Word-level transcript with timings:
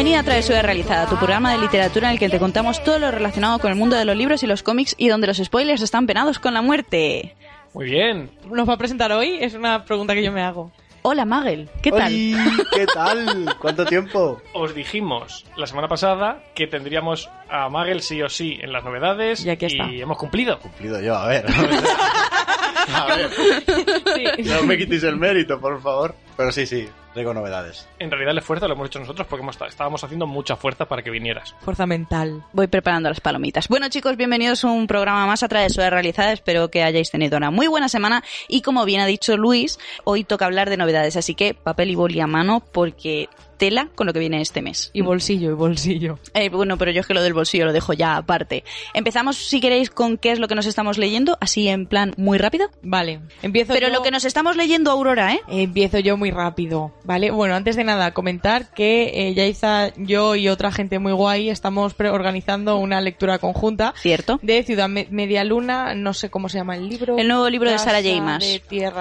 Bienvenida 0.00 0.20
a 0.20 0.24
Travesura 0.24 0.62
Realizada, 0.62 1.06
tu 1.10 1.16
programa 1.16 1.52
de 1.52 1.58
literatura 1.58 2.08
en 2.08 2.14
el 2.14 2.18
que 2.18 2.30
te 2.30 2.38
contamos 2.38 2.82
todo 2.82 2.98
lo 2.98 3.10
relacionado 3.10 3.58
con 3.58 3.70
el 3.70 3.76
mundo 3.76 3.96
de 3.96 4.06
los 4.06 4.16
libros 4.16 4.42
y 4.42 4.46
los 4.46 4.62
cómics 4.62 4.94
y 4.96 5.08
donde 5.08 5.26
los 5.26 5.36
spoilers 5.36 5.82
están 5.82 6.06
penados 6.06 6.38
con 6.38 6.54
la 6.54 6.62
muerte. 6.62 7.36
Muy 7.74 7.84
bien. 7.84 8.30
¿Nos 8.50 8.66
va 8.66 8.72
a 8.72 8.78
presentar 8.78 9.12
hoy? 9.12 9.36
Es 9.42 9.52
una 9.52 9.84
pregunta 9.84 10.14
que 10.14 10.22
yo 10.22 10.32
me 10.32 10.40
hago. 10.42 10.72
Hola 11.02 11.26
Magel, 11.26 11.68
¿qué 11.82 11.90
tal? 11.90 12.04
¡Ay! 12.14 12.34
¿Qué 12.72 12.86
tal? 12.86 13.54
¿Cuánto 13.60 13.84
tiempo? 13.84 14.40
Os 14.54 14.74
dijimos 14.74 15.44
la 15.58 15.66
semana 15.66 15.86
pasada 15.86 16.44
que 16.54 16.66
tendríamos 16.66 17.28
a 17.50 17.68
Magel 17.68 18.00
sí 18.00 18.22
o 18.22 18.30
sí 18.30 18.58
en 18.58 18.72
las 18.72 18.82
novedades 18.82 19.44
Y 19.44 19.50
aquí 19.50 19.66
está. 19.66 19.84
hemos 19.90 20.16
cumplido. 20.16 20.60
Cumplido 20.60 20.98
yo, 21.02 21.14
a 21.14 21.26
ver. 21.28 21.44
A 22.92 23.04
ver, 23.14 23.30
Sí. 24.36 24.42
no 24.50 24.62
me 24.62 24.76
quitéis 24.78 25.02
el 25.04 25.16
mérito, 25.16 25.60
por 25.60 25.80
favor. 25.82 26.14
Pero 26.36 26.50
sí, 26.50 26.66
sí, 26.66 26.88
traigo 27.12 27.34
novedades. 27.34 27.88
En 27.98 28.10
realidad 28.10 28.32
el 28.32 28.38
esfuerzo 28.38 28.68
lo 28.68 28.74
hemos 28.74 28.88
hecho 28.88 29.00
nosotros 29.00 29.26
porque 29.28 29.42
hemos, 29.42 29.58
estábamos 29.68 30.02
haciendo 30.04 30.26
mucha 30.26 30.56
fuerza 30.56 30.86
para 30.86 31.02
que 31.02 31.10
vinieras. 31.10 31.54
Fuerza 31.60 31.86
mental. 31.86 32.44
Voy 32.52 32.66
preparando 32.66 33.08
las 33.08 33.20
palomitas. 33.20 33.68
Bueno 33.68 33.88
chicos, 33.88 34.16
bienvenidos 34.16 34.64
a 34.64 34.68
un 34.68 34.86
programa 34.86 35.26
más 35.26 35.42
a 35.42 35.48
Travesura 35.48 35.90
Realizada. 35.90 36.32
Espero 36.32 36.70
que 36.70 36.82
hayáis 36.82 37.10
tenido 37.10 37.36
una 37.36 37.50
muy 37.50 37.66
buena 37.66 37.88
semana 37.88 38.22
y 38.48 38.62
como 38.62 38.84
bien 38.84 39.00
ha 39.00 39.06
dicho 39.06 39.36
Luis, 39.36 39.78
hoy 40.04 40.24
toca 40.24 40.46
hablar 40.46 40.70
de 40.70 40.76
novedades, 40.76 41.16
así 41.16 41.34
que 41.34 41.54
papel 41.54 41.90
y 41.90 41.94
boli 41.94 42.20
a 42.20 42.26
mano 42.26 42.62
porque 42.72 43.28
tela 43.60 43.88
con 43.94 44.08
lo 44.08 44.12
que 44.12 44.18
viene 44.18 44.40
este 44.40 44.62
mes. 44.62 44.90
Y 44.92 45.02
bolsillo, 45.02 45.50
y 45.50 45.54
bolsillo. 45.54 46.18
Eh, 46.34 46.48
bueno, 46.48 46.76
pero 46.78 46.90
yo 46.90 47.02
es 47.02 47.06
que 47.06 47.14
lo 47.14 47.22
del 47.22 47.34
bolsillo 47.34 47.66
lo 47.66 47.72
dejo 47.72 47.92
ya 47.92 48.16
aparte. 48.16 48.64
Empezamos, 48.94 49.36
si 49.36 49.60
queréis, 49.60 49.90
con 49.90 50.18
qué 50.18 50.32
es 50.32 50.38
lo 50.40 50.48
que 50.48 50.54
nos 50.56 50.66
estamos 50.66 50.98
leyendo, 50.98 51.36
así 51.40 51.68
en 51.68 51.86
plan 51.86 52.12
muy 52.16 52.38
rápido. 52.38 52.70
Vale, 52.82 53.20
empiezo 53.42 53.72
Pero 53.74 53.88
yo- 53.88 53.92
lo 53.94 54.02
que 54.02 54.10
nos 54.10 54.24
estamos 54.24 54.56
leyendo, 54.56 54.90
Aurora, 54.90 55.34
¿eh? 55.34 55.40
Empiezo 55.48 55.98
yo 56.00 56.16
muy 56.16 56.30
rápido, 56.32 56.92
¿vale? 57.04 57.30
Bueno, 57.30 57.54
antes 57.54 57.76
de 57.76 57.84
nada, 57.84 58.12
comentar 58.12 58.72
que 58.72 59.28
eh, 59.28 59.34
Yaiza, 59.34 59.92
yo 59.96 60.34
y 60.34 60.48
otra 60.48 60.72
gente 60.72 60.98
muy 60.98 61.12
guay 61.12 61.50
estamos 61.50 61.94
organizando 61.98 62.78
una 62.78 63.00
lectura 63.02 63.38
conjunta 63.38 63.92
Cierto. 64.00 64.40
de 64.42 64.62
Ciudad 64.62 64.88
Me- 64.88 65.06
Media 65.10 65.44
Luna, 65.44 65.94
no 65.94 66.14
sé 66.14 66.30
cómo 66.30 66.48
se 66.48 66.56
llama 66.58 66.76
el 66.76 66.88
libro. 66.88 67.18
El 67.18 67.28
nuevo 67.28 67.48
libro 67.50 67.70
de 67.70 67.78
Sara 67.78 68.02
J. 68.02 68.20
Maas. 68.22 68.44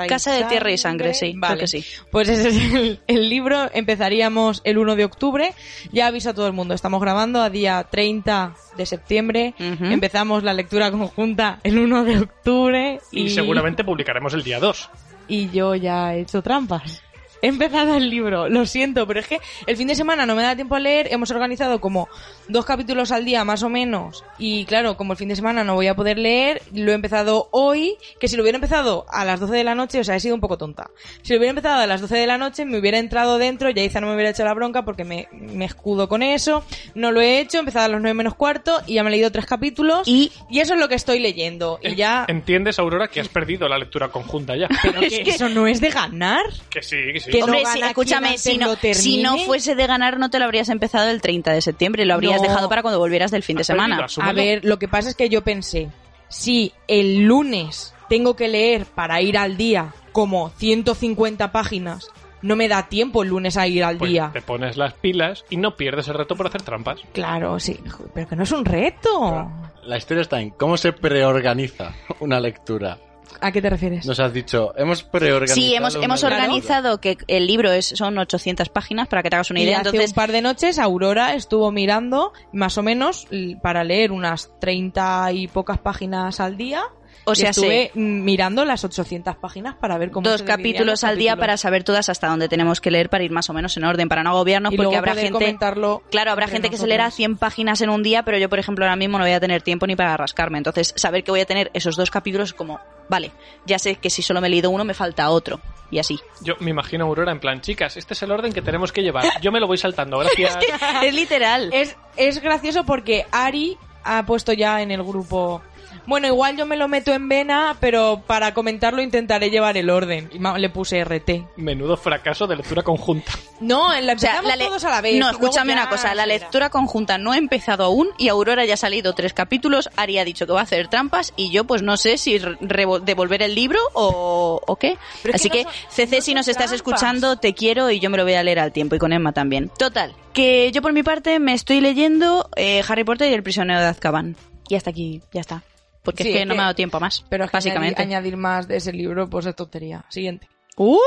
Casa 0.09 0.33
de 0.33 0.43
Tierra 0.43 0.71
y 0.71 0.77
Sangre, 0.77 1.13
sí, 1.13 1.33
Vale. 1.37 1.61
que 1.61 1.67
sí. 1.67 1.85
Pues 2.11 2.27
ese 2.27 2.49
es 2.49 2.73
el, 2.73 2.99
el 3.07 3.29
libro. 3.29 3.69
Empezaríamos 3.73 4.48
el 4.63 4.77
1 4.77 4.95
de 4.95 5.05
octubre. 5.05 5.53
Ya 5.91 6.07
aviso 6.07 6.29
a 6.29 6.33
todo 6.33 6.47
el 6.47 6.53
mundo. 6.53 6.73
Estamos 6.73 7.01
grabando 7.01 7.41
a 7.41 7.49
día 7.49 7.85
30 7.89 8.53
de 8.77 8.85
septiembre. 8.85 9.53
Empezamos 9.57 10.43
la 10.43 10.53
lectura 10.53 10.91
conjunta 10.91 11.59
el 11.63 11.79
1 11.79 12.03
de 12.03 12.19
octubre. 12.19 12.99
Y, 13.11 13.29
seguramente 13.29 13.83
publicaremos 13.83 14.33
el 14.33 14.43
día 14.43 14.59
2. 14.59 14.89
Y 15.27 15.49
yo 15.49 15.75
ya 15.75 16.15
he 16.15 16.21
hecho 16.21 16.41
trampas. 16.41 17.03
He 17.41 17.47
empezado 17.47 17.95
el 17.95 18.09
libro, 18.09 18.49
lo 18.49 18.65
siento, 18.65 19.07
pero 19.07 19.19
es 19.19 19.27
que 19.27 19.39
el 19.67 19.77
fin 19.77 19.87
de 19.87 19.95
semana 19.95 20.25
no 20.25 20.35
me 20.35 20.43
da 20.43 20.55
tiempo 20.55 20.75
a 20.75 20.79
leer. 20.79 21.07
Hemos 21.11 21.31
organizado 21.31 21.81
como 21.81 22.07
dos 22.47 22.65
capítulos 22.65 23.11
al 23.11 23.25
día 23.25 23.43
más 23.43 23.63
o 23.63 23.69
menos. 23.69 24.23
Y 24.37 24.65
claro, 24.65 24.97
como 24.97 25.13
el 25.13 25.17
fin 25.17 25.29
de 25.29 25.35
semana 25.35 25.63
no 25.63 25.75
voy 25.75 25.87
a 25.87 25.95
poder 25.95 26.17
leer, 26.17 26.61
lo 26.73 26.91
he 26.91 26.95
empezado 26.95 27.49
hoy. 27.51 27.95
Que 28.19 28.27
si 28.27 28.35
lo 28.35 28.43
hubiera 28.43 28.57
empezado 28.57 29.05
a 29.09 29.25
las 29.25 29.39
12 29.39 29.55
de 29.55 29.63
la 29.63 29.75
noche, 29.75 29.99
o 29.99 30.03
sea, 30.03 30.15
he 30.15 30.19
sido 30.19 30.35
un 30.35 30.41
poco 30.41 30.57
tonta. 30.57 30.91
Si 31.21 31.33
lo 31.33 31.39
hubiera 31.39 31.51
empezado 31.51 31.81
a 31.81 31.87
las 31.87 32.01
12 32.01 32.15
de 32.15 32.27
la 32.27 32.37
noche, 32.37 32.65
me 32.65 32.77
hubiera 32.79 32.97
entrado 32.99 33.37
dentro, 33.37 33.69
Yaiza 33.69 34.01
no 34.01 34.07
me 34.07 34.13
hubiera 34.13 34.31
hecho 34.31 34.43
la 34.43 34.53
bronca 34.53 34.83
porque 34.83 35.03
me, 35.03 35.27
me 35.31 35.65
escudo 35.65 36.07
con 36.07 36.23
eso. 36.23 36.63
No 36.95 37.11
lo 37.11 37.21
he 37.21 37.39
hecho, 37.39 37.57
he 37.57 37.59
empezado 37.59 37.85
a 37.85 37.89
las 37.89 38.01
9 38.01 38.13
menos 38.13 38.35
cuarto 38.35 38.81
y 38.87 38.95
ya 38.95 39.03
me 39.03 39.09
he 39.09 39.11
leído 39.11 39.31
tres 39.31 39.45
capítulos. 39.45 40.07
Y 40.07 40.31
y 40.49 40.59
eso 40.59 40.73
es 40.73 40.79
lo 40.79 40.87
que 40.89 40.95
estoy 40.95 41.19
leyendo. 41.19 41.79
Y 41.81 41.95
ya. 41.95 42.25
¿Entiendes, 42.27 42.79
Aurora, 42.79 43.07
que 43.07 43.19
has 43.19 43.29
perdido 43.29 43.67
la 43.67 43.77
lectura 43.77 44.09
conjunta 44.09 44.55
ya? 44.55 44.67
Pero 44.81 45.01
que 45.01 45.21
eso 45.21 45.49
no 45.49 45.67
es 45.67 45.81
de 45.81 45.89
ganar. 45.89 46.45
que 46.69 46.81
sí, 46.81 46.97
que 47.13 47.19
sí. 47.19 47.28
Que 47.31 47.43
Hombre, 47.43 47.63
no 47.63 47.69
gana 47.69 47.87
escúchame, 47.87 48.37
si 48.37 48.57
no, 48.57 48.67
lo 48.67 48.75
termine. 48.75 48.95
si 48.95 49.21
no 49.21 49.37
fuese 49.39 49.75
de 49.75 49.87
ganar, 49.87 50.17
no 50.19 50.29
te 50.29 50.39
lo 50.39 50.45
habrías 50.45 50.69
empezado 50.69 51.09
el 51.09 51.21
30 51.21 51.51
de 51.53 51.61
septiembre, 51.61 52.05
lo 52.05 52.13
habrías 52.15 52.41
No. 52.41 52.47
dejado 52.47 52.69
para 52.69 52.81
cuando 52.81 52.99
volvieras 52.99 53.31
del 53.31 53.43
fin 53.43 53.57
de 53.57 53.63
semana. 53.63 54.07
A 54.21 54.33
ver, 54.33 54.63
lo 54.65 54.79
que 54.79 54.87
pasa 54.87 55.09
es 55.09 55.15
que 55.15 55.29
yo 55.29 55.43
pensé, 55.43 55.89
si 56.27 56.73
el 56.87 57.19
lunes 57.25 57.93
tengo 58.09 58.35
que 58.35 58.47
leer 58.47 58.85
para 58.85 59.21
ir 59.21 59.37
al 59.37 59.57
día 59.57 59.93
como 60.11 60.49
150 60.57 61.51
páginas, 61.51 62.07
no 62.41 62.55
me 62.55 62.67
da 62.69 62.87
tiempo 62.87 63.21
el 63.23 63.29
lunes 63.29 63.57
a 63.57 63.67
ir 63.67 63.83
al 63.83 63.97
Pues 63.97 64.11
día. 64.11 64.29
te 64.33 64.41
pones 64.41 64.77
las 64.77 64.93
pilas 64.93 65.43
y 65.49 65.57
no 65.57 65.75
pierdes 65.75 66.07
el 66.07 66.13
reto 66.15 66.35
por 66.35 66.47
hacer 66.47 66.61
trampas. 66.61 67.01
Claro, 67.13 67.59
sí, 67.59 67.77
pero 68.13 68.27
que 68.27 68.35
no 68.35 68.43
es 68.43 68.51
un 68.51 68.63
reto. 68.65 69.51
La 69.83 69.97
historia 69.97 70.21
está 70.21 70.39
en 70.39 70.51
cómo 70.51 70.77
se 70.77 70.93
preorganiza 70.93 71.93
una 72.19 72.39
lectura. 72.39 72.97
¿A 73.41 73.51
qué 73.51 73.61
te 73.61 73.69
refieres? 73.69 74.05
Nos 74.05 74.19
has 74.19 74.33
dicho, 74.33 74.73
hemos 74.77 75.03
preorganizado. 75.03 75.61
Sí, 75.61 75.75
hemos, 75.75 76.23
organizado 76.23 76.99
que 76.99 77.17
el 77.27 77.47
libro 77.47 77.71
es, 77.71 77.87
son 77.87 78.17
800 78.17 78.69
páginas, 78.69 79.07
para 79.07 79.23
que 79.23 79.29
te 79.29 79.35
hagas 79.35 79.49
una 79.51 79.59
Y 79.61 79.63
idea. 79.63 79.79
hace 79.79 79.89
Entonces, 79.89 80.11
un 80.11 80.15
par 80.15 80.31
de 80.31 80.41
noches 80.41 80.79
Aurora 80.79 81.33
estuvo 81.33 81.71
mirando 81.71 82.33
más 82.51 82.77
o 82.77 82.83
menos 82.83 83.27
para 83.61 83.83
leer 83.83 84.11
unas 84.11 84.51
30 84.59 85.31
y 85.33 85.47
pocas 85.47 85.77
páginas 85.79 86.39
al 86.39 86.57
día. 86.57 86.83
O 87.29 87.33
Y 87.33 87.35
sea, 87.35 87.51
estuve 87.51 87.91
mirando 87.95 88.65
las 88.65 88.83
800 88.83 89.35
páginas 89.37 89.75
para 89.75 89.97
ver 89.97 90.11
cómo 90.11 90.29
dos 90.29 90.43
capítulos 90.43 90.87
los 90.87 91.03
al 91.03 91.17
día 91.17 91.35
para 91.35 91.57
saber 91.57 91.83
todas 91.83 92.09
hasta 92.09 92.27
dónde 92.27 92.47
tenemos 92.47 92.81
que 92.81 92.91
leer 92.91 93.09
para 93.09 93.23
ir 93.23 93.31
más 93.31 93.49
o 93.49 93.53
menos 93.53 93.75
en 93.77 93.83
orden, 93.83 94.09
para 94.09 94.23
no 94.23 94.31
agobiarnos, 94.31 94.73
y 94.73 94.77
porque 94.77 94.85
luego 94.85 94.97
habrá 94.97 95.13
poder 95.13 95.25
gente... 95.25 95.39
comentarlo 95.39 96.03
Claro, 96.09 96.31
habrá 96.31 96.47
gente 96.47 96.69
que 96.69 96.77
se 96.77 96.87
leerá 96.87 97.11
100 97.11 97.37
páginas 97.37 97.81
en 97.81 97.89
un 97.89 98.03
día, 98.03 98.23
pero 98.23 98.37
yo, 98.37 98.49
por 98.49 98.59
ejemplo, 98.59 98.85
ahora 98.85 98.95
mismo 98.95 99.17
no 99.17 99.23
voy 99.23 99.33
a 99.33 99.39
tener 99.39 99.61
tiempo 99.61 99.87
ni 99.87 99.95
para 99.95 100.17
rascarme. 100.17 100.57
Entonces, 100.57 100.93
saber 100.95 101.23
que 101.23 101.31
voy 101.31 101.41
a 101.41 101.45
tener 101.45 101.69
esos 101.73 101.95
dos 101.95 102.11
capítulos 102.11 102.49
es 102.49 102.53
como, 102.53 102.79
vale, 103.07 103.31
ya 103.65 103.79
sé 103.79 103.95
que 103.95 104.09
si 104.09 104.21
solo 104.21 104.41
me 104.41 104.47
he 104.47 104.49
leído 104.49 104.69
uno, 104.69 104.83
me 104.83 104.93
falta 104.93 105.29
otro. 105.29 105.59
Y 105.91 105.97
así. 105.97 106.19
Yo 106.41 106.55
me 106.59 106.69
imagino 106.69 107.05
a 107.05 107.07
Aurora 107.07 107.31
en 107.31 107.39
plan, 107.39 107.61
chicas, 107.61 107.97
este 107.97 108.13
es 108.13 108.21
el 108.21 108.31
orden 108.31 108.53
que 108.53 108.61
tenemos 108.61 108.91
que 108.91 109.01
llevar. 109.01 109.25
Yo 109.41 109.51
me 109.51 109.59
lo 109.59 109.67
voy 109.67 109.77
saltando, 109.77 110.17
gracias. 110.19 110.57
es 111.03 111.13
literal. 111.13 111.69
Es, 111.73 111.95
es 112.15 112.41
gracioso 112.41 112.83
porque 112.83 113.25
Ari 113.31 113.77
ha 114.03 114.25
puesto 114.25 114.53
ya 114.53 114.81
en 114.81 114.91
el 114.91 115.03
grupo. 115.03 115.61
Bueno, 116.05 116.27
igual 116.27 116.57
yo 116.57 116.65
me 116.65 116.77
lo 116.77 116.87
meto 116.87 117.13
en 117.13 117.27
vena, 117.29 117.77
pero 117.79 118.23
para 118.25 118.53
comentarlo 118.53 119.01
intentaré 119.01 119.49
llevar 119.49 119.77
el 119.77 119.89
orden. 119.89 120.29
Y 120.33 120.39
le 120.59 120.69
puse 120.69 121.03
RT. 121.03 121.45
Menudo 121.57 121.97
fracaso 121.97 122.47
de 122.47 122.55
lectura 122.55 122.81
conjunta. 122.83 123.31
No, 123.59 123.93
en 123.93 124.05
la 124.07 124.13
O 124.13 124.17
sea, 124.17 124.41
la 124.41 124.57
todos 124.57 124.83
a 124.85 124.89
la 124.89 125.01
vez. 125.01 125.19
No, 125.19 125.29
escúchame 125.29 125.73
ya 125.73 125.81
una 125.81 125.89
cosa, 125.89 126.15
la 126.15 126.25
lectura 126.25 126.69
conjunta 126.69 127.17
no 127.17 127.31
ha 127.33 127.37
empezado 127.37 127.83
aún 127.83 128.09
y 128.17 128.29
Aurora 128.29 128.65
ya 128.65 128.75
ha 128.75 128.77
salido 128.77 129.13
tres 129.13 129.33
capítulos, 129.33 129.89
Ari 129.97 130.17
ha 130.17 130.25
dicho 130.25 130.45
que 130.47 130.53
va 130.53 130.61
a 130.61 130.63
hacer 130.63 130.87
trampas 130.87 131.33
y 131.35 131.51
yo 131.51 131.65
pues 131.65 131.81
no 131.81 131.97
sé 131.97 132.17
si 132.17 132.39
devolver 132.61 133.41
el 133.41 133.55
libro 133.55 133.79
o, 133.93 134.61
o 134.65 134.75
qué. 134.77 134.97
Pero 135.23 135.35
Así 135.35 135.49
que 135.49 135.59
que, 135.59 135.63
no 135.65 135.71
son- 135.71 135.91
CC, 135.91 136.15
no 136.17 136.21
si 136.21 136.33
nos 136.33 136.47
estás 136.47 136.71
escuchando, 136.71 137.35
te 137.37 137.53
quiero 137.53 137.89
y 137.91 137.99
yo 137.99 138.09
me 138.09 138.17
lo 138.17 138.23
voy 138.23 138.33
a 138.33 138.43
leer 138.43 138.59
al 138.59 138.71
tiempo 138.71 138.95
y 138.95 138.99
con 138.99 139.11
Emma 139.13 139.33
también. 139.33 139.69
Total, 139.77 140.15
que 140.33 140.71
yo 140.71 140.81
por 140.81 140.93
mi 140.93 141.03
parte 141.03 141.39
me 141.39 141.53
estoy 141.53 141.81
leyendo 141.81 142.49
eh, 142.55 142.81
Harry 142.87 143.03
Potter 143.03 143.29
y 143.29 143.33
el 143.33 143.43
prisionero 143.43 143.79
de 143.81 143.87
Azkaban. 143.87 144.35
Y 144.69 144.75
hasta 144.75 144.91
aquí, 144.91 145.21
ya 145.33 145.41
está. 145.41 145.63
Porque 146.03 146.23
Sí, 146.23 146.29
es 146.31 146.37
que 146.37 146.45
no 146.45 146.55
me 146.55 146.61
ha 146.61 146.63
dado 146.65 146.75
tiempo 146.75 146.99
más, 146.99 147.25
Pero 147.29 147.43
es 147.45 147.51
que 147.51 147.57
básicamente. 147.57 148.01
añadir, 148.01 148.17
añadir 148.33 148.37
más 148.37 148.67
de 148.67 148.77
ese 148.77 148.93
libro, 148.93 149.29
pues 149.29 149.45
es 149.45 149.55
tontería. 149.55 150.05
Siguiente. 150.09 150.47
¡Uh! 150.77 150.97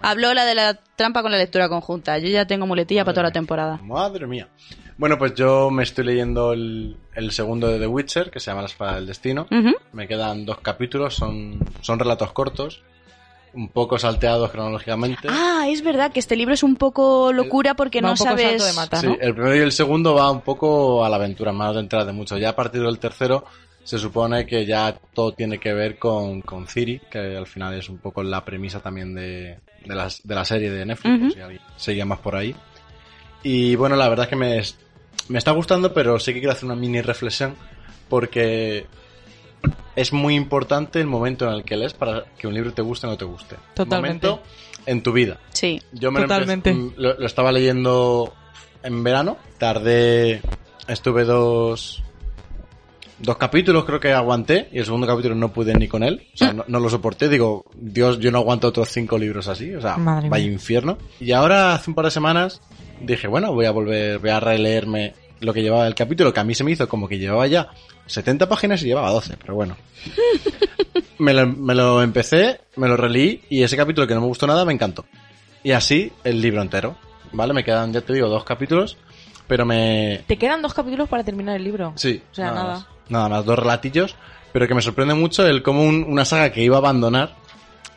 Habló 0.00 0.32
la 0.32 0.46
de 0.46 0.54
la 0.54 0.74
trampa 0.96 1.20
con 1.22 1.30
la 1.30 1.36
lectura 1.38 1.68
conjunta. 1.68 2.16
Yo 2.18 2.28
ya 2.28 2.46
tengo 2.46 2.66
muletilla 2.66 3.04
para 3.04 3.14
toda 3.14 3.24
la 3.24 3.32
temporada. 3.32 3.78
Madre 3.82 4.26
mía. 4.26 4.48
Bueno, 4.96 5.18
pues 5.18 5.34
yo 5.34 5.70
me 5.70 5.82
estoy 5.82 6.06
leyendo 6.06 6.52
el, 6.54 6.96
el 7.14 7.30
segundo 7.30 7.68
de 7.68 7.78
The 7.78 7.86
Witcher, 7.86 8.30
que 8.30 8.40
se 8.40 8.50
llama 8.50 8.62
La 8.62 8.68
Espada 8.68 8.94
del 8.96 9.06
Destino. 9.06 9.46
Me 9.92 10.08
quedan 10.08 10.44
dos 10.46 10.58
capítulos, 10.60 11.14
son, 11.14 11.60
son 11.82 11.98
relatos 11.98 12.32
cortos, 12.32 12.82
un 13.54 13.68
poco 13.68 13.98
salteados 13.98 14.50
cronológicamente. 14.50 15.28
Ah, 15.30 15.66
es 15.68 15.82
verdad 15.84 16.10
que 16.10 16.18
este 16.20 16.34
libro 16.34 16.54
es 16.54 16.62
un 16.64 16.74
poco 16.76 17.32
locura 17.32 17.74
porque 17.74 18.00
Va 18.00 18.08
no 18.08 18.12
un 18.12 18.18
poco 18.18 18.30
sabes. 18.30 18.48
salto 18.62 18.64
de 18.64 18.72
mata, 18.72 18.96
Sí, 19.00 19.06
¿no? 19.08 19.16
el 19.20 19.34
primero 19.34 19.54
y 19.56 19.60
el 19.60 19.72
segundo 19.72 20.14
va 20.14 20.30
un 20.32 20.40
poco 20.40 21.04
a 21.04 21.08
la 21.10 21.16
aventura, 21.16 21.52
más 21.52 21.74
de 21.74 21.80
entrada 21.80 22.06
de 22.06 22.12
mucho. 22.12 22.36
Ya 22.38 22.48
a 22.48 22.56
partir 22.56 22.80
del 22.82 22.98
tercero 22.98 23.44
se 23.88 23.98
supone 23.98 24.44
que 24.44 24.66
ya 24.66 24.94
todo 25.14 25.32
tiene 25.32 25.56
que 25.58 25.72
ver 25.72 25.98
con, 25.98 26.42
con 26.42 26.66
Ciri, 26.66 27.00
que 27.10 27.18
al 27.38 27.46
final 27.46 27.72
es 27.72 27.88
un 27.88 27.96
poco 27.96 28.22
la 28.22 28.44
premisa 28.44 28.80
también 28.80 29.14
de, 29.14 29.60
de, 29.86 29.94
las- 29.94 30.20
de 30.26 30.34
la 30.34 30.44
serie 30.44 30.70
de 30.70 30.84
Netflix, 30.84 31.14
Ujú. 31.14 31.24
por 31.24 31.32
si 31.32 31.40
alguien 31.40 31.62
seguía 31.76 32.04
más 32.04 32.18
por 32.18 32.36
ahí. 32.36 32.54
Y 33.42 33.76
bueno, 33.76 33.96
la 33.96 34.06
verdad 34.10 34.24
es 34.26 34.28
que 34.30 34.36
me, 34.36 34.60
me 35.30 35.38
está 35.38 35.52
gustando, 35.52 35.94
pero 35.94 36.18
sí 36.18 36.34
que 36.34 36.40
quiero 36.40 36.52
hacer 36.52 36.66
una 36.66 36.74
mini 36.76 37.00
reflexión, 37.00 37.54
porque 38.10 38.84
es 39.96 40.12
muy 40.12 40.34
importante 40.34 41.00
el 41.00 41.06
momento 41.06 41.46
en 41.48 41.54
el 41.54 41.64
que 41.64 41.76
lees 41.78 41.94
para 41.94 42.24
que 42.38 42.46
un 42.46 42.52
libro 42.52 42.72
te 42.74 42.82
guste 42.82 43.06
o 43.06 43.10
no 43.10 43.16
te 43.16 43.24
guste. 43.24 43.56
Totalmente. 43.74 44.26
Momento 44.28 44.46
en 44.84 45.02
tu 45.02 45.12
vida. 45.12 45.38
Sí. 45.54 45.80
Yo 45.92 46.10
me 46.12 46.20
Totalmente. 46.20 46.74
lo, 46.96 47.14
lo 47.18 47.26
estaba 47.26 47.52
leyendo 47.52 48.34
en 48.82 49.02
verano. 49.02 49.38
Tardé. 49.56 50.42
Estuve 50.86 51.24
dos. 51.24 52.02
Dos 53.20 53.36
capítulos 53.36 53.84
creo 53.84 53.98
que 54.00 54.12
aguanté. 54.12 54.68
Y 54.72 54.78
el 54.78 54.84
segundo 54.84 55.06
capítulo 55.06 55.34
no 55.34 55.52
pude 55.52 55.74
ni 55.74 55.88
con 55.88 56.02
él. 56.02 56.26
O 56.34 56.36
sea, 56.36 56.52
no, 56.52 56.64
no 56.68 56.80
lo 56.80 56.88
soporté. 56.88 57.28
Digo, 57.28 57.64
Dios, 57.74 58.18
yo 58.18 58.30
no 58.30 58.38
aguanto 58.38 58.68
otros 58.68 58.88
cinco 58.90 59.18
libros 59.18 59.48
así. 59.48 59.74
O 59.74 59.80
sea, 59.80 59.96
Madre 59.96 60.28
vaya 60.28 60.44
mía. 60.44 60.52
infierno. 60.52 60.98
Y 61.20 61.32
ahora, 61.32 61.74
hace 61.74 61.90
un 61.90 61.94
par 61.94 62.04
de 62.04 62.10
semanas, 62.10 62.60
dije, 63.00 63.26
bueno, 63.26 63.52
voy 63.52 63.66
a 63.66 63.70
volver, 63.72 64.18
voy 64.18 64.30
a 64.30 64.40
releerme 64.40 65.14
lo 65.40 65.52
que 65.52 65.62
llevaba 65.62 65.86
el 65.86 65.94
capítulo, 65.94 66.32
que 66.32 66.40
a 66.40 66.44
mí 66.44 66.54
se 66.54 66.64
me 66.64 66.72
hizo 66.72 66.88
como 66.88 67.08
que 67.08 67.18
llevaba 67.18 67.46
ya 67.46 67.68
70 68.06 68.48
páginas 68.48 68.82
y 68.82 68.86
llevaba 68.86 69.10
12, 69.10 69.36
pero 69.40 69.54
bueno. 69.54 69.76
me, 71.18 71.32
lo, 71.32 71.46
me 71.46 71.74
lo 71.74 72.02
empecé, 72.02 72.60
me 72.76 72.88
lo 72.88 72.96
releí 72.96 73.42
y 73.48 73.62
ese 73.62 73.76
capítulo 73.76 74.06
que 74.06 74.14
no 74.14 74.20
me 74.20 74.26
gustó 74.26 74.46
nada 74.46 74.64
me 74.64 74.72
encantó. 74.72 75.04
Y 75.62 75.72
así 75.72 76.12
el 76.24 76.40
libro 76.40 76.60
entero, 76.60 76.96
¿vale? 77.32 77.54
Me 77.54 77.62
quedan, 77.62 77.92
ya 77.92 78.00
te 78.00 78.12
digo, 78.12 78.28
dos 78.28 78.42
capítulos 78.44 78.96
pero 79.48 79.64
me... 79.64 80.22
Te 80.26 80.36
quedan 80.36 80.60
dos 80.62 80.74
capítulos 80.74 81.08
para 81.08 81.24
terminar 81.24 81.56
el 81.56 81.64
libro. 81.64 81.94
Sí, 81.96 82.22
O 82.30 82.34
sea, 82.34 82.50
nada. 82.52 82.74
Más. 82.74 82.86
Nada 83.08 83.28
más, 83.28 83.44
dos 83.44 83.58
relatillos, 83.58 84.16
pero 84.52 84.66
que 84.68 84.74
me 84.74 84.82
sorprende 84.82 85.14
mucho 85.14 85.46
el 85.46 85.62
cómo 85.62 85.82
un- 85.82 86.04
una 86.08 86.24
saga 86.24 86.50
que 86.52 86.62
iba 86.62 86.76
a 86.76 86.78
abandonar, 86.80 87.34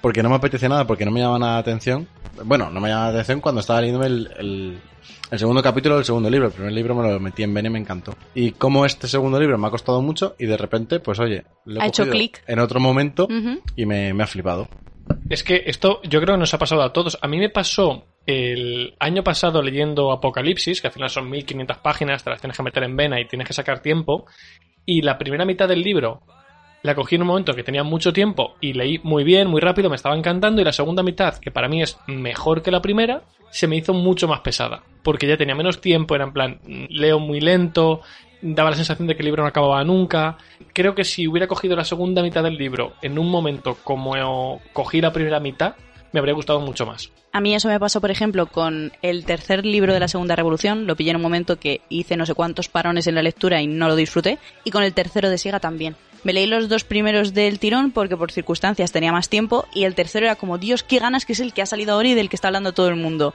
porque 0.01 0.23
no 0.23 0.29
me 0.29 0.35
apetecía 0.35 0.69
nada, 0.69 0.85
porque 0.87 1.05
no 1.05 1.11
me 1.11 1.19
llamaba 1.19 1.39
nada 1.39 1.53
la 1.53 1.59
atención. 1.59 2.07
Bueno, 2.43 2.69
no 2.71 2.79
me 2.79 2.89
llamaba 2.89 3.07
la 3.07 3.13
atención 3.13 3.41
cuando 3.41 3.61
estaba 3.61 3.81
leyendo 3.81 4.03
el, 4.05 4.29
el, 4.39 4.79
el 5.31 5.39
segundo 5.39 5.61
capítulo 5.61 5.95
del 5.95 6.05
segundo 6.05 6.29
libro. 6.29 6.47
El 6.47 6.53
primer 6.53 6.71
libro 6.73 6.95
me 6.95 7.07
lo 7.11 7.19
metí 7.19 7.43
en 7.43 7.53
Bene 7.53 7.67
y 7.67 7.71
me 7.71 7.79
encantó. 7.79 8.15
Y 8.33 8.51
como 8.51 8.85
este 8.85 9.07
segundo 9.07 9.39
libro 9.39 9.57
me 9.57 9.67
ha 9.67 9.71
costado 9.71 10.01
mucho 10.01 10.35
y 10.39 10.45
de 10.45 10.57
repente, 10.57 10.99
pues 10.99 11.19
oye, 11.19 11.43
lo 11.65 11.79
he 11.79 11.83
Ha 11.83 11.87
hecho 11.87 12.07
clic. 12.09 12.41
en 12.47 12.59
otro 12.59 12.79
momento 12.79 13.27
y 13.75 13.85
me, 13.85 14.13
me 14.13 14.23
ha 14.23 14.27
flipado. 14.27 14.67
Es 15.29 15.43
que 15.43 15.63
esto 15.65 15.99
yo 16.03 16.21
creo 16.21 16.35
que 16.35 16.39
nos 16.39 16.53
ha 16.53 16.57
pasado 16.57 16.81
a 16.83 16.93
todos. 16.93 17.17
A 17.21 17.27
mí 17.27 17.37
me 17.37 17.49
pasó 17.49 18.05
el 18.25 18.95
año 19.00 19.23
pasado 19.23 19.62
leyendo 19.62 20.12
Apocalipsis, 20.12 20.81
que 20.81 20.88
al 20.88 20.94
final 20.94 21.09
son 21.09 21.29
1500 21.29 21.77
páginas, 21.77 22.23
te 22.23 22.29
las 22.29 22.41
tienes 22.41 22.57
que 22.57 22.63
meter 22.63 22.83
en 22.83 22.95
vena 22.95 23.19
y 23.19 23.25
tienes 23.25 23.47
que 23.47 23.53
sacar 23.53 23.81
tiempo. 23.81 24.25
Y 24.85 25.01
la 25.01 25.18
primera 25.18 25.45
mitad 25.45 25.68
del 25.68 25.81
libro 25.81 26.21
la 26.83 26.95
cogí 26.95 27.15
en 27.15 27.21
un 27.21 27.27
momento 27.27 27.53
que 27.53 27.63
tenía 27.63 27.83
mucho 27.83 28.12
tiempo 28.12 28.56
y 28.59 28.73
leí 28.73 29.00
muy 29.03 29.23
bien, 29.23 29.47
muy 29.47 29.62
rápido, 29.62 29.89
me 29.89 29.95
estaba 29.95 30.18
encantando. 30.18 30.62
Y 30.62 30.65
la 30.65 30.73
segunda 30.73 31.03
mitad, 31.03 31.38
que 31.38 31.51
para 31.51 31.68
mí 31.68 31.81
es 31.81 31.97
mejor 32.07 32.62
que 32.62 32.71
la 32.71 32.81
primera, 32.81 33.23
se 33.51 33.68
me 33.68 33.77
hizo 33.77 33.94
mucho 33.94 34.27
más 34.27 34.39
pesada. 34.41 34.83
Porque 35.03 35.27
ya 35.27 35.38
tenía 35.38 35.56
menos 35.56 35.81
tiempo, 35.81 36.15
era 36.15 36.25
en 36.25 36.33
plan, 36.33 36.59
leo 36.89 37.19
muy 37.19 37.39
lento, 37.39 38.01
daba 38.41 38.71
la 38.71 38.75
sensación 38.75 39.07
de 39.07 39.15
que 39.15 39.21
el 39.21 39.25
libro 39.25 39.44
no 39.44 39.50
acababa 39.50 39.83
nunca. 39.83 40.38
Creo 40.73 40.95
que 40.95 41.03
si 41.03 41.27
hubiera 41.27 41.47
cogido 41.47 41.75
la 41.75 41.83
segunda 41.83 42.21
mitad 42.23 42.44
del 42.44 42.57
libro 42.57 42.94
en 43.01 43.19
un 43.19 43.29
momento 43.29 43.77
como 43.83 44.62
cogí 44.73 45.01
la 45.01 45.13
primera 45.13 45.39
mitad, 45.39 45.75
me 46.11 46.19
habría 46.19 46.33
gustado 46.33 46.59
mucho 46.59 46.85
más. 46.85 47.11
A 47.31 47.39
mí 47.39 47.55
eso 47.55 47.69
me 47.69 47.79
pasó, 47.79 48.01
por 48.01 48.11
ejemplo, 48.11 48.47
con 48.47 48.91
el 49.01 49.25
tercer 49.25 49.65
libro 49.65 49.93
de 49.93 49.99
la 49.99 50.07
Segunda 50.07 50.35
Revolución. 50.35 50.85
Lo 50.85 50.95
pillé 50.95 51.11
en 51.11 51.15
un 51.17 51.21
momento 51.21 51.59
que 51.59 51.81
hice 51.89 52.17
no 52.17 52.25
sé 52.25 52.33
cuántos 52.33 52.67
parones 52.67 53.07
en 53.07 53.15
la 53.15 53.21
lectura 53.21 53.61
y 53.61 53.67
no 53.67 53.87
lo 53.87 53.95
disfruté. 53.95 54.37
Y 54.63 54.71
con 54.71 54.83
el 54.83 54.93
tercero 54.93 55.29
de 55.29 55.37
Siega 55.37 55.59
también. 55.59 55.95
Me 56.23 56.33
leí 56.33 56.45
los 56.45 56.69
dos 56.69 56.83
primeros 56.83 57.33
del 57.33 57.57
tirón 57.57 57.91
porque 57.91 58.17
por 58.17 58.31
circunstancias 58.31 58.91
tenía 58.91 59.11
más 59.11 59.29
tiempo. 59.29 59.65
Y 59.73 59.85
el 59.85 59.95
tercero 59.95 60.25
era 60.25 60.35
como, 60.35 60.57
Dios, 60.57 60.83
qué 60.83 60.99
ganas 60.99 61.25
que 61.25 61.33
es 61.33 61.39
el 61.39 61.53
que 61.53 61.61
ha 61.61 61.65
salido 61.65 61.93
ahora 61.93 62.09
y 62.09 62.13
del 62.13 62.29
que 62.29 62.35
está 62.35 62.49
hablando 62.49 62.73
todo 62.73 62.89
el 62.89 62.97
mundo. 62.97 63.33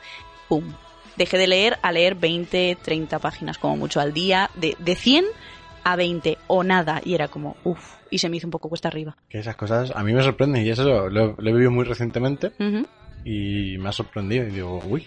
¡Pum! 0.49 0.75
Dejé 1.17 1.39
de 1.39 1.47
leer 1.47 1.79
a 1.81 1.93
leer 1.93 2.15
20, 2.15 2.77
30 2.83 3.19
páginas 3.19 3.57
como 3.57 3.77
mucho 3.79 4.01
al 4.01 4.13
día. 4.13 4.51
De, 4.55 4.77
de 4.79 4.95
100 4.95 5.25
a 5.89 5.95
20 5.97 6.37
o 6.49 6.65
nada. 6.65 7.01
Y 7.05 7.15
era 7.15 7.29
como, 7.29 7.57
uff. 7.65 7.95
Y 8.11 8.19
se 8.19 8.29
me 8.29 8.37
hizo 8.37 8.47
un 8.47 8.51
poco 8.51 8.69
cuesta 8.69 8.89
arriba. 8.89 9.17
Que 9.29 9.39
esas 9.39 9.55
cosas 9.57 9.93
a 9.95 10.03
mí 10.03 10.13
me 10.13 10.23
sorprenden 10.23 10.67
y 10.67 10.71
eso 10.71 10.83
lo, 10.85 11.09
lo- 11.09 11.35
lo 11.39 11.49
he 11.51 11.53
vivido 11.53 11.71
muy 11.71 11.85
recientemente 11.85 12.49
Ujú. 12.59 12.87
y 13.25 13.79
me 13.79 13.89
ha 13.89 13.93
sorprendido 13.93 14.47
y 14.47 14.51
digo, 14.51 14.81
uy. 14.89 15.07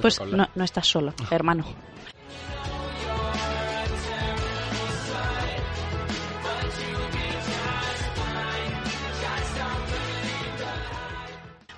Pues 0.00 0.20
no, 0.22 0.48
no 0.54 0.64
estás 0.64 0.86
solo, 0.86 1.12
hermano. 1.30 1.64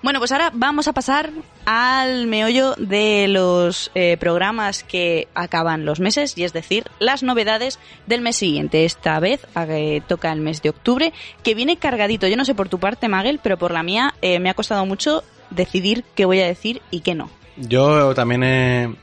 Bueno, 0.05 0.19
pues 0.19 0.33
ahora 0.33 0.51
vamos 0.53 0.87
a 0.87 0.93
pasar 0.93 1.31
al 1.65 2.27
meollo 2.27 2.75
de 2.75 3.27
los 3.27 3.91
eh, 3.95 4.19
programas 4.21 4.85
que 4.85 5.29
acaban 5.35 5.87
los 5.87 5.99
meses, 5.99 6.37
y 6.37 6.45
es 6.45 6.53
decir, 6.53 6.85
las 6.99 7.23
novedades 7.23 7.79
del 8.06 8.21
mes 8.21 8.37
siguiente. 8.37 8.85
Esta 8.85 9.19
vez 9.19 9.47
eh, 9.56 10.03
toca 10.06 10.31
el 10.31 10.43
mes 10.43 10.61
de 10.61 10.69
octubre, 10.69 11.15
que 11.43 11.55
viene 11.55 11.79
cargadito. 11.79 12.29
Yo 12.29 12.37
no 12.37 12.45
sé 12.45 12.55
por 12.55 12.69
tu 12.69 12.79
parte, 12.79 13.09
Magel, 13.09 13.41
pero 13.43 13.56
por 13.56 13.71
la 13.71 13.83
mía 13.83 14.12
eh, 14.21 14.41
me 14.41 14.51
ha 14.51 14.55
costado 14.55 14.85
mucho 14.85 15.25
decidir 15.49 16.05
qué 16.15 16.27
voy 16.27 16.39
a 16.41 16.47
decir 16.47 16.83
y 16.91 17.01
qué 17.01 17.15
no. 17.15 17.31
Yo 17.56 18.15
también 18.15 18.43
he, 18.43 18.95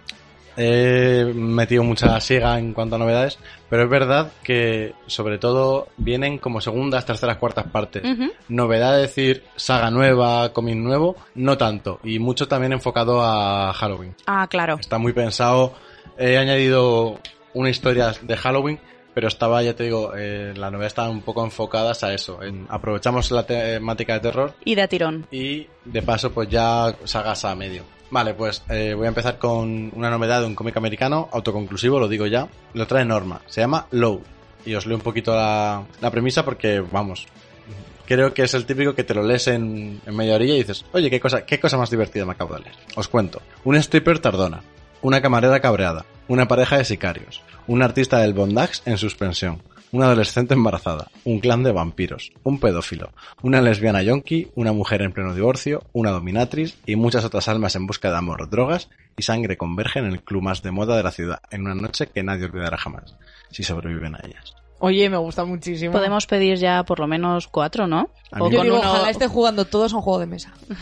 he 0.58 1.32
metido 1.34 1.84
mucha 1.84 2.20
siga 2.20 2.58
en 2.60 2.74
cuanto 2.74 2.96
a 2.96 3.00
novedades, 3.00 3.38
pero 3.70 3.84
es 3.84 3.90
verdad 3.90 4.32
que 4.44 4.94
sobre 5.08 5.38
todo 5.38 5.88
vienen 5.98 6.38
como 6.38 6.62
segundas, 6.62 7.06
terceras, 7.06 7.38
cuartas 7.38 7.68
partes. 7.68 8.04
Novedad 8.50 9.02
es 9.02 9.10
decir, 9.16 9.44
saga 9.56 9.90
nueva, 9.92 10.52
cómic 10.54 10.76
nuevo, 10.76 11.16
no 11.36 11.58
tanto. 11.58 12.00
Y 12.04 12.20
mucho 12.20 12.48
también 12.48 12.74
enfocado 12.74 13.22
a 13.24 13.72
Halloween. 13.74 14.16
Ah, 14.28 14.48
claro. 14.50 14.78
Está 14.80 14.98
muy 14.98 15.14
pensado. 15.14 15.74
He 16.18 16.38
añadido 16.38 17.20
una 17.54 17.70
historia 17.70 18.14
de 18.22 18.38
Halloween, 18.38 18.80
pero 19.14 19.28
estaba, 19.28 19.62
ya 19.64 19.76
te 19.76 19.84
digo, 19.86 20.14
eh, 20.16 20.54
la 20.56 20.70
novedad 20.72 20.88
estaba 20.88 21.10
un 21.10 21.22
poco 21.22 21.44
enfocadas 21.44 22.04
a 22.04 22.14
eso. 22.14 22.42
En- 22.44 22.66
aprovechamos 22.70 23.30
la 23.32 23.46
temática 23.46 24.14
de 24.14 24.20
terror 24.22 24.54
Y 24.64 24.76
de 24.76 24.82
a 24.84 24.88
tirón. 24.88 25.28
y 25.32 25.68
de 25.86 26.02
paso 26.02 26.32
pues 26.32 26.48
ya 26.50 26.96
sagas 27.06 27.44
a 27.46 27.56
medio. 27.56 27.84
Vale, 28.12 28.34
pues 28.34 28.62
eh, 28.70 28.94
voy 28.94 29.06
a 29.06 29.10
empezar 29.10 29.38
con 29.38 29.90
una 29.96 30.10
novedad 30.10 30.42
de 30.42 30.48
un 30.48 30.56
cómic 30.56 30.76
americano, 30.76 31.30
autoconclusivo, 31.32 31.98
lo 31.98 32.10
digo 32.10 32.28
ya. 32.28 32.48
Lo 32.74 32.86
trae 32.86 33.06
Norma, 33.06 33.42
se 33.48 33.62
llama 33.62 33.88
Low. 33.92 34.22
Y 34.66 34.76
os 34.76 34.86
leo 34.86 34.98
un 34.98 35.02
poquito 35.02 35.34
la, 35.34 35.84
la 36.02 36.12
premisa 36.12 36.44
porque, 36.44 36.82
vamos, 36.82 37.26
creo 38.06 38.34
que 38.34 38.44
es 38.44 38.54
el 38.54 38.66
típico 38.66 38.94
que 38.94 39.06
te 39.06 39.14
lo 39.14 39.24
lees 39.24 39.48
en, 39.48 40.02
en 40.06 40.16
media 40.16 40.36
orilla 40.36 40.56
y 40.56 40.58
dices, 40.58 40.86
oye, 40.92 41.10
qué 41.10 41.22
cosa, 41.22 41.46
qué 41.46 41.60
cosa 41.60 41.78
más 41.78 41.90
divertida 41.90 42.26
me 42.26 42.34
acabo 42.34 42.56
de 42.56 42.64
leer. 42.64 42.76
Os 42.98 43.08
cuento. 43.08 43.42
Un 43.64 43.76
stripper 43.78 44.20
tardona, 44.20 44.62
una 45.02 45.22
camarera 45.22 45.62
cabreada, 45.62 46.06
una 46.28 46.50
pareja 46.50 46.78
de 46.78 46.86
sicarios, 46.86 47.42
un 47.66 47.82
artista 47.82 48.20
del 48.20 48.34
bondage 48.34 48.82
en 48.86 48.98
suspensión, 48.98 49.62
una 49.92 50.06
adolescente 50.06 50.54
embarazada, 50.54 51.10
un 51.26 51.40
clan 51.40 51.64
de 51.64 51.72
vampiros, 51.72 52.32
un 52.44 52.60
pedófilo, 52.60 53.12
una 53.42 53.62
lesbiana 53.62 54.02
yonki, 54.02 54.52
una 54.56 54.72
mujer 54.72 55.02
en 55.02 55.12
pleno 55.12 55.34
divorcio, 55.34 55.84
una 55.94 56.12
dominatriz 56.12 56.78
y 56.86 56.96
muchas 56.96 57.26
otras 57.26 57.48
almas 57.48 57.76
en 57.76 57.88
busca 57.88 58.10
de 58.10 58.18
amor, 58.18 58.50
drogas 58.50 58.90
y 59.18 59.24
sangre 59.24 59.58
convergen 59.58 60.06
en 60.06 60.14
el 60.14 60.24
club 60.24 60.44
más 60.44 60.62
de 60.62 60.72
moda 60.72 60.96
de 60.96 61.04
la 61.04 61.12
ciudad, 61.12 61.42
en 61.52 61.62
una 61.62 61.76
noche 61.76 62.08
que 62.08 62.24
nadie 62.24 62.46
olvidará 62.46 62.78
jamás, 62.78 63.16
si 63.52 63.64
sobreviven 63.64 64.16
a 64.16 64.22
ellas. 64.24 64.61
Oye, 64.82 65.10
me 65.10 65.18
gusta 65.18 65.46
muchísimo. 65.46 65.92
Podemos 65.94 66.26
pedir 66.26 66.58
ya 66.58 66.84
por 66.84 67.00
lo 67.00 67.08
menos 67.08 67.48
cuatro, 67.48 67.88
¿no? 67.88 68.10
O 68.40 68.46
mí- 68.48 68.52
Yo 68.52 68.58
con 68.58 68.66
digo, 68.68 68.80
uno- 68.80 68.90
ojalá 68.90 69.10
esté 69.12 69.28
jugando 69.28 69.66
todos 69.66 69.94
a 69.94 69.98
un 69.98 70.02
juego 70.02 70.20
de 70.20 70.26
mesa. 70.26 70.52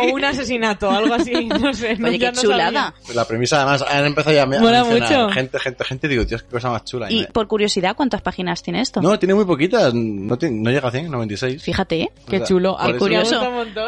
O 0.00 0.14
un 0.14 0.24
asesinato, 0.24 0.90
algo 0.90 1.14
así, 1.14 1.32
no 1.46 1.72
sé. 1.72 1.96
no- 1.96 2.08
Oye, 2.08 2.18
qué 2.18 2.32
no 2.32 2.40
chulada. 2.42 2.94
La 3.14 3.24
premisa 3.26 3.56
además 3.62 3.82
han 3.88 4.06
empezado 4.06 4.34
ya 4.34 4.42
a 4.42 4.46
Mola 4.46 4.84
mencionar 4.84 5.22
mucho. 5.24 5.30
gente, 5.34 5.58
gente, 5.58 5.84
gente, 5.84 6.08
digo, 6.08 6.24
Dios, 6.24 6.42
qué 6.42 6.50
cosa 6.50 6.70
más 6.70 6.84
chula. 6.84 7.10
Y 7.10 7.20
me- 7.20 7.26
por 7.28 7.46
curiosidad, 7.48 7.96
¿cuántas 7.96 8.20
páginas 8.22 8.62
tiene 8.62 8.80
esto? 8.80 9.00
No, 9.00 9.18
tiene 9.18 9.34
muy 9.34 9.44
poquitas, 9.44 9.94
no, 9.94 10.36
tiene- 10.36 10.60
no 10.60 10.70
llega 10.70 10.88
a 10.88 10.90
100, 10.90 11.10
96. 11.10 11.62
Fíjate, 11.62 12.02
¿eh? 12.02 12.08
Qué 12.28 12.42
chulo. 12.42 12.76
eso- 12.80 12.98
curioso. 12.98 13.40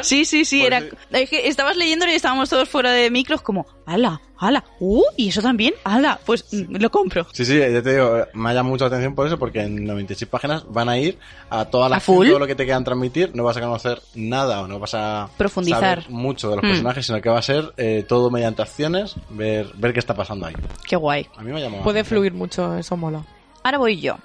Sí, 0.02 0.24
sí, 0.24 0.44
sí, 0.44 0.60
Pues 0.60 0.66
era... 0.68 0.80
sí. 0.80 0.88
Es 1.10 1.30
que 1.30 1.48
estabas 1.48 1.76
leyéndolo 1.76 2.12
y 2.12 2.14
estábamos 2.14 2.48
todos 2.48 2.68
fuera 2.68 2.90
de 2.92 3.10
micros 3.10 3.42
como, 3.42 3.66
ala, 3.86 4.20
ala, 4.38 4.64
uh, 4.80 5.02
y 5.16 5.28
eso 5.28 5.40
también, 5.42 5.74
ala, 5.84 6.18
pues 6.26 6.44
mm, 6.52 6.76
lo 6.76 6.90
compro. 6.90 7.26
Sí, 7.32 7.44
sí, 7.44 7.58
ya 7.58 7.82
te 7.82 7.92
digo, 7.94 8.24
me 8.34 8.50
ha 8.50 8.54
llamado 8.54 8.72
mucho 8.72 8.84
la 8.84 8.88
atención 8.88 9.14
por 9.14 9.26
eso, 9.26 9.38
porque 9.38 9.62
en 9.62 9.84
96 9.84 10.28
páginas 10.28 10.64
van 10.68 10.88
a 10.88 10.98
ir 10.98 11.18
a 11.50 11.64
toda 11.66 11.88
la 11.88 11.96
¿A 11.96 12.00
full? 12.00 12.26
todo 12.28 12.38
lo 12.38 12.46
que 12.46 12.54
te 12.54 12.64
quieran 12.64 12.84
transmitir, 12.84 13.30
no 13.34 13.44
vas 13.44 13.56
a 13.56 13.60
conocer 13.60 14.00
nada 14.14 14.60
o 14.62 14.68
no 14.68 14.78
vas 14.78 14.94
a 14.94 15.28
Profundizar. 15.36 16.02
saber 16.02 16.10
mucho 16.10 16.50
de 16.50 16.56
los 16.56 16.64
Mm. 16.64 16.68
personajes, 16.68 17.06
sino 17.06 17.20
que 17.20 17.28
va 17.28 17.38
a 17.38 17.42
ser 17.42 17.72
eh, 17.76 18.04
todo 18.06 18.30
mediante 18.30 18.62
acciones, 18.62 19.14
ver, 19.30 19.68
ver 19.74 19.92
qué 19.92 19.98
está 20.00 20.14
pasando 20.14 20.46
ahí. 20.46 20.54
Qué 20.86 20.96
guay. 20.96 21.26
A 21.36 21.42
mí 21.42 21.50
me 21.52 21.58
ha 21.58 21.62
llamado. 21.64 21.82
Puede 21.82 22.04
fluir 22.04 22.32
mucho, 22.34 22.76
eso 22.76 22.96
mola. 22.96 23.22
Ahora 23.62 23.78
voy 23.78 24.00
yo. 24.00 24.16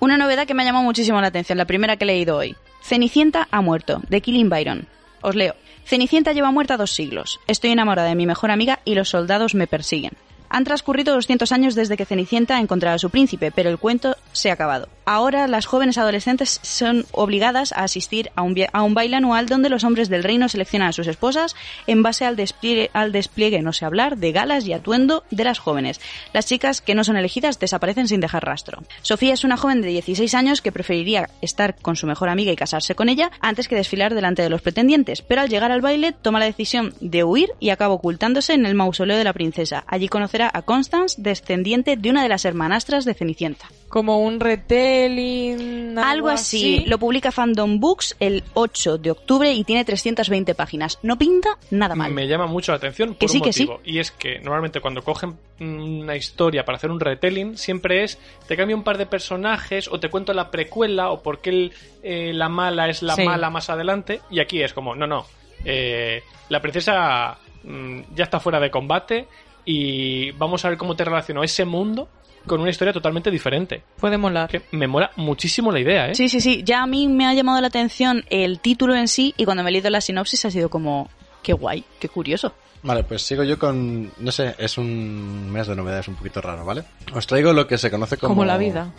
Una 0.00 0.16
novedad 0.16 0.46
que 0.46 0.54
me 0.54 0.62
ha 0.62 0.66
llamado 0.66 0.84
muchísimo 0.84 1.20
la 1.20 1.26
atención, 1.26 1.58
la 1.58 1.64
primera 1.64 1.96
que 1.96 2.04
he 2.04 2.06
leído 2.06 2.36
hoy. 2.36 2.54
Cenicienta 2.82 3.48
ha 3.50 3.60
muerto, 3.60 4.00
de 4.08 4.20
Killing 4.20 4.48
Byron. 4.48 4.86
Os 5.20 5.34
leo. 5.34 5.54
Cenicienta 5.88 6.34
lleva 6.34 6.50
muerta 6.50 6.76
dos 6.76 6.90
siglos. 6.90 7.40
Estoy 7.46 7.70
enamorada 7.70 8.10
de 8.10 8.14
mi 8.14 8.26
mejor 8.26 8.50
amiga 8.50 8.80
y 8.84 8.94
los 8.94 9.08
soldados 9.08 9.54
me 9.54 9.66
persiguen. 9.66 10.12
Han 10.50 10.64
transcurrido 10.64 11.14
200 11.14 11.50
años 11.52 11.74
desde 11.74 11.96
que 11.96 12.04
Cenicienta 12.04 12.58
encontrara 12.58 12.94
a 12.94 12.98
su 12.98 13.10
príncipe, 13.10 13.50
pero 13.50 13.70
el 13.70 13.78
cuento 13.78 14.16
se 14.32 14.50
ha 14.50 14.54
acabado. 14.54 14.88
Ahora 15.04 15.48
las 15.48 15.64
jóvenes 15.64 15.96
adolescentes 15.96 16.60
son 16.62 17.06
obligadas 17.12 17.72
a 17.72 17.84
asistir 17.84 18.30
a 18.36 18.42
un, 18.42 18.54
a 18.72 18.82
un 18.82 18.92
baile 18.92 19.16
anual 19.16 19.46
donde 19.46 19.70
los 19.70 19.84
hombres 19.84 20.10
del 20.10 20.22
reino 20.22 20.48
seleccionan 20.48 20.88
a 20.88 20.92
sus 20.92 21.06
esposas 21.06 21.56
en 21.86 22.02
base 22.02 22.26
al 22.26 22.36
despliegue, 22.36 22.90
al 22.92 23.10
despliegue, 23.10 23.62
no 23.62 23.72
sé 23.72 23.86
hablar, 23.86 24.18
de 24.18 24.32
galas 24.32 24.66
y 24.66 24.74
atuendo 24.74 25.24
de 25.30 25.44
las 25.44 25.58
jóvenes. 25.58 26.00
Las 26.34 26.46
chicas 26.46 26.82
que 26.82 26.94
no 26.94 27.04
son 27.04 27.16
elegidas 27.16 27.58
desaparecen 27.58 28.06
sin 28.06 28.20
dejar 28.20 28.44
rastro. 28.44 28.82
Sofía 29.00 29.32
es 29.32 29.44
una 29.44 29.56
joven 29.56 29.80
de 29.80 29.88
16 29.88 30.34
años 30.34 30.60
que 30.60 30.72
preferiría 30.72 31.30
estar 31.40 31.76
con 31.76 31.96
su 31.96 32.06
mejor 32.06 32.28
amiga 32.28 32.52
y 32.52 32.56
casarse 32.56 32.94
con 32.94 33.08
ella 33.08 33.30
antes 33.40 33.66
que 33.66 33.76
desfilar 33.76 34.14
delante 34.14 34.42
de 34.42 34.50
los 34.50 34.62
pretendientes, 34.62 35.22
pero 35.22 35.40
al 35.40 35.48
llegar 35.48 35.72
al 35.72 35.80
baile 35.80 36.12
toma 36.12 36.38
la 36.38 36.44
decisión 36.44 36.94
de 37.00 37.24
huir 37.24 37.50
y 37.60 37.70
acaba 37.70 37.94
ocultándose 37.94 38.52
en 38.52 38.66
el 38.66 38.74
mausoleo 38.74 39.16
de 39.16 39.24
la 39.24 39.32
princesa. 39.32 39.84
Allí 39.86 40.08
conocerá 40.38 40.50
a 40.54 40.62
Constance, 40.62 41.20
descendiente 41.20 41.96
de 41.96 42.10
una 42.10 42.22
de 42.22 42.28
las 42.28 42.44
hermanastras 42.44 43.04
de 43.04 43.14
Cenicienta. 43.14 43.66
Como 43.88 44.18
un 44.20 44.38
retelling. 44.38 45.98
Algo 45.98 46.28
así. 46.28 46.84
Lo 46.86 46.98
publica 46.98 47.32
Fandom 47.32 47.80
Books 47.80 48.16
el 48.20 48.44
8 48.54 48.98
de 48.98 49.10
octubre 49.10 49.52
y 49.52 49.64
tiene 49.64 49.84
320 49.84 50.54
páginas. 50.54 50.98
No 51.02 51.16
pinta 51.18 51.50
nada 51.70 51.94
mal. 51.94 52.12
Me 52.12 52.26
llama 52.28 52.46
mucho 52.46 52.72
la 52.72 52.76
atención 52.76 53.10
por 53.10 53.18
Que 53.18 53.28
sí, 53.28 53.38
un 53.38 53.42
que 53.44 53.52
sí. 53.52 53.66
motivo. 53.66 53.80
Y 53.84 53.98
es 53.98 54.10
que 54.12 54.38
normalmente 54.40 54.80
cuando 54.80 55.02
cogen 55.02 55.36
una 55.60 56.14
historia 56.16 56.64
para 56.64 56.76
hacer 56.76 56.90
un 56.90 57.00
retelling, 57.00 57.56
siempre 57.56 58.04
es 58.04 58.18
te 58.46 58.56
cambio 58.56 58.76
un 58.76 58.84
par 58.84 58.98
de 58.98 59.06
personajes 59.06 59.88
o 59.88 59.98
te 59.98 60.08
cuento 60.10 60.32
la 60.34 60.50
precuela 60.50 61.10
o 61.10 61.22
por 61.22 61.40
qué 61.40 61.50
el, 61.50 61.72
eh, 62.02 62.32
la 62.34 62.48
mala 62.48 62.88
es 62.88 63.02
la 63.02 63.14
Sí. 63.16 63.24
mala 63.24 63.50
más 63.50 63.70
adelante. 63.70 64.20
Y 64.30 64.40
aquí 64.40 64.62
es 64.62 64.72
como, 64.72 64.94
no, 64.94 65.06
no. 65.06 65.26
eh, 65.64 66.22
la 66.50 66.60
princesa 66.60 67.38
mm, 67.64 68.00
ya 68.14 68.24
está 68.24 68.38
fuera 68.38 68.60
de 68.60 68.70
combate 68.70 69.26
y 69.70 70.30
vamos 70.30 70.64
a 70.64 70.70
ver 70.70 70.78
cómo 70.78 70.96
te 70.96 71.04
relaciono 71.04 71.44
ese 71.44 71.66
mundo 71.66 72.08
con 72.46 72.58
una 72.58 72.70
historia 72.70 72.90
totalmente 72.90 73.30
diferente. 73.30 73.82
Puede 74.00 74.16
molar. 74.16 74.48
Que 74.48 74.62
me 74.72 74.86
mola 74.86 75.10
muchísimo 75.16 75.70
la 75.70 75.78
idea, 75.78 76.08
¿eh? 76.08 76.14
Sí, 76.14 76.30
sí, 76.30 76.40
sí. 76.40 76.62
Ya 76.64 76.82
a 76.82 76.86
mí 76.86 77.06
me 77.06 77.26
ha 77.26 77.34
llamado 77.34 77.60
la 77.60 77.66
atención 77.66 78.24
el 78.30 78.60
título 78.60 78.94
en 78.94 79.08
sí 79.08 79.34
y 79.36 79.44
cuando 79.44 79.62
me 79.62 79.68
he 79.68 79.72
leído 79.72 79.90
la 79.90 80.00
sinopsis 80.00 80.46
ha 80.46 80.50
sido 80.50 80.70
como, 80.70 81.10
qué 81.42 81.52
guay, 81.52 81.84
qué 82.00 82.08
curioso. 82.08 82.54
Vale, 82.82 83.02
pues 83.04 83.22
sigo 83.22 83.42
yo 83.42 83.58
con, 83.58 84.12
no 84.18 84.30
sé, 84.32 84.54
es 84.58 84.78
un 84.78 85.50
mes 85.50 85.66
de 85.66 85.74
novedades 85.74 86.06
un 86.08 86.14
poquito 86.14 86.40
raro, 86.40 86.64
¿vale? 86.64 86.84
Os 87.12 87.26
traigo 87.26 87.52
lo 87.52 87.66
que 87.66 87.76
se 87.76 87.90
conoce 87.90 88.16
como... 88.16 88.28
Como 88.34 88.44
la 88.44 88.56
vida. 88.56 88.92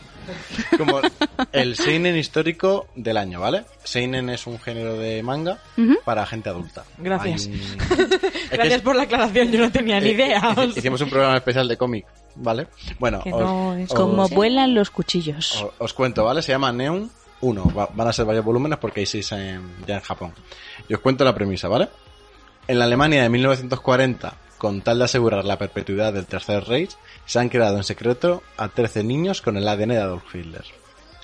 Como 0.77 1.00
el 1.53 1.75
Seinen 1.75 2.15
histórico 2.15 2.88
del 2.95 3.17
año, 3.17 3.39
¿vale? 3.39 3.63
Seinen 3.83 4.29
es 4.29 4.45
un 4.45 4.59
género 4.59 4.95
de 4.98 5.24
manga 5.24 5.57
para 6.05 6.24
gente 6.27 6.50
adulta. 6.50 6.83
Gracias. 7.00 7.48
Un- 7.48 7.59
Gracias 8.51 8.75
es- 8.75 8.81
por 8.81 8.95
la 8.95 9.03
aclaración, 9.03 9.51
yo 9.51 9.59
no 9.59 9.71
tenía 9.71 10.00
ni 10.00 10.09
eh, 10.09 10.13
idea. 10.13 10.50
o 10.50 10.55
sea. 10.55 10.65
Hicimos 10.65 11.01
un 11.01 11.09
programa 11.09 11.38
especial 11.38 11.67
de 11.67 11.77
cómic, 11.77 12.05
¿vale? 12.36 12.67
Bueno, 13.00 13.21
Que 13.24 13.33
os, 13.33 13.39
no 13.41 13.74
es 13.75 13.89
os- 13.89 13.95
Como 13.98 14.27
vuelan 14.29 14.75
los 14.75 14.91
cuchillos. 14.91 15.63
os- 15.63 15.71
os 15.79 15.93
cuento, 15.93 16.24
¿vale? 16.25 16.41
Se 16.43 16.51
llama 16.51 16.71
Neon 16.71 17.09
1. 17.41 17.74
Va- 17.75 17.89
van 17.93 18.07
a 18.09 18.13
ser 18.13 18.25
varios 18.25 18.45
volúmenes 18.45 18.77
porque 18.77 19.00
hay 19.00 19.05
seis 19.07 19.31
en- 19.31 19.77
ya 19.88 19.95
en 19.95 20.01
Japón. 20.01 20.33
Y 20.88 20.93
os 20.93 21.00
cuento 21.00 21.24
la 21.24 21.33
premisa, 21.33 21.67
¿vale? 21.67 21.89
En 22.69 22.77
la 22.77 22.85
Alemania 22.85 23.23
de 23.23 23.29
1940, 23.29 24.35
con 24.59 24.81
tal 24.81 24.99
de 24.99 25.05
asegurar 25.05 25.43
la 25.43 25.57
perpetuidad 25.57 26.13
del 26.13 26.27
Tercer 26.27 26.65
Reich, 26.65 26.95
se 27.25 27.39
han 27.39 27.49
creado 27.49 27.77
en 27.77 27.83
secreto 27.83 28.43
a 28.57 28.67
13 28.67 29.03
niños 29.03 29.41
con 29.41 29.57
el 29.57 29.67
ADN 29.67 29.89
de 29.89 29.97
Adolf 29.97 30.35
Hitler. 30.35 30.65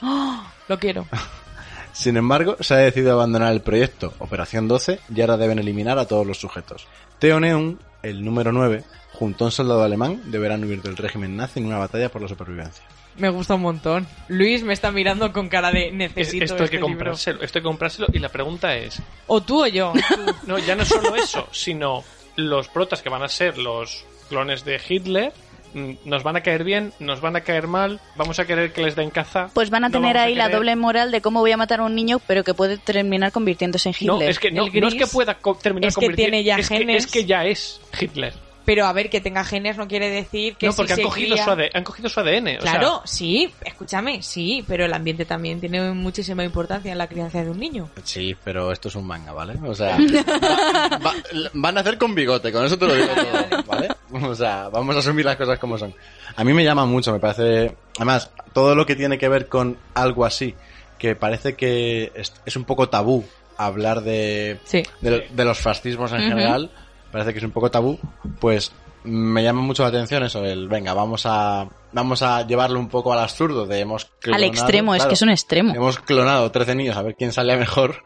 Lo 0.67 0.79
quiero. 0.79 1.05
Sin 1.93 2.17
embargo, 2.17 2.57
se 2.61 2.73
ha 2.73 2.77
decidido 2.77 3.13
abandonar 3.13 3.53
el 3.53 3.61
proyecto 3.61 4.15
Operación 4.17 4.67
12 4.67 5.01
y 5.15 5.21
ahora 5.21 5.37
deben 5.37 5.59
eliminar 5.59 5.99
a 5.99 6.07
todos 6.07 6.25
los 6.25 6.39
sujetos. 6.39 6.87
Theo 7.19 7.39
Neun, 7.39 7.77
el 8.01 8.25
número 8.25 8.51
9, 8.51 8.83
junto 9.13 9.43
a 9.43 9.47
un 9.49 9.51
soldado 9.51 9.83
alemán, 9.83 10.23
deberán 10.31 10.63
huir 10.63 10.81
del 10.81 10.97
régimen 10.97 11.37
nazi 11.37 11.59
en 11.59 11.67
una 11.67 11.77
batalla 11.77 12.09
por 12.09 12.23
la 12.23 12.27
supervivencia. 12.27 12.83
Me 13.17 13.29
gusta 13.29 13.55
un 13.55 13.61
montón. 13.61 14.07
Luis 14.27 14.63
me 14.63 14.73
está 14.73 14.91
mirando 14.91 15.31
con 15.31 15.47
cara 15.47 15.71
de 15.71 15.87
Es- 15.87 15.93
necesito 15.93 16.43
esto 16.43 16.55
hay 16.55 16.63
este 16.65 16.71
que 16.71 16.77
libro. 16.77 16.87
comprárselo, 16.89 17.41
esto 17.43 17.59
hay 17.59 17.61
que 17.63 17.67
comprárselo 17.67 18.07
y 18.11 18.19
la 18.19 18.29
pregunta 18.29 18.75
es, 18.75 19.01
O 19.27 19.41
tú 19.41 19.63
o 19.63 19.67
yo. 19.67 19.93
no, 20.47 20.57
ya 20.59 20.75
no 20.75 20.83
solo 20.85 21.15
eso, 21.15 21.47
sino 21.51 22.03
los 22.35 22.67
protas 22.67 23.01
que 23.01 23.09
van 23.09 23.23
a 23.23 23.29
ser 23.29 23.57
los 23.57 24.03
clones 24.27 24.65
de 24.65 24.81
Hitler, 24.85 25.31
mm, 25.73 25.91
nos 26.03 26.23
van 26.23 26.35
a 26.35 26.41
caer 26.41 26.65
bien, 26.65 26.91
nos 26.99 27.21
van 27.21 27.37
a 27.37 27.41
caer 27.41 27.67
mal, 27.67 28.01
vamos 28.17 28.39
a 28.39 28.45
querer 28.45 28.73
que 28.73 28.81
les 28.81 28.95
den 28.97 29.09
caza. 29.11 29.49
Pues 29.53 29.69
van 29.69 29.85
a 29.85 29.87
no 29.89 29.93
tener 29.93 30.17
ahí 30.17 30.35
la 30.35 30.49
doble 30.49 30.75
moral 30.75 31.11
de 31.11 31.21
cómo 31.21 31.39
voy 31.39 31.51
a 31.53 31.57
matar 31.57 31.79
a 31.79 31.83
un 31.83 31.95
niño, 31.95 32.19
pero 32.27 32.43
que 32.43 32.53
puede 32.53 32.77
terminar 32.77 33.31
convirtiéndose 33.31 33.87
en 33.89 33.95
Hitler. 33.95 34.07
No, 34.09 34.21
es 34.21 34.39
que 34.39 34.51
no, 34.51 34.65
es 34.65 34.95
que 34.95 35.07
pueda 35.07 35.37
terminar 35.61 35.87
es 35.87 35.95
que 35.95 36.09
tiene 36.09 36.43
ya 36.43 36.57
es 36.57 36.67
que- 36.67 36.77
genes. 36.79 37.05
es 37.05 37.11
que 37.11 37.23
ya 37.23 37.45
es 37.45 37.79
Hitler. 37.97 38.33
Pero 38.65 38.85
a 38.87 38.93
ver, 38.93 39.09
que 39.11 39.21
tenga 39.21 39.43
genes 39.43 39.77
no 39.77 39.87
quiere 39.87 40.09
decir 40.09 40.55
que 40.55 40.65
no, 40.65 40.71
si 40.71 40.77
porque 40.77 40.93
han 40.93 40.97
se 40.97 41.03
cogido, 41.03 41.35
cría- 41.35 41.45
su 41.45 41.51
AD 41.51 41.59
han 41.73 41.83
cogido 41.83 42.09
su 42.09 42.19
ADN. 42.19 42.47
o 42.57 42.61
sea, 42.61 42.71
Claro, 42.71 43.01
sí, 43.05 43.53
escúchame, 43.63 44.21
sí, 44.23 44.63
pero 44.67 44.85
el 44.85 44.93
ambiente 44.93 45.23
también 45.25 45.59
tiene 45.59 45.91
muchísima 45.91 46.43
importancia 46.43 46.91
en 46.91 46.97
la 46.97 47.07
crianza 47.07 47.43
de 47.43 47.49
un 47.51 47.59
niño. 47.59 47.89
Sí, 48.03 48.35
pero 48.43 48.71
esto 48.71 48.87
es 48.87 48.95
un 48.95 49.05
manga, 49.05 49.31
¿vale? 49.33 49.53
O 49.63 49.75
sea, 49.75 49.97
va- 50.35 50.97
va- 51.05 51.13
van 51.53 51.77
a 51.77 51.81
hacer 51.81 51.97
con 51.97 52.15
bigote, 52.15 52.51
con 52.51 52.65
eso 52.65 52.77
te 52.77 52.87
lo 52.87 52.95
digo 52.95 53.07
todo, 53.13 53.63
¿vale? 53.67 53.89
O 54.11 54.33
sea, 54.35 54.69
vamos 54.69 54.95
a 54.95 54.99
asumir 54.99 55.25
las 55.25 55.35
cosas 55.35 55.59
como 55.59 55.77
son. 55.77 55.93
A 56.35 56.43
mí 56.43 56.53
me 56.53 56.63
llama 56.63 56.85
mucho, 56.85 57.11
me 57.11 57.19
parece... 57.19 57.75
Además, 57.97 58.31
todo 58.53 58.75
lo 58.75 58.85
que 58.85 58.95
tiene 58.95 59.17
que 59.17 59.29
ver 59.29 59.47
con 59.47 59.77
algo 59.93 60.25
así, 60.25 60.55
que 60.97 61.15
parece 61.15 61.55
que 61.55 62.11
es, 62.15 62.33
es 62.45 62.55
un 62.55 62.63
poco 62.63 62.89
tabú 62.89 63.25
hablar 63.57 64.01
de, 64.01 64.59
Sí. 64.65 64.83
de, 65.01 65.27
de 65.29 65.45
los 65.45 65.59
fascismos 65.59 66.11
en 66.11 66.21
general, 66.21 66.71
parece 67.15 67.31
que 67.33 67.39
es 67.39 67.45
un 67.45 67.51
poco 67.51 67.71
tabú, 67.71 67.97
pues 68.39 68.71
me 69.05 69.43
llama 69.43 69.61
mucho 69.61 69.83
la 69.83 69.89
atención 69.89 70.23
eso, 70.23 70.43
el 70.43 70.67
venga, 70.67 70.93
vamos 70.93 71.23
a 71.25 71.67
vamos 71.93 72.21
a 72.23 72.45
llevarlo 72.45 72.79
un 72.79 72.89
poco 72.89 73.13
al 73.13 73.19
absurdo 73.19 73.65
de 73.65 73.79
hemos 73.79 74.03
Al 74.05 74.09
clonado- 74.19 74.43
extremo, 74.45 74.95
es 74.95 75.05
que 75.05 75.13
es 75.13 75.21
un 75.21 75.29
extremo. 75.29 75.73
Hemos 75.73 75.99
clonado 75.99 76.51
13 76.51 76.75
niños 76.75 76.97
a 76.97 77.03
ver 77.03 77.15
quién 77.15 77.31
sale 77.31 77.55
mejor 77.55 78.03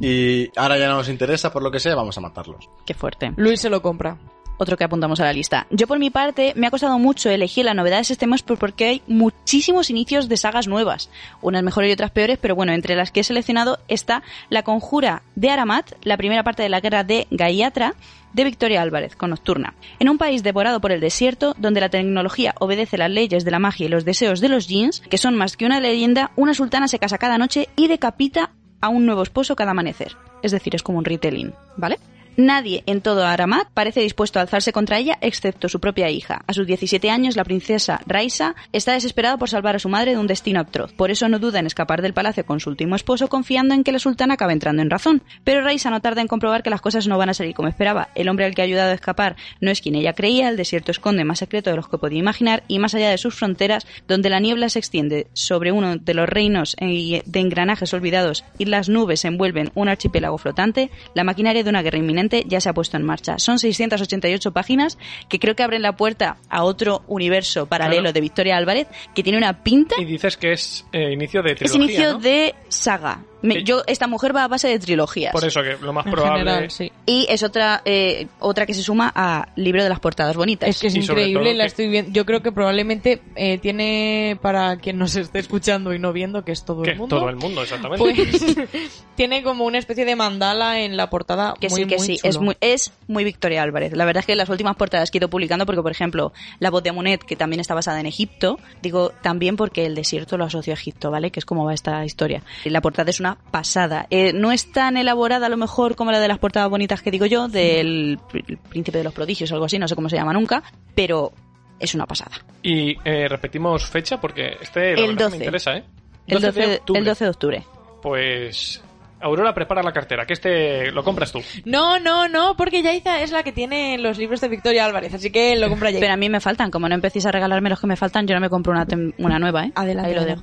y 0.00 0.48
ahora 0.56 0.78
ya 0.78 0.88
no 0.88 0.96
nos 0.98 1.08
interesa 1.08 1.52
por 1.52 1.62
lo 1.62 1.70
que 1.70 1.80
sea, 1.80 1.94
vamos 1.94 2.16
a 2.18 2.20
matarlos. 2.20 2.68
Qué 2.86 2.94
fuerte. 2.94 3.32
Luis 3.36 3.60
se 3.60 3.70
lo 3.70 3.82
compra. 3.82 4.18
Otro 4.58 4.76
que 4.76 4.84
apuntamos 4.84 5.20
a 5.20 5.24
la 5.24 5.32
lista. 5.32 5.66
Yo 5.70 5.86
por 5.86 5.98
mi 5.98 6.10
parte 6.10 6.52
me 6.56 6.66
ha 6.66 6.70
costado 6.70 6.98
mucho 6.98 7.30
elegir 7.30 7.64
las 7.64 7.74
novedades 7.76 8.10
este 8.10 8.26
por- 8.44 8.58
porque 8.58 8.84
hay 8.86 9.02
muchísimos 9.06 9.88
inicios 9.88 10.28
de 10.28 10.36
sagas 10.36 10.68
nuevas. 10.68 11.10
Unas 11.40 11.62
mejores 11.62 11.90
y 11.90 11.92
otras 11.92 12.10
peores, 12.10 12.38
pero 12.40 12.54
bueno, 12.54 12.72
entre 12.72 12.96
las 12.96 13.10
que 13.10 13.20
he 13.20 13.24
seleccionado 13.24 13.78
está 13.88 14.22
La 14.50 14.62
Conjura 14.64 15.22
de 15.36 15.50
Aramat, 15.50 15.92
la 16.02 16.16
primera 16.16 16.42
parte 16.42 16.62
de 16.62 16.68
la 16.68 16.80
guerra 16.80 17.04
de 17.04 17.26
Gaiatra, 17.30 17.94
de 18.32 18.44
Victoria 18.44 18.82
Álvarez, 18.82 19.16
con 19.16 19.30
Nocturna. 19.30 19.74
En 20.00 20.08
un 20.08 20.18
país 20.18 20.42
devorado 20.42 20.80
por 20.80 20.92
el 20.92 21.00
desierto, 21.00 21.54
donde 21.56 21.80
la 21.80 21.88
tecnología 21.88 22.54
obedece 22.60 22.98
las 22.98 23.10
leyes 23.10 23.44
de 23.44 23.50
la 23.50 23.58
magia 23.58 23.86
y 23.86 23.88
los 23.88 24.04
deseos 24.04 24.40
de 24.40 24.48
los 24.50 24.68
jeans, 24.68 25.00
que 25.08 25.18
son 25.18 25.34
más 25.34 25.56
que 25.56 25.64
una 25.66 25.80
leyenda, 25.80 26.30
una 26.36 26.52
sultana 26.52 26.88
se 26.88 26.98
casa 26.98 27.16
cada 27.18 27.38
noche 27.38 27.68
y 27.76 27.88
decapita 27.88 28.50
a 28.80 28.88
un 28.90 29.06
nuevo 29.06 29.22
esposo 29.22 29.56
cada 29.56 29.70
amanecer. 29.70 30.16
Es 30.42 30.52
decir, 30.52 30.74
es 30.74 30.82
como 30.82 30.98
un 30.98 31.04
retelling, 31.04 31.52
¿vale? 31.76 31.98
Nadie 32.36 32.82
en 32.86 33.00
todo 33.00 33.26
Aramat 33.26 33.68
parece 33.74 34.00
dispuesto 34.00 34.38
a 34.38 34.42
alzarse 34.42 34.72
contra 34.72 34.98
ella 34.98 35.18
excepto 35.20 35.68
su 35.68 35.80
propia 35.80 36.10
hija. 36.10 36.42
A 36.46 36.52
sus 36.52 36.66
17 36.66 37.10
años, 37.10 37.36
la 37.36 37.44
princesa 37.44 38.00
Raisa 38.06 38.54
está 38.72 38.92
desesperada 38.92 39.36
por 39.36 39.48
salvar 39.48 39.76
a 39.76 39.78
su 39.78 39.88
madre 39.88 40.12
de 40.12 40.18
un 40.18 40.26
destino 40.26 40.60
atroz. 40.60 40.92
Por 40.92 41.10
eso 41.10 41.28
no 41.28 41.38
duda 41.38 41.58
en 41.58 41.66
escapar 41.66 42.02
del 42.02 42.14
palacio 42.14 42.46
con 42.46 42.60
su 42.60 42.70
último 42.70 42.96
esposo, 42.96 43.28
confiando 43.28 43.74
en 43.74 43.84
que 43.84 43.92
la 43.92 43.98
sultana 43.98 44.34
acabe 44.34 44.52
entrando 44.52 44.82
en 44.82 44.90
razón. 44.90 45.22
Pero 45.44 45.62
Raisa 45.62 45.90
no 45.90 46.00
tarda 46.00 46.20
en 46.20 46.28
comprobar 46.28 46.62
que 46.62 46.70
las 46.70 46.80
cosas 46.80 47.06
no 47.06 47.18
van 47.18 47.30
a 47.30 47.34
salir 47.34 47.54
como 47.54 47.68
esperaba. 47.68 48.08
El 48.14 48.28
hombre 48.28 48.44
al 48.44 48.54
que 48.54 48.62
ha 48.62 48.66
ayudado 48.66 48.90
a 48.90 48.94
escapar 48.94 49.36
no 49.60 49.70
es 49.70 49.80
quien 49.80 49.94
ella 49.94 50.12
creía, 50.12 50.48
el 50.48 50.56
desierto 50.56 50.90
esconde 50.90 51.24
más 51.24 51.38
secreto 51.38 51.70
de 51.70 51.76
los 51.76 51.88
que 51.88 51.98
podía 51.98 52.18
imaginar 52.18 52.62
y 52.68 52.78
más 52.78 52.94
allá 52.94 53.10
de 53.10 53.18
sus 53.18 53.34
fronteras, 53.34 53.86
donde 54.06 54.30
la 54.30 54.40
niebla 54.40 54.68
se 54.68 54.78
extiende 54.78 55.26
sobre 55.32 55.72
uno 55.72 55.96
de 55.96 56.14
los 56.14 56.28
reinos 56.28 56.76
de 56.78 57.40
engranajes 57.40 57.92
olvidados 57.94 58.44
y 58.58 58.66
las 58.66 58.88
nubes 58.88 59.24
envuelven 59.24 59.70
un 59.74 59.88
archipiélago 59.88 60.38
flotante, 60.38 60.90
la 61.14 61.24
maquinaria 61.24 61.64
de 61.64 61.70
una 61.70 61.82
guerra 61.82 61.98
inminente 61.98 62.27
ya 62.46 62.60
se 62.60 62.68
ha 62.68 62.72
puesto 62.74 62.96
en 62.96 63.04
marcha. 63.04 63.38
Son 63.38 63.58
688 63.58 64.52
páginas 64.52 64.98
que 65.28 65.38
creo 65.38 65.54
que 65.56 65.62
abren 65.62 65.82
la 65.82 65.96
puerta 65.96 66.36
a 66.48 66.64
otro 66.64 67.02
universo 67.08 67.66
paralelo 67.66 68.02
Claro. 68.02 68.12
de 68.12 68.20
Victoria 68.20 68.56
Álvarez 68.56 68.86
que 69.14 69.22
tiene 69.22 69.38
una 69.38 69.62
pinta. 69.62 69.94
Y 69.98 70.04
dices 70.04 70.36
que 70.36 70.52
es 70.52 70.86
eh, 70.92 71.12
inicio 71.12 71.42
de 71.42 71.56
Es 71.58 71.74
inicio 71.74 72.14
¿no? 72.14 72.18
de 72.18 72.54
saga. 72.68 73.22
Me- 73.42 73.62
yo 73.62 73.82
esta 73.86 74.06
mujer 74.06 74.34
va 74.34 74.44
a 74.44 74.48
base 74.48 74.68
de 74.68 74.78
trilogías. 74.78 75.32
Por 75.32 75.44
eso 75.44 75.62
que 75.62 75.76
lo 75.80 75.92
más 75.92 76.06
En 76.06 76.12
probable... 76.12 76.38
general, 76.40 76.70
sí. 76.70 76.90
Y 77.06 77.26
es 77.28 77.42
otra 77.42 77.82
eh, 77.84 78.26
otra 78.40 78.66
que 78.66 78.74
se 78.74 78.82
suma 78.82 79.12
a 79.14 79.48
libro 79.56 79.82
de 79.82 79.88
las 79.88 80.00
portadas 80.00 80.36
bonitas. 80.36 80.68
Es 80.68 80.80
que 80.80 80.88
es 80.88 80.94
Y 80.96 80.98
increíble, 81.00 81.54
la 81.54 81.64
que- 81.64 81.68
estoy 81.68 81.88
viendo. 81.88 82.10
Yo 82.12 82.26
creo 82.26 82.42
que 82.42 82.50
probablemente 82.52 83.22
eh, 83.36 83.58
tiene, 83.58 84.38
para 84.42 84.76
quien 84.78 84.98
nos 84.98 85.14
esté 85.16 85.38
escuchando 85.38 85.94
y 85.94 85.98
no 85.98 86.12
viendo, 86.12 86.44
que 86.44 86.52
es 86.52 86.64
todo 86.64 86.82
que 86.82 86.90
el 86.92 86.96
mundo, 86.98 87.16
todo 87.18 87.28
el 87.28 87.36
mundo, 87.36 87.62
exactamente. 87.62 87.98
pues 88.04 88.56
tiene 89.14 89.42
como 89.42 89.64
una 89.64 89.78
especie 89.78 90.04
de 90.04 90.16
mandala 90.16 90.80
en 90.80 90.96
la 90.96 91.08
portada. 91.10 91.54
Que 91.60 91.68
muy, 91.68 91.82
sí, 91.82 91.86
que 91.88 91.96
muy 91.96 92.06
sí, 92.06 92.16
chulo. 92.16 92.28
es 92.30 92.38
muy, 92.40 92.56
es 92.60 92.92
muy 93.06 93.24
Victoria 93.24 93.62
Álvarez. 93.62 93.92
La 93.94 94.04
verdad 94.04 94.20
es 94.20 94.26
que 94.26 94.34
las 94.36 94.48
últimas 94.48 94.76
portadas 94.76 95.10
que 95.10 95.18
he 95.18 95.20
ido 95.20 95.30
publicando, 95.30 95.66
porque 95.66 95.82
por 95.82 95.92
ejemplo, 95.92 96.32
La 96.58 96.70
voz 96.70 96.82
de 96.82 96.90
Amunet, 96.90 97.22
que 97.22 97.36
también 97.36 97.60
está 97.60 97.74
basada 97.74 98.00
en 98.00 98.06
Egipto, 98.06 98.58
digo 98.82 99.10
también 99.22 99.56
porque 99.56 99.86
el 99.86 99.94
desierto 99.94 100.36
lo 100.36 100.44
asocio 100.44 100.72
a 100.72 100.74
Egipto, 100.74 101.10
¿vale? 101.10 101.30
Que 101.30 101.40
es 101.40 101.44
como 101.44 101.64
va 101.64 101.74
esta 101.74 102.04
historia. 102.04 102.42
La 102.64 102.80
portada 102.80 103.10
es 103.10 103.20
una 103.20 103.27
pasada. 103.50 104.06
Eh, 104.10 104.32
no 104.32 104.52
es 104.52 104.72
tan 104.72 104.96
elaborada 104.96 105.46
a 105.46 105.48
lo 105.48 105.56
mejor 105.56 105.96
como 105.96 106.10
la 106.12 106.20
de 106.20 106.28
las 106.28 106.38
portadas 106.38 106.70
bonitas 106.70 107.02
que 107.02 107.10
digo 107.10 107.26
yo, 107.26 107.48
del 107.48 108.18
Pr- 108.32 108.58
Príncipe 108.68 108.98
de 108.98 109.04
los 109.04 109.12
Prodigios 109.12 109.50
o 109.50 109.54
algo 109.54 109.66
así, 109.66 109.78
no 109.78 109.86
sé 109.88 109.94
cómo 109.94 110.08
se 110.08 110.16
llama 110.16 110.32
nunca, 110.32 110.62
pero 110.94 111.32
es 111.78 111.94
una 111.94 112.06
pasada. 112.06 112.32
Y 112.62 112.96
eh, 113.04 113.28
repetimos 113.28 113.86
fecha 113.86 114.20
porque 114.20 114.56
este 114.60 114.94
la 114.96 115.00
El 115.02 115.06
verdad 115.14 115.16
que 115.16 115.22
12. 115.24 115.30
me 115.30 115.44
interesa, 115.44 115.76
¿eh? 115.76 115.84
El 116.26 116.40
12, 116.42 116.60
de 116.60 116.74
octubre. 116.76 116.98
el 117.00 117.04
12 117.06 117.24
de 117.24 117.30
octubre. 117.30 117.62
Pues 118.02 118.82
Aurora 119.20 119.52
prepara 119.52 119.82
la 119.82 119.92
cartera, 119.92 120.24
que 120.26 120.32
este 120.34 120.90
lo 120.92 121.02
compras 121.02 121.32
tú. 121.32 121.40
No, 121.64 121.98
no, 121.98 122.28
no, 122.28 122.56
porque 122.56 122.82
Yaiza 122.82 123.20
es 123.22 123.32
la 123.32 123.42
que 123.42 123.50
tiene 123.52 123.98
los 123.98 124.16
libros 124.18 124.40
de 124.40 124.48
Victoria 124.48 124.84
Álvarez, 124.84 125.12
así 125.14 125.30
que 125.30 125.56
lo 125.56 125.68
compra 125.68 125.90
Yaiza. 125.90 126.00
Pero 126.00 126.12
a 126.14 126.16
mí 126.16 126.28
me 126.28 126.40
faltan, 126.40 126.70
como 126.70 126.88
no 126.88 126.94
empecéis 126.94 127.26
a 127.26 127.32
regalarme 127.32 127.70
los 127.70 127.80
que 127.80 127.86
me 127.88 127.96
faltan, 127.96 128.26
yo 128.26 128.34
no 128.34 128.40
me 128.40 128.48
compro 128.50 128.72
una, 128.72 128.86
una 129.18 129.38
nueva, 129.38 129.64
¿eh? 129.64 129.72
Adelante, 129.74 130.10
Ahí 130.10 130.14
lo 130.16 130.24
dejo. 130.24 130.42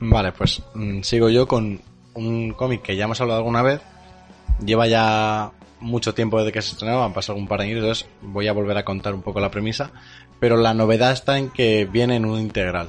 Vale, 0.00 0.32
pues 0.32 0.62
mm, 0.74 1.00
sigo 1.02 1.28
yo 1.30 1.46
con 1.46 1.80
un 2.16 2.52
cómic 2.52 2.82
que 2.82 2.96
ya 2.96 3.04
hemos 3.04 3.20
hablado 3.20 3.38
alguna 3.38 3.62
vez. 3.62 3.80
Lleva 4.64 4.86
ya 4.86 5.52
mucho 5.80 6.14
tiempo 6.14 6.38
desde 6.38 6.52
que 6.52 6.62
se 6.62 6.72
estrenó, 6.72 7.04
han 7.04 7.12
pasado 7.12 7.38
un 7.38 7.46
par 7.46 7.60
de 7.60 7.66
años, 7.66 7.78
entonces 7.78 8.08
voy 8.22 8.48
a 8.48 8.52
volver 8.52 8.76
a 8.78 8.84
contar 8.84 9.14
un 9.14 9.22
poco 9.22 9.40
la 9.40 9.50
premisa. 9.50 9.90
Pero 10.40 10.56
la 10.56 10.74
novedad 10.74 11.12
está 11.12 11.38
en 11.38 11.50
que 11.50 11.86
viene 11.86 12.16
en 12.16 12.24
un 12.24 12.40
integral. 12.40 12.88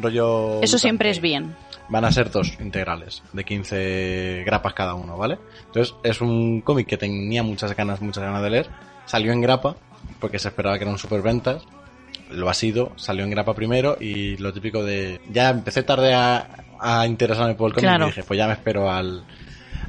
Rollo 0.00 0.62
Eso 0.62 0.78
siempre 0.78 1.10
es 1.10 1.20
bien. 1.20 1.56
Van 1.88 2.04
a 2.04 2.12
ser 2.12 2.30
dos 2.30 2.56
integrales, 2.60 3.22
de 3.32 3.44
15 3.44 4.42
grapas 4.44 4.74
cada 4.74 4.94
uno, 4.94 5.16
¿vale? 5.16 5.38
Entonces 5.66 5.94
es 6.02 6.20
un 6.20 6.60
cómic 6.60 6.86
que 6.86 6.96
tenía 6.96 7.42
muchas 7.42 7.74
ganas, 7.76 8.00
muchas 8.00 8.24
ganas 8.24 8.42
de 8.42 8.50
leer. 8.50 8.68
Salió 9.06 9.32
en 9.32 9.40
grapa, 9.40 9.76
porque 10.20 10.38
se 10.38 10.48
esperaba 10.48 10.78
que 10.78 10.84
eran 10.84 10.98
superventas. 10.98 11.64
Lo 12.30 12.48
ha 12.48 12.54
sido, 12.54 12.92
salió 12.96 13.24
en 13.24 13.30
grapa 13.30 13.54
primero 13.54 13.96
y 14.00 14.36
lo 14.38 14.52
típico 14.52 14.82
de... 14.84 15.20
Ya 15.30 15.50
empecé 15.50 15.84
tarde 15.84 16.12
a, 16.14 16.65
a 16.80 17.06
interesarme 17.06 17.54
por 17.54 17.68
el 17.70 17.74
cómic 17.74 17.88
Claro. 17.88 18.04
y 18.04 18.08
dije, 18.08 18.22
pues 18.22 18.38
ya 18.38 18.46
me 18.46 18.52
espero 18.54 18.90
al, 18.90 19.24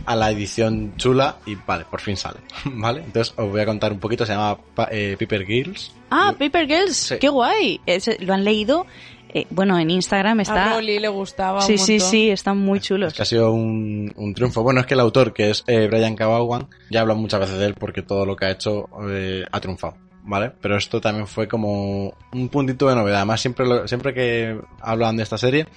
a 0.06 0.16
la 0.16 0.32
edición 0.32 0.94
chula 0.98 1.38
y 1.46 1.56
vale, 1.56 1.86
por 1.90 2.02
fin 2.02 2.16
sale, 2.18 2.40
¿vale? 2.66 3.02
Entonces 3.04 3.34
os 3.38 3.50
voy 3.50 3.62
a 3.62 3.66
contar 3.66 3.92
un 3.92 4.00
poquito, 4.00 4.26
se 4.26 4.34
llama 4.34 4.58
Pa- 4.76 4.90
eh, 4.92 5.16
Piper 5.18 5.46
Girls. 5.46 5.94
Ah, 6.10 6.34
Paper 6.38 6.68
Girls, 6.68 6.96
Sí. 6.96 7.16
qué 7.20 7.30
guay. 7.30 7.82
¿Lo 8.20 8.34
han 8.34 8.44
leído? 8.44 8.86
Eh, 9.34 9.46
bueno, 9.50 9.78
en 9.78 9.90
Instagram 9.92 10.40
A 10.40 10.42
está... 10.44 10.74
Rolly 10.76 11.00
le 11.00 11.10
gustaba 11.10 11.62
Sí, 11.62 11.74
un 11.74 11.78
sí, 11.80 12.00
sí, 12.00 12.30
están 12.30 12.58
muy 12.60 12.80
chulos. 12.80 13.10
Es 13.12 13.18
que 13.18 13.22
ha 13.24 13.26
sido 13.26 13.52
un, 13.52 14.12
un 14.16 14.34
triunfo. 14.34 14.64
Bueno, 14.64 14.80
es 14.80 14.86
que 14.86 14.94
el 14.94 15.02
autor, 15.02 15.34
que 15.34 15.50
es 15.50 15.66
eh, 15.68 15.88
Brian 15.88 16.16
Cabawan, 16.16 16.68
ya 16.90 17.02
habla 17.02 17.14
muchas 17.14 17.42
veces 17.42 17.58
de 17.60 17.66
él 17.66 17.74
porque 17.78 18.02
todo 18.02 18.26
lo 18.26 18.38
que 18.38 18.46
ha 18.46 18.52
hecho 18.52 18.88
eh, 19.10 19.44
ha 19.52 19.60
triunfado, 19.60 19.98
¿vale? 20.24 20.54
Pero 20.62 20.78
esto 20.78 21.02
también 21.02 21.28
fue 21.28 21.46
como 21.50 22.14
un 22.32 22.48
puntito 22.50 22.88
de 22.88 22.96
novedad. 22.96 23.18
Además, 23.18 23.42
siempre, 23.42 23.68
lo- 23.68 23.86
siempre 23.86 24.14
que 24.14 24.58
hablan 24.80 25.18
de 25.18 25.24
esta 25.24 25.38
serie, 25.38 25.68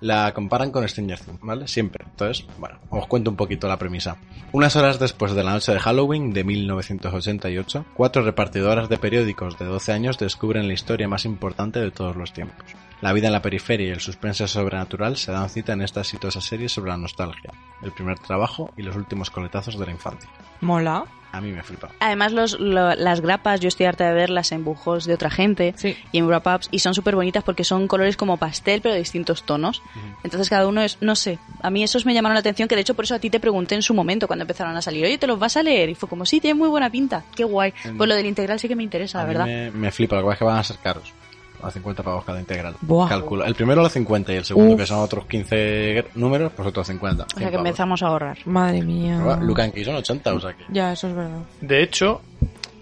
la 0.00 0.32
comparan 0.32 0.70
con 0.70 0.86
Stranger 0.88 1.20
Things, 1.20 1.40
¿vale? 1.42 1.68
Siempre. 1.68 2.04
Entonces, 2.08 2.46
bueno, 2.58 2.78
os 2.90 3.06
cuento 3.06 3.30
un 3.30 3.36
poquito 3.36 3.68
la 3.68 3.78
premisa. 3.78 4.16
Unas 4.52 4.76
horas 4.76 4.98
después 4.98 5.32
de 5.32 5.44
la 5.44 5.52
noche 5.52 5.72
de 5.72 5.80
Halloween 5.80 6.32
de 6.32 6.44
1988, 6.44 7.86
cuatro 7.94 8.22
repartidoras 8.22 8.88
de 8.88 8.98
periódicos 8.98 9.58
de 9.58 9.66
12 9.66 9.92
años 9.92 10.18
descubren 10.18 10.66
la 10.66 10.74
historia 10.74 11.08
más 11.08 11.24
importante 11.24 11.80
de 11.80 11.90
todos 11.90 12.16
los 12.16 12.32
tiempos. 12.32 12.74
La 13.00 13.12
vida 13.12 13.28
en 13.28 13.32
la 13.32 13.42
periferia 13.42 13.88
y 13.88 13.90
el 13.90 14.00
suspense 14.00 14.46
sobrenatural 14.46 15.16
se 15.16 15.32
dan 15.32 15.48
cita 15.48 15.72
en 15.72 15.82
esta 15.82 16.00
exitosa 16.00 16.40
serie 16.40 16.68
sobre 16.68 16.90
la 16.90 16.98
nostalgia, 16.98 17.52
el 17.82 17.92
primer 17.92 18.18
trabajo 18.18 18.72
y 18.76 18.82
los 18.82 18.96
últimos 18.96 19.30
coletazos 19.30 19.78
de 19.78 19.86
la 19.86 19.92
infancia. 19.92 20.28
Mola. 20.60 21.04
A 21.32 21.40
mí 21.40 21.52
me 21.52 21.62
flipa. 21.62 21.88
Además, 22.00 22.32
los, 22.32 22.58
lo- 22.58 22.94
las 22.96 23.20
grapas, 23.20 23.60
yo 23.60 23.68
estoy 23.68 23.86
harta 23.86 24.08
de 24.08 24.14
verlas 24.14 24.50
en 24.52 24.64
bujos 24.64 25.04
de 25.04 25.14
otra 25.14 25.30
gente 25.30 25.74
Sí. 25.76 25.96
y 26.12 26.18
en 26.18 26.26
wrap-ups 26.26 26.68
y 26.72 26.80
son 26.80 26.94
súper 26.94 27.14
bonitas 27.14 27.44
porque 27.44 27.62
son 27.64 27.86
colores 27.86 28.16
como 28.16 28.36
pastel 28.36 28.80
pero 28.80 28.92
de 28.94 28.98
distintos 29.00 29.44
tonos. 29.44 29.82
Entonces 30.24 30.48
cada 30.48 30.66
uno 30.66 30.82
es, 30.82 30.98
no 31.00 31.14
sé, 31.14 31.38
a 31.62 31.70
mí 31.70 31.82
esos 31.84 32.04
me 32.06 32.14
llamaron 32.14 32.34
la 32.34 32.40
atención 32.40 32.66
que 32.68 32.74
de 32.74 32.80
hecho 32.82 32.94
por 32.94 33.04
eso 33.04 33.14
a 33.14 33.18
ti 33.20 33.30
te 33.30 33.38
pregunté 33.40 33.74
en 33.76 33.82
su 33.82 33.94
momento 33.94 34.26
cuando 34.26 34.42
empezaron 34.42 34.76
a 34.76 34.82
salir, 34.82 35.04
oye, 35.04 35.18
¿te 35.18 35.26
los 35.26 35.38
vas 35.38 35.56
a 35.56 35.62
leer? 35.62 35.88
Y 35.90 35.94
fue 35.94 36.08
como, 36.08 36.26
sí, 36.26 36.40
tiene 36.40 36.54
muy 36.58 36.68
buena 36.68 36.90
pinta, 36.90 37.24
qué 37.36 37.44
guay. 37.44 37.72
En- 37.84 37.96
Pues 37.96 38.08
lo 38.08 38.14
del 38.16 38.26
integral 38.26 38.58
sí 38.58 38.66
que 38.68 38.74
me 38.76 38.82
interesa, 38.82 39.20
a 39.20 39.22
la 39.22 39.28
mí 39.28 39.34
verdad. 39.34 39.46
me, 39.46 39.70
me 39.70 39.90
flipa, 39.92 40.16
lo 40.16 40.22
que 40.22 40.26
pasa 40.26 40.34
es 40.34 40.38
que 40.38 40.44
van 40.44 40.58
a 40.58 40.64
ser 40.64 40.76
caros. 40.78 41.12
A 41.62 41.70
50 41.70 42.02
pavos 42.02 42.24
cada 42.24 42.40
integral. 42.40 42.74
Buah. 42.80 43.08
Calculo. 43.08 43.44
El 43.44 43.54
primero 43.54 43.80
a 43.80 43.84
los 43.84 43.92
50 43.92 44.32
y 44.32 44.36
el 44.36 44.44
segundo, 44.44 44.74
Uf. 44.74 44.80
que 44.80 44.86
son 44.86 44.98
otros 44.98 45.26
15 45.26 46.06
números, 46.14 46.52
pues 46.54 46.68
otros 46.68 46.86
50. 46.86 47.24
O 47.24 47.38
sea 47.38 47.50
que 47.50 47.56
empezamos 47.56 48.02
a 48.02 48.06
ahorrar. 48.08 48.38
Madre 48.46 48.82
mía. 48.82 49.38
Lucan 49.40 49.72
Key 49.72 49.84
son 49.84 49.96
80, 49.96 50.34
o 50.34 50.40
sea 50.40 50.52
que... 50.54 50.64
Ya, 50.70 50.92
eso 50.92 51.08
es 51.08 51.14
verdad. 51.14 51.40
De 51.60 51.82
hecho, 51.82 52.22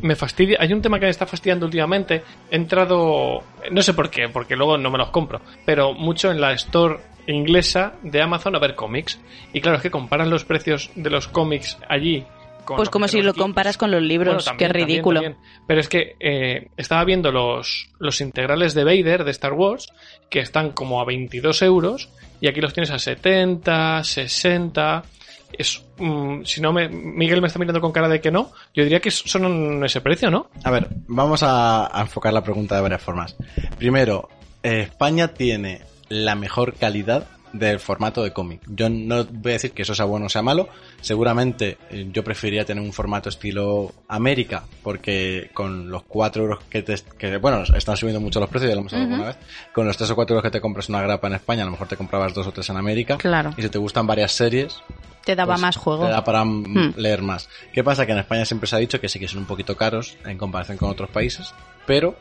me 0.01 0.17
fastidia. 0.17 0.59
Hay 0.61 0.73
un 0.73 0.83
tema 0.83 0.99
que 0.99 1.07
me 1.07 1.11
está 1.11 1.27
fastidiando 1.27 1.67
últimamente. 1.67 2.23
He 2.51 2.57
entrado. 2.57 3.43
No 3.71 3.83
sé 3.83 3.95
por 3.95 4.11
qué, 4.11 4.29
porque 4.29 4.57
luego 4.57 4.79
no 4.79 4.91
me 4.91 4.99
los 4.99 5.11
compro. 5.11 5.41
Pero 5.65 5.93
mucho 5.95 6.31
en 6.31 6.41
la 6.41 6.53
store 6.53 6.99
inglesa 7.27 7.95
de 8.03 8.23
Amazon 8.23 8.57
a 8.57 8.59
ver 8.59 8.75
cómics. 8.75 9.21
Y 9.53 9.61
claro, 9.61 9.77
es 9.77 9.83
que 9.83 9.91
comparas 9.91 10.29
los 10.29 10.45
precios 10.45 10.91
de 10.95 11.11
los 11.11 11.29
cómics 11.29 11.79
allí. 11.89 12.25
Con 12.69 12.77
Pues 12.77 12.91
como 12.91 13.09
si 13.09 13.23
lo 13.23 13.31
aquí. 13.31 13.41
comparas 13.41 13.77
con 13.79 13.91
los 13.91 14.03
libros, 14.03 14.35
Bueno, 14.35 14.45
también, 14.45 14.71
qué 14.71 14.79
ridículo. 14.79 15.23
también. 15.23 15.41
Pero 15.67 15.81
es 15.81 15.89
que 15.89 16.17
eh, 16.21 16.69
estaba 16.77 17.03
viendo 17.05 17.33
los, 17.33 17.89
los 17.99 18.21
integrales 18.21 18.75
de 18.75 18.85
Vader 18.85 19.25
de 19.25 19.31
Star 19.31 19.55
Wars, 19.55 19.89
que 20.31 20.41
están 20.41 20.73
como 20.73 21.01
a 21.01 21.05
22 21.07 21.63
euros, 21.63 22.11
y 22.41 22.49
aquí 22.49 22.61
los 22.61 22.75
tienes 22.75 22.91
a 22.91 22.99
70, 22.99 24.05
60. 24.05 25.03
Es, 25.51 25.83
mm, 25.97 26.43
si 26.45 26.61
no 26.61 26.75
me, 26.75 26.91
Miguel 26.91 27.41
me 27.41 27.47
está 27.47 27.59
mirando 27.59 27.81
con 27.81 27.91
cara 27.91 28.07
de 28.09 28.21
que 28.21 28.31
no, 28.31 28.53
yo 28.75 28.83
diría 28.85 29.01
que 29.01 29.11
son 29.11 29.83
ese 29.83 30.03
precio, 30.03 30.31
¿no? 30.31 30.51
A 30.63 30.71
ver, 30.71 30.89
vamos 31.07 31.43
a, 31.43 31.97
a 31.97 32.03
enfocar 32.03 32.35
la 32.35 32.43
pregunta 32.43 32.77
de 32.77 32.83
varias 32.83 33.01
formas. 33.03 33.35
Primero, 33.79 34.29
eh, 34.63 34.81
España 34.83 35.29
tiene 35.29 35.81
la 36.11 36.35
mejor 36.35 36.75
calidad 36.75 37.27
del 37.53 37.81
formato 37.81 38.23
de 38.23 38.33
cómic. 38.33 38.61
Yo 38.67 38.89
no 38.89 39.25
voy 39.25 39.53
a 39.53 39.55
decir 39.55 39.73
que 39.73 39.83
eso 39.83 39.95
sea 39.95 40.05
bueno 40.05 40.27
o 40.27 40.29
sea 40.29 40.43
malo. 40.43 40.69
Seguramente 41.01 41.79
eh, 41.91 42.09
yo 42.13 42.23
preferiría 42.25 42.65
tener 42.65 42.83
un 42.83 42.93
formato 42.93 43.29
estilo 43.29 43.93
América, 44.09 44.65
porque 44.83 45.51
con 45.55 45.91
los 45.91 46.03
4 46.05 46.43
euros 46.43 46.59
que 46.69 46.83
te... 46.83 46.95
Que, 47.19 47.37
bueno, 47.39 47.63
están 47.75 47.97
subiendo 47.97 48.21
mucho 48.21 48.41
los 48.41 48.49
precios, 48.49 48.69
ya 48.71 48.75
lo 48.75 48.81
hemos 48.81 48.93
hablado 48.93 49.13
alguna 49.13 49.29
vez. 49.31 49.39
Con 49.73 49.87
los 49.87 49.97
3 49.97 50.11
o 50.11 50.15
4 50.15 50.35
euros 50.35 50.43
que 50.43 50.51
te 50.51 50.61
compras 50.61 50.89
una 50.89 51.03
grapa 51.03 51.27
en 51.29 51.35
España, 51.35 51.63
a 51.63 51.67
lo 51.67 51.73
mejor 51.73 51.89
te 51.89 51.97
comprabas 51.97 52.35
dos 52.35 52.47
o 52.47 52.53
tres 52.53 52.69
en 52.71 52.77
América. 52.77 53.17
Claro. 53.19 53.55
Y 53.57 53.63
si 53.63 53.69
te 53.69 53.79
gustan 53.79 54.07
varias 54.07 54.33
series, 54.33 54.83
Te 55.25 55.35
daba 55.37 55.55
pues, 55.55 55.63
más 55.63 55.77
juego. 55.77 56.07
Te 56.07 56.11
da 56.13 56.25
para 56.25 56.45
mm, 56.45 56.65
Hmm. 56.69 56.95
leer 56.97 57.23
más. 57.23 57.49
¿Qué 57.73 57.85
pasa? 57.85 58.07
Que 58.07 58.13
en 58.13 58.19
España 58.19 58.45
siempre 58.45 58.69
se 58.69 58.77
ha 58.77 58.79
dicho 58.79 59.01
que 59.01 59.09
sí 59.09 59.19
que 59.19 59.29
son 59.29 59.41
un 59.41 59.47
poquito 59.47 59.77
caros 59.77 60.17
en 60.25 60.39
comparación 60.39 60.79
con 60.79 60.89
otros 60.91 61.11
países, 61.11 61.53
pero 61.87 62.17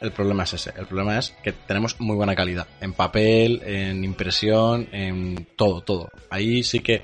el 0.00 0.12
problema 0.12 0.44
es 0.44 0.54
ese. 0.54 0.72
El 0.76 0.86
problema 0.86 1.18
es 1.18 1.34
que 1.42 1.52
tenemos 1.52 1.98
muy 2.00 2.16
buena 2.16 2.34
calidad. 2.34 2.66
En 2.80 2.92
papel, 2.92 3.62
en 3.64 4.04
impresión, 4.04 4.88
en 4.92 5.46
todo, 5.56 5.80
todo. 5.82 6.10
Ahí 6.30 6.62
sí 6.62 6.80
que 6.80 7.02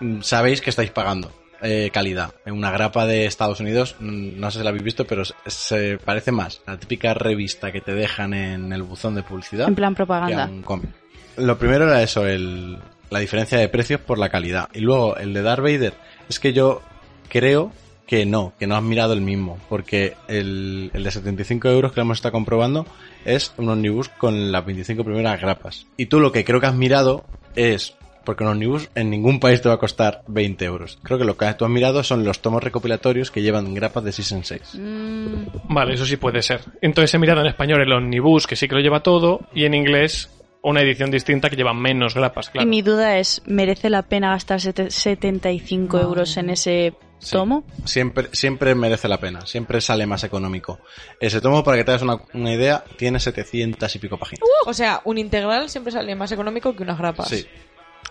mm, 0.00 0.20
sabéis 0.22 0.60
que 0.60 0.70
estáis 0.70 0.90
pagando. 0.90 1.32
eh, 1.60 1.90
calidad. 1.92 2.32
En 2.46 2.54
una 2.54 2.70
grapa 2.70 3.04
de 3.04 3.26
Estados 3.26 3.58
Unidos, 3.58 3.96
mm, 3.98 4.38
no 4.38 4.48
sé 4.50 4.58
si 4.58 4.64
la 4.64 4.70
habéis 4.70 4.84
visto, 4.84 5.04
pero 5.06 5.24
se, 5.24 5.98
parece 5.98 6.30
más 6.30 6.60
a 6.66 6.72
la 6.72 6.78
típica 6.78 7.14
revista 7.14 7.72
que 7.72 7.80
te 7.80 7.94
dejan 7.94 8.32
en 8.32 8.72
el 8.72 8.84
buzón 8.84 9.16
de 9.16 9.24
publicidad 9.24 9.66
En 9.66 9.74
plan 9.74 9.92
que 9.92 10.02
a 10.02 10.06
propaganda. 10.06 10.46
un 10.46 10.62
cómic. 10.62 10.90
Lo 11.36 11.58
primero 11.58 11.86
era 11.88 12.00
eso, 12.02 12.24
el, 12.26 12.78
la 13.10 13.18
diferencia 13.18 13.58
de 13.58 13.68
precios 13.68 14.00
por 14.00 14.18
la 14.18 14.28
calidad. 14.28 14.68
Y 14.72 14.78
luego 14.80 15.16
el 15.16 15.34
de 15.34 15.42
Darth 15.42 15.62
Vader, 15.62 15.94
es 16.28 16.38
que 16.38 16.52
yo 16.52 16.80
creo 17.28 17.72
que 18.08 18.24
no, 18.26 18.54
que 18.58 18.66
no 18.66 18.74
has 18.74 18.82
mirado 18.82 19.12
el 19.12 19.20
mismo, 19.20 19.58
porque 19.68 20.14
el, 20.28 20.90
el 20.94 21.04
de 21.04 21.10
75 21.10 21.68
euros 21.68 21.92
que 21.92 22.00
hemos 22.00 22.16
estado 22.18 22.32
comprobando 22.32 22.86
es 23.24 23.52
un 23.58 23.68
omnibus 23.68 24.08
con 24.08 24.50
las 24.50 24.64
25 24.64 25.04
primeras 25.04 25.40
grapas. 25.40 25.86
Y 25.98 26.06
tú 26.06 26.18
lo 26.18 26.32
que 26.32 26.44
creo 26.44 26.58
que 26.60 26.66
has 26.66 26.74
mirado 26.74 27.24
es, 27.54 27.94
porque 28.24 28.44
un 28.44 28.50
omnibus 28.50 28.88
en 28.94 29.10
ningún 29.10 29.40
país 29.40 29.60
te 29.60 29.68
va 29.68 29.74
a 29.74 29.78
costar 29.78 30.22
20 30.26 30.64
euros. 30.64 30.98
Creo 31.02 31.18
que 31.18 31.24
lo 31.26 31.36
que 31.36 31.52
tú 31.54 31.66
has 31.66 31.70
mirado 31.70 32.02
son 32.02 32.24
los 32.24 32.40
tomos 32.40 32.64
recopilatorios 32.64 33.30
que 33.30 33.42
llevan 33.42 33.74
grapas 33.74 34.02
de 34.04 34.12
6 34.12 34.32
en 34.32 34.44
6. 34.44 34.62
Mm, 34.74 35.74
Vale, 35.74 35.92
eso 35.94 36.06
sí 36.06 36.16
puede 36.16 36.40
ser. 36.40 36.62
Entonces 36.80 37.12
he 37.14 37.18
mirado 37.18 37.42
en 37.42 37.46
español 37.48 37.82
el 37.82 37.92
Omnibus, 37.92 38.46
que 38.46 38.56
sí 38.56 38.68
que 38.68 38.74
lo 38.74 38.80
lleva 38.80 39.02
todo, 39.02 39.40
y 39.54 39.64
en 39.66 39.74
inglés 39.74 40.30
una 40.62 40.80
edición 40.82 41.10
distinta 41.10 41.48
que 41.50 41.56
lleva 41.56 41.72
menos 41.74 42.14
grapas, 42.14 42.50
claro. 42.50 42.66
Y 42.66 42.70
mi 42.70 42.82
duda 42.82 43.18
es, 43.18 43.42
¿merece 43.46 43.90
la 43.90 44.02
pena 44.02 44.30
gastar 44.30 44.60
sete- 44.60 44.90
75 44.90 45.96
No. 45.98 46.02
euros 46.02 46.36
en 46.38 46.50
ese 46.50 46.94
Sí. 47.18 47.32
tomo? 47.32 47.64
Siempre, 47.84 48.28
siempre 48.32 48.74
merece 48.74 49.08
la 49.08 49.18
pena, 49.18 49.44
siempre 49.46 49.80
sale 49.80 50.06
más 50.06 50.22
económico. 50.24 50.78
Ese 51.20 51.40
tomo, 51.40 51.64
para 51.64 51.76
que 51.76 51.84
te 51.84 51.90
hagas 51.90 52.02
una, 52.02 52.18
una 52.34 52.52
idea, 52.52 52.84
tiene 52.96 53.18
700 53.20 53.94
y 53.94 53.98
pico 53.98 54.16
páginas. 54.18 54.40
O 54.66 54.72
sea, 54.74 55.00
un 55.04 55.18
integral 55.18 55.68
siempre 55.68 55.92
sale 55.92 56.14
más 56.14 56.30
económico 56.32 56.74
que 56.76 56.82
unas 56.82 56.98
grapas. 56.98 57.28
Sí. 57.28 57.46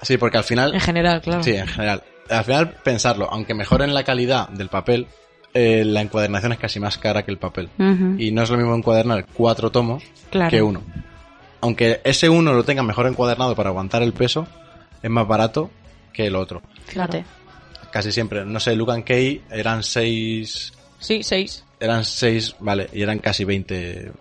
Sí, 0.02 0.18
porque 0.18 0.38
al 0.38 0.44
final... 0.44 0.74
En 0.74 0.82
general, 0.82 1.22
claro. 1.22 1.44
Sí, 1.44 1.56
en 1.56 1.68
general. 1.68 2.04
Al 2.30 2.44
final, 2.44 2.72
pensarlo, 2.84 3.30
aunque 3.32 3.54
mejoren 3.54 3.94
la 3.94 4.04
calidad 4.04 4.50
del 4.50 4.68
papel, 4.70 5.08
eh, 5.54 5.84
la 5.86 6.02
encuadernación 6.02 6.52
es 6.52 6.60
casi 6.60 6.80
más 6.80 6.98
cara 6.98 7.24
que 7.24 7.32
el 7.32 7.38
papel. 7.38 7.70
Y 8.20 8.32
no 8.32 8.44
es 8.44 8.50
lo 8.50 8.58
mismo 8.58 8.76
encuadernar 8.76 9.26
cuatro 9.34 9.72
tomos 9.72 10.04
Claro. 10.30 10.50
que 10.52 10.62
uno. 10.62 10.84
Aunque 11.62 12.02
ese 12.04 12.30
uno 12.30 12.54
lo 12.54 12.64
tenga 12.64 12.84
mejor 12.84 13.08
encuadernado 13.08 13.56
para 13.56 13.70
aguantar 13.70 14.04
el 14.04 14.14
peso, 14.14 14.46
es 15.02 15.10
más 15.10 15.28
barato 15.28 15.72
que 16.14 16.28
el 16.28 16.36
otro. 16.36 16.62
Fíjate. 16.86 17.26
Casi 17.92 18.12
siempre. 18.12 18.46
No 18.46 18.60
sé, 18.60 18.76
Lucan 18.76 19.04
Key 19.04 19.42
eran 19.50 19.84
seis... 19.84 20.74
Sí, 21.00 21.24
seis. 21.24 21.64
Eran 21.80 22.04
seis, 22.06 22.56
vale, 22.60 22.90
y 22.94 23.02
eran 23.02 23.20
casi 23.20 23.44
20 23.46 24.12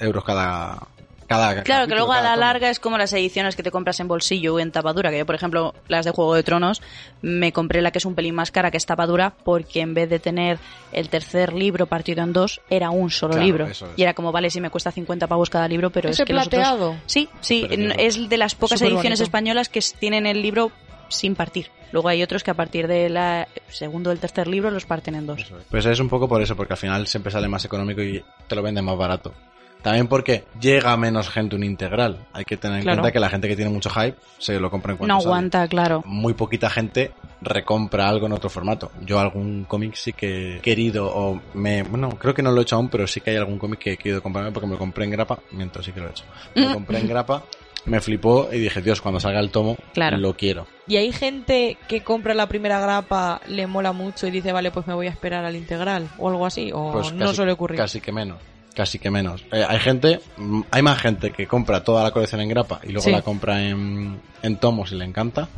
euros 0.00 0.24
cada... 0.24 0.86
cada 1.26 1.62
Claro, 1.62 1.86
que 1.86 1.94
luego 1.94 2.12
a 2.12 2.22
la 2.22 2.36
larga 2.36 2.70
es 2.70 2.80
como 2.80 2.96
las 2.96 3.12
ediciones 3.12 3.54
que 3.54 3.62
te 3.62 3.70
compras 3.70 4.00
en 4.00 4.08
bolsillo 4.08 4.54
o 4.54 4.60
en 4.60 4.72
tapadura, 4.72 5.10
que 5.10 5.18
yo, 5.18 5.26
por 5.26 5.34
ejemplo, 5.34 5.74
las 5.88 6.06
de 6.06 6.10
Juego 6.10 6.34
de 6.34 6.42
Tronos, 6.42 6.80
me 7.20 7.52
compré 7.52 7.82
la 7.82 7.90
que 7.90 7.98
es 7.98 8.06
un 8.06 8.14
pelín 8.14 8.34
más 8.34 8.50
cara 8.50 8.70
que 8.70 8.78
es 8.78 8.86
tapadura, 8.86 9.34
porque 9.44 9.80
en 9.82 9.92
vez 9.92 10.08
de 10.08 10.18
tener 10.18 10.58
el 10.92 11.10
tercer 11.10 11.52
libro 11.52 11.84
partido 11.86 12.22
en 12.22 12.32
dos, 12.32 12.60
era 12.70 12.88
un 12.90 13.10
solo 13.10 13.32
Claro, 13.34 13.46
libro. 13.46 13.66
eso 13.66 13.86
es. 13.86 13.92
Y 13.98 14.02
era 14.02 14.14
como, 14.14 14.32
vale, 14.32 14.48
sí 14.50 14.60
me 14.62 14.70
cuesta 14.70 14.90
50 14.90 15.26
pavos 15.26 15.50
cada 15.50 15.68
libro, 15.68 15.90
pero 15.90 16.08
¿Ese 16.08 16.22
es 16.22 16.26
que 16.26 16.32
los 16.32 16.46
otros- 16.46 16.60
plateado? 16.62 16.96
Sí, 17.06 17.28
sí, 17.42 17.66
Pero 17.68 17.92
es 17.98 18.28
de 18.28 18.36
las 18.38 18.54
pocas 18.54 18.80
ediciones 18.80 19.02
bonito. 19.18 19.22
españolas 19.24 19.68
que 19.68 19.80
tienen 19.98 20.26
el 20.26 20.40
libro 20.40 20.72
sin 21.10 21.34
partir. 21.34 21.68
Luego 21.92 22.08
hay 22.08 22.22
otros 22.22 22.42
que 22.42 22.50
a 22.50 22.54
partir 22.54 22.86
del 22.88 23.18
segundo 23.68 24.10
o 24.10 24.12
el 24.12 24.18
tercer 24.18 24.46
libro 24.48 24.70
los 24.70 24.86
parten 24.86 25.14
en 25.16 25.26
dos. 25.26 25.40
Es. 25.42 25.52
Pues 25.68 25.84
es 25.86 26.00
un 26.00 26.08
poco 26.08 26.26
por 26.28 26.40
eso, 26.40 26.56
porque 26.56 26.72
al 26.72 26.78
final 26.78 27.06
siempre 27.06 27.30
sale 27.32 27.48
más 27.48 27.64
económico 27.64 28.00
y 28.02 28.24
te 28.48 28.54
lo 28.56 28.62
venden 28.62 28.84
más 28.84 28.96
barato. 28.96 29.34
También 29.82 30.08
porque 30.08 30.44
llega 30.60 30.94
menos 30.98 31.30
gente 31.30 31.56
un 31.56 31.64
integral. 31.64 32.26
Hay 32.34 32.44
que 32.44 32.58
tener 32.58 32.78
en 32.78 32.82
Claro. 32.82 32.98
cuenta 32.98 33.12
que 33.12 33.18
la 33.20 33.30
gente 33.30 33.48
que 33.48 33.56
tiene 33.56 33.70
mucho 33.70 33.88
hype 33.88 34.14
se 34.38 34.60
lo 34.60 34.70
compra 34.70 34.92
en 34.92 34.98
cuanto 34.98 35.14
No 35.14 35.20
sale. 35.20 35.28
aguanta, 35.30 35.68
claro. 35.68 36.02
Muy 36.04 36.34
poquita 36.34 36.68
gente 36.68 37.12
recompra 37.40 38.06
algo 38.06 38.26
en 38.26 38.32
otro 38.32 38.50
formato. 38.50 38.92
Yo 39.00 39.18
algún 39.18 39.64
cómic 39.64 39.94
sí 39.94 40.12
que 40.12 40.56
he 40.56 40.60
querido 40.60 41.06
o 41.10 41.40
me... 41.54 41.82
Bueno, 41.82 42.10
creo 42.10 42.34
que 42.34 42.42
no 42.42 42.52
lo 42.52 42.60
he 42.60 42.62
hecho 42.64 42.76
aún, 42.76 42.90
pero 42.90 43.06
sí 43.06 43.22
que 43.22 43.30
hay 43.30 43.36
algún 43.38 43.58
cómic 43.58 43.78
que 43.80 43.92
he 43.92 43.96
querido 43.96 44.22
comprarme 44.22 44.52
porque 44.52 44.66
me 44.66 44.74
lo 44.74 44.78
compré 44.78 45.04
en 45.06 45.12
grapa. 45.12 45.38
Mientras 45.52 45.86
sí 45.86 45.92
que 45.92 46.00
lo 46.00 46.08
he 46.08 46.10
hecho. 46.10 46.24
Me 46.54 46.66
lo 46.66 46.72
compré 46.74 46.98
en 46.98 47.08
grapa, 47.08 47.42
me 47.86 48.00
flipó 48.00 48.48
y 48.52 48.58
dije, 48.58 48.82
Dios, 48.82 49.00
cuando 49.00 49.20
salga 49.20 49.40
el 49.40 49.50
tomo, 49.50 49.76
Claro. 49.94 50.18
lo 50.18 50.36
quiero. 50.36 50.66
Y 50.86 50.96
hay 50.96 51.12
gente 51.12 51.76
que 51.88 52.02
compra 52.02 52.34
la 52.34 52.46
primera 52.48 52.80
grapa, 52.80 53.40
le 53.48 53.66
mola 53.66 53.92
mucho 53.92 54.26
y 54.26 54.30
dice, 54.30 54.52
vale, 54.52 54.70
pues 54.70 54.86
me 54.86 54.94
voy 54.94 55.06
a 55.06 55.10
esperar 55.10 55.44
al 55.44 55.56
integral 55.56 56.08
o 56.18 56.28
algo 56.28 56.46
así. 56.46 56.70
O 56.74 56.92
Pues 56.92 57.12
no 57.12 57.26
casi- 57.26 57.36
suele 57.36 57.52
ocurrir. 57.52 57.78
Casi 57.78 58.00
que 58.00 58.12
menos. 58.12 58.38
Casi 58.74 58.98
que 58.98 59.10
menos. 59.10 59.44
Eh, 59.52 59.64
hay 59.68 59.78
gente, 59.80 60.20
mm, 60.36 60.62
hay 60.70 60.82
más 60.82 60.98
gente 61.00 61.32
que 61.32 61.46
compra 61.46 61.82
toda 61.82 62.02
la 62.04 62.10
colección 62.12 62.40
en 62.40 62.48
grapa 62.48 62.80
y 62.84 62.88
luego 62.92 63.02
Sí. 63.04 63.10
la 63.10 63.22
compra 63.22 63.62
en, 63.62 64.20
en 64.42 64.56
tomos 64.58 64.92
y 64.92 64.96
le 64.96 65.04
encanta. 65.04 65.48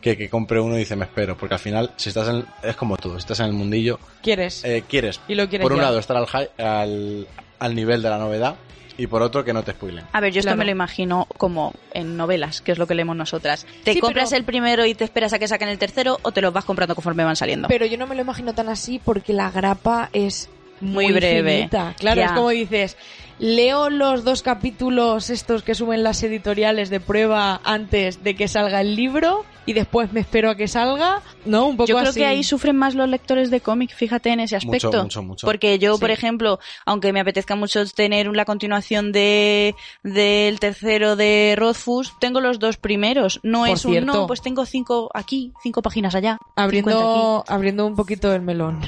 que 0.00 0.16
que 0.16 0.30
compre 0.30 0.58
uno 0.58 0.76
y 0.76 0.78
dice 0.78 0.96
me 0.96 1.04
espero. 1.04 1.36
Porque 1.36 1.56
al 1.56 1.60
final, 1.60 1.90
si 1.96 2.08
estás 2.08 2.26
en, 2.28 2.42
es 2.62 2.74
como 2.74 2.96
tú, 2.96 3.10
si 3.10 3.18
estás 3.18 3.40
en 3.40 3.46
el 3.46 3.52
mundillo, 3.52 3.98
¿Quieres? 4.22 4.64
eh, 4.64 4.82
quieres, 4.88 5.20
Y 5.28 5.34
lo 5.34 5.46
quieres 5.46 5.62
por 5.62 5.72
un 5.72 5.78
ya. 5.80 5.84
lado, 5.84 5.98
estar 5.98 6.16
al, 6.16 6.26
al, 6.56 7.26
al 7.58 7.74
nivel 7.74 8.00
de 8.00 8.08
la 8.08 8.16
novedad 8.16 8.54
y 9.00 9.06
por 9.06 9.22
otro, 9.22 9.44
que 9.44 9.52
no 9.52 9.62
te 9.62 9.72
spoilen. 9.72 10.04
A 10.12 10.20
ver, 10.20 10.32
yo 10.32 10.40
esto 10.40 10.48
Claro. 10.48 10.58
me 10.58 10.64
lo 10.66 10.70
imagino 10.72 11.26
como 11.38 11.72
en 11.94 12.16
novelas, 12.16 12.60
que 12.60 12.72
es 12.72 12.78
lo 12.78 12.86
que 12.86 12.94
leemos 12.94 13.16
nosotras. 13.16 13.66
¿Te 13.84 13.94
Sí, 13.94 14.00
compras 14.00 14.28
pero- 14.30 14.38
el 14.40 14.44
primero 14.44 14.84
y 14.84 14.94
te 14.94 15.04
esperas 15.04 15.32
a 15.32 15.38
que 15.38 15.48
saquen 15.48 15.68
el 15.68 15.78
tercero 15.78 16.18
o 16.22 16.32
te 16.32 16.40
los 16.42 16.52
vas 16.52 16.64
comprando 16.66 16.94
conforme 16.94 17.24
van 17.24 17.36
saliendo? 17.36 17.68
Pero 17.68 17.86
yo 17.86 17.96
no 17.96 18.06
me 18.06 18.14
lo 18.14 18.20
imagino 18.20 18.52
tan 18.54 18.68
así 18.68 19.00
porque 19.02 19.32
la 19.32 19.50
grapa 19.50 20.10
es 20.12 20.48
Muy 20.80 21.04
muy, 21.06 21.12
breve. 21.14 21.56
finita. 21.58 21.94
Claro, 21.98 22.20
Ya. 22.20 22.26
es 22.26 22.32
como 22.32 22.50
dices, 22.50 22.96
leo 23.40 23.90
los 23.90 24.22
dos 24.22 24.42
capítulos 24.42 25.30
estos 25.30 25.62
que 25.64 25.74
suben 25.74 26.02
las 26.04 26.22
editoriales 26.22 26.90
de 26.90 27.00
prueba 27.00 27.60
antes 27.64 28.22
de 28.22 28.36
que 28.36 28.46
salga 28.48 28.80
el 28.82 28.94
libro 28.94 29.44
y 29.66 29.72
después 29.72 30.12
me 30.12 30.20
espero 30.20 30.50
a 30.50 30.56
que 30.56 30.66
salga, 30.66 31.22
¿no? 31.44 31.66
Un 31.68 31.76
poco 31.76 31.86
Yo 31.88 31.96
creo 31.96 32.08
así. 32.10 32.20
que 32.20 32.26
ahí 32.26 32.42
sufren 32.42 32.76
más 32.76 32.94
los 32.94 33.08
lectores 33.08 33.50
de 33.50 33.60
cómic, 33.60 33.94
fíjate 33.94 34.30
en 34.30 34.40
ese 34.40 34.56
Mucho, 34.56 34.66
aspecto. 34.88 35.02
mucho, 35.04 35.22
mucho. 35.22 35.46
Porque 35.46 35.78
yo, 35.78 35.94
Sí. 35.94 36.00
por 36.00 36.10
ejemplo, 36.10 36.58
aunque 36.86 37.12
me 37.12 37.20
apetezca 37.20 37.54
mucho 37.56 37.84
tener 37.86 38.26
la 38.34 38.44
continuación 38.44 39.12
de 39.12 39.74
del 40.02 40.58
tercero 40.60 41.14
de 41.14 41.54
Rothfuss, 41.56 42.14
tengo 42.20 42.40
los 42.40 42.58
dos 42.58 42.78
primeros. 42.78 43.38
No 43.42 43.60
Por 43.60 43.68
es 43.68 43.84
un 43.84 43.92
cierto. 43.92 44.12
no, 44.12 44.26
pues 44.26 44.42
tengo 44.42 44.64
cinco 44.66 45.08
aquí, 45.14 45.52
cinco 45.62 45.82
páginas 45.82 46.14
allá. 46.14 46.38
50 46.56 46.62
Abriendo, 46.62 47.44
abriendo 47.46 47.86
un 47.86 47.94
poquito 47.94 48.34
el 48.34 48.42
melón. 48.42 48.80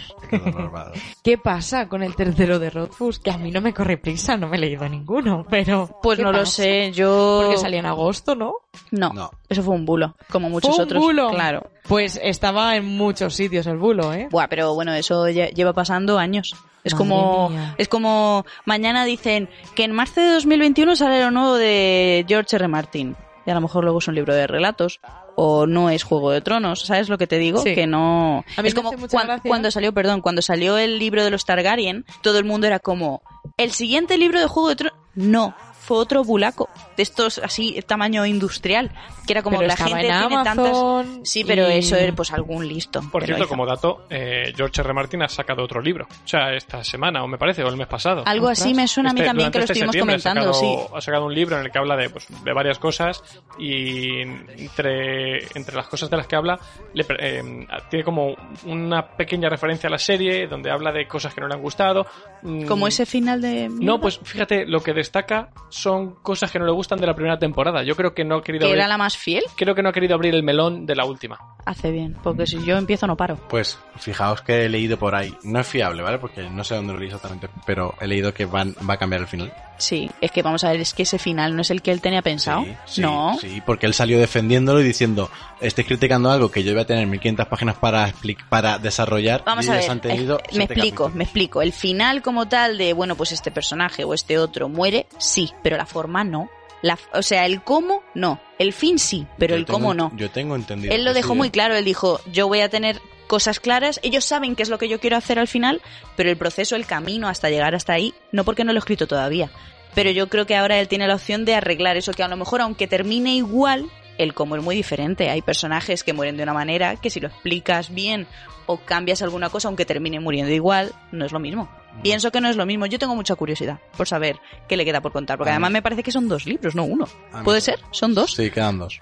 ¿Qué 1.23 1.39
pasa 1.39 1.89
con 1.89 2.03
el 2.03 2.17
tercero 2.17 2.59
de 2.59 2.71
Rothfuss? 2.71 3.19
Que 3.21 3.31
a 3.31 3.39
mí 3.39 3.51
no 3.51 3.61
me 3.61 3.73
corre 3.73 3.99
prisa, 3.99 4.37
no 4.43 4.49
me 4.49 4.59
he 4.59 4.61
leído 4.61 4.87
ninguno, 4.89 5.47
pero... 5.49 5.99
Pues 6.03 6.19
¿qué 6.19 6.25
no 6.25 6.33
lo 6.33 6.45
sé, 6.45 6.93
yo... 6.93 7.41
Porque 7.45 7.59
salía 7.59 7.79
en 7.81 7.87
agosto, 7.87 8.35
¿no? 8.35 8.57
No, 8.91 9.11
No. 9.15 9.31
eso 9.49 9.63
fue 9.63 9.75
un 9.75 9.87
bulo, 9.87 10.15
como 10.31 10.51
muchos 10.51 10.75
¿Fue 10.75 10.85
un 10.85 10.89
otros. 10.91 11.03
bulo? 11.03 11.31
Claro. 11.31 11.71
Pues 11.89 12.21
estaba 12.23 12.77
en 12.77 12.85
muchos 12.85 13.35
sitios 13.35 13.67
el 13.67 13.79
bulo, 13.79 14.13
¿eh? 14.13 14.29
Buah, 14.31 14.49
pero 14.49 14.75
bueno, 14.75 14.93
eso 14.93 15.27
lle- 15.29 15.53
lleva 15.55 15.73
pasando 15.73 16.19
años. 16.19 16.55
Es 16.85 16.93
Madre 16.95 16.99
como, 17.09 17.49
mía. 17.51 17.75
es 17.79 17.89
como 17.89 18.45
mañana 18.65 19.05
dicen 19.05 19.49
que 19.77 19.85
en 19.85 19.93
marzo 19.93 20.21
de 20.21 20.31
2021 20.33 20.97
sale 20.97 21.21
lo 21.23 21.31
nuevo 21.31 21.55
de 21.55 22.25
George 22.29 22.57
R. 22.57 22.67
Martin. 22.69 23.17
Y 23.47 23.51
a 23.51 23.55
lo 23.55 23.61
mejor 23.61 23.85
luego 23.85 23.99
es 23.99 24.09
un 24.09 24.15
libro 24.15 24.35
de 24.35 24.47
relatos. 24.47 25.01
O 25.35 25.67
no 25.67 25.91
es 25.91 26.05
Juego 26.05 26.31
de 26.31 26.41
Tronos. 26.41 26.83
¿Sabes 26.83 27.09
lo 27.09 27.19
que 27.19 27.27
te 27.27 27.39
digo? 27.39 27.61
Sí. 27.63 27.75
Que 27.75 27.87
no. 27.87 28.45
A 28.57 28.63
mí 28.63 28.69
es 28.69 28.75
me 28.75 28.83
como 28.83 28.91
cuan- 29.09 29.41
cuando 29.41 29.71
salió, 29.71 29.93
perdón, 29.93 30.21
cuando 30.21 30.43
salió 30.43 30.79
el 30.79 30.99
libro 30.99 31.25
de 31.25 31.31
los 31.31 31.45
Targaryen, 31.45 32.05
todo 32.23 32.39
el 32.39 32.45
mundo 32.45 32.67
era 32.67 32.79
como, 32.79 33.23
¿el 33.57 33.73
siguiente 33.73 34.19
libro 34.19 34.39
de 34.41 34.47
Juego 34.47 34.69
de 34.69 34.77
Tronos? 34.77 34.99
No. 35.15 35.55
Fue 35.81 35.97
otro 35.99 36.23
bulaco. 36.23 36.69
De 36.97 37.03
estos 37.03 37.39
así, 37.39 37.81
tamaño 37.87 38.27
industrial. 38.27 38.91
Que 39.27 39.33
era 39.35 39.43
como 39.43 39.59
Pero 39.59 39.69
la 39.69 39.77
gente 39.77 39.93
en 39.93 39.99
tiene 40.01 40.15
Amazon 40.15 40.45
tantas. 40.45 41.07
Sí, 41.29 41.45
pero 41.45 41.71
y- 41.71 41.75
eso 41.79 41.97
era 41.97 42.13
pues 42.15 42.33
algún 42.33 42.67
listo. 42.69 43.01
Por 43.11 43.25
cierto, 43.25 43.47
como 43.49 43.65
dato, 43.67 44.05
eh, 44.11 44.53
George 44.57 44.81
R. 44.81 44.93
Martin 44.93 45.23
ha 45.23 45.29
sacado 45.29 45.63
otro 45.63 45.81
libro. 45.81 46.07
O 46.25 46.29
sea, 46.29 46.53
esta 46.55 46.83
semana, 46.85 47.23
o 47.23 47.29
me 47.29 47.39
parece, 47.39 47.63
o 47.63 47.69
el 47.69 47.77
mes 47.77 47.87
pasado. 47.87 48.23
Algo 48.27 48.49
así 48.49 48.63
Ostras. 48.71 48.77
me 48.77 48.89
suena 48.89 49.11
a 49.11 49.13
mí 49.13 49.21
Este- 49.21 49.29
también 49.29 49.51
que 49.51 49.59
lo 49.59 49.65
este 49.65 49.73
estuvimos 49.75 49.97
comentando, 49.97 50.51
ha 50.51 50.55
sí. 50.55 50.67
sacado, 50.77 50.97
Ha 50.97 51.01
sacado 51.01 51.27
un 51.27 51.35
libro 51.35 51.57
en 51.59 51.65
el 51.67 51.71
que 51.73 51.79
habla 51.79 51.97
de, 51.97 52.11
pues, 52.11 52.27
de 52.45 52.53
varias 52.53 52.79
cosas 52.79 53.23
y 53.59 54.21
entre, 54.21 55.45
entre 55.57 55.75
las 55.77 55.87
cosas 55.89 56.11
de 56.11 56.17
las 56.17 56.27
que 56.27 56.37
habla 56.37 56.59
le 56.95 57.05
eh, 57.19 57.43
tiene 57.91 58.05
como 58.05 58.35
una 58.67 59.07
pequeña 59.17 59.49
referencia 59.49 59.89
a 59.89 59.91
la 59.91 59.99
serie 59.99 60.47
donde 60.47 60.71
habla 60.71 60.93
de 60.93 61.07
cosas 61.07 61.35
que 61.35 61.41
no 61.41 61.49
le 61.49 61.55
han 61.55 61.63
gustado. 61.63 62.07
Mm, 62.43 62.67
Como 62.67 62.87
ese 62.87 63.07
final 63.07 63.41
de... 63.41 63.69
No, 63.71 64.01
pues 64.01 64.19
fíjate, 64.23 64.67
lo 64.67 64.83
que 64.83 64.93
destaca 64.93 65.51
son 65.69 66.17
cosas 66.23 66.51
que 66.51 66.59
no 66.59 66.67
le 66.67 66.73
gustan 66.73 66.92
de 67.01 67.07
la 67.07 67.15
primera 67.15 67.39
temporada. 67.39 67.83
Yo 67.83 67.97
creo 67.97 68.15
que 68.15 68.25
no 68.25 68.37
ha 68.37 68.43
querido 68.43 68.63
Que 68.63 68.67
abrir, 68.73 68.79
era 68.81 68.89
la 68.89 68.99
más 68.99 69.17
fiel. 69.17 69.45
creo 69.57 69.75
que 69.75 69.83
no 69.83 69.89
ha 69.91 69.93
querido 69.93 70.15
abrir 70.15 70.35
el 70.35 70.43
melón 70.43 70.87
de 70.87 70.95
la 70.95 71.05
última. 71.05 71.39
Hace 71.65 71.91
bien, 71.91 72.17
porque 72.23 72.47
si 72.47 72.65
yo 72.65 72.77
empiezo 72.77 73.07
no 73.07 73.17
paro. 73.17 73.37
Pues 73.49 73.79
fijaos 73.97 74.43
que 74.43 74.65
he 74.65 74.69
leído 74.69 74.99
por 74.99 75.15
ahí, 75.15 75.35
no 75.45 75.61
es 75.61 75.67
fiable, 75.67 76.03
¿vale? 76.03 76.19
Porque 76.19 76.49
no 76.51 76.65
sé 76.65 76.75
dónde 76.75 76.93
lo 76.93 76.99
leí 76.99 77.07
exactamente, 77.09 77.49
pero 77.67 77.95
he 78.01 78.07
leído 78.07 78.35
que 78.35 78.47
van, 78.47 78.75
va 78.89 78.95
a 78.95 78.97
cambiar 78.97 79.23
el 79.23 79.29
final. 79.29 79.53
Sí, 79.79 80.09
es 80.21 80.31
que 80.31 80.43
vamos 80.43 80.63
a 80.65 80.71
ver, 80.71 80.81
es 80.81 80.95
que 80.95 81.03
ese 81.03 81.19
final 81.19 81.57
no 81.57 81.63
es 81.63 81.71
el 81.71 81.83
que 81.83 81.91
él 81.91 82.01
tenía 82.01 82.23
pensado. 82.23 82.63
Sí, 82.63 82.75
sí, 82.87 83.01
no. 83.01 83.37
Sí, 83.41 83.63
porque 83.65 83.87
él 83.87 83.95
salió 83.95 84.19
defendiéndolo 84.19 84.81
y 84.81 84.85
diciendo, 84.85 85.31
estáis 85.61 85.89
criticando 85.89 86.31
algo 86.31 86.51
que 86.51 86.63
yo 86.63 86.73
voy 86.73 86.83
a 86.83 86.87
tener 86.87 87.07
1500 87.07 87.47
páginas 87.47 87.77
para 87.77 88.13
para 88.49 88.79
desarrollar. 88.79 89.43
Vamos 89.45 89.67
y 89.67 89.71
a 89.71 89.75
ver, 89.75 89.91
han 89.91 90.01
tenido 90.01 90.39
eh, 90.39 90.57
me 90.59 90.65
explico, 90.65 91.05
capítulos". 91.05 91.15
me 91.15 91.25
explico. 91.25 91.63
El 91.63 91.73
final 91.73 92.23
como 92.23 92.47
tal 92.49 92.79
de, 92.79 92.93
bueno, 92.93 93.17
pues 93.17 93.33
este 93.33 93.51
personaje 93.51 94.05
o 94.05 94.15
este 94.15 94.39
otro 94.39 94.69
muere, 94.69 95.07
sí, 95.19 95.51
pero 95.63 95.77
la 95.77 95.87
forma 95.87 96.25
no. 96.25 96.49
La, 96.83 96.99
o 97.15 97.23
sea, 97.23 97.47
el 97.47 97.63
cómo, 97.63 98.03
no. 98.15 98.41
El 98.59 98.73
fin 98.73 98.99
sí, 98.99 99.27
pero 99.39 99.55
Yo 99.55 99.59
el 99.61 99.65
tengo 99.65 99.79
cómo 99.79 99.95
no. 99.95 100.13
Yo 100.17 100.31
tengo 100.31 100.57
entendido. 100.57 100.93
Él 100.95 101.05
lo 101.05 101.15
dejó 101.15 101.33
sí, 101.33 101.39
muy 101.39 101.49
¿eh? 101.49 101.53
claro, 101.53 101.77
él 101.77 101.85
dijo, 101.85 102.21
yo 102.31 102.49
voy 102.49 102.61
a 102.61 102.69
tener 102.69 103.01
cosas 103.27 103.61
claras, 103.61 103.99
ellos 104.03 104.25
saben 104.25 104.55
qué 104.55 104.63
es 104.63 104.69
lo 104.69 104.79
que 104.79 104.89
yo 104.89 105.01
quiero 105.01 105.17
hacer 105.17 105.39
al 105.39 105.49
final, 105.49 105.81
pero 106.17 106.29
el 106.29 106.37
proceso, 106.37 106.77
el 106.77 106.85
camino 106.85 107.29
hasta 107.29 107.49
llegar 107.49 107.75
hasta 107.75 107.95
ahí, 107.95 108.13
no 108.31 108.45
porque 108.45 108.63
no 108.63 108.73
lo 108.73 108.79
he 108.79 108.81
escrito 108.81 109.07
todavía, 109.07 109.51
pero 109.95 110.11
yo 110.11 110.29
creo 110.29 110.45
que 110.45 110.55
ahora 110.55 110.79
él 110.79 110.87
tiene 110.89 111.07
la 111.07 111.15
opción 111.15 111.47
de 111.47 111.55
arreglar 111.55 111.97
eso, 111.97 112.13
que 112.13 112.23
a 112.23 112.29
lo 112.29 112.37
mejor 112.37 112.61
aunque 112.61 112.87
termine 112.87 113.35
igual, 113.35 113.87
el 114.19 114.35
cómo 114.35 114.57
es 114.57 114.63
muy 114.63 114.77
diferente, 114.77 115.31
hay 115.31 115.41
personajes 115.41 116.05
que 116.05 116.13
mueren 116.13 116.37
de 116.37 116.43
una 116.43 116.53
manera 116.53 116.97
que 116.97 117.09
si 117.09 117.21
lo 117.21 117.29
explicas 117.29 117.95
bien 117.95 118.27
o 118.67 118.77
cambias 118.79 119.23
alguna 119.23 119.49
cosa, 119.49 119.69
aunque 119.69 119.87
termine 119.87 120.21
muriendo 120.21 120.53
igual, 120.53 120.93
no 121.11 121.25
es 121.25 121.33
lo 121.33 121.39
mismo. 121.39 121.71
Pienso 122.03 122.31
que 122.33 122.41
no 122.41 122.49
es 122.49 122.57
lo 122.57 122.67
mismo. 122.67 122.87
Yo 122.87 122.99
tengo 122.99 123.15
mucha 123.15 123.35
curiosidad 123.35 123.79
por 123.97 124.09
saber 124.09 124.39
qué 124.69 124.77
le 124.77 124.85
queda 124.85 125.01
por 125.01 125.13
contar, 125.13 125.39
porque 125.39 125.51
además 125.51 125.71
me 125.71 125.83
parece 125.83 126.03
que 126.03 126.11
son 126.13 126.29
dos 126.29 126.47
libros, 126.47 126.75
no 126.75 126.85
uno. 126.85 127.07
A 127.33 127.39
mí 127.39 127.45
¿Puede 127.45 127.61
ser? 127.61 127.81
¿Son 127.91 128.15
dos? 128.15 128.33
Sí, 128.35 128.51
quedan 128.51 128.79
dos. 128.79 128.99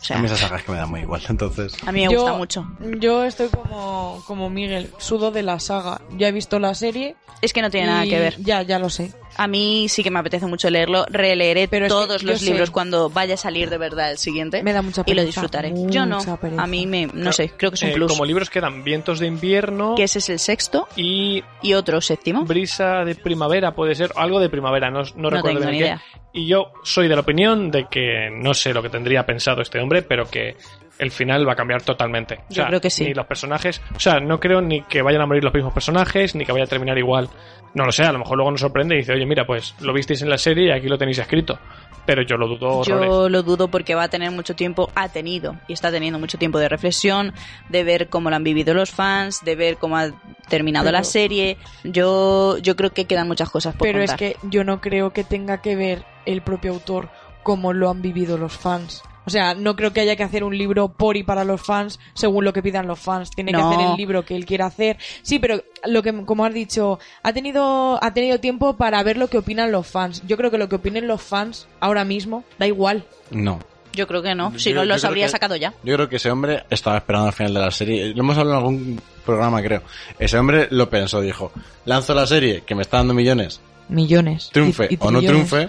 O 0.00 0.04
sea, 0.04 0.16
a 0.18 0.20
mí 0.20 0.26
esas 0.26 0.40
sagas 0.40 0.64
que 0.64 0.72
me 0.72 0.78
dan 0.78 0.90
muy 0.90 1.00
igual, 1.00 1.22
entonces. 1.28 1.74
a 1.86 1.92
mí 1.92 2.00
me 2.06 2.12
Yo- 2.12 2.18
gusta 2.22 2.36
mucho. 2.36 2.66
Yo 2.98 3.24
estoy 3.24 3.48
como, 3.48 4.22
como 4.26 4.50
Miguel, 4.50 4.90
sudo 4.98 5.30
de 5.30 5.42
la 5.44 5.60
saga. 5.60 6.00
Ya 6.16 6.28
he 6.28 6.32
visto 6.32 6.58
la 6.58 6.74
serie. 6.74 7.14
Es 7.40 7.52
que 7.52 7.62
no 7.62 7.70
tiene 7.70 7.86
nada 7.86 8.04
que 8.04 8.18
ver. 8.18 8.36
Ya, 8.42 8.62
ya 8.62 8.78
lo 8.80 8.90
sé. 8.90 9.12
A 9.36 9.46
mí 9.46 9.88
sí 9.88 10.02
que 10.02 10.10
me 10.10 10.18
apetece 10.18 10.46
mucho 10.46 10.68
leerlo. 10.70 11.04
Releeré 11.08 11.68
Pero 11.68 11.86
es 11.86 11.92
que 11.92 11.98
todos 11.98 12.22
los 12.22 12.40
sé- 12.40 12.46
libros 12.50 12.70
cuando 12.70 13.08
vaya 13.10 13.34
a 13.34 13.36
salir 13.36 13.70
de 13.70 13.78
verdad 13.78 14.10
el 14.10 14.18
siguiente. 14.18 14.62
Me 14.62 14.72
da 14.72 14.82
mucha 14.82 15.02
Y 15.06 15.10
lo 15.14 15.22
pereza, 15.22 15.26
disfrutaré. 15.26 15.72
Yo 15.88 16.04
no. 16.06 16.18
pereza. 16.38 16.62
A 16.62 16.66
mí 16.66 16.86
me, 16.86 17.06
no 17.06 17.12
Claro, 17.12 17.32
sé, 17.32 17.50
creo 17.56 17.70
que 17.70 17.76
es 17.76 17.82
un 17.82 17.88
Eh, 17.90 17.94
plus. 17.94 18.12
como 18.12 18.24
libros 18.24 18.50
quedan 18.50 18.84
Vientos 18.84 19.18
de 19.20 19.26
invierno 19.26 19.94
Que 19.96 20.04
ese 20.04 20.18
es 20.18 20.28
el 20.28 20.38
sexto 20.38 20.86
y 20.96 21.42
y 21.62 21.74
otro 21.74 22.00
séptimo. 22.00 22.44
Brisa 22.44 23.04
de 23.04 23.14
primavera, 23.14 23.74
puede 23.74 23.94
ser, 23.94 24.12
algo 24.16 24.40
de 24.40 24.48
primavera, 24.50 24.90
no, 24.90 25.02
no, 25.16 25.30
recuerdo 25.30 25.60
tengo 25.60 25.70
bien 25.70 25.72
ni 25.72 25.78
qué. 25.78 25.96
Y 26.34 26.46
yo 26.48 26.72
soy 26.82 27.08
de 27.08 27.14
la 27.14 27.20
opinión 27.20 27.70
de 27.70 27.86
que 27.88 28.28
no 28.32 28.54
sé 28.54 28.72
lo 28.74 28.82
que 28.82 28.88
tendría 28.88 29.24
pensado 29.26 29.60
este 29.62 29.78
hombre, 29.80 30.02
pero 30.02 30.28
que 30.30 30.56
el 30.98 31.10
final 31.10 31.48
va 31.48 31.52
a 31.52 31.56
cambiar 31.56 31.82
totalmente. 31.82 32.40
O 32.50 32.52
Yo 32.54 32.66
creo 32.66 32.80
que 32.80 32.90
sí. 32.90 33.04
Ni 33.04 33.14
los 33.14 33.26
personajes, 33.26 33.80
o 33.96 34.00
sea, 34.00 34.20
no 34.20 34.38
creo 34.38 34.60
ni 34.60 34.82
que 34.82 35.02
vayan 35.02 35.22
a 35.22 35.26
morir 35.26 35.42
los 35.44 35.52
mismos 35.54 35.72
personajes, 35.72 36.34
ni 36.34 36.44
que 36.44 36.52
vaya 36.52 36.64
a 36.64 36.68
terminar 36.68 36.96
igual. 36.98 37.28
No 37.74 37.84
lo 37.86 37.92
sé, 37.92 38.02
a 38.04 38.12
lo 38.12 38.18
mejor 38.18 38.36
luego 38.36 38.50
nos 38.50 38.60
sorprende 38.60 38.94
y 38.94 38.98
dice, 38.98 39.12
oye, 39.14 39.24
mira, 39.24 39.46
pues 39.46 39.74
lo 39.80 39.94
visteis 39.94 40.20
en 40.22 40.28
la 40.28 40.36
serie 40.38 40.66
y 40.68 40.70
aquí 40.70 40.88
lo 40.88 40.98
tenéis 40.98 41.18
escrito. 41.18 41.58
Pero 42.04 42.22
yo 42.22 42.36
lo 42.36 42.48
dudo 42.48 42.68
horrores. 42.78 43.08
Yo 43.08 43.28
lo 43.28 43.42
dudo 43.42 43.68
porque 43.68 43.94
va 43.94 44.02
a 44.04 44.08
tener 44.08 44.30
mucho 44.32 44.54
tiempo, 44.56 44.90
ha 44.94 45.08
tenido 45.08 45.56
y 45.68 45.72
está 45.72 45.90
teniendo 45.90 46.18
mucho 46.18 46.36
tiempo 46.36 46.58
de 46.58 46.68
reflexión, 46.68 47.32
de 47.68 47.84
ver 47.84 48.08
cómo 48.08 48.28
lo 48.28 48.36
han 48.36 48.44
vivido 48.44 48.74
los 48.74 48.90
fans, 48.90 49.40
de 49.44 49.54
ver 49.56 49.76
cómo 49.78 49.96
ha 49.96 50.10
terminado 50.48 50.86
Pero- 50.86 50.98
la 50.98 51.04
serie. 51.04 51.56
Yo, 51.84 52.58
yo 52.58 52.76
creo 52.76 52.90
que 52.90 53.06
quedan 53.06 53.28
muchas 53.28 53.48
cosas 53.50 53.74
por 53.74 53.86
Pero 53.86 54.00
contar. 54.00 54.22
es 54.22 54.34
que 54.34 54.46
yo 54.48 54.64
no 54.64 54.80
creo 54.80 55.12
que 55.12 55.24
tenga 55.24 55.62
que 55.62 55.76
ver 55.76 56.04
el 56.26 56.42
propio 56.42 56.72
autor 56.72 57.08
cómo 57.42 57.72
lo 57.72 57.88
han 57.88 58.02
vivido 58.02 58.36
los 58.36 58.52
fans. 58.56 59.02
O 59.24 59.30
sea, 59.30 59.54
no 59.54 59.76
creo 59.76 59.92
que 59.92 60.00
haya 60.00 60.16
que 60.16 60.22
hacer 60.24 60.42
un 60.44 60.56
libro 60.58 60.88
por 60.88 61.16
y 61.16 61.22
para 61.22 61.44
los 61.44 61.62
fans 61.62 62.00
según 62.14 62.44
lo 62.44 62.52
que 62.52 62.62
pidan 62.62 62.86
los 62.86 62.98
fans. 62.98 63.30
Tiene 63.30 63.52
No. 63.52 63.58
que 63.70 63.74
hacer 63.76 63.90
el 63.90 63.96
libro 63.96 64.24
que 64.24 64.34
él 64.36 64.44
quiera 64.46 64.66
hacer. 64.66 64.96
Sí, 65.22 65.38
pero 65.38 65.62
lo 65.86 66.02
que, 66.02 66.12
como 66.24 66.44
has 66.44 66.52
dicho, 66.54 66.98
ha 67.22 67.32
tenido, 67.32 68.02
ha 68.02 68.12
tenido 68.14 68.40
tiempo 68.40 68.76
para 68.76 69.02
ver 69.02 69.16
lo 69.16 69.28
que 69.28 69.38
opinan 69.38 69.70
los 69.72 69.86
fans. 69.86 70.22
Yo 70.26 70.36
creo 70.36 70.50
que 70.50 70.58
lo 70.58 70.68
que 70.68 70.76
opinen 70.76 71.06
los 71.06 71.22
fans 71.22 71.68
ahora 71.80 72.04
mismo 72.04 72.44
da 72.58 72.66
igual. 72.66 73.04
No. 73.30 73.60
Yo 73.94 74.06
creo 74.08 74.22
que 74.22 74.34
no. 74.34 74.58
Si 74.58 74.70
Yo- 74.70 74.76
no, 74.76 74.84
los 74.86 75.04
habría 75.04 75.26
que- 75.26 75.32
sacado 75.32 75.54
ya. 75.54 75.74
Yo 75.84 75.94
creo 75.96 76.08
que 76.08 76.16
ese 76.16 76.30
hombre 76.30 76.64
estaba 76.70 76.96
esperando 76.96 77.26
al 77.28 77.34
final 77.34 77.52
de 77.54 77.60
la 77.60 77.70
serie. 77.70 78.08
Lo 78.14 78.20
hemos 78.22 78.38
hablado 78.38 78.58
en 78.58 78.64
algún 78.64 79.00
programa, 79.24 79.60
creo. 79.62 79.82
Ese 80.18 80.38
hombre 80.38 80.66
lo 80.70 80.88
pensó, 80.88 81.20
dijo, 81.20 81.52
lanzo 81.84 82.14
la 82.14 82.26
serie 82.26 82.62
que 82.66 82.74
me 82.74 82.80
está 82.82 82.96
dando 82.96 83.12
millones, 83.12 83.60
Millones. 83.90 84.48
triunfe 84.50 84.86
Y- 84.90 84.94
y 84.94 84.98
o 84.98 85.10
no 85.10 85.20
triunfe, 85.20 85.68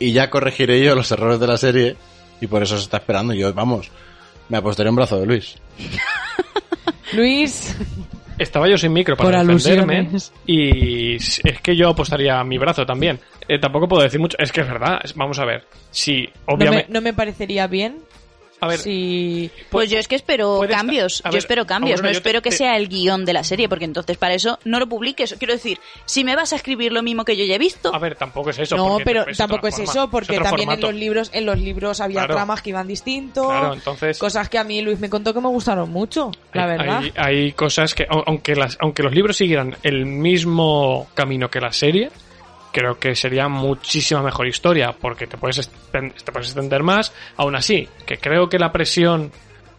y 0.00 0.12
ya 0.12 0.28
corregiré 0.28 0.82
yo 0.84 0.96
los 0.96 1.10
errores 1.12 1.38
de 1.38 1.46
la 1.46 1.56
serie, 1.56 1.96
y 2.42 2.46
por 2.48 2.62
eso 2.62 2.76
se 2.76 2.82
está 2.82 2.98
esperando. 2.98 3.32
Yo, 3.32 3.54
vamos, 3.54 3.90
me 4.48 4.58
apostaré 4.58 4.90
un 4.90 4.96
brazo 4.96 5.18
de 5.18 5.26
Luis. 5.26 5.56
Luis, 7.12 7.76
Estaba 8.38 8.68
yo 8.68 8.76
sin 8.76 8.92
micro 8.92 9.16
para 9.16 9.42
Por 9.42 9.54
defenderme 9.54 9.98
alusiones. 9.98 10.32
y 10.46 11.16
es 11.16 11.60
que 11.62 11.76
yo 11.76 11.90
apostaría 11.90 12.40
a 12.40 12.44
mi 12.44 12.58
brazo 12.58 12.84
también. 12.84 13.20
Eh, 13.48 13.58
tampoco 13.58 13.86
puedo 13.86 14.02
decir 14.02 14.18
mucho, 14.18 14.36
es 14.38 14.50
que 14.50 14.62
es 14.62 14.66
verdad, 14.66 15.00
vamos 15.14 15.38
a 15.38 15.44
ver. 15.44 15.64
Si 15.90 16.22
no 16.22 16.28
me, 16.28 16.54
obviamente 16.54 16.92
no 16.92 17.00
me 17.00 17.12
parecería 17.12 17.66
bien 17.66 17.98
A 18.62 18.68
ver, 18.68 18.78
si... 18.78 19.50
Pues 19.70 19.90
yo 19.90 19.98
es 19.98 20.06
que 20.06 20.14
espero 20.14 20.62
estar- 20.62 20.76
cambios, 20.78 21.20
yo 21.24 21.30
ver, 21.30 21.38
espero 21.38 21.66
cambios, 21.66 22.00
no 22.00 22.06
te- 22.08 22.12
espero 22.14 22.42
que 22.42 22.50
te- 22.50 22.56
sea 22.56 22.76
el 22.76 22.88
guion 22.88 23.24
de 23.24 23.32
la 23.32 23.42
serie, 23.42 23.68
porque 23.68 23.84
entonces 23.84 24.16
para 24.16 24.34
eso 24.34 24.58
no 24.64 24.78
lo 24.78 24.86
publiques. 24.88 25.34
Quiero 25.38 25.52
decir, 25.52 25.80
si 26.04 26.22
me 26.22 26.36
vas 26.36 26.52
a 26.52 26.56
escribir 26.56 26.92
lo 26.92 27.02
mismo 27.02 27.24
que 27.24 27.36
yo 27.36 27.44
ya 27.44 27.56
he 27.56 27.58
visto, 27.58 27.92
A 27.94 27.98
ver, 27.98 28.14
tampoco 28.14 28.50
es 28.50 28.60
eso. 28.60 28.76
no, 28.76 28.98
pero 29.04 29.26
es 29.26 29.36
tampoco 29.36 29.66
es 29.66 29.74
forma, 29.74 29.90
eso, 29.90 30.10
porque 30.10 30.38
también 30.38 30.70
en 30.70 30.80
los 30.80 30.94
libros, 30.94 31.30
en 31.34 31.44
los 31.44 31.58
libros 31.58 32.00
había 32.00 32.20
Claro. 32.20 32.34
tramas 32.34 32.62
que 32.62 32.70
iban 32.70 32.86
distintos, 32.86 33.46
Claro, 33.48 33.74
entonces- 33.74 34.16
cosas 34.18 34.48
que 34.48 34.58
a 34.58 34.64
mí 34.64 34.80
Luis 34.80 35.00
me 35.00 35.10
contó 35.10 35.34
que 35.34 35.40
me 35.40 35.48
gustaron 35.48 35.90
mucho, 35.90 36.30
la 36.52 36.64
Hay- 36.64 36.70
verdad. 36.78 36.98
Hay, 36.98 37.12
hay 37.16 37.52
cosas 37.52 37.94
que, 37.96 38.06
au- 38.06 38.22
aunque, 38.26 38.54
las, 38.54 38.78
aunque 38.80 39.02
los 39.02 39.12
libros 39.12 39.36
siguieran 39.36 39.76
el 39.82 40.06
mismo 40.06 41.08
camino 41.14 41.50
que 41.50 41.60
la 41.60 41.72
serie, 41.72 42.10
creo 42.72 42.98
que 42.98 43.14
sería 43.14 43.48
muchísima 43.48 44.22
mejor 44.22 44.46
historia, 44.48 44.96
porque 44.98 45.26
te 45.26 45.36
puedes, 45.36 45.68
te 45.68 46.32
puedes 46.32 46.48
extender 46.48 46.82
más. 46.82 47.12
Aún 47.36 47.54
así, 47.54 47.88
que 48.06 48.18
creo 48.18 48.48
que 48.48 48.58
la 48.58 48.72
presión 48.72 49.30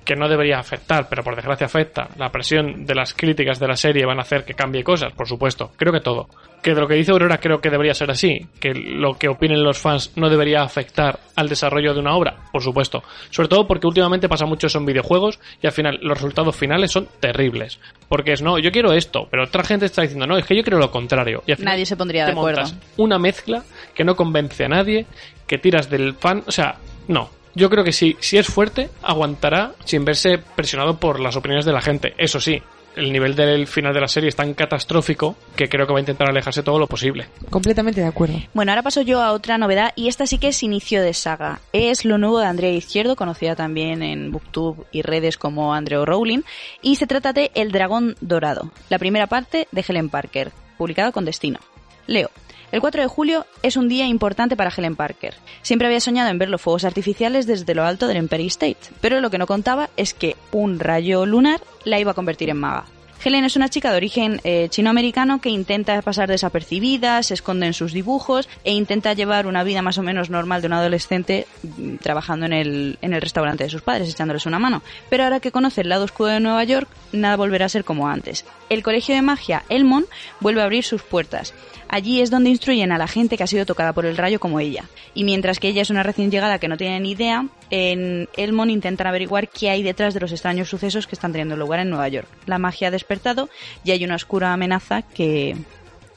que 0.04 0.16
no 0.16 0.28
debería 0.28 0.60
afectar, 0.60 1.08
pero 1.10 1.24
por 1.24 1.36
desgracia 1.36 1.66
afecta, 1.68 2.10
la 2.18 2.30
presión 2.30 2.86
de 2.86 2.96
las 2.96 3.14
críticas 3.14 3.60
de 3.60 3.68
la 3.68 3.76
serie 3.76 4.06
van 4.06 4.20
a 4.20 4.24
hacer 4.24 4.46
que 4.46 4.54
cambie 4.54 4.84
cosas, 4.84 5.14
por 5.14 5.28
supuesto. 5.28 5.72
Creo 5.78 5.94
que 5.94 6.00
todo. 6.02 6.28
Que 6.62 6.74
de 6.74 6.80
lo 6.82 6.88
que 6.88 6.96
dice 6.96 7.12
Aurora 7.12 7.40
creo 7.40 7.60
que 7.60 7.70
debería 7.70 7.94
ser 7.94 8.10
así, 8.10 8.48
que 8.60 8.74
lo 8.74 9.18
que 9.18 9.28
opinen 9.28 9.64
los 9.64 9.78
fans 9.80 10.12
no 10.16 10.30
debería 10.30 10.62
afectar 10.64 11.20
al 11.36 11.50
desarrollo 11.50 11.94
de 11.94 12.00
una 12.00 12.16
obra, 12.16 12.36
por 12.52 12.62
supuesto. 12.62 13.04
Sobre 13.30 13.50
todo 13.50 13.68
porque 13.68 13.88
últimamente 13.88 14.30
pasa 14.30 14.46
mucho 14.46 14.68
eso 14.68 14.78
en 14.78 14.86
videojuegos 14.86 15.40
y 15.62 15.68
al 15.68 15.74
final 15.74 16.00
los 16.02 16.18
resultados 16.18 16.56
finales 16.56 16.92
son 16.92 17.08
terribles. 17.20 17.80
Porque 18.08 18.34
es, 18.34 18.42
no, 18.42 18.60
yo 18.60 18.72
quiero 18.72 18.94
esto, 18.94 19.28
pero 19.30 19.44
otra 19.44 19.64
gente 19.64 19.86
está 19.86 20.04
diciendo, 20.04 20.26
no, 20.26 20.38
es 20.38 20.46
que 20.46 20.56
yo 20.56 20.64
quiero 20.64 20.80
lo 20.80 20.92
contrario. 20.92 21.44
Y 21.46 21.52
al 21.52 21.58
final 21.58 21.74
Nadie 21.74 21.86
se 21.86 21.98
pondría 21.98 22.26
de 22.26 22.32
acuerdo. 22.32 22.64
una 22.98 23.18
mezcla 23.20 23.64
que 23.94 24.04
no 24.04 24.16
convence 24.16 24.64
a 24.64 24.70
nadie, 24.70 25.06
que 25.48 25.58
tiras 25.58 25.90
del 25.90 26.14
fan, 26.14 26.44
o 26.46 26.52
sea, 26.52 26.76
no. 27.08 27.30
Yo 27.56 27.70
creo 27.70 27.84
que 27.84 27.92
si, 27.92 28.18
si 28.20 28.38
es 28.38 28.48
fuerte, 28.48 28.90
aguantará 29.02 29.74
sin 29.86 30.06
verse 30.06 30.38
presionado 30.38 30.98
por 30.98 31.20
las 31.20 31.36
opiniones 31.36 31.66
de 31.66 31.74
la 31.74 31.82
gente. 31.82 32.14
Eso 32.18 32.40
sí, 32.40 32.62
el 32.96 33.12
nivel 33.12 33.36
del 33.36 33.68
final 33.68 33.94
de 33.94 34.02
la 34.02 34.08
serie 34.08 34.30
es 34.30 34.36
tan 34.36 34.54
catastrófico 34.54 35.36
que 35.56 35.70
creo 35.70 35.86
que 35.86 35.94
va 35.94 36.00
a 36.00 36.02
intentar 36.02 36.30
alejarse 36.30 36.64
todo 36.64 36.80
lo 36.80 36.88
posible. 36.88 37.28
Completamente 37.50 38.02
de 38.02 38.08
acuerdo. 38.08 38.40
Bueno, 38.54 38.72
ahora 38.72 38.82
paso 38.82 39.02
yo 39.02 39.22
a 39.22 39.34
otra 39.34 39.58
novedad 39.58 39.94
y 39.96 40.08
esta 40.08 40.28
sí 40.28 40.38
que 40.38 40.50
es 40.50 40.64
inicio 40.64 41.02
de 41.02 41.14
saga. 41.14 41.60
Es 41.74 42.06
lo 42.06 42.18
nuevo 42.18 42.40
de 42.40 42.48
Andrea 42.48 42.72
Izquierdo, 42.72 43.16
conocida 43.16 43.56
también 43.56 44.02
en 44.02 44.32
Booktube 44.32 44.86
y 44.92 45.02
redes 45.02 45.38
como 45.38 45.74
Andrea 45.74 46.04
Rowling, 46.06 46.42
y 46.82 46.96
se 46.96 47.08
trata 47.08 47.34
de 47.34 47.52
El 47.56 47.72
dragón 47.72 48.16
dorado, 48.22 48.72
la 48.90 49.00
primera 49.00 49.28
parte 49.28 49.68
de 49.72 49.86
Helen 49.88 50.10
Parker, 50.10 50.52
publicada 50.78 51.12
con 51.12 51.26
Destino. 51.26 51.60
Leo. 52.08 52.30
El 52.74 52.82
4 52.82 53.04
de 53.04 53.08
julio 53.08 53.46
es 53.62 53.78
un 53.78 53.88
día 53.88 54.08
importante 54.08 54.58
para 54.58 54.72
Helen 54.76 54.96
Parker. 54.96 55.36
Siempre 55.62 55.86
había 55.86 56.00
soñado 56.00 56.32
en 56.32 56.40
ver 56.40 56.50
los 56.50 56.60
fuegos 56.60 56.86
artificiales 56.86 57.46
desde 57.46 57.76
lo 57.76 57.84
alto 57.84 58.08
del 58.08 58.18
Empire 58.18 58.48
State, 58.48 58.80
pero 59.00 59.22
lo 59.22 59.30
que 59.30 59.38
no 59.38 59.46
contaba 59.46 59.92
es 59.96 60.16
que 60.16 60.36
un 60.52 60.80
rayo 60.80 61.28
lunar 61.28 61.62
la 61.84 62.00
iba 62.00 62.10
a 62.10 62.16
convertir 62.16 62.50
en 62.50 62.58
maga. 62.58 62.86
Helen 63.24 63.46
es 63.46 63.56
una 63.56 63.70
chica 63.70 63.92
de 63.92 63.98
origen 63.98 64.42
eh, 64.44 64.68
chino-americano 64.70 65.40
que 65.40 65.50
intenta 65.50 66.02
pasar 66.02 66.28
desapercibida, 66.28 67.24
se 67.24 67.36
esconde 67.36 67.68
en 67.68 67.74
sus 67.74 67.94
dibujos 67.94 68.50
e 68.66 68.74
intenta 68.74 69.14
llevar 69.14 69.48
una 69.48 69.64
vida 69.64 69.82
más 69.82 69.98
o 69.98 70.04
menos 70.04 70.30
normal 70.30 70.62
de 70.62 70.68
un 70.68 70.74
adolescente 70.74 71.48
mm, 71.64 71.96
trabajando 71.98 72.46
en 72.46 72.54
el, 72.54 72.98
en 73.02 73.14
el 73.14 73.22
restaurante 73.22 73.64
de 73.64 73.70
sus 73.70 73.82
padres, 73.82 74.10
echándoles 74.10 74.46
una 74.46 74.60
mano. 74.60 74.84
Pero 75.10 75.24
ahora 75.24 75.40
que 75.40 75.52
conoce 75.52 75.82
el 75.82 75.90
lado 75.90 76.04
oscuro 76.04 76.32
de 76.32 76.42
Nueva 76.42 76.66
York, 76.66 76.90
nada 77.14 77.38
volverá 77.38 77.68
a 77.68 77.70
ser 77.70 77.86
como 77.86 78.10
antes. 78.10 78.44
El 78.70 78.84
colegio 78.84 79.16
de 79.16 79.22
magia 79.22 79.64
Elmon 79.70 80.06
vuelve 80.42 80.62
a 80.62 80.66
abrir 80.66 80.84
sus 80.84 81.02
puertas. 81.02 81.54
Allí 81.88 82.22
es 82.22 82.32
donde 82.32 82.50
instruyen 82.50 82.92
a 82.92 82.98
la 82.98 83.08
gente 83.08 83.38
que 83.38 83.44
ha 83.44 83.48
sido 83.48 83.66
tocada 83.66 83.94
por 83.94 84.06
el 84.06 84.18
rayo 84.18 84.40
como 84.40 84.60
ella. 84.60 84.86
Y 85.14 85.24
mientras 85.24 85.60
que 85.60 85.68
ella 85.70 85.84
es 85.84 85.92
una 85.92 86.04
recién 86.04 86.32
llegada 86.32 86.58
que 86.58 86.68
no 86.68 86.76
tiene 86.76 87.00
ni 87.00 87.12
idea, 87.12 87.46
en 87.76 88.30
Elmon 88.38 88.70
intentan 88.70 89.08
averiguar 89.08 89.50
qué 89.50 89.72
hay 89.72 89.82
detrás 89.82 90.14
de 90.14 90.20
los 90.20 90.32
extraños 90.32 90.70
sucesos 90.70 91.08
que 91.08 91.16
están 91.16 91.32
teniendo 91.32 91.58
lugar 91.58 91.80
en 91.80 91.90
Nueva 91.90 92.08
York. 92.08 92.28
La 92.46 92.60
magia 92.60 92.90
ha 92.90 92.92
despertado 92.92 93.50
y 93.84 93.90
hay 93.92 94.06
una 94.06 94.14
oscura 94.16 94.54
amenaza 94.54 95.02
que, 95.02 95.56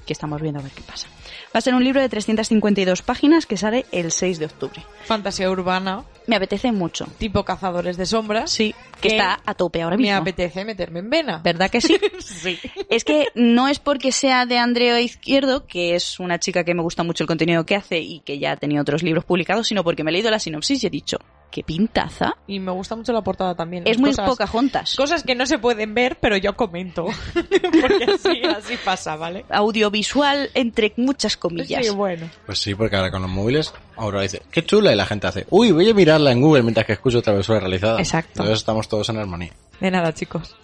que 0.05 0.13
estamos 0.13 0.43
viendo 0.43 0.61
a 0.61 0.63
ver 0.63 0.73
qué 0.73 0.83
pasa. 0.83 1.09
Va 1.55 1.59
a 1.59 1.63
ser 1.63 1.75
un 1.75 1.83
libro 1.83 2.03
de 2.03 2.09
352 2.11 3.01
páginas 3.01 3.47
que 3.47 3.57
sale 3.57 3.87
el 3.91 4.13
6 4.13 4.39
de 4.39 4.45
octubre. 4.47 4.83
Fantasía 5.07 5.51
urbana, 5.51 6.05
Me 6.27 6.37
apetece 6.37 6.71
mucho. 6.73 7.07
tipo 7.17 7.45
cazadores 7.45 7.97
de 7.97 8.05
sombras. 8.05 8.51
Sí, 8.51 8.75
que 9.01 9.09
que 9.09 9.17
está 9.17 9.41
a 9.47 9.55
tope 9.55 9.81
ahora 9.81 9.97
Me 9.97 10.03
mismo. 10.03 10.19
apetece 10.19 10.67
meterme 10.67 10.99
en 10.99 11.09
vena. 11.09 11.41
¿Verdad 11.43 11.71
que 11.71 11.81
sí? 11.81 11.97
Sí. 12.21 12.59
Es 12.91 13.05
que 13.05 13.29
no 13.35 13.69
es 13.69 13.79
porque 13.79 14.13
sea 14.13 14.45
de 14.45 14.59
Andrea 14.59 15.01
Izquierdo, 15.01 15.67
que 15.67 15.95
es 15.95 16.21
una 16.21 16.39
chica 16.39 16.63
que 16.65 16.75
me 16.75 16.83
gusta 16.83 17.03
mucho 17.03 17.25
el 17.25 17.29
contenido 17.29 17.65
que 17.65 17.77
hace 17.77 18.01
y 18.01 18.21
que 18.21 18.39
ya 18.39 18.53
ha 18.53 18.57
tenido 18.57 18.83
otros 18.83 19.03
libros 19.03 19.25
publicados, 19.25 19.67
sino 19.69 19.83
porque 19.83 20.05
me 20.05 20.11
he 20.11 20.13
leído 20.13 20.31
la 20.31 20.39
sinopsis 20.39 20.85
y 20.85 20.87
he 20.89 20.91
dicho, 20.91 21.17
qué 21.57 21.63
pintaza. 21.63 22.37
Y 22.47 22.61
me 22.61 22.71
gusta 22.71 22.95
mucho 22.97 23.15
la 23.15 23.23
portada 23.23 23.55
también. 23.55 23.85
Es 23.87 23.99
muy 23.99 24.11
cosas, 24.11 24.29
poca 24.29 24.47
juntas. 24.47 24.95
Cosas 24.95 25.23
que 25.23 25.35
no 25.35 25.47
se 25.47 25.59
pueden 25.59 25.95
ver, 25.95 26.19
pero 26.21 26.37
yo 26.37 26.55
comento. 26.55 27.07
Porque 27.35 28.05
así, 28.05 28.43
así 28.45 28.75
pasa, 28.85 29.17
¿vale? 29.17 29.47
Audiovisual 29.49 30.51
entre 30.53 30.93
muchas 30.99 31.39
comillas. 31.39 31.87
Sí, 31.87 31.91
bueno. 31.95 32.29
Pues 32.45 32.59
sí, 32.59 32.75
porque 32.75 32.97
ahora 32.97 33.11
con 33.11 33.23
los 33.23 33.31
móviles, 33.31 33.73
ahora 33.97 34.21
dice, 34.21 34.43
qué 34.51 34.65
chula, 34.67 34.93
y 34.93 34.97
la 34.97 35.07
gente 35.07 35.27
hace, 35.29 35.47
uy, 35.49 35.73
voy 35.73 35.89
a 35.89 35.95
mirarla 35.95 36.31
en 36.31 36.43
Google 36.43 36.63
mientras 36.63 36.85
que 36.85 36.93
escucho 36.93 37.23
travesura 37.23 37.61
realizada. 37.61 37.99
Exacto. 37.99 38.33
Entonces 38.35 38.59
estamos 38.59 38.87
todos 38.87 39.09
en 39.09 39.17
armonía. 39.17 39.53
De 39.81 39.91
nada, 39.91 40.13
chicos. 40.13 40.55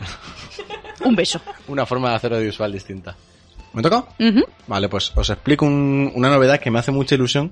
Un 1.05 1.17
beso. 1.17 1.41
Una 1.69 1.87
forma 1.87 2.11
de 2.11 2.17
hacer 2.17 2.35
audiovisual 2.35 2.71
distinta. 2.71 3.17
¿Me 3.73 3.81
toca? 3.81 4.05
Vale, 4.67 4.89
pues 4.91 5.11
os 5.17 5.31
explico 5.31 5.65
un- 5.65 6.13
una 6.15 6.29
novedad 6.29 6.61
que 6.61 6.71
me 6.71 6.79
hace 6.79 6.93
mucha 6.93 7.15
ilusión 7.15 7.51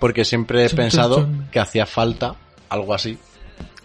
porque 0.00 0.24
siempre 0.24 0.64
he 0.64 0.70
pensado 0.70 1.28
que 1.52 1.60
hacía 1.60 1.86
falta 1.86 2.34
algo 2.70 2.94
así. 2.94 3.18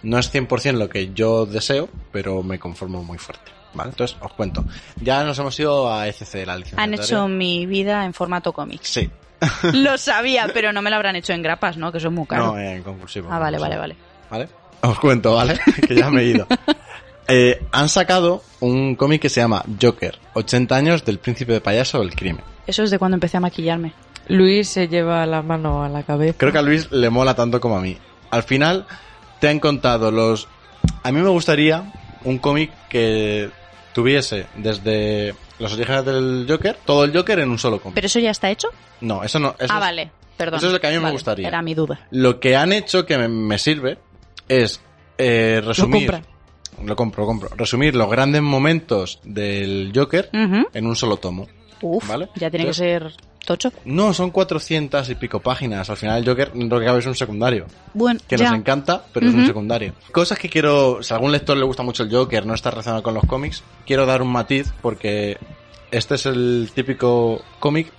No 0.03 0.17
es 0.19 0.33
100% 0.33 0.73
lo 0.73 0.87
que 0.87 1.13
yo 1.13 1.45
deseo, 1.45 1.89
pero 2.11 2.43
me 2.43 2.59
conformo 2.59 3.03
muy 3.03 3.17
fuerte. 3.17 3.51
¿Vale? 3.73 3.89
Entonces, 3.89 4.15
os 4.21 4.31
cuento. 4.31 4.63
Ya 5.01 5.23
nos 5.25 5.37
hemos 5.39 5.59
ido 5.59 5.91
a 5.91 6.07
ECC, 6.07 6.45
la 6.45 6.55
licenciatura. 6.55 6.83
Han 6.83 6.93
hecho 6.93 7.27
mi 7.27 7.65
vida 7.65 8.05
en 8.05 8.13
formato 8.13 8.53
cómics. 8.53 8.87
Sí. 8.87 9.09
Lo 9.73 9.97
sabía, 9.97 10.49
pero 10.53 10.71
no 10.71 10.81
me 10.81 10.89
lo 10.89 10.95
habrán 10.95 11.17
hecho 11.17 11.33
en 11.33 11.41
grapas, 11.41 11.75
¿no? 11.75 11.91
Que 11.91 11.97
eso 11.97 12.07
es 12.07 12.13
muy 12.13 12.25
caro. 12.25 12.53
No, 12.53 12.59
en 12.59 12.83
concursivo. 12.83 13.27
ah, 13.29 13.37
vale, 13.37 13.57
vale, 13.59 13.77
vale. 13.77 13.95
¿Vale? 14.29 14.47
Os 14.81 14.97
cuento, 14.99 15.33
¿vale? 15.33 15.59
que 15.87 15.95
ya 15.95 16.09
me 16.09 16.21
he 16.21 16.25
ido. 16.25 16.47
Eh, 17.27 17.65
han 17.71 17.89
sacado 17.89 18.43
un 18.59 18.95
cómic 18.95 19.19
que 19.23 19.29
se 19.29 19.41
llama 19.41 19.63
Joker, 19.81 20.19
80 20.35 20.75
años 20.75 21.05
del 21.05 21.17
príncipe 21.17 21.53
de 21.53 21.59
payaso 21.59 22.01
del 22.01 22.13
crimen. 22.13 22.43
Eso 22.67 22.83
es 22.83 22.91
de 22.91 22.99
cuando 22.99 23.15
empecé 23.15 23.37
a 23.37 23.39
maquillarme. 23.39 23.93
Luis 24.27 24.69
se 24.69 24.87
lleva 24.87 25.25
la 25.25 25.41
mano 25.41 25.83
a 25.83 25.89
la 25.89 26.03
cabeza. 26.03 26.37
Creo 26.37 26.51
que 26.51 26.59
a 26.59 26.61
Luis 26.61 26.91
le 26.91 27.09
mola 27.09 27.33
tanto 27.33 27.59
como 27.59 27.77
a 27.77 27.81
mí. 27.81 27.97
Al 28.35 28.43
final 28.43 28.85
te 29.39 29.47
han 29.47 29.59
contado 29.61 30.11
los... 30.11 30.49
A 31.03 31.11
mí 31.13 31.21
me 31.21 31.29
gustaría 31.29 31.91
un 32.25 32.37
cómic 32.37 32.69
que 32.89 33.49
tuviese 33.93 34.45
desde 34.57 35.33
los 35.57 35.71
orígenes 35.73 36.03
del 36.03 36.45
Joker, 36.49 36.77
todo 36.83 37.05
el 37.05 37.15
Joker 37.15 37.39
en 37.39 37.49
un 37.49 37.57
solo 37.57 37.79
cómic. 37.79 37.95
¿Pero 37.95 38.07
eso 38.07 38.19
ya 38.19 38.31
está 38.31 38.49
hecho? 38.49 38.67
No, 38.99 39.23
eso 39.23 39.39
no. 39.39 39.55
eso 39.57 39.71
ah, 39.73 39.75
es- 39.75 39.79
vale. 39.79 40.11
Perdón. 40.35 40.57
eso 40.57 40.67
es 40.67 40.73
lo 40.73 40.81
que 40.81 40.87
a 40.87 40.91
mí 40.91 40.99
me 40.99 41.11
gustaría. 41.11 41.47
Era 41.47 41.61
mi 41.61 41.73
duda. 41.73 42.07
Lo 42.11 42.41
que 42.41 42.57
han 42.57 42.73
hecho 42.73 43.05
que 43.05 43.17
me, 43.17 43.29
me 43.29 43.57
sirve 43.57 43.99
es 44.49 44.81
eh, 45.17 45.61
resumir... 45.63 46.11
compra. 46.11 46.29
Lo 46.83 46.95
compro, 46.97 47.21
lo 47.23 47.27
compro. 47.27 47.49
Resumir 47.55 47.95
los 47.95 48.09
grandes 48.09 48.41
momentos 48.41 49.21
del 49.23 49.93
Joker 49.95 50.29
en 50.33 50.85
un 50.85 50.95
solo 50.97 51.15
tomo. 51.15 51.47
Uf, 51.81 52.05
Vale. 52.05 52.27
ya 52.35 52.49
tiene 52.49 52.65
Entonces- 52.65 52.81
que 52.81 53.09
ser 53.09 53.13
tocho. 53.45 53.71
No, 53.85 54.13
son 54.13 54.31
400 54.31 55.09
y 55.09 55.15
pico 55.15 55.39
páginas. 55.39 55.89
Al 55.89 55.97
final 55.97 56.17
el 56.19 56.27
Joker 56.27 56.51
lo 56.55 56.79
que 56.79 56.85
cabe 56.85 56.99
es 56.99 57.05
un 57.05 57.15
secundario. 57.15 57.65
Bueno, 57.93 58.19
que 58.27 58.37
ya. 58.37 58.49
nos 58.49 58.59
encanta, 58.59 59.05
pero 59.13 59.27
es 59.27 59.33
un 59.33 59.45
secundario. 59.45 59.93
Cosas 60.11 60.37
que 60.37 60.49
quiero, 60.49 61.01
si 61.01 61.13
a 61.13 61.17
algún 61.17 61.31
lector 61.31 61.55
le 61.57 61.65
gusta 61.65 61.83
mucho 61.83 62.03
el 62.03 62.11
Joker, 62.11 62.45
no 62.45 62.53
está 62.53 62.71
relacionado 62.71 63.03
con 63.03 63.13
los 63.13 63.25
cómics, 63.25 63.63
quiero 63.85 64.05
dar 64.05 64.21
un 64.21 64.31
matiz 64.31 64.73
porque 64.81 65.37
este 65.91 66.15
es 66.15 66.25
el 66.25 66.69
típico 66.73 67.41
cómic 67.59 67.91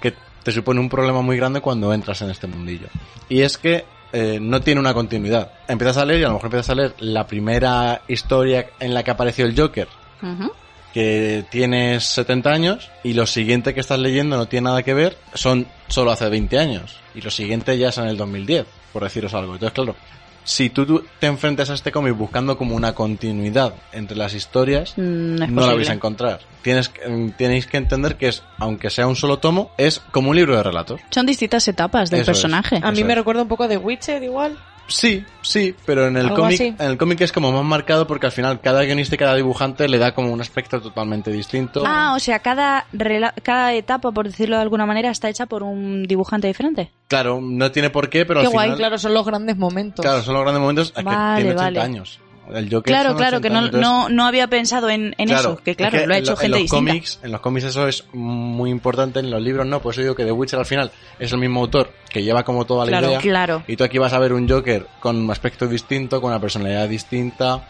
que 0.00 0.14
te 0.42 0.52
supone 0.52 0.80
un 0.80 0.88
problema 0.88 1.22
muy 1.22 1.36
grande 1.36 1.60
cuando 1.60 1.92
entras 1.92 2.22
en 2.22 2.30
este 2.30 2.46
mundillo. 2.46 2.86
Y 3.28 3.40
es 3.40 3.58
que 3.58 3.84
eh, 4.12 4.38
no 4.40 4.60
tiene 4.60 4.80
una 4.80 4.94
continuidad. 4.94 5.52
Empiezas 5.68 5.96
a 5.98 6.04
leer 6.04 6.20
y 6.20 6.24
a 6.24 6.28
lo 6.28 6.34
mejor 6.34 6.46
empiezas 6.46 6.70
a 6.70 6.74
leer 6.74 6.94
la 6.98 7.26
primera 7.26 8.02
historia 8.08 8.70
en 8.80 8.94
la 8.94 9.02
que 9.02 9.10
apareció 9.10 9.44
el 9.46 9.58
Joker, 9.58 9.88
Ujú. 10.22 10.52
Que 10.92 11.44
tienes 11.50 12.04
70 12.04 12.50
años 12.50 12.90
y 13.04 13.12
lo 13.14 13.26
siguiente 13.26 13.74
que 13.74 13.80
estás 13.80 13.98
leyendo 13.98 14.36
no 14.36 14.46
tiene 14.46 14.64
nada 14.66 14.82
que 14.82 14.94
ver, 14.94 15.16
son 15.34 15.66
solo 15.88 16.10
hace 16.10 16.28
20 16.28 16.58
años 16.58 16.96
y 17.14 17.20
lo 17.20 17.30
siguiente 17.30 17.76
ya 17.78 17.88
es 17.90 17.98
en 17.98 18.06
el 18.08 18.16
2010, 18.16 18.66
por 18.92 19.02
deciros 19.04 19.34
algo. 19.34 19.54
Entonces, 19.54 19.72
claro, 19.74 19.94
si 20.42 20.70
tú, 20.70 21.04
te 21.20 21.26
enfrentas 21.26 21.70
a 21.70 21.74
este 21.74 21.92
cómic 21.92 22.16
buscando 22.16 22.56
como 22.56 22.74
una 22.74 22.94
continuidad 22.94 23.74
entre 23.92 24.16
las 24.16 24.34
historias, 24.34 24.94
Mm, 24.96 25.36
no 25.54 25.66
la 25.66 25.74
vais 25.74 25.90
a 25.90 25.92
encontrar. 25.92 26.40
Tienes, 26.62 26.88
que- 26.88 27.06
mm, 27.08 27.32
tenéis 27.32 27.66
que 27.66 27.76
entender 27.76 28.16
que 28.16 28.28
es, 28.28 28.42
aunque 28.58 28.90
sea 28.90 29.06
un 29.06 29.16
solo 29.16 29.38
tomo, 29.38 29.70
es 29.76 30.00
como 30.10 30.30
un 30.30 30.36
libro 30.36 30.56
de 30.56 30.62
relatos. 30.62 31.00
Son 31.10 31.26
distintas 31.26 31.68
etapas 31.68 32.10
del 32.10 32.20
Eso 32.22 32.32
es. 32.32 32.38
personaje. 32.38 32.76
A 32.82 32.90
mí 32.90 32.98
Eso 32.98 33.06
me 33.06 33.12
es. 33.12 33.18
recuerda 33.18 33.42
un 33.42 33.48
poco 33.48 33.68
de 33.68 33.76
Witcher 33.76 34.22
igual. 34.22 34.58
Sí, 34.90 35.24
sí, 35.42 35.74
pero 35.86 36.08
en 36.08 36.16
el 36.16 36.32
cómic, 36.34 36.60
en 36.60 36.80
el 36.80 36.98
cómic 36.98 37.20
es 37.20 37.32
como 37.32 37.52
más 37.52 37.64
marcado 37.64 38.06
porque 38.06 38.26
al 38.26 38.32
final 38.32 38.60
cada 38.60 38.82
guionista 38.82 39.14
y 39.14 39.18
cada 39.18 39.34
dibujante 39.36 39.88
le 39.88 39.98
da 39.98 40.12
como 40.12 40.32
un 40.32 40.40
aspecto 40.40 40.80
totalmente 40.80 41.30
distinto. 41.30 41.84
Ah, 41.86 42.14
o 42.16 42.18
sea, 42.18 42.40
cada, 42.40 42.86
cada 43.42 43.72
etapa, 43.74 44.10
por 44.10 44.26
decirlo 44.26 44.56
de 44.56 44.62
alguna 44.62 44.86
manera, 44.86 45.10
está 45.10 45.28
hecha 45.28 45.46
por 45.46 45.62
un 45.62 46.02
dibujante 46.02 46.48
diferente. 46.48 46.90
Claro, 47.08 47.40
no 47.40 47.70
tiene 47.70 47.90
por 47.90 48.10
qué, 48.10 48.26
pero 48.26 48.40
Qué 48.40 48.46
al 48.46 48.52
guay, 48.52 48.66
final, 48.66 48.78
claro, 48.78 48.98
son 48.98 49.14
los 49.14 49.24
grandes 49.24 49.56
momentos. 49.56 50.04
claro, 50.04 50.22
son 50.22 50.34
los 50.34 50.42
grandes 50.42 50.60
momentos 50.60 50.92
que 50.92 51.02
tiene 51.02 51.14
80 51.14 51.54
vale. 51.54 51.80
años. 51.80 52.20
El 52.54 52.64
Joker 52.70 52.82
Claro, 52.92 53.16
claro, 53.16 53.38
80 53.38 53.40
que 53.40 53.50
no, 53.54 53.58
entonces- 53.66 53.80
no, 53.80 54.08
no 54.08 54.26
había 54.26 54.46
pensado 54.48 54.88
en, 54.90 55.14
en 55.18 55.28
Claro, 55.28 55.40
eso, 55.54 55.60
que 55.64 55.72
es 55.72 55.76
claro, 55.76 56.06
lo 56.06 56.14
ha 56.14 56.16
en 56.16 56.22
hecho 56.22 56.32
lo- 56.32 56.36
gente 56.36 56.46
en 56.46 56.50
los 56.52 56.60
distinta. 56.62 56.90
Cómics, 56.92 57.20
en 57.22 57.32
los 57.32 57.40
cómics 57.40 57.64
eso 57.66 57.88
es 57.88 58.04
muy 58.12 58.70
importante, 58.70 59.20
en 59.20 59.30
los 59.30 59.40
libros 59.42 59.66
no, 59.66 59.80
por 59.80 59.92
eso 59.92 60.00
digo 60.02 60.14
que 60.14 60.24
The 60.24 60.32
Witcher 60.32 60.58
al 60.58 60.66
final 60.66 60.90
es 61.18 61.32
el 61.32 61.38
mismo 61.38 61.60
autor 61.60 61.92
que 62.08 62.22
lleva 62.22 62.42
como 62.44 62.64
toda 62.64 62.84
la 62.84 62.90
Claro, 62.90 63.08
idea. 63.08 63.18
claro. 63.20 63.62
Y 63.66 63.76
tú 63.76 63.84
aquí 63.84 63.98
vas 63.98 64.12
a 64.12 64.18
ver 64.18 64.32
un 64.32 64.48
Joker 64.48 64.86
con 65.00 65.16
un 65.16 65.30
aspecto 65.30 65.66
distinto, 65.66 66.20
con 66.20 66.30
una 66.30 66.40
personalidad 66.40 66.88
distinta, 66.88 67.68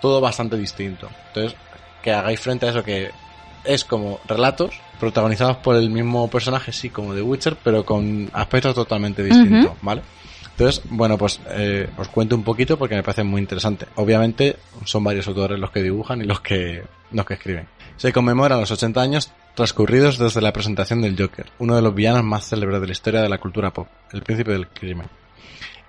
todo 0.00 0.20
bastante 0.20 0.56
distinto. 0.56 1.08
Entonces, 1.28 1.56
que 2.02 2.12
hagáis 2.12 2.40
frente 2.40 2.66
a 2.66 2.70
eso 2.70 2.82
que 2.82 3.10
es 3.64 3.84
como 3.84 4.20
relatos 4.26 4.80
protagonizados 5.00 5.58
por 5.58 5.76
el 5.76 5.90
mismo 5.90 6.28
personaje, 6.30 6.72
sí, 6.72 6.88
como 6.88 7.14
The 7.14 7.20
Witcher, 7.22 7.56
pero 7.62 7.84
con 7.84 8.30
aspectos 8.32 8.74
totalmente 8.74 9.22
distintos, 9.22 9.72
¿vale? 9.82 10.02
Entonces, 10.58 10.82
bueno, 10.88 11.18
pues 11.18 11.38
eh, 11.50 11.90
os 11.98 12.08
cuento 12.08 12.34
un 12.34 12.42
poquito 12.42 12.78
porque 12.78 12.94
me 12.94 13.02
parece 13.02 13.22
muy 13.22 13.42
interesante. 13.42 13.86
Obviamente 13.96 14.56
son 14.86 15.04
varios 15.04 15.28
autores 15.28 15.58
los 15.58 15.70
que 15.70 15.82
dibujan 15.82 16.22
y 16.22 16.24
los 16.24 16.40
que, 16.40 16.82
los 17.12 17.26
que 17.26 17.34
escriben. 17.34 17.68
Se 17.98 18.10
conmemoran 18.10 18.60
los 18.60 18.70
80 18.70 18.98
años 19.02 19.30
transcurridos 19.54 20.18
desde 20.18 20.40
la 20.40 20.54
presentación 20.54 21.02
del 21.02 21.14
Joker, 21.18 21.50
uno 21.58 21.76
de 21.76 21.82
los 21.82 21.94
villanos 21.94 22.24
más 22.24 22.48
célebres 22.48 22.80
de 22.80 22.86
la 22.86 22.92
historia 22.92 23.20
de 23.20 23.28
la 23.28 23.36
cultura 23.36 23.70
pop, 23.70 23.86
el 24.12 24.22
príncipe 24.22 24.52
del 24.52 24.68
crimen. 24.68 25.08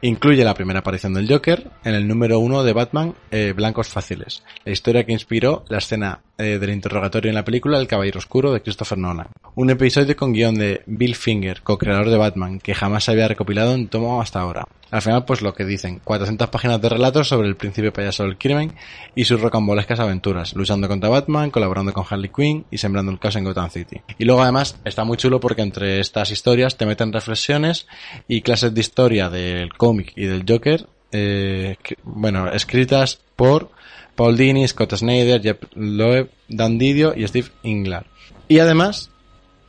Incluye 0.02 0.44
la 0.44 0.54
primera 0.54 0.80
aparición 0.80 1.14
del 1.14 1.30
Joker 1.30 1.72
en 1.86 1.96
el 1.96 2.06
número 2.06 2.40
uno 2.40 2.64
de 2.64 2.74
Batman, 2.74 3.16
eh, 3.32 3.54
Blancos 3.56 3.88
Fáciles, 3.88 4.44
la 4.66 4.74
historia 4.74 5.06
que 5.06 5.14
inspiró 5.14 5.64
la 5.70 5.78
escena 5.78 6.20
eh, 6.38 6.58
del 6.60 6.70
interrogatorio 6.72 7.30
en 7.30 7.36
la 7.36 7.44
película 7.46 7.80
El 7.80 7.88
Caballero 7.88 8.20
Oscuro 8.20 8.52
de 8.54 8.62
Christopher 8.62 8.98
Nolan. 8.98 9.28
Un 9.56 9.70
episodio 9.70 10.16
con 10.16 10.34
guion 10.34 10.56
de 10.56 10.82
Bill 10.86 11.16
Finger, 11.16 11.62
co-creador 11.64 12.10
de 12.10 12.18
Batman, 12.18 12.60
que 12.60 12.76
jamás 12.76 13.06
se 13.06 13.12
había 13.12 13.28
recopilado 13.28 13.74
en 13.74 13.88
tomo 13.88 14.22
hasta 14.22 14.40
ahora. 14.42 14.66
Al 14.92 15.02
final, 15.02 15.26
pues 15.26 15.42
lo 15.42 15.54
que 15.54 15.66
dicen, 15.66 16.00
400 16.04 16.50
páginas 16.50 16.82
de 16.82 16.90
relatos 16.90 17.28
sobre 17.28 17.48
el 17.50 17.58
príncipe 17.58 17.92
payaso 17.92 18.24
del 18.24 18.38
crimen 18.38 18.74
y 19.16 19.26
sus 19.26 19.42
rocambolescas 19.42 20.00
aventuras, 20.00 20.54
luchando 20.56 20.88
contra 20.88 21.10
Batman, 21.10 21.52
colaborando 21.52 21.92
con 21.92 22.06
Harley 22.10 22.30
Quinn 22.34 22.66
y 22.72 22.78
sembrando 22.78 23.12
el 23.12 23.20
caos 23.20 23.36
en 23.36 23.44
Gotham 23.44 23.70
City. 23.70 24.02
Y 24.18 24.26
luego 24.26 24.42
además 24.44 24.80
está 24.86 25.04
muy 25.04 25.18
chulo 25.18 25.40
porque 25.40 25.62
entre 25.64 26.00
estas 26.00 26.32
historias 26.32 26.78
te 26.78 26.86
meten 26.86 27.12
reflexiones 27.12 27.88
y 28.28 28.42
clases 28.42 28.74
de 28.74 28.80
historia 28.80 29.30
del 29.30 29.74
cómic 29.74 30.14
y 30.16 30.26
del 30.26 30.46
Joker, 30.48 30.88
eh, 31.12 31.78
que- 31.84 31.96
bueno, 32.04 32.50
escritas 32.52 33.20
por 33.36 33.72
Paul 34.18 34.36
Dini, 34.36 34.68
Scott 34.68 34.96
Snyder, 34.96 35.42
Jeff 35.42 35.60
Loeb, 35.76 36.30
Dan 36.50 36.78
Didio 36.78 37.14
y 37.16 37.26
Steve 37.28 37.48
Inglar. 37.64 38.06
Y 38.50 38.60
además, 38.60 39.10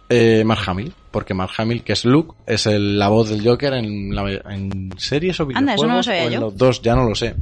eh, 0.08 0.42
Mark 0.44 0.62
Hamill, 0.66 0.92
porque 1.10 1.34
Mark 1.34 1.52
Hamill, 1.58 1.82
que 1.84 1.92
es 1.92 2.04
Luke, 2.04 2.34
es 2.46 2.66
el- 2.66 2.98
la 2.98 3.08
voz 3.08 3.28
del 3.28 3.46
Joker 3.46 3.74
en, 3.74 4.14
la, 4.14 4.22
en 4.50 4.90
series 4.96 5.38
o 5.40 5.46
videojuegos. 5.46 5.58
Anda, 5.58 5.74
eso 5.74 5.86
no 5.86 5.96
lo 5.96 6.02
sabía 6.02 6.22
o 6.22 6.26
en 6.26 6.32
yo. 6.32 6.40
los 6.40 6.56
dos, 6.56 6.80
ya 6.82 6.94
no 6.96 7.04
lo 7.08 7.14
sé. 7.14 7.34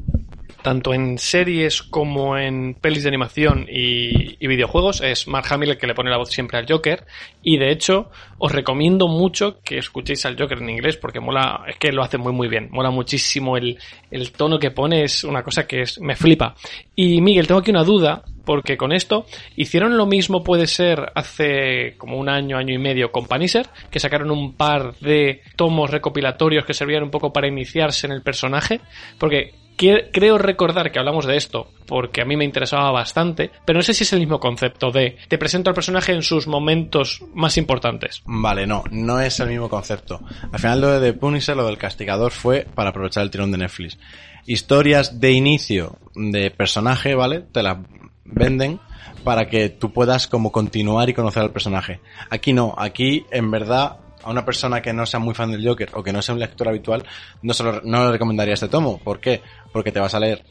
Tanto 0.66 0.92
en 0.92 1.16
series 1.16 1.80
como 1.80 2.36
en 2.36 2.74
pelis 2.74 3.04
de 3.04 3.08
animación 3.08 3.68
y, 3.70 4.44
videojuegos, 4.48 5.00
es 5.00 5.28
Mark 5.28 5.46
Hamill 5.48 5.70
el 5.70 5.78
que 5.78 5.86
le 5.86 5.94
pone 5.94 6.10
la 6.10 6.16
voz 6.16 6.30
siempre 6.30 6.58
al 6.58 6.66
Joker. 6.68 7.06
Y 7.40 7.56
de 7.56 7.70
hecho, 7.70 8.10
os 8.38 8.50
recomiendo 8.50 9.06
mucho 9.06 9.60
que 9.62 9.78
escuchéis 9.78 10.26
al 10.26 10.36
Joker 10.36 10.58
en 10.58 10.70
inglés 10.70 10.96
porque 10.96 11.20
mola, 11.20 11.62
es 11.68 11.76
que 11.76 11.92
lo 11.92 12.02
hace 12.02 12.18
muy 12.18 12.32
muy 12.32 12.48
bien. 12.48 12.68
Mola 12.72 12.90
muchísimo 12.90 13.56
el, 13.56 13.78
el 14.10 14.32
tono 14.32 14.58
que 14.58 14.72
pone, 14.72 15.04
es 15.04 15.22
una 15.22 15.44
cosa 15.44 15.68
que 15.68 15.82
es, 15.82 16.00
me 16.00 16.16
flipa. 16.16 16.56
Y 16.96 17.20
Miguel, 17.20 17.46
tengo 17.46 17.60
aquí 17.60 17.70
una 17.70 17.84
duda, 17.84 18.24
porque 18.44 18.76
con 18.76 18.90
esto 18.90 19.24
hicieron 19.54 19.96
lo 19.96 20.06
mismo, 20.06 20.42
puede 20.42 20.66
ser, 20.66 21.12
hace 21.14 21.94
como 21.96 22.18
un 22.18 22.28
año, 22.28 22.58
año 22.58 22.74
y 22.74 22.78
medio 22.78 23.12
con 23.12 23.26
Punisher, 23.26 23.68
que 23.88 24.00
sacaron 24.00 24.32
un 24.32 24.54
par 24.54 24.96
de 24.96 25.42
tomos 25.54 25.92
recopilatorios 25.92 26.64
que 26.64 26.74
servían 26.74 27.04
un 27.04 27.12
poco 27.12 27.32
para 27.32 27.46
iniciarse 27.46 28.08
en 28.08 28.14
el 28.14 28.22
personaje, 28.22 28.80
porque 29.16 29.52
que- 29.52 29.65
creo 29.76 30.38
recordar 30.38 30.90
que 30.90 30.98
hablamos 30.98 31.26
de 31.26 31.36
esto 31.36 31.70
porque 31.86 32.22
a 32.22 32.24
mí 32.24 32.36
me 32.36 32.44
interesaba 32.44 32.90
bastante, 32.90 33.50
pero 33.64 33.78
no 33.78 33.82
sé 33.82 33.94
si 33.94 34.04
es 34.04 34.12
el 34.12 34.20
mismo 34.20 34.40
concepto 34.40 34.90
de 34.90 35.16
te 35.28 35.38
presento 35.38 35.70
al 35.70 35.74
personaje 35.74 36.12
en 36.12 36.22
sus 36.22 36.46
momentos 36.46 37.22
más 37.34 37.56
importantes. 37.56 38.22
Vale, 38.26 38.66
no, 38.66 38.84
no 38.90 39.20
es 39.20 39.38
el 39.40 39.48
mismo 39.48 39.68
concepto. 39.68 40.20
Al 40.52 40.58
final 40.58 40.80
lo 40.80 40.98
de 40.98 41.12
The 41.12 41.18
Punisher, 41.18 41.56
lo 41.56 41.66
del 41.66 41.78
castigador, 41.78 42.32
fue 42.32 42.66
para 42.74 42.90
aprovechar 42.90 43.22
el 43.22 43.30
tirón 43.30 43.52
de 43.52 43.58
Netflix. 43.58 43.98
Historias 44.46 45.20
de 45.20 45.32
inicio 45.32 45.98
de 46.14 46.50
personaje, 46.50 47.14
¿vale? 47.14 47.40
Te 47.40 47.62
las 47.62 47.78
venden 48.24 48.80
para 49.24 49.48
que 49.48 49.68
tú 49.68 49.92
puedas 49.92 50.26
como 50.26 50.52
continuar 50.52 51.08
y 51.08 51.14
conocer 51.14 51.42
al 51.42 51.52
personaje. 51.52 52.00
Aquí 52.30 52.52
no, 52.52 52.74
aquí 52.76 53.26
en 53.30 53.50
verdad 53.50 53.98
a 54.26 54.30
una 54.30 54.44
persona 54.44 54.82
que 54.82 54.92
no 54.92 55.06
sea 55.06 55.20
muy 55.20 55.34
fan 55.34 55.52
del 55.52 55.66
Joker 55.66 55.90
o 55.94 56.02
que 56.02 56.12
no 56.12 56.20
sea 56.20 56.34
un 56.34 56.40
lector 56.40 56.68
habitual, 56.68 57.04
no, 57.42 57.54
se 57.54 57.62
lo- 57.64 57.80
no 57.82 58.04
le 58.06 58.12
recomendaría 58.12 58.54
este 58.54 58.68
tomo. 58.68 58.98
¿Por 58.98 59.20
qué? 59.20 59.40
Porque 59.72 59.92
te 59.92 60.00
vas 60.00 60.14
a 60.14 60.20
leer 60.20 60.44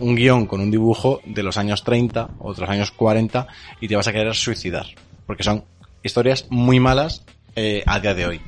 un 0.00 0.14
guion 0.16 0.46
con 0.46 0.60
un 0.60 0.70
dibujo 0.70 1.20
de 1.24 1.42
los 1.42 1.56
años 1.58 1.84
30 1.84 2.28
o 2.38 2.54
de 2.54 2.60
los 2.60 2.70
años 2.70 2.90
40 2.90 3.46
y 3.80 3.88
te 3.88 3.96
vas 3.96 4.08
a 4.08 4.12
querer 4.12 4.34
suicidar. 4.34 4.86
Porque 5.26 5.42
son 5.42 5.64
historias 6.02 6.46
muy 6.50 6.80
malas 6.80 7.24
eh, 7.56 7.82
a 7.86 7.98
día 8.00 8.14
de 8.14 8.26
hoy. 8.26 8.40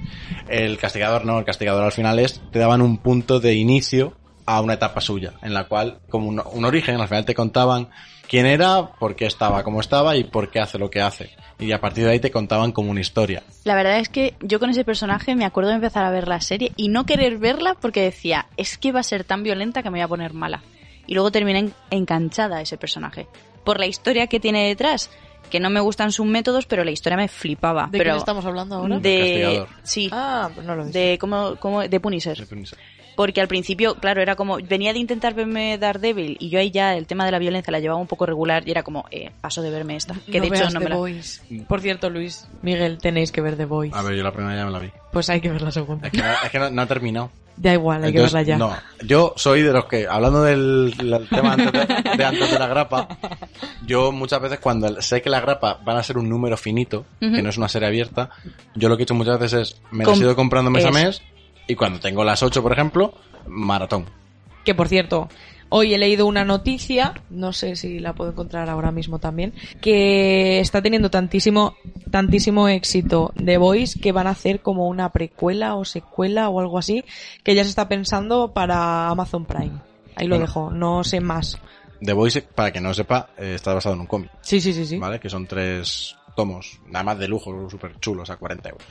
El 0.48 0.78
castigador 0.78 1.24
no, 1.24 1.38
el 1.38 1.44
castigador 1.44 1.84
al 1.84 1.92
final 1.92 2.18
es, 2.18 2.40
te 2.52 2.58
daban 2.58 2.80
un 2.82 2.98
punto 2.98 3.40
de 3.40 3.54
inicio 3.54 4.14
a 4.46 4.60
una 4.60 4.74
etapa 4.74 5.00
suya, 5.00 5.34
en 5.42 5.52
la 5.54 5.64
cual, 5.68 6.00
como 6.08 6.28
un, 6.28 6.42
un 6.52 6.64
origen, 6.64 7.00
al 7.00 7.08
final 7.08 7.24
te 7.24 7.34
contaban 7.34 7.88
quién 8.30 8.46
era, 8.46 8.92
por 8.98 9.16
qué 9.16 9.26
estaba 9.26 9.64
como 9.64 9.80
estaba 9.80 10.16
y 10.16 10.22
por 10.22 10.50
qué 10.50 10.60
hace 10.60 10.78
lo 10.78 10.88
que 10.88 11.00
hace. 11.00 11.30
Y 11.58 11.72
a 11.72 11.80
partir 11.80 12.04
de 12.04 12.12
ahí 12.12 12.20
te 12.20 12.30
contaban 12.30 12.70
como 12.70 12.92
una 12.92 13.00
historia. 13.00 13.42
La 13.64 13.74
verdad 13.74 13.98
es 13.98 14.08
que 14.08 14.34
yo 14.40 14.60
con 14.60 14.70
ese 14.70 14.84
personaje 14.84 15.34
me 15.34 15.44
acuerdo 15.44 15.70
de 15.70 15.76
empezar 15.76 16.04
a 16.04 16.10
ver 16.10 16.28
la 16.28 16.40
serie 16.40 16.70
y 16.76 16.88
no 16.88 17.04
querer 17.06 17.38
verla 17.38 17.74
porque 17.80 18.02
decía, 18.02 18.46
es 18.56 18.78
que 18.78 18.92
va 18.92 19.00
a 19.00 19.02
ser 19.02 19.24
tan 19.24 19.42
violenta 19.42 19.82
que 19.82 19.90
me 19.90 19.98
voy 19.98 20.04
a 20.04 20.08
poner 20.08 20.32
mala. 20.32 20.62
Y 21.08 21.14
luego 21.14 21.32
terminé 21.32 21.58
en- 21.58 21.74
enganchada 21.90 22.58
a 22.58 22.60
ese 22.62 22.78
personaje. 22.78 23.26
Por 23.64 23.80
la 23.80 23.86
historia 23.86 24.28
que 24.28 24.38
tiene 24.38 24.68
detrás, 24.68 25.10
que 25.50 25.58
no 25.58 25.68
me 25.68 25.80
gustan 25.80 26.12
sus 26.12 26.24
métodos, 26.24 26.66
pero 26.66 26.84
la 26.84 26.92
historia 26.92 27.16
me 27.16 27.26
flipaba. 27.26 27.88
¿De 27.90 27.98
pero 27.98 28.10
quién 28.12 28.18
estamos 28.18 28.46
hablando 28.46 28.76
ahora? 28.76 29.00
De... 29.00 29.66
Sí. 29.82 30.08
Ah, 30.12 30.48
pues 30.54 30.64
no 30.64 30.76
lo 30.76 30.86
he 30.86 30.90
de 30.90 31.18
como, 31.20 31.56
como 31.56 31.82
de 31.82 31.98
Punisher. 32.00 32.46
Porque 33.20 33.42
al 33.42 33.48
principio, 33.48 33.96
claro, 33.96 34.22
era 34.22 34.34
como, 34.34 34.56
venía 34.66 34.94
de 34.94 34.98
intentar 34.98 35.34
verme 35.34 35.76
Daredevil 35.76 36.38
y 36.40 36.48
yo 36.48 36.58
ahí 36.58 36.70
ya 36.70 36.94
el 36.96 37.06
tema 37.06 37.26
de 37.26 37.32
la 37.32 37.38
violencia 37.38 37.70
la 37.70 37.78
llevaba 37.78 38.00
un 38.00 38.06
poco 38.06 38.24
regular 38.24 38.66
y 38.66 38.70
era 38.70 38.82
como, 38.82 39.04
eh, 39.10 39.30
paso 39.42 39.60
de 39.60 39.68
verme 39.68 39.94
esta. 39.96 40.14
Que 40.32 40.38
no 40.38 40.44
de 40.44 40.46
hecho 40.48 40.52
veas 40.62 40.72
no 40.72 40.80
The 40.80 40.84
me 40.84 40.90
la... 40.90 40.96
Boys. 40.96 41.42
Por 41.68 41.82
cierto, 41.82 42.08
Luis, 42.08 42.48
Miguel, 42.62 42.96
tenéis 42.96 43.30
que 43.30 43.42
ver 43.42 43.58
The 43.58 43.66
Boys. 43.66 43.92
A 43.92 44.00
ver, 44.00 44.16
yo 44.16 44.22
la 44.22 44.32
primera 44.32 44.56
ya 44.56 44.64
me 44.64 44.70
la 44.70 44.78
vi. 44.78 44.88
Pues 45.12 45.28
hay 45.28 45.42
que 45.42 45.50
ver 45.50 45.60
la 45.60 45.70
segunda. 45.70 46.06
Es 46.06 46.12
que 46.14 46.18
no, 46.22 46.32
es 46.44 46.50
que 46.50 46.58
no- 46.58 46.70
no 46.70 46.80
ha 46.80 46.86
terminado. 46.86 47.30
Da 47.56 47.74
igual, 47.74 48.02
hay 48.02 48.08
Entonces, 48.08 48.32
que 48.32 48.36
verla 48.38 48.48
ya. 48.48 48.56
No, 48.56 49.06
yo 49.06 49.34
soy 49.36 49.60
de 49.60 49.72
los 49.74 49.84
que, 49.84 50.06
hablando 50.08 50.42
del, 50.42 50.94
del 50.96 51.28
tema 51.28 51.52
antes 51.52 51.72
de, 51.72 52.16
de 52.16 52.24
antes 52.24 52.50
de 52.50 52.58
la 52.58 52.66
grapa, 52.68 53.06
yo 53.86 54.12
muchas 54.12 54.40
veces 54.40 54.60
cuando 54.60 55.02
sé 55.02 55.20
que 55.20 55.28
la 55.28 55.40
grapa 55.40 55.78
van 55.84 55.98
a 55.98 56.02
ser 56.02 56.16
un 56.16 56.26
número 56.28 56.56
finito, 56.56 57.04
que 57.18 57.42
no 57.42 57.50
es 57.50 57.58
una 57.58 57.68
serie 57.68 57.88
abierta, 57.88 58.30
yo 58.74 58.88
lo 58.88 58.96
que 58.96 59.02
he 59.02 59.04
hecho 59.04 59.14
muchas 59.14 59.38
veces 59.38 59.72
es, 59.72 59.82
me 59.90 60.04
Com- 60.04 60.14
he 60.14 60.18
ido 60.22 60.34
comprando 60.36 60.70
mes 60.70 60.86
a 60.86 60.90
mes, 60.90 61.20
y 61.70 61.76
cuando 61.76 62.00
tengo 62.00 62.24
las 62.24 62.42
8, 62.42 62.62
por 62.62 62.72
ejemplo, 62.72 63.14
maratón. 63.46 64.06
Que 64.64 64.74
por 64.74 64.88
cierto, 64.88 65.28
hoy 65.68 65.94
he 65.94 65.98
leído 65.98 66.26
una 66.26 66.44
noticia, 66.44 67.14
no 67.30 67.52
sé 67.52 67.76
si 67.76 67.98
la 68.00 68.12
puedo 68.14 68.32
encontrar 68.32 68.68
ahora 68.68 68.90
mismo 68.90 69.18
también, 69.18 69.54
que 69.80 70.60
está 70.60 70.82
teniendo 70.82 71.10
tantísimo, 71.10 71.76
tantísimo 72.10 72.68
éxito 72.68 73.32
The 73.42 73.56
Voice 73.56 74.00
que 74.00 74.12
van 74.12 74.26
a 74.26 74.30
hacer 74.30 74.60
como 74.60 74.88
una 74.88 75.10
precuela 75.10 75.76
o 75.76 75.84
secuela 75.84 76.48
o 76.48 76.60
algo 76.60 76.78
así, 76.78 77.04
que 77.44 77.54
ya 77.54 77.62
se 77.64 77.70
está 77.70 77.88
pensando 77.88 78.52
para 78.52 79.08
Amazon 79.08 79.44
Prime. 79.46 79.80
Ahí 80.16 80.26
lo 80.26 80.34
Bueno. 80.36 80.46
dejo, 80.46 80.70
no 80.70 81.04
sé 81.04 81.20
más. 81.20 81.58
The 82.02 82.12
Voice, 82.14 82.42
para 82.42 82.72
que 82.72 82.80
no 82.80 82.92
sepa, 82.94 83.30
eh, 83.38 83.52
está 83.54 83.72
basado 83.74 83.94
en 83.94 84.00
un 84.00 84.06
cómic, 84.06 84.30
Sí, 84.40 84.60
sí, 84.60 84.72
sí, 84.72 84.84
sí. 84.86 84.98
¿vale? 84.98 85.20
Que 85.20 85.30
son 85.30 85.46
tres 85.46 86.16
tomos, 86.34 86.80
nada 86.86 87.04
más 87.04 87.18
de 87.18 87.28
lujo, 87.28 87.68
súper 87.70 87.98
chulos, 88.00 88.28
a 88.30 88.36
40 88.36 88.68
euros. 88.70 88.86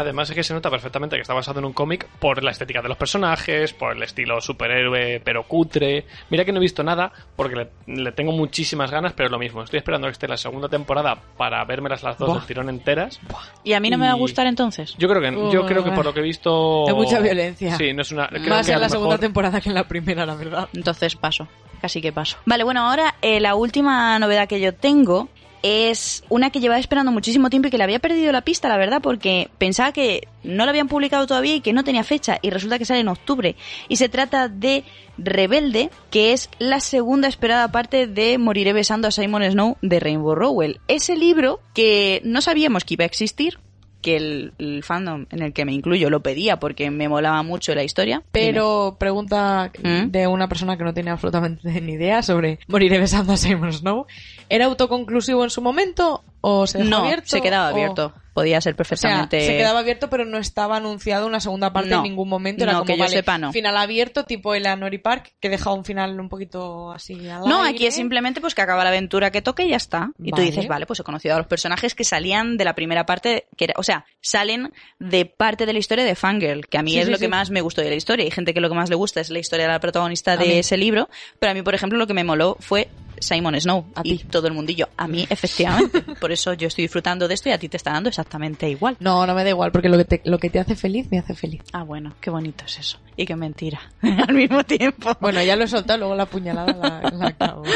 Además 0.00 0.28
es 0.30 0.36
que 0.36 0.42
se 0.42 0.54
nota 0.54 0.70
perfectamente 0.70 1.16
que 1.16 1.22
está 1.22 1.34
basado 1.34 1.58
en 1.60 1.64
un 1.66 1.72
cómic 1.72 2.06
por 2.18 2.42
la 2.42 2.50
estética 2.50 2.82
de 2.82 2.88
los 2.88 2.96
personajes, 2.96 3.72
por 3.72 3.96
el 3.96 4.02
estilo 4.02 4.40
superhéroe 4.40 5.20
pero 5.24 5.44
cutre. 5.44 6.04
Mira 6.30 6.44
que 6.44 6.52
no 6.52 6.58
he 6.58 6.60
visto 6.60 6.82
nada 6.82 7.12
porque 7.36 7.56
le, 7.56 7.68
le 8.02 8.12
tengo 8.12 8.32
muchísimas 8.32 8.90
ganas, 8.90 9.12
pero 9.12 9.26
es 9.26 9.32
lo 9.32 9.38
mismo. 9.38 9.62
Estoy 9.62 9.78
esperando 9.78 10.06
que 10.06 10.12
esté 10.12 10.28
la 10.28 10.36
segunda 10.36 10.68
temporada 10.68 11.16
para 11.36 11.64
vérmelas 11.64 12.02
las 12.02 12.18
dos 12.18 12.28
Buah. 12.28 12.38
del 12.38 12.46
tirón 12.46 12.68
enteras. 12.68 13.20
¿Y 13.64 13.72
a 13.72 13.80
mí 13.80 13.90
no 13.90 13.98
me 13.98 14.06
va 14.06 14.12
a 14.12 14.16
gustar 14.16 14.46
entonces? 14.46 14.94
Yo 14.98 15.08
creo 15.08 15.20
que 15.20 15.52
yo 15.52 15.66
creo 15.66 15.84
que 15.84 15.90
por 15.92 16.04
lo 16.04 16.12
que 16.14 16.20
he 16.20 16.24
visto 16.24 16.86
Hay 16.88 16.94
mucha 16.94 17.20
violencia. 17.20 17.76
Sí, 17.76 17.92
no 17.92 18.02
es 18.02 18.12
una 18.12 18.28
creo 18.28 18.48
Más 18.48 18.66
que 18.66 18.72
en 18.72 18.80
la 18.80 18.88
segunda 18.88 19.10
mejor- 19.16 19.20
temporada 19.20 19.60
que 19.60 19.68
en 19.68 19.74
la 19.74 19.84
primera, 19.88 20.26
la 20.26 20.34
verdad. 20.34 20.68
Entonces 20.74 21.16
paso. 21.16 21.46
Casi 21.80 22.02
que 22.02 22.12
paso. 22.12 22.36
Vale, 22.44 22.62
bueno, 22.62 22.86
ahora 22.88 23.14
eh, 23.22 23.40
la 23.40 23.54
última 23.54 24.18
novedad 24.18 24.46
que 24.48 24.60
yo 24.60 24.74
tengo 24.74 25.28
es 25.62 26.24
una 26.28 26.50
que 26.50 26.60
llevaba 26.60 26.80
esperando 26.80 27.12
muchísimo 27.12 27.50
tiempo 27.50 27.68
y 27.68 27.70
que 27.70 27.78
le 27.78 27.84
había 27.84 27.98
perdido 27.98 28.32
la 28.32 28.42
pista, 28.42 28.68
la 28.68 28.76
verdad, 28.76 29.00
porque 29.02 29.50
pensaba 29.58 29.92
que 29.92 30.28
no 30.42 30.64
la 30.64 30.70
habían 30.70 30.88
publicado 30.88 31.26
todavía 31.26 31.56
y 31.56 31.60
que 31.60 31.72
no 31.72 31.84
tenía 31.84 32.04
fecha, 32.04 32.38
y 32.42 32.50
resulta 32.50 32.78
que 32.78 32.84
sale 32.84 33.00
en 33.00 33.08
octubre. 33.08 33.56
Y 33.88 33.96
se 33.96 34.08
trata 34.08 34.48
de 34.48 34.84
Rebelde, 35.18 35.90
que 36.10 36.32
es 36.32 36.48
la 36.58 36.80
segunda 36.80 37.28
esperada 37.28 37.70
parte 37.72 38.06
de 38.06 38.38
Moriré 38.38 38.72
besando 38.72 39.08
a 39.08 39.10
Simon 39.10 39.44
Snow 39.44 39.76
de 39.82 40.00
Rainbow 40.00 40.34
Rowell. 40.34 40.80
Ese 40.88 41.16
libro 41.16 41.60
que 41.74 42.22
no 42.24 42.40
sabíamos 42.40 42.84
que 42.84 42.94
iba 42.94 43.04
a 43.04 43.06
existir, 43.06 43.58
que 44.00 44.16
el, 44.16 44.52
el 44.58 44.82
fandom 44.82 45.26
en 45.30 45.42
el 45.42 45.52
que 45.52 45.64
me 45.64 45.72
incluyo 45.72 46.08
lo 46.10 46.20
pedía 46.20 46.58
porque 46.58 46.90
me 46.90 47.08
molaba 47.08 47.42
mucho 47.42 47.74
la 47.74 47.82
historia. 47.84 48.22
Pero 48.32 48.96
pregunta 48.98 49.70
¿Mm? 49.82 50.10
de 50.10 50.26
una 50.26 50.48
persona 50.48 50.76
que 50.76 50.84
no 50.84 50.94
tiene 50.94 51.10
absolutamente 51.10 51.80
ni 51.80 51.92
idea 51.92 52.22
sobre 52.22 52.58
moriré 52.68 52.98
besando 52.98 53.32
a 53.32 53.36
Simon 53.36 53.72
Snow. 53.72 54.06
¿Era 54.48 54.64
autoconclusivo 54.66 55.44
en 55.44 55.50
su 55.50 55.60
momento 55.62 56.24
o 56.40 56.66
se 56.66 56.78
dejó 56.78 56.90
no, 56.90 56.96
abierto? 56.98 57.26
se 57.28 57.40
quedaba 57.42 57.68
o- 57.68 57.72
abierto. 57.72 58.14
Podía 58.40 58.60
ser 58.60 58.72
O 58.72 58.76
sea, 58.76 58.76
perfectamente. 58.76 59.40
se 59.46 59.56
quedaba 59.56 59.80
abierto, 59.80 60.08
pero 60.10 60.24
no 60.24 60.38
estaba 60.38 60.76
anunciado 60.78 61.26
una 61.26 61.40
segunda 61.40 61.72
parte 61.72 61.90
No. 61.90 61.96
en 61.98 62.02
ningún 62.04 62.28
momento. 62.28 62.64
Era 62.64 62.72
No, 62.72 62.78
como, 62.80 62.86
que 62.86 62.96
yo 62.96 63.04
vale, 63.04 63.16
sepa, 63.16 63.36
no. 63.38 63.52
final 63.52 63.76
abierto, 63.76 64.24
tipo 64.24 64.54
el 64.54 64.62
Nori 64.78 64.98
Park, 64.98 65.32
que 65.40 65.48
deja 65.50 65.72
un 65.72 65.84
final 65.84 66.18
un 66.18 66.28
poquito 66.28 66.90
así 66.92 67.28
al 67.28 67.42
No, 67.48 67.62
aire. 67.62 67.76
aquí 67.76 67.86
es 67.86 67.94
simplemente 67.94 68.40
pues 68.40 68.54
que 68.54 68.62
acaba 68.62 68.82
la 68.84 68.90
aventura 68.90 69.30
que 69.30 69.42
toque 69.42 69.64
y 69.64 69.70
ya 69.70 69.76
está. 69.76 70.10
Y 70.22 70.32
tú 70.32 70.40
dices, 70.40 70.66
vale, 70.68 70.86
pues 70.86 71.00
he 71.00 71.02
conocido 71.02 71.34
a 71.34 71.38
los 71.38 71.46
personajes 71.46 71.94
que 71.94 72.04
salían 72.04 72.56
de 72.56 72.64
la 72.64 72.74
primera 72.74 73.04
parte, 73.06 73.46
que 73.56 73.64
era, 73.64 73.74
o 73.76 73.82
sea, 73.82 74.04
salen 74.20 74.72
de 74.98 75.26
parte 75.26 75.66
de 75.66 75.72
la 75.72 75.78
historia 75.78 76.04
de 76.04 76.14
Fangirl, 76.14 76.66
que 76.66 76.78
a 76.78 76.82
mí 76.82 76.92
Sí, 76.92 76.98
es 77.00 77.06
sí, 77.06 77.12
lo 77.12 77.18
que 77.18 77.28
más 77.28 77.50
me 77.50 77.60
gustó 77.60 77.82
de 77.82 77.90
la 77.90 77.96
historia. 77.96 78.24
Hay 78.24 78.30
gente 78.30 78.54
que 78.54 78.60
lo 78.60 78.68
que 78.68 78.74
más 78.74 78.88
le 78.88 78.96
gusta 78.96 79.20
es 79.20 79.30
la 79.30 79.38
historia 79.38 79.66
de 79.66 79.72
la 79.72 79.80
protagonista 79.80 80.36
de 80.36 80.58
ese 80.60 80.76
libro, 80.76 81.08
pero 81.38 81.50
a 81.52 81.54
mí, 81.54 81.62
por 81.62 81.74
ejemplo, 81.74 81.98
lo 81.98 82.06
que 82.06 82.14
me 82.14 82.24
moló 82.24 82.56
fue 82.60 82.88
Simon 83.20 83.60
Snow 83.60 83.86
A 83.94 84.00
y 84.02 84.18
ti. 84.18 84.24
todo 84.24 84.48
el 84.48 84.54
mundillo. 84.54 84.88
A 84.96 85.06
mí, 85.06 85.26
efectivamente. 85.30 86.02
por 86.20 86.32
eso 86.32 86.54
yo 86.54 86.66
estoy 86.68 86.82
disfrutando 86.82 87.28
de 87.28 87.34
esto 87.34 87.48
y 87.48 87.52
a 87.52 87.58
ti 87.58 87.68
te 87.68 87.76
está 87.76 87.92
dando 87.92 88.08
exactamente 88.08 88.68
igual. 88.68 88.96
No, 88.98 89.26
no 89.26 89.34
me 89.34 89.44
da 89.44 89.50
igual, 89.50 89.70
porque 89.70 89.88
lo 89.88 89.96
que, 89.98 90.04
te, 90.04 90.22
lo 90.24 90.38
que 90.38 90.50
te 90.50 90.58
hace 90.58 90.74
feliz 90.74 91.06
me 91.10 91.18
hace 91.18 91.34
feliz. 91.34 91.62
Ah, 91.72 91.84
bueno, 91.84 92.14
qué 92.20 92.30
bonito 92.30 92.64
es 92.64 92.78
eso. 92.78 92.98
Y 93.16 93.26
qué 93.26 93.36
mentira 93.36 93.80
al 94.02 94.34
mismo 94.34 94.64
tiempo. 94.64 95.16
Bueno, 95.20 95.42
ya 95.42 95.54
lo 95.56 95.64
he 95.64 95.68
soltado, 95.68 95.98
luego 96.00 96.14
la 96.16 96.26
puñalada 96.26 96.72
la, 96.72 97.10
la 97.10 97.26
acabo. 97.28 97.62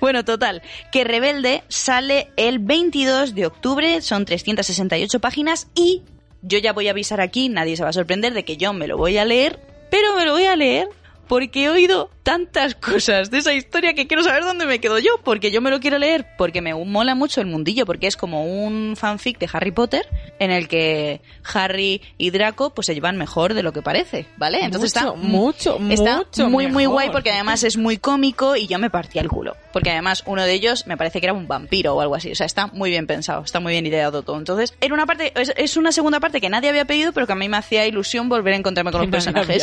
Bueno, 0.00 0.24
total, 0.24 0.62
que 0.92 1.04
Rebelde 1.04 1.62
sale 1.68 2.28
el 2.36 2.58
22 2.58 3.34
de 3.34 3.46
octubre, 3.46 4.00
son 4.00 4.24
368 4.24 5.20
páginas 5.20 5.68
y 5.74 6.02
yo 6.42 6.58
ya 6.58 6.72
voy 6.72 6.88
a 6.88 6.92
avisar 6.92 7.20
aquí, 7.20 7.48
nadie 7.48 7.76
se 7.76 7.82
va 7.82 7.88
a 7.90 7.92
sorprender 7.92 8.34
de 8.34 8.44
que 8.44 8.56
yo 8.56 8.72
me 8.72 8.86
lo 8.86 8.96
voy 8.96 9.18
a 9.18 9.24
leer, 9.24 9.58
pero 9.90 10.14
me 10.16 10.24
lo 10.24 10.32
voy 10.32 10.44
a 10.44 10.56
leer 10.56 10.88
porque 11.28 11.64
he 11.64 11.68
oído 11.68 12.10
tantas 12.22 12.74
cosas 12.74 13.30
de 13.30 13.38
esa 13.38 13.54
historia 13.54 13.94
que 13.94 14.06
quiero 14.06 14.22
saber 14.22 14.44
dónde 14.44 14.66
me 14.66 14.80
quedo 14.80 14.98
yo, 14.98 15.12
porque 15.24 15.50
yo 15.50 15.60
me 15.60 15.70
lo 15.70 15.80
quiero 15.80 15.98
leer, 15.98 16.26
porque 16.36 16.60
me 16.60 16.74
mola 16.74 17.14
mucho 17.14 17.40
el 17.40 17.46
mundillo, 17.46 17.86
porque 17.86 18.06
es 18.06 18.16
como 18.16 18.44
un 18.44 18.96
fanfic 18.96 19.38
de 19.38 19.48
Harry 19.52 19.70
Potter 19.70 20.06
en 20.38 20.50
el 20.50 20.68
que 20.68 21.22
Harry 21.54 22.02
y 22.18 22.30
Draco 22.30 22.74
pues 22.74 22.86
se 22.86 22.94
llevan 22.94 23.16
mejor 23.16 23.54
de 23.54 23.62
lo 23.62 23.72
que 23.72 23.82
parece, 23.82 24.26
¿vale? 24.36 24.62
Entonces 24.62 24.94
Mucho, 24.94 25.76
está 25.76 25.78
mucho, 25.78 25.78
está 25.90 26.16
mucho 26.18 26.50
muy 26.50 26.66
muy 26.66 26.86
guay 26.86 27.10
porque 27.10 27.30
además 27.30 27.64
es 27.64 27.76
muy 27.76 27.96
cómico 27.96 28.56
y 28.56 28.66
yo 28.66 28.78
me 28.78 28.90
partía 28.90 29.22
el 29.22 29.28
culo, 29.28 29.56
porque 29.72 29.90
además 29.90 30.22
uno 30.26 30.44
de 30.44 30.52
ellos 30.52 30.86
me 30.86 30.96
parece 30.96 31.20
que 31.20 31.26
era 31.26 31.32
un 31.32 31.48
vampiro 31.48 31.94
o 31.94 32.00
algo 32.00 32.14
así, 32.14 32.30
o 32.30 32.34
sea, 32.34 32.46
está 32.46 32.66
muy 32.66 32.90
bien 32.90 33.06
pensado, 33.06 33.42
está 33.42 33.60
muy 33.60 33.72
bien 33.72 33.86
ideado 33.86 34.22
todo. 34.22 34.36
Entonces, 34.38 34.74
era 34.80 34.92
una 34.92 35.06
parte 35.06 35.32
es, 35.34 35.52
es 35.56 35.76
una 35.76 35.92
segunda 35.92 36.20
parte 36.20 36.40
que 36.40 36.50
nadie 36.50 36.68
había 36.68 36.84
pedido, 36.84 37.12
pero 37.12 37.26
que 37.26 37.32
a 37.32 37.36
mí 37.36 37.48
me 37.48 37.56
hacía 37.56 37.86
ilusión 37.86 38.28
volver 38.28 38.54
a 38.54 38.56
encontrarme 38.56 38.92
con 38.92 39.00
los 39.00 39.10
personajes. 39.10 39.62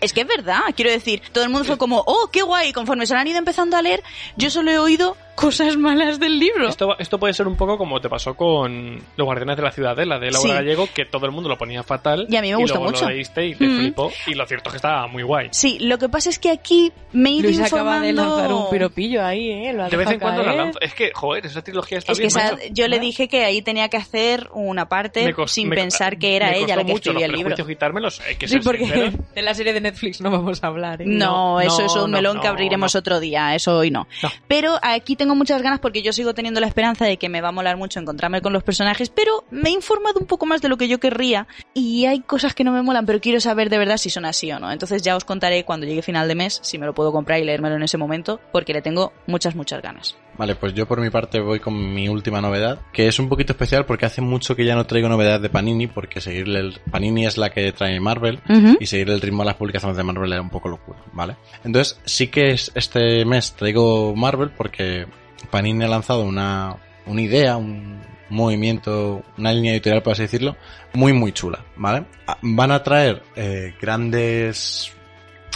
Es 0.00 0.12
que 0.12 0.20
es 0.20 0.26
verdad, 0.26 0.55
quiero 0.74 0.90
decir, 0.90 1.22
todo 1.32 1.44
el 1.44 1.50
mundo 1.50 1.64
fue 1.64 1.78
como, 1.78 2.02
oh, 2.06 2.28
qué 2.32 2.42
guay, 2.42 2.72
conforme 2.72 3.06
se 3.06 3.14
lo 3.14 3.20
han 3.20 3.26
ido 3.26 3.38
empezando 3.38 3.76
a 3.76 3.82
leer, 3.82 4.02
yo 4.36 4.50
solo 4.50 4.70
he 4.70 4.78
oído 4.78 5.16
cosas 5.36 5.76
malas 5.76 6.18
del 6.18 6.38
libro. 6.38 6.68
Esto, 6.68 6.98
esto 6.98 7.18
puede 7.18 7.32
ser 7.34 7.46
un 7.46 7.56
poco 7.56 7.78
como 7.78 8.00
te 8.00 8.08
pasó 8.08 8.34
con 8.34 8.96
Los 9.16 9.24
Guardianes 9.24 9.56
de 9.56 9.62
la 9.62 9.70
Ciudadela 9.70 10.18
de 10.18 10.30
Laura 10.32 10.48
Sí. 10.50 10.54
Gallego, 10.54 10.88
que 10.92 11.04
todo 11.04 11.26
el 11.26 11.32
mundo 11.32 11.48
lo 11.48 11.56
ponía 11.58 11.82
fatal. 11.82 12.26
Y 12.28 12.36
a 12.36 12.42
mí 12.42 12.48
me 12.50 12.56
gustó 12.56 12.74
luego 12.78 12.90
mucho. 12.90 13.04
lo 13.04 13.10
leíste 13.10 13.46
y 13.46 13.54
te 13.54 13.66
Mm. 13.66 13.78
flipó. 13.78 14.12
Y 14.26 14.34
lo 14.34 14.46
cierto 14.46 14.70
es 14.70 14.72
que 14.72 14.76
estaba 14.78 15.06
muy 15.06 15.22
guay. 15.22 15.48
Sí, 15.52 15.78
lo 15.80 15.98
que 15.98 16.08
pasa 16.08 16.30
es 16.30 16.38
que 16.38 16.50
aquí 16.50 16.92
me 17.12 17.30
he 17.30 17.32
ido 17.34 17.42
Luis 17.44 17.60
acaba 17.60 18.00
de 18.00 18.08
informando... 18.10 18.36
lanzar 18.42 18.52
un 18.56 18.70
piropillo 18.70 19.24
ahí, 19.24 19.50
¿eh? 19.50 19.72
Lo 19.72 19.84
ha 19.84 19.88
De 19.88 19.96
vez 19.96 20.10
en 20.10 20.18
cuando 20.20 20.42
la 20.42 20.54
lanzo. 20.54 20.80
Es 20.80 20.94
que, 20.94 21.10
joder, 21.14 21.46
esa 21.46 21.62
trilogía 21.62 21.98
está 21.98 22.12
Es 22.12 22.18
que 22.18 22.26
esa- 22.26 22.56
yo 22.72 22.88
le 22.88 22.98
dije 22.98 23.28
que 23.28 23.44
ahí 23.44 23.62
tenía 23.62 23.88
que 23.88 23.98
hacer 23.98 24.48
una 24.52 24.88
parte 24.88 25.34
sin 25.46 25.68
me 25.68 25.76
pensar 25.76 26.18
que 26.18 26.36
era 26.36 26.50
me 26.50 26.58
ella 26.60 26.76
la 26.76 26.84
que 26.84 26.92
mucho 26.92 27.10
escribía 27.10 27.26
el 27.26 27.32
libro. 27.32 27.46
prejuicios 27.54 27.68
quitármelos, 27.68 28.20
hay 28.20 28.36
que 28.36 28.48
Sí, 28.48 28.58
porque 28.60 28.84
sinceros. 28.86 29.14
de 29.34 29.42
la 29.42 29.54
serie 29.54 29.72
de 29.74 29.80
Netflix 29.80 30.20
no 30.20 30.30
vamos 30.30 30.64
a 30.64 30.68
hablar, 30.68 31.02
¿eh? 31.02 31.04
No, 31.06 31.60
eso 31.60 31.84
es 31.84 31.92
un 31.94 32.10
no, 32.10 32.16
melón 32.16 32.40
que 32.40 32.48
abriremos 32.48 32.94
no. 32.94 32.98
otro 33.00 33.20
día, 33.20 33.54
eso 33.54 33.76
hoy 33.76 33.90
no. 33.90 34.06
No. 34.22 34.30
Pero 34.48 34.78
aquí 34.82 35.14
tengo 35.16 35.25
muchas 35.34 35.62
ganas 35.62 35.80
porque 35.80 36.02
yo 36.02 36.12
sigo 36.12 36.34
teniendo 36.34 36.60
la 36.60 36.66
esperanza 36.66 37.04
de 37.04 37.16
que 37.16 37.28
me 37.28 37.40
va 37.40 37.48
a 37.48 37.52
molar 37.52 37.76
mucho 37.76 38.00
encontrarme 38.00 38.42
con 38.42 38.52
los 38.52 38.62
personajes, 38.62 39.10
pero 39.10 39.44
me 39.50 39.70
he 39.70 39.72
informado 39.72 40.20
un 40.20 40.26
poco 40.26 40.46
más 40.46 40.62
de 40.62 40.68
lo 40.68 40.76
que 40.76 40.88
yo 40.88 41.00
querría 41.00 41.46
y 41.74 42.06
hay 42.06 42.20
cosas 42.20 42.54
que 42.54 42.64
no 42.64 42.72
me 42.72 42.82
molan, 42.82 43.06
pero 43.06 43.20
quiero 43.20 43.40
saber 43.40 43.70
de 43.70 43.78
verdad 43.78 43.96
si 43.96 44.10
son 44.10 44.24
así 44.24 44.50
o 44.52 44.58
no. 44.58 44.70
Entonces 44.70 45.02
ya 45.02 45.16
os 45.16 45.24
contaré 45.24 45.64
cuando 45.64 45.86
llegue 45.86 46.02
final 46.02 46.28
de 46.28 46.34
mes 46.34 46.60
si 46.62 46.78
me 46.78 46.86
lo 46.86 46.94
puedo 46.94 47.12
comprar 47.12 47.40
y 47.40 47.44
leérmelo 47.44 47.76
en 47.76 47.82
ese 47.82 47.98
momento 47.98 48.40
porque 48.52 48.72
le 48.72 48.82
tengo 48.82 49.12
muchas, 49.26 49.54
muchas 49.54 49.82
ganas. 49.82 50.16
Vale, 50.38 50.54
pues 50.54 50.74
yo 50.74 50.86
por 50.86 51.00
mi 51.00 51.10
parte 51.10 51.40
voy 51.40 51.60
con 51.60 51.94
mi 51.94 52.08
última 52.08 52.40
novedad, 52.40 52.80
que 52.92 53.08
es 53.08 53.18
un 53.18 53.28
poquito 53.28 53.52
especial 53.52 53.86
porque 53.86 54.06
hace 54.06 54.20
mucho 54.20 54.54
que 54.54 54.64
ya 54.64 54.74
no 54.74 54.86
traigo 54.86 55.08
novedades 55.08 55.42
de 55.42 55.48
Panini, 55.48 55.86
porque 55.86 56.20
seguirle 56.20 56.60
el... 56.60 56.80
Panini 56.90 57.26
es 57.26 57.38
la 57.38 57.50
que 57.50 57.72
trae 57.72 57.98
Marvel, 58.00 58.40
y 58.78 58.86
seguir 58.86 59.10
el 59.10 59.20
ritmo 59.20 59.42
de 59.42 59.46
las 59.46 59.56
publicaciones 59.56 59.96
de 59.96 60.02
Marvel 60.02 60.32
era 60.32 60.42
un 60.42 60.50
poco 60.50 60.68
locura, 60.68 60.98
¿vale? 61.12 61.36
Entonces, 61.64 61.98
sí 62.04 62.28
que 62.28 62.50
es, 62.50 62.70
este 62.74 63.24
mes 63.24 63.54
traigo 63.54 64.14
Marvel 64.14 64.50
porque 64.50 65.06
Panini 65.50 65.84
ha 65.84 65.88
lanzado 65.88 66.22
una, 66.22 66.76
una 67.06 67.20
idea, 67.20 67.56
un 67.56 68.00
movimiento, 68.28 69.22
una 69.38 69.52
línea 69.52 69.72
editorial, 69.72 70.02
por 70.02 70.12
así 70.12 70.22
decirlo, 70.22 70.56
muy, 70.94 71.12
muy 71.12 71.32
chula, 71.32 71.64
¿vale? 71.76 72.04
Ah, 72.26 72.38
Van 72.42 72.72
a 72.72 72.82
traer 72.82 73.22
eh, 73.36 73.74
grandes 73.80 74.92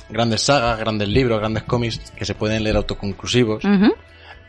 grandes 0.09 0.43
sagas, 0.43 0.78
grandes 0.78 1.09
libros, 1.09 1.39
grandes 1.39 1.62
cómics 1.64 2.12
que 2.16 2.24
se 2.24 2.35
pueden 2.35 2.64
leer 2.64 2.76
autoconclusivos. 2.76 3.62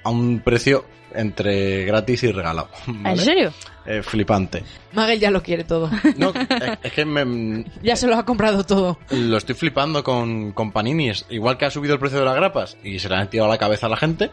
A 0.04 0.10
un 0.10 0.40
precio 0.40 0.86
entre 1.14 1.86
gratis 1.86 2.24
y 2.24 2.32
regalado. 2.32 2.70
¿En 2.88 3.18
serio? 3.18 3.54
Eh, 3.86 4.02
flipante. 4.02 4.64
Magel 4.94 5.20
ya 5.20 5.32
lo 5.32 5.42
quiere 5.44 5.64
todo. 5.64 5.90
No, 6.18 6.30
es, 6.30 6.78
es 6.84 6.92
que 6.94 7.06
me, 7.06 7.66
Ya 7.84 7.96
se 7.96 8.08
lo 8.08 8.16
ha 8.16 8.26
comprado 8.26 8.64
todo. 8.64 8.98
lo 9.10 9.38
estoy 9.38 9.56
flipando 9.56 10.04
con, 10.04 10.52
con 10.54 10.72
Panini. 10.72 11.10
Es 11.10 11.26
igual 11.30 11.58
que 11.58 11.66
ha 11.66 11.72
subido 11.72 11.94
el 11.96 12.00
precio 12.00 12.20
de 12.20 12.26
las 12.26 12.36
grapas 12.36 12.78
y 12.84 13.00
se 13.00 13.10
le 13.10 13.16
han 13.16 13.30
tirado 13.30 13.50
a 13.50 13.54
la 13.54 13.58
cabeza 13.60 13.88
a 13.88 13.90
la 13.90 13.98
gente, 13.98 14.32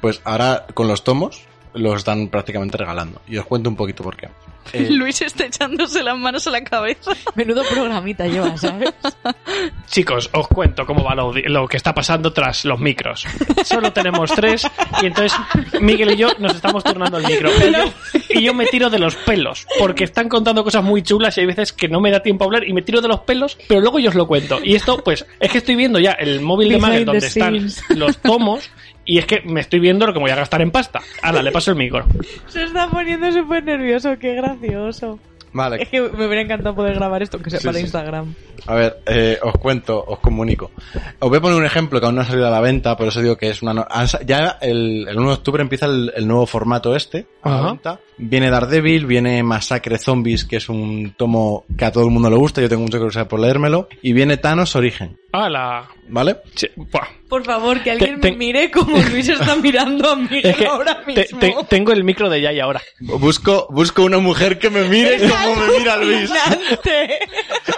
pues 0.00 0.20
ahora 0.24 0.66
con 0.74 0.88
los 0.88 1.04
tomos 1.04 1.42
los 1.74 1.96
están 1.96 2.28
prácticamente 2.28 2.76
regalando. 2.76 3.20
Y 3.28 3.36
os 3.38 3.46
cuento 3.46 3.70
un 3.70 3.76
poquito 3.76 4.02
por 4.02 4.16
qué. 4.16 4.28
Eh, 4.72 4.88
Luis 4.90 5.20
está 5.22 5.46
echándose 5.46 6.02
las 6.02 6.16
manos 6.16 6.46
a 6.46 6.50
la 6.50 6.62
cabeza. 6.62 7.12
Menudo 7.34 7.62
programita 7.70 8.26
lleva, 8.26 8.56
¿sabes? 8.56 8.92
Chicos, 9.86 10.30
os 10.32 10.48
cuento 10.48 10.86
cómo 10.86 11.02
va 11.02 11.14
lo, 11.14 11.32
lo 11.32 11.66
que 11.66 11.76
está 11.76 11.94
pasando 11.94 12.32
tras 12.32 12.64
los 12.64 12.78
micros. 12.78 13.26
Solo 13.64 13.92
tenemos 13.92 14.30
tres 14.32 14.66
y 15.02 15.06
entonces 15.06 15.38
Miguel 15.80 16.12
y 16.12 16.16
yo 16.16 16.28
nos 16.38 16.54
estamos 16.54 16.84
turnando 16.84 17.18
el 17.18 17.26
micro. 17.26 17.50
Y 17.50 17.72
yo, 17.72 17.92
y 18.28 18.42
yo 18.42 18.54
me 18.54 18.66
tiro 18.66 18.90
de 18.90 18.98
los 18.98 19.16
pelos 19.16 19.66
porque 19.78 20.04
están 20.04 20.28
contando 20.28 20.62
cosas 20.64 20.84
muy 20.84 21.02
chulas 21.02 21.36
y 21.36 21.40
hay 21.40 21.46
veces 21.46 21.72
que 21.72 21.88
no 21.88 22.00
me 22.00 22.10
da 22.10 22.22
tiempo 22.22 22.44
a 22.44 22.46
hablar 22.46 22.66
y 22.66 22.72
me 22.72 22.82
tiro 22.82 23.00
de 23.00 23.08
los 23.08 23.20
pelos, 23.20 23.58
pero 23.68 23.80
luego 23.80 23.98
yo 23.98 24.10
os 24.10 24.14
lo 24.14 24.26
cuento. 24.26 24.58
Y 24.62 24.74
esto, 24.74 25.02
pues, 25.02 25.26
es 25.38 25.50
que 25.50 25.58
estoy 25.58 25.76
viendo 25.76 25.98
ya 25.98 26.12
el 26.12 26.40
móvil 26.40 26.68
de 26.68 26.78
the 26.78 27.04
donde 27.04 27.26
están 27.26 27.66
los 27.90 28.18
tomos 28.18 28.70
y 29.04 29.18
es 29.18 29.26
que 29.26 29.40
me 29.42 29.60
estoy 29.60 29.80
viendo 29.80 30.06
lo 30.06 30.12
que 30.12 30.18
voy 30.18 30.30
a 30.30 30.36
gastar 30.36 30.60
en 30.62 30.70
pasta. 30.70 31.00
Ahora, 31.22 31.42
le 31.42 31.50
paso 31.52 31.70
el 31.72 31.76
micro. 31.76 32.04
Se 32.46 32.62
está 32.64 32.88
poniendo 32.88 33.30
súper 33.32 33.64
nervioso, 33.64 34.18
qué 34.18 34.34
gracioso. 34.34 35.18
Vale, 35.52 35.82
Es 35.82 35.88
que 35.88 36.00
me 36.00 36.26
hubiera 36.26 36.42
encantado 36.42 36.76
poder 36.76 36.94
grabar 36.94 37.24
esto, 37.24 37.40
que 37.40 37.50
sea 37.50 37.58
Sí, 37.58 37.66
para 37.66 37.78
sí. 37.78 37.82
Instagram. 37.82 38.34
A 38.68 38.74
ver, 38.76 39.00
eh, 39.06 39.36
os 39.42 39.52
cuento, 39.54 40.00
os 40.06 40.20
comunico. 40.20 40.70
Os 41.18 41.28
voy 41.28 41.38
a 41.38 41.40
poner 41.40 41.58
un 41.58 41.64
ejemplo 41.64 41.98
que 41.98 42.06
aún 42.06 42.14
no 42.14 42.20
ha 42.20 42.24
salido 42.24 42.46
a 42.46 42.50
la 42.50 42.60
venta, 42.60 42.96
por 42.96 43.08
eso 43.08 43.20
digo 43.20 43.36
que 43.36 43.50
es 43.50 43.60
una... 43.60 43.74
no- 43.74 43.86
sa- 44.06 44.22
Ya 44.24 44.58
el, 44.60 45.08
el 45.08 45.18
1 45.18 45.26
de 45.28 45.34
octubre 45.34 45.60
empieza 45.60 45.86
el, 45.86 46.12
el 46.14 46.28
nuevo 46.28 46.46
formato 46.46 46.94
este, 46.94 47.26
a 47.42 47.48
la 47.50 47.56
Ajá. 47.56 47.66
venta. 47.66 48.00
Viene 48.16 48.48
Daredevil, 48.48 49.06
viene 49.06 49.42
Masacre 49.42 49.98
Zombies, 49.98 50.44
que 50.44 50.58
es 50.58 50.68
un 50.68 51.14
tomo 51.16 51.64
que 51.76 51.84
a 51.84 51.90
todo 51.90 52.04
el 52.04 52.10
mundo 52.12 52.30
le 52.30 52.36
gusta, 52.36 52.60
yo 52.60 52.68
tengo 52.68 52.82
mucha 52.82 52.98
curiosidad 52.98 53.26
por 53.26 53.40
leérmelo. 53.40 53.88
Y 54.02 54.12
viene 54.12 54.36
Thanos 54.36 54.76
Origen, 54.76 55.18
Ah, 55.32 55.48
la... 55.48 55.88
¿vale? 56.10 56.36
buah. 56.76 57.08
Por 57.28 57.44
favor, 57.44 57.80
que 57.80 57.92
alguien 57.92 58.20
Te- 58.20 58.32
me 58.32 58.36
mire 58.36 58.70
como 58.72 58.96
Luis 58.98 59.28
está 59.28 59.54
mirando 59.62 60.10
a 60.10 60.16
mí 60.16 60.40
Es 60.42 60.56
que 60.56 60.66
ahora 60.66 61.00
mismo. 61.06 61.38
te- 61.38 61.54
tengo 61.68 61.92
el 61.92 62.02
micro 62.02 62.28
de 62.28 62.42
ya 62.42 62.52
y 62.52 62.58
ahora. 62.58 62.82
Busco, 62.98 63.68
busco 63.70 64.02
una 64.02 64.18
mujer 64.18 64.58
que 64.58 64.68
me 64.68 64.82
mire 64.88 65.16
como 65.28 65.54
me 65.56 65.78
mira 65.78 65.96
Luis. 65.96 66.28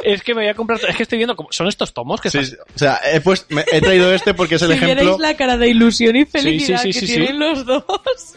Es 0.05 0.23
que 0.23 0.35
me 0.35 0.43
voy 0.43 0.49
a 0.51 0.55
comprar... 0.55 0.81
Es 0.89 0.97
que 0.97 1.03
estoy 1.03 1.19
viendo... 1.19 1.37
Cómo, 1.37 1.51
¿Son 1.53 1.69
estos 1.69 1.93
tomos 1.93 2.21
que 2.21 2.31
Sí, 2.31 2.45
sí. 2.47 2.55
o 2.75 2.79
sea, 2.79 2.99
he, 3.05 3.21
puesto- 3.21 3.55
me- 3.55 3.65
he 3.71 3.81
traído 3.81 4.13
este 4.13 4.33
porque 4.35 4.55
es 4.57 4.63
el 4.63 4.69
si 4.71 4.75
ejemplo... 4.85 5.19
la 5.19 5.37
cara 5.37 5.57
de 5.59 5.69
ilusión 5.69 6.17
y 6.17 6.25
felicidad 6.25 6.81
sí, 6.83 6.93
sí, 6.93 7.01
que 7.01 7.07
sí, 7.07 7.13
sí. 7.13 7.19
tienen 7.19 7.39
los 7.39 7.67
dos. 7.67 7.85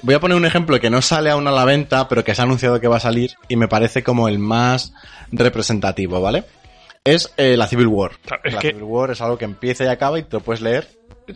Voy 0.01 0.15
a 0.15 0.19
poner 0.19 0.35
un 0.37 0.45
ejemplo 0.45 0.79
que 0.81 0.89
no 0.89 1.01
sale 1.01 1.29
aún 1.29 1.47
a 1.47 1.51
la 1.51 1.63
venta, 1.65 2.07
pero 2.09 2.23
que 2.23 2.35
se 2.35 2.41
ha 2.41 2.43
anunciado 2.43 2.79
que 2.81 2.87
va 2.89 2.97
a 2.97 2.99
salir 3.01 3.31
y 3.47 3.55
me 3.55 3.67
parece 3.69 4.03
como 4.03 4.27
el 4.27 4.37
más 4.39 4.93
representativo, 5.31 6.19
¿vale? 6.21 6.43
Es 7.05 7.31
eh, 7.37 7.55
la 7.55 7.67
Civil 7.67 7.87
War. 7.87 8.13
Claro, 8.25 8.41
es 8.43 8.53
la 8.55 8.59
que- 8.59 8.69
Civil 8.69 8.83
War 8.83 9.11
es 9.11 9.21
algo 9.21 9.37
que 9.37 9.45
empieza 9.45 9.83
y 9.85 9.87
acaba 9.87 10.19
y 10.19 10.23
te 10.23 10.35
lo 10.37 10.39
puedes 10.41 10.61
leer 10.61 10.87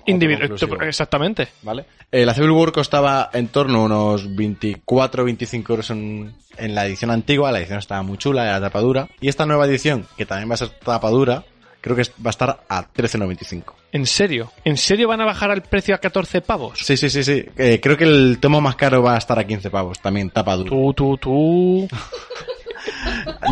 Individual, 0.06 0.56
exactamente. 0.88 1.48
¿Vale? 1.64 1.86
Eh, 2.12 2.24
la 2.26 2.34
Civil 2.36 2.52
War 2.52 2.72
costaba 2.72 3.30
en 3.34 3.48
torno 3.48 3.80
a 3.80 3.86
unos 3.86 4.36
24 4.36 5.24
o 5.24 5.26
25 5.26 5.74
euros 5.74 5.90
en, 5.90 6.34
en 6.58 6.76
la 6.76 6.86
edición 6.86 7.10
antigua. 7.10 7.52
La 7.52 7.60
edición 7.60 7.80
estaba 7.80 8.04
muy 8.04 8.18
chula, 8.18 8.44
era 8.48 8.62
tapadura. 8.62 9.08
Y 9.20 9.30
esta 9.30 9.46
nueva 9.48 9.66
edición, 9.66 10.06
que 10.16 10.26
también 10.28 10.48
va 10.50 10.54
a 10.54 10.58
ser 10.58 10.70
tapadura, 10.70 11.44
creo 11.82 11.96
que 11.96 12.04
va 12.04 12.28
a 12.28 12.30
estar 12.30 12.60
a 12.70 12.84
13,95. 12.94 13.74
¿En 13.92 14.06
serio? 14.06 14.52
¿En 14.64 14.78
serio 14.78 15.08
van 15.08 15.22
a 15.22 15.26
bajar 15.26 15.50
el 15.52 15.64
precio 15.64 15.96
a 15.96 15.98
14 15.98 16.42
pavos? 16.42 16.78
Sí, 16.78 16.96
sí, 16.96 17.10
sí, 17.10 17.24
sí. 17.24 17.44
Eh, 17.58 17.80
creo 17.82 17.98
que 17.98 18.04
el 18.04 18.38
tomo 18.40 18.62
más 18.62 18.76
caro 18.76 19.02
va 19.02 19.16
a 19.16 19.18
estar 19.18 19.40
a 19.40 19.48
15 19.48 19.72
pavos, 19.72 20.00
también 20.00 20.30
tapadura. 20.30 20.70
Tú, 20.70 20.94
tú, 20.94 21.18
tú. 21.18 21.88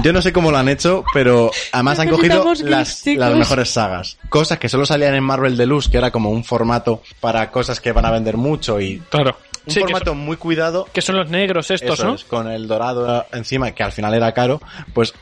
Yo 0.04 0.14
no 0.14 0.22
sé 0.22 0.32
cómo 0.34 0.52
lo 0.52 0.58
han 0.58 0.70
hecho, 0.70 1.04
pero 1.14 1.52
además 1.72 2.00
han 2.00 2.10
cogido 2.10 2.44
las, 2.64 3.06
las 3.06 3.36
mejores 3.36 3.70
sagas. 3.70 4.18
Cosas 4.30 4.58
que 4.60 4.70
solo 4.70 4.86
salían 4.86 5.16
en 5.16 5.24
Marvel 5.24 5.58
Deluxe, 5.58 5.90
que 5.90 5.98
era 5.98 6.12
como 6.12 6.30
un 6.32 6.44
formato 6.44 7.02
para 7.20 7.50
cosas 7.52 7.80
que 7.80 7.92
van 7.92 8.06
a 8.06 8.12
vender 8.12 8.38
mucho 8.38 8.80
y 8.80 9.00
Claro. 9.10 9.38
un 9.66 9.74
Sí, 9.74 9.80
formato 9.82 10.12
son, 10.12 10.20
muy 10.20 10.38
cuidado. 10.38 10.88
que 10.94 11.02
son 11.02 11.16
los 11.18 11.30
negros 11.30 11.72
estos, 11.72 12.00
Eso 12.00 12.08
¿no? 12.08 12.16
es, 12.16 12.24
con 12.24 12.48
el 12.50 12.68
dorado 12.68 13.26
encima, 13.34 13.72
que 13.72 13.84
al 13.84 13.92
final 13.92 14.14
era 14.14 14.32
caro, 14.34 14.62
pues 14.94 15.14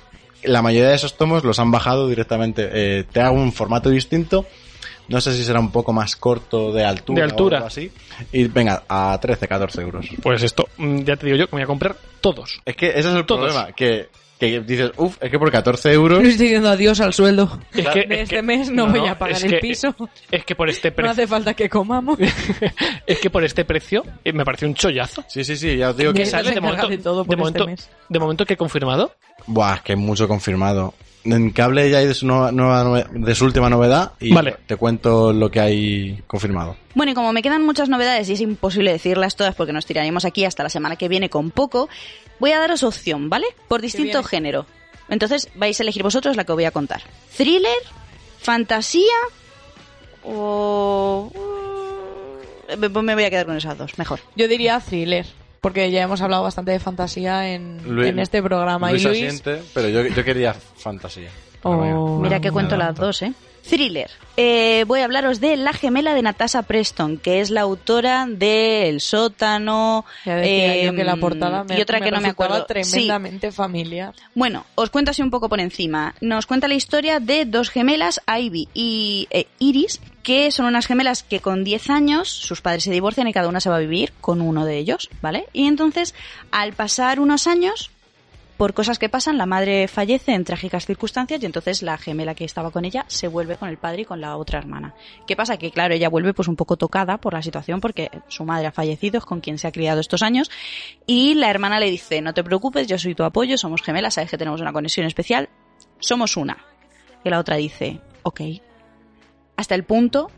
la 0.44 0.62
mayoría 0.62 0.90
de 0.90 0.96
esos 0.96 1.18
tomos 1.18 1.44
los 1.44 1.58
han 1.60 1.72
bajado 1.72 2.08
directamente. 2.08 2.70
Eh, 2.72 3.04
te 3.12 3.22
hago 3.22 3.36
un 3.36 3.52
formato 3.52 3.90
distinto. 3.90 4.46
No 5.08 5.22
sé 5.22 5.34
si 5.34 5.44
será 5.44 5.60
un 5.60 5.72
poco 5.72 5.94
más 5.94 6.16
corto 6.16 6.72
de 6.72 6.84
altura. 6.84 7.18
De 7.18 7.24
altura. 7.32 7.56
O 7.56 7.58
algo 7.58 7.68
así. 7.68 7.92
Y 8.32 8.46
venga, 8.46 8.84
a 8.90 9.18
13, 9.22 9.48
14 9.48 9.82
euros. 9.82 10.08
Pues 10.22 10.42
esto, 10.44 10.68
mm, 10.78 11.00
ya 11.04 11.16
te 11.16 11.26
digo 11.28 11.38
yo 11.38 11.48
que 11.48 11.56
me 11.56 11.62
voy 11.62 11.64
a 11.64 11.68
comprar 11.68 11.96
todos. 12.22 12.60
Es 12.66 12.76
que 12.76 12.88
ese 12.90 13.00
es 13.00 13.06
el 13.16 13.26
Todos. 13.26 13.52
problema, 13.52 13.72
que, 13.74 14.10
que 14.40 14.60
dices, 14.62 14.92
uff, 14.98 15.18
es 15.22 15.30
que 15.30 15.38
por 15.40 15.52
14 15.52 15.92
euros... 15.94 16.24
Le 16.24 16.30
estoy 16.30 16.48
diciendo 16.48 16.70
adiós 16.70 17.00
al 17.02 17.14
sueldo. 17.14 17.60
Es 17.74 17.88
que, 17.90 18.06
De 18.08 18.16
es 18.16 18.22
este 18.24 18.36
que- 18.38 18.42
mes 18.42 18.70
no, 18.72 18.88
voy 18.88 19.08
a 19.08 19.18
pagar 19.18 19.36
es 19.38 19.44
el 19.44 19.52
que- 19.52 19.58
piso. 19.60 19.96
Es 20.32 20.44
que 20.44 20.56
por 20.56 20.70
este 20.70 20.90
No 20.90 20.96
precio. 20.96 21.12
hace 21.12 21.28
falta 21.28 21.54
que 21.54 21.70
comamos. 21.70 22.18
es 23.06 23.20
que 23.20 23.30
por 23.30 23.44
este 23.44 23.64
precio 23.66 24.04
eh, 24.24 24.34
me 24.34 24.44
parece 24.44 24.66
un 24.66 24.74
chollazo. 24.74 25.24
Sí, 25.28 25.44
sí, 25.44 25.56
sí, 25.56 25.78
ya 25.78 25.92
os 25.92 25.98
digo 25.98 26.14
Que 26.14 26.26
sale 26.26 26.52
de 26.52 26.62
momento, 26.62 26.88
de 26.90 26.98
todo 26.98 27.24
de, 27.24 27.28
por 27.28 27.38
momento, 27.38 27.60
este 27.60 27.72
mes. 27.72 27.90
de 28.10 28.20
momento 28.20 28.46
que 28.46 28.54
he 28.56 28.58
confirmado. 28.58 29.12
Buah, 29.48 29.76
es 29.76 29.82
que 29.82 29.96
mucho 29.96 30.28
confirmado. 30.28 30.94
En 31.26 31.50
cable 31.50 31.90
ya 31.90 31.98
hay 31.98 32.08
de 32.08 32.14
su, 32.14 32.28
nueva, 32.28 32.52
nueva 32.52 33.08
de 33.12 33.36
su 33.36 33.46
última 33.46 33.70
novedad 33.70 34.14
y 34.20 34.34
Vale. 34.34 34.58
te 34.68 34.76
cuento 34.76 35.34
lo 35.34 35.50
que 35.50 35.60
hay 35.60 36.24
confirmado. 36.28 36.78
Bueno, 36.94 37.12
y 37.12 37.16
como 37.16 37.34
me 37.34 37.42
quedan 37.42 37.66
muchas 37.66 37.90
novedades 37.90 38.30
y 38.30 38.34
es 38.34 38.42
imposible 38.42 38.92
decirlas 38.92 39.36
todas 39.36 39.56
porque 39.56 39.74
nos 39.74 39.86
tiraríamos 39.86 40.24
aquí 40.24 40.46
hasta 40.46 40.64
la 40.64 40.70
semana 40.70 40.96
que 40.96 41.08
viene 41.10 41.30
con 41.30 41.50
poco, 41.50 41.90
voy 42.40 42.52
a 42.52 42.60
daros 42.60 42.84
opción, 42.84 43.30
¿vale? 43.30 43.48
Por 43.68 43.82
distinto 43.82 44.22
género. 44.24 44.68
Entonces 45.10 45.50
vais 45.56 45.80
a 45.80 45.84
elegir 45.84 46.04
vosotros 46.04 46.36
la 46.36 46.44
que 46.44 46.52
os 46.52 46.56
voy 46.56 46.66
a 46.66 46.72
contar. 46.72 47.02
¿Thriller? 47.36 47.76
¿Fantasía? 48.40 49.16
¿O...? 50.24 51.32
Me 52.78 52.90
me 52.90 53.14
voy 53.14 53.24
a 53.24 53.30
quedar 53.30 53.46
con 53.46 53.58
esas 53.58 53.78
dos, 53.78 53.98
mejor. 53.98 54.20
Yo 54.36 54.48
diría 54.48 54.80
thriller. 54.80 55.26
Porque 55.66 55.90
ya 55.90 56.04
hemos 56.04 56.22
hablado 56.22 56.44
bastante 56.44 56.70
de 56.70 56.80
fantasía 56.80 57.50
en, 57.50 57.80
Luis- 57.88 58.10
en 58.10 58.20
este 58.20 58.44
programa. 58.44 58.92
Luis 58.92 59.02
y 59.02 59.08
Luis. 59.08 59.24
asiente, 59.24 59.64
pero 59.74 59.90
yo, 59.90 60.06
yo 60.06 60.24
quería 60.24 60.54
fantasía. 60.54 61.32
Oh. 61.64 62.20
Mira 62.22 62.40
que 62.40 62.52
cuento 62.52 62.78
las 62.78 62.94
dos, 62.94 63.24
¿eh? 63.24 63.34
Thriller. 63.68 64.12
Eh, 64.38 64.84
voy 64.86 65.00
a 65.00 65.06
hablaros 65.06 65.40
de 65.40 65.58
La 65.58 65.74
gemela 65.74 66.14
de 66.14 66.22
Natasha 66.22 66.62
Preston, 66.62 67.18
que 67.18 67.42
es 67.42 67.50
la 67.50 67.62
autora 67.62 68.28
de 68.30 68.90
El 68.90 69.02
sótano. 69.02 70.06
Ya 70.24 70.36
decía 70.36 70.76
eh, 70.76 70.86
yo 70.86 70.94
que 70.94 71.04
la 71.04 71.16
portada 71.16 71.64
me, 71.64 71.80
y 71.80 71.82
otra 71.82 72.00
que 72.00 72.12
no 72.12 72.22
me 72.22 72.28
acuerdo. 72.28 72.60
Sí, 72.60 72.66
tremendamente 72.68 73.52
familiar. 73.52 74.14
Bueno, 74.36 74.68
os 74.76 74.92
cuento 74.92 75.10
así 75.10 75.24
un 75.24 75.32
poco 75.32 75.50
por 75.50 75.60
encima. 75.60 76.14
Nos 76.22 76.46
cuenta 76.46 76.68
la 76.68 76.76
historia 76.76 77.20
de 77.20 77.46
dos 77.46 77.72
gemelas, 77.72 78.22
Ivy 78.28 78.70
y 78.76 79.28
eh, 79.32 79.48
Iris, 79.58 80.00
que 80.26 80.50
son 80.50 80.66
unas 80.66 80.88
gemelas 80.88 81.22
que 81.22 81.40
con 81.40 81.64
10 81.64 81.92
años 81.92 82.30
sus 82.30 82.60
padres 82.60 82.84
se 82.84 82.92
divorcian 82.92 83.28
y 83.28 83.34
cada 83.34 83.48
una 83.48 83.60
se 83.60 83.70
va 83.70 83.76
a 83.76 83.80
vivir 83.80 84.12
con 84.22 84.42
uno 84.42 84.66
de 84.66 84.80
ellos, 84.80 85.08
¿vale? 85.22 85.46
Y 85.54 85.68
entonces, 85.68 86.16
al 86.52 86.74
pasar 86.74 87.20
unos 87.20 87.46
años, 87.46 87.92
por 88.58 88.74
cosas 88.74 88.98
que 88.98 89.08
pasan, 89.08 89.38
la 89.38 89.46
madre 89.46 89.88
fallece 89.88 90.34
en 90.34 90.44
trágicas 90.44 90.88
circunstancias 90.88 91.44
y 91.44 91.46
entonces 91.46 91.84
la 91.84 91.96
gemela 92.00 92.34
que 92.34 92.44
estaba 92.44 92.72
con 92.72 92.86
ella 92.86 93.06
se 93.08 93.28
vuelve 93.28 93.56
con 93.58 93.70
el 93.70 93.78
padre 93.78 94.02
y 94.02 94.06
con 94.06 94.20
la 94.20 94.36
otra 94.36 94.58
hermana. 94.58 94.96
¿Qué 95.28 95.36
pasa? 95.36 95.58
Que 95.58 95.70
claro, 95.70 95.94
ella 95.94 96.10
vuelve 96.10 96.34
pues 96.34 96.48
un 96.48 96.56
poco 96.56 96.76
tocada 96.76 97.18
por 97.18 97.34
la 97.34 97.44
situación 97.44 97.80
porque 97.80 98.10
su 98.28 98.46
madre 98.46 98.66
ha 98.66 98.72
fallecido, 98.72 99.20
es 99.20 99.26
con 99.26 99.42
quien 99.42 99.60
se 99.60 99.68
ha 99.68 99.72
criado 99.72 100.00
estos 100.00 100.24
años 100.24 100.50
y 101.06 101.36
la 101.36 101.52
hermana 101.52 101.80
le 101.80 101.92
dice, 101.92 102.22
no 102.22 102.34
te 102.34 102.44
preocupes, 102.44 102.88
yo 102.88 102.98
soy 102.98 103.14
tu 103.14 103.24
apoyo, 103.24 103.60
somos 103.60 103.84
gemelas, 103.84 104.16
sabes 104.16 104.32
que 104.32 104.40
tenemos 104.40 104.60
una 104.60 104.74
conexión 104.74 105.06
especial, 105.06 105.50
somos 106.00 106.36
una. 106.36 106.66
Y 107.24 107.30
la 107.30 107.38
otra 107.38 107.58
dice, 107.58 108.02
ok. 108.24 108.42
Hasta 109.58 109.76
el 109.76 109.84
punto 109.84 110.30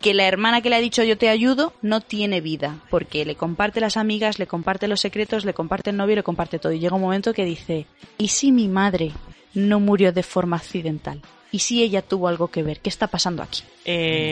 que 0.00 0.14
la 0.14 0.26
hermana 0.26 0.60
que 0.60 0.68
le 0.68 0.76
ha 0.76 0.80
dicho 0.80 1.04
yo 1.04 1.16
te 1.16 1.28
ayudo 1.28 1.72
no 1.80 2.00
tiene 2.00 2.40
vida, 2.40 2.80
porque 2.90 3.24
le 3.24 3.36
comparte 3.36 3.80
las 3.80 3.96
amigas, 3.96 4.38
le 4.38 4.46
comparte 4.46 4.88
los 4.88 5.00
secretos, 5.00 5.44
le 5.44 5.54
comparte 5.54 5.90
el 5.90 5.96
novio, 5.96 6.16
le 6.16 6.22
comparte 6.22 6.58
todo. 6.58 6.72
Y 6.72 6.80
llega 6.80 6.96
un 6.96 7.02
momento 7.02 7.32
que 7.32 7.44
dice, 7.44 7.86
¿y 8.18 8.28
si 8.28 8.52
mi 8.52 8.68
madre 8.68 9.12
no 9.54 9.80
murió 9.80 10.12
de 10.12 10.22
forma 10.22 10.56
accidental? 10.56 11.22
¿Y 11.52 11.60
si 11.60 11.82
ella 11.82 12.02
tuvo 12.02 12.28
algo 12.28 12.48
que 12.48 12.62
ver? 12.62 12.80
¿Qué 12.80 12.88
está 12.88 13.06
pasando 13.06 13.42
aquí? 13.42 13.62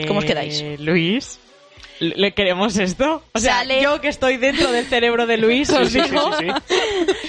¿Cómo 0.07 0.19
os 0.19 0.25
quedáis? 0.25 0.59
Eh, 0.59 0.77
Luis, 0.79 1.39
¿le 2.01 2.33
queremos 2.33 2.77
esto? 2.77 3.23
O 3.33 3.39
sea, 3.39 3.59
Sale- 3.59 3.81
yo 3.81 4.01
que 4.01 4.09
estoy 4.09 4.37
dentro 4.37 4.71
del 4.71 4.85
cerebro 4.85 5.25
de 5.27 5.37
Luis, 5.37 5.69
os 5.69 5.89
Sí, 5.89 5.99
sí, 6.01 6.09
digo, 6.09 6.31
sí, 6.37 6.47
sí. 6.67 6.75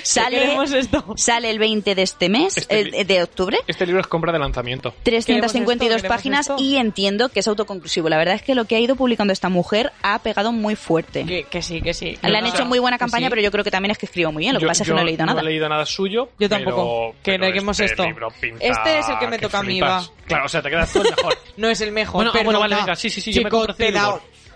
Sale, 0.02 0.38
queremos 0.40 0.72
esto. 0.72 1.04
sale 1.16 1.50
el 1.50 1.58
20 1.58 1.94
de 1.94 2.02
este 2.02 2.28
mes, 2.28 2.56
Este 2.56 2.80
eh, 2.80 2.84
li- 2.84 3.04
de 3.04 3.22
octubre. 3.22 3.58
Este 3.66 3.86
libro 3.86 4.00
es 4.00 4.06
compra 4.06 4.32
de 4.32 4.38
lanzamiento. 4.38 4.94
352 5.02 5.76
¿Queremos 5.78 5.96
esto? 6.02 6.08
páginas 6.08 6.46
¿Queremos 6.48 6.62
y 6.62 6.76
entiendo 6.76 7.28
que 7.28 7.40
es 7.40 7.48
autoconclusivo. 7.48 8.08
La 8.08 8.16
verdad 8.18 8.34
es 8.34 8.42
que 8.42 8.54
lo 8.54 8.64
que 8.64 8.76
ha 8.76 8.80
ido 8.80 8.96
publicando 8.96 9.32
esta 9.32 9.48
mujer 9.48 9.92
ha 10.02 10.18
pegado 10.20 10.52
muy 10.52 10.74
fuerte. 10.76 11.24
Que, 11.24 11.44
que 11.44 11.62
sí, 11.62 11.80
que 11.80 11.94
sí. 11.94 12.16
Le 12.22 12.36
han 12.38 12.46
hecho 12.46 12.56
sea, 12.56 12.64
muy 12.64 12.78
buena 12.78 12.98
campaña, 12.98 13.26
sí. 13.26 13.30
pero 13.30 13.42
yo 13.42 13.50
creo 13.50 13.64
que 13.64 13.70
también 13.70 13.90
es 13.92 13.98
que 13.98 14.06
escribo 14.06 14.32
muy 14.32 14.42
bien. 14.42 14.54
Lo 14.54 14.58
que 14.60 14.64
Yo- 14.64 14.68
pasa 14.68 14.82
es 14.82 14.88
que 14.88 14.94
no 14.94 15.00
he 15.00 15.04
leído 15.04 15.26
nada. 15.26 15.40
No 15.42 15.48
he 15.48 15.50
leído 15.50 15.68
nada 15.68 15.86
suyo. 15.86 16.30
Yo 16.38 16.48
tampoco. 16.48 17.12
pero- 17.12 17.22
Que 17.22 17.32
pero 17.38 17.50
leemos 17.52 17.78
este 17.78 17.92
esto. 17.92 18.04
libro 18.04 18.28
pinta 18.40 18.64
Este 18.64 18.98
es 18.98 19.08
el 19.08 19.18
que 19.18 19.26
me 19.28 19.38
toca 19.38 19.58
a 19.58 19.62
mí, 19.62 19.80
va. 19.80 20.02
Claro, 20.26 20.46
o 20.46 20.48
sea, 20.48 20.62
te 20.62 20.70
quedas 20.70 20.92
tú 20.92 21.00
el 21.02 21.10
mejor. 21.10 21.38
No 21.56 21.68
es 21.68 21.80
el 21.82 21.92
mejor, 21.92 22.14
Bueno, 22.16 22.30
ah, 22.30 22.32
pero 22.32 22.44
bueno, 22.46 22.60
vale, 22.60 22.76
venga, 22.76 22.94
sí, 22.96 23.10
sí, 23.10 23.20
sí, 23.20 23.30
yo 23.32 23.42
me 23.42 23.50
compro 23.50 23.74
te 23.74 23.92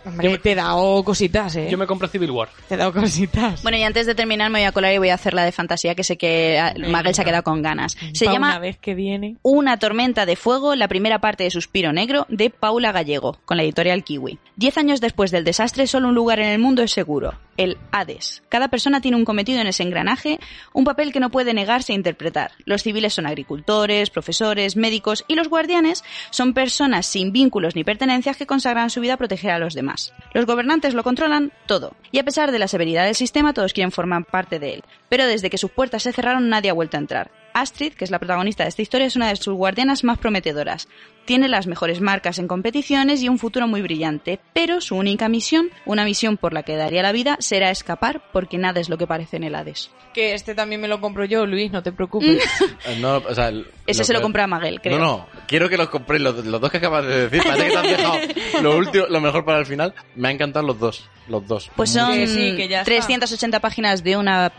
Hombre, 0.06 0.38
te 0.38 0.52
he 0.52 0.54
dado 0.54 1.02
cositas, 1.02 1.56
¿eh? 1.56 1.68
Yo 1.68 1.76
me 1.76 1.86
compro 1.86 2.06
Civil 2.06 2.30
War. 2.30 2.48
Te 2.68 2.74
he 2.74 2.78
dado 2.78 2.92
cositas. 2.92 3.62
Bueno, 3.62 3.76
y 3.76 3.82
antes 3.82 4.06
de 4.06 4.14
terminar 4.14 4.50
me 4.50 4.60
voy 4.60 4.66
a 4.66 4.72
colar 4.72 4.94
y 4.94 4.98
voy 4.98 5.08
a 5.08 5.14
hacer 5.14 5.34
la 5.34 5.44
de 5.44 5.50
fantasía 5.50 5.94
que 5.94 6.04
sé 6.04 6.16
que 6.16 6.58
ah, 6.58 6.74
Magel 6.88 7.14
se 7.14 7.22
ha 7.22 7.24
quedado 7.24 7.42
con 7.42 7.60
ganas. 7.60 7.96
Se 8.12 8.26
Pa' 8.26 8.32
llama 8.32 8.50
Una 8.50 8.58
vez 8.60 8.78
que 8.78 8.94
viene... 8.94 9.36
Una 9.42 9.78
tormenta 9.78 10.24
de 10.24 10.36
fuego, 10.36 10.76
la 10.76 10.88
primera 10.88 11.18
parte 11.18 11.44
de 11.44 11.50
Suspiro 11.50 11.92
Negro, 11.92 12.26
de 12.28 12.50
Paula 12.50 12.92
Gallego, 12.92 13.38
con 13.44 13.56
la 13.56 13.64
editorial 13.64 14.04
Kiwi. 14.04 14.38
Diez 14.54 14.78
años 14.78 15.00
después 15.00 15.30
del 15.30 15.44
desastre, 15.44 15.86
solo 15.86 16.08
un 16.08 16.14
lugar 16.14 16.38
en 16.38 16.48
el 16.48 16.58
mundo 16.58 16.82
es 16.82 16.92
seguro, 16.92 17.34
el 17.56 17.76
Hades. 17.90 18.42
Cada 18.48 18.68
persona 18.68 19.00
tiene 19.00 19.16
un 19.16 19.24
cometido 19.24 19.60
en 19.60 19.66
ese 19.66 19.82
engranaje, 19.82 20.38
un 20.72 20.84
papel 20.84 21.12
que 21.12 21.20
no 21.20 21.30
puede 21.30 21.52
negarse 21.52 21.92
a 21.92 21.96
interpretar. 21.96 22.52
Los 22.64 22.82
civiles 22.82 23.14
son 23.14 23.26
agricultores, 23.26 24.10
profesores, 24.10 24.76
médicos 24.76 25.24
y 25.28 25.34
los 25.34 25.48
guardianes 25.48 26.04
son 26.30 26.54
personas 26.54 27.06
sin 27.06 27.32
vínculos 27.32 27.74
ni 27.74 27.84
pertenencias 27.84 28.36
que 28.36 28.46
consagran 28.46 28.90
su 28.90 29.00
vida 29.00 29.14
a 29.14 29.18
proteger 29.18 29.50
a 29.50 29.58
los 29.58 29.74
demás. 29.74 29.95
Los 30.32 30.46
gobernantes 30.46 30.94
lo 30.94 31.02
controlan 31.02 31.52
todo, 31.66 31.94
y 32.12 32.18
a 32.18 32.24
pesar 32.24 32.52
de 32.52 32.58
la 32.58 32.68
severidad 32.68 33.04
del 33.04 33.14
sistema, 33.14 33.52
todos 33.52 33.72
quieren 33.72 33.92
formar 33.92 34.24
parte 34.24 34.58
de 34.58 34.74
él. 34.74 34.84
Pero 35.08 35.26
desde 35.26 35.50
que 35.50 35.58
sus 35.58 35.70
puertas 35.70 36.02
se 36.02 36.12
cerraron, 36.12 36.48
nadie 36.48 36.70
ha 36.70 36.74
vuelto 36.74 36.96
a 36.96 37.00
entrar. 37.00 37.30
Astrid, 37.60 37.94
que 37.94 38.04
es 38.04 38.10
la 38.10 38.18
protagonista 38.18 38.62
de 38.64 38.68
esta 38.68 38.82
historia, 38.82 39.06
es 39.06 39.16
una 39.16 39.28
de 39.28 39.36
sus 39.36 39.54
guardianas 39.54 40.04
más 40.04 40.18
prometedoras. 40.18 40.88
Tiene 41.24 41.48
las 41.48 41.66
mejores 41.66 42.00
marcas 42.00 42.38
en 42.38 42.46
competiciones 42.46 43.22
y 43.22 43.28
un 43.28 43.38
futuro 43.38 43.66
muy 43.66 43.82
brillante, 43.82 44.38
pero 44.52 44.80
su 44.80 44.94
única 44.96 45.28
misión, 45.28 45.70
una 45.84 46.04
misión 46.04 46.36
por 46.36 46.52
la 46.52 46.62
que 46.62 46.76
daría 46.76 47.02
la 47.02 47.12
vida, 47.12 47.36
será 47.40 47.70
escapar 47.70 48.22
porque 48.32 48.58
nada 48.58 48.80
es 48.80 48.88
lo 48.88 48.96
que 48.98 49.06
parece 49.08 49.36
en 49.38 49.44
el 49.44 49.54
Hades. 49.56 49.90
Que 50.14 50.34
este 50.34 50.54
también 50.54 50.80
me 50.80 50.86
lo 50.88 51.00
compro 51.00 51.24
yo, 51.24 51.44
Luis, 51.46 51.72
no 51.72 51.82
te 51.82 51.92
preocupes. 51.92 52.42
Eh, 52.86 52.98
No, 53.00 53.16
o 53.16 53.34
sea, 53.34 53.50
Ese 53.86 54.04
se 54.04 54.12
lo 54.12 54.20
que- 54.20 54.22
compré 54.22 54.42
a 54.42 54.46
Maguel, 54.46 54.80
creo. 54.80 54.98
No, 54.98 55.04
no, 55.04 55.26
quiero 55.48 55.68
que 55.68 55.76
los 55.76 55.88
compréis, 55.88 56.22
los, 56.22 56.44
los 56.44 56.60
dos 56.60 56.70
que 56.70 56.76
acabas 56.76 57.04
de 57.06 57.28
decir. 57.28 57.42
Parece 57.42 57.66
que 57.66 57.72
te 57.72 57.78
han 57.78 57.86
dejado 57.86 58.18
lo, 58.62 58.76
último, 58.76 59.06
lo 59.08 59.20
mejor 59.20 59.44
para 59.44 59.58
el 59.58 59.66
final. 59.66 59.94
Me 60.14 60.28
han 60.28 60.34
encantado 60.34 60.66
los 60.66 60.78
dos, 60.78 61.08
los 61.28 61.46
dos. 61.46 61.70
Pues 61.74 61.90
son 61.90 62.12
Que 62.14 62.26
sí, 62.28 62.54
que 62.56 62.68
ya 62.68 62.78
está. 62.80 62.84
380 62.90 63.60
páginas 63.60 64.04
de 64.04 64.16
una 64.16 64.52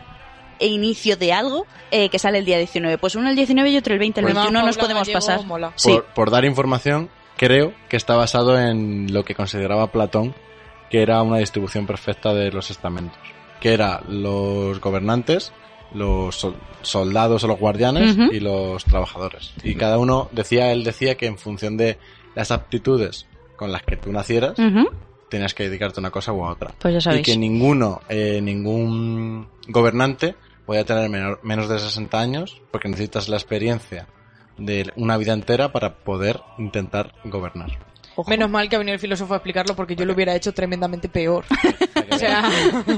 e 0.58 0.66
inicio 0.68 1.16
de 1.16 1.32
algo 1.32 1.66
eh, 1.90 2.08
que 2.08 2.18
sale 2.18 2.38
el 2.38 2.44
día 2.44 2.58
19. 2.58 2.98
Pues 2.98 3.14
uno 3.14 3.28
el 3.30 3.36
19 3.36 3.70
y 3.70 3.76
otro 3.76 3.92
el 3.94 3.98
20. 4.00 4.20
El 4.20 4.24
Pues 4.24 4.34
21 4.34 4.64
nos 4.66 4.76
podemos 4.76 5.02
Gallego 5.08 5.16
pasar. 5.18 5.44
mola. 5.46 5.72
Sí. 5.76 5.92
por, 5.92 6.04
por 6.06 6.30
dar 6.30 6.44
información, 6.44 7.08
creo 7.36 7.72
que 7.88 7.96
está 7.96 8.16
basado 8.16 8.58
en 8.60 9.12
lo 9.12 9.24
que 9.24 9.34
consideraba 9.34 9.92
Platón, 9.92 10.34
que 10.90 11.02
era 11.02 11.22
una 11.22 11.38
distribución 11.38 11.86
perfecta 11.86 12.32
de 12.34 12.50
los 12.50 12.70
estamentos. 12.70 13.18
Que 13.60 13.72
era 13.72 14.02
los 14.08 14.80
gobernantes, 14.80 15.52
los 15.94 16.36
sol- 16.36 16.56
soldados 16.82 17.42
o 17.44 17.48
los 17.48 17.58
guardianes 17.58 18.16
y 18.32 18.40
los 18.40 18.84
trabajadores. 18.84 19.52
Y 19.62 19.74
cada 19.74 19.98
uno 19.98 20.28
decía, 20.32 20.70
él 20.72 20.84
decía 20.84 21.16
que 21.16 21.26
en 21.26 21.38
función 21.38 21.76
de 21.76 21.98
las 22.34 22.50
aptitudes 22.50 23.26
con 23.56 23.72
las 23.72 23.82
que 23.82 23.96
tú 23.96 24.12
nacieras, 24.12 24.54
tenías 25.28 25.54
que 25.54 25.64
dedicarte 25.64 25.98
a 25.98 26.02
una 26.02 26.10
cosa 26.10 26.32
u 26.32 26.44
a 26.44 26.52
otra. 26.52 26.72
Pues 26.78 27.02
ya 27.02 27.14
y 27.16 27.22
que 27.22 27.36
ninguno, 27.36 28.00
eh, 28.08 28.40
ningún 28.40 29.48
gobernante 29.66 30.36
podía 30.68 30.84
tener 30.84 31.08
menor- 31.08 31.40
menos 31.42 31.66
de 31.66 31.78
60 31.78 32.20
años 32.20 32.60
porque 32.70 32.88
necesitas 32.90 33.28
la 33.30 33.36
experiencia 33.38 34.06
de 34.58 34.92
una 34.96 35.16
vida 35.16 35.32
entera 35.32 35.72
para 35.72 35.94
poder 36.00 36.40
intentar 36.58 37.14
gobernar. 37.24 37.70
Ojo. 38.16 38.28
Menos 38.28 38.50
mal 38.50 38.68
que 38.68 38.74
ha 38.76 38.78
venido 38.80 38.94
el 38.94 39.00
filósofo 39.00 39.32
a 39.32 39.36
explicarlo 39.38 39.74
porque 39.76 39.94
yo 39.96 40.04
lo 40.04 40.12
hubiera 40.12 40.34
hecho 40.34 40.52
tremendamente 40.52 41.08
peor. 41.08 41.44
o 42.12 42.18
sea, 42.18 42.42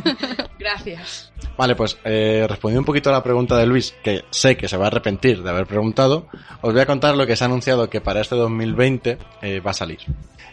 gracias. 0.58 1.32
Vale, 1.56 1.76
pues 1.76 1.96
eh, 2.04 2.46
respondiendo 2.48 2.80
un 2.80 2.86
poquito 2.86 3.10
a 3.10 3.12
la 3.12 3.22
pregunta 3.22 3.56
de 3.58 3.66
Luis, 3.66 3.94
que 4.02 4.24
sé 4.30 4.56
que 4.56 4.66
se 4.66 4.76
va 4.78 4.84
a 4.84 4.86
arrepentir 4.88 5.42
de 5.42 5.50
haber 5.50 5.66
preguntado, 5.66 6.26
os 6.62 6.72
voy 6.72 6.80
a 6.82 6.86
contar 6.86 7.14
lo 7.16 7.26
que 7.26 7.36
se 7.36 7.44
ha 7.44 7.46
anunciado 7.48 7.88
que 7.90 8.00
para 8.00 8.20
este 8.22 8.34
2020 8.34 9.18
eh, 9.42 9.60
va 9.60 9.70
a 9.70 9.74
salir. 9.74 9.98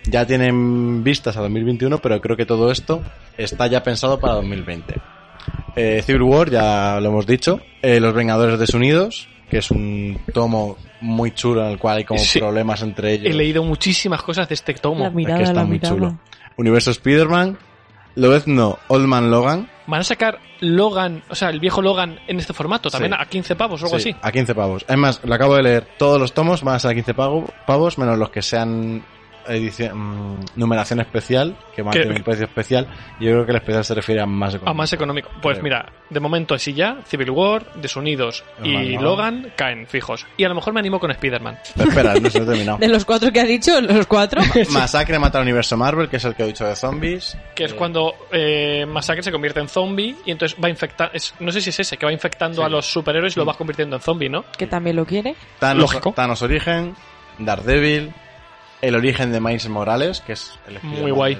Ya 0.05 0.25
tienen 0.27 1.03
vistas 1.03 1.35
a 1.37 1.41
2021, 1.41 1.97
pero 1.99 2.19
creo 2.21 2.35
que 2.37 2.45
todo 2.45 2.69
esto 2.71 3.01
está 3.37 3.67
ya 3.67 3.83
pensado 3.83 4.19
para 4.19 4.35
2020. 4.35 4.95
Eh, 5.77 6.01
Civil 6.03 6.23
War, 6.23 6.49
ya 6.49 6.99
lo 6.99 7.09
hemos 7.09 7.25
dicho. 7.27 7.59
Eh, 7.81 7.99
Los 7.99 8.13
Vengadores 8.13 8.59
Desunidos, 8.59 9.27
que 9.49 9.59
es 9.59 9.71
un 9.71 10.19
tomo 10.33 10.77
muy 11.01 11.31
chulo 11.31 11.63
en 11.65 11.71
el 11.71 11.77
cual 11.77 11.97
hay 11.97 12.03
como 12.03 12.19
Sí. 12.19 12.39
problemas 12.39 12.81
entre 12.81 13.13
ellos. 13.13 13.27
He 13.27 13.33
leído 13.33 13.63
muchísimas 13.63 14.21
cosas 14.23 14.49
de 14.49 14.55
este 14.55 14.73
tomo. 14.73 15.03
La 15.03 15.09
mirada, 15.11 15.37
que 15.37 15.43
está 15.43 15.53
la 15.53 15.63
muy 15.65 15.73
mirada. 15.77 15.95
chulo. 15.95 16.19
Universo 16.57 16.89
Spider-Man, 16.91 17.57
Lobezno 18.15 18.79
Old 18.87 19.05
Man 19.07 19.29
Logan, 19.29 19.69
Van 19.89 20.01
a 20.01 20.03
sacar 20.03 20.39
Logan, 20.59 21.23
o 21.29 21.35
sea, 21.35 21.49
el 21.49 21.61
viejo 21.61 21.81
Logan 21.81 22.19
en 22.27 22.39
este 22.39 22.51
formato, 22.51 22.89
también 22.89 23.13
Sí. 23.13 23.17
a 23.21 23.25
15 23.25 23.55
pavos 23.55 23.81
o 23.81 23.85
algo 23.85 23.99
Sí, 23.99 24.09
así. 24.09 24.19
A 24.21 24.31
15 24.33 24.53
pavos. 24.53 24.83
Es 24.85 24.97
más, 24.97 25.21
lo 25.23 25.33
acabo 25.33 25.55
de 25.55 25.63
leer. 25.63 25.87
Todos 25.97 26.19
los 26.19 26.33
tomos 26.33 26.61
van 26.61 26.75
a 26.75 26.79
ser 26.79 26.91
a 26.91 26.93
15 26.93 27.13
pago- 27.13 27.45
pavos, 27.65 27.97
menos 27.97 28.17
los 28.17 28.29
que 28.31 28.41
sean 28.41 29.01
edición, 29.47 29.97
mm, 29.97 30.45
numeración 30.55 30.99
especial, 30.99 31.55
que 31.75 31.81
van 31.81 31.97
a 31.97 32.01
tener 32.01 32.17
un 32.17 32.23
precio 32.23 32.45
especial. 32.45 32.87
Yo 33.19 33.31
creo 33.31 33.45
que 33.45 33.51
el 33.51 33.57
especial 33.57 33.83
se 33.85 33.93
refiere 33.95 34.21
a 34.21 34.25
más 34.25 34.53
A 34.53 34.57
económico. 34.57 34.77
más 34.77 34.93
económico. 34.93 35.29
Pues 35.41 35.55
Creo. 35.59 35.63
mira, 35.63 35.91
de 36.09 36.19
momento 36.19 36.53
así 36.55 36.73
ya, 36.73 36.97
Civil 37.05 37.31
War, 37.31 37.73
Desunidos 37.75 38.43
y 38.63 38.93
Logan. 38.93 39.03
Logan 39.03 39.53
caen 39.55 39.87
fijos. 39.87 40.25
Y 40.37 40.43
a 40.43 40.49
lo 40.49 40.55
mejor 40.55 40.73
me 40.73 40.79
animo 40.79 40.99
con 40.99 41.11
Spider-Man. 41.11 41.57
Espera, 41.75 42.15
no 42.15 42.29
se 42.29 42.39
ha 42.39 42.45
terminado. 42.45 42.77
De 42.79 42.87
los 42.87 43.05
cuatro 43.05 43.31
que 43.31 43.39
ha 43.39 43.45
dicho, 43.45 43.79
los 43.81 44.05
cuatro. 44.07 44.41
Masacre 44.71 45.19
mata 45.19 45.37
al 45.39 45.43
universo 45.43 45.77
Marvel, 45.77 46.09
que 46.09 46.17
es 46.17 46.25
el 46.25 46.35
que 46.35 46.43
he 46.43 46.47
dicho 46.47 46.65
de 46.65 46.75
zombies. 46.75 47.37
Que 47.55 47.65
es 47.65 47.71
Eh, 47.73 47.75
cuando 47.75 48.13
eh, 48.31 48.85
Masacre 48.87 49.23
se 49.23 49.31
convierte 49.31 49.59
en 49.59 49.67
zombie 49.67 50.15
y 50.25 50.31
entonces 50.31 50.57
va 50.63 50.69
infectando. 50.69 51.13
No 51.39 51.51
sé 51.51 51.61
si 51.61 51.69
es 51.69 51.79
ese, 51.79 51.97
que 51.97 52.05
va 52.05 52.11
infectando 52.11 52.61
Sí. 52.61 52.65
a 52.65 52.69
los 52.69 52.85
superhéroes 52.85 53.35
y 53.35 53.39
lo 53.39 53.45
va 53.45 53.53
convirtiendo 53.55 53.95
en 53.95 54.01
zombie, 54.01 54.29
¿no? 54.29 54.45
que 54.57 54.67
también 54.67 54.95
lo 54.95 55.05
quiere. 55.05 55.35
Thanos, 55.59 55.81
Lógico. 55.81 56.11
Thanos 56.13 56.41
Origen, 56.41 56.95
Daredevil, 57.39 58.11
El 58.81 58.95
origen 58.95 59.31
de 59.31 59.39
Miles 59.39 59.67
Morales, 59.69 60.21
que 60.21 60.33
es 60.33 60.51
el 60.67 60.79
Muy 60.83 61.11
guay. 61.11 61.37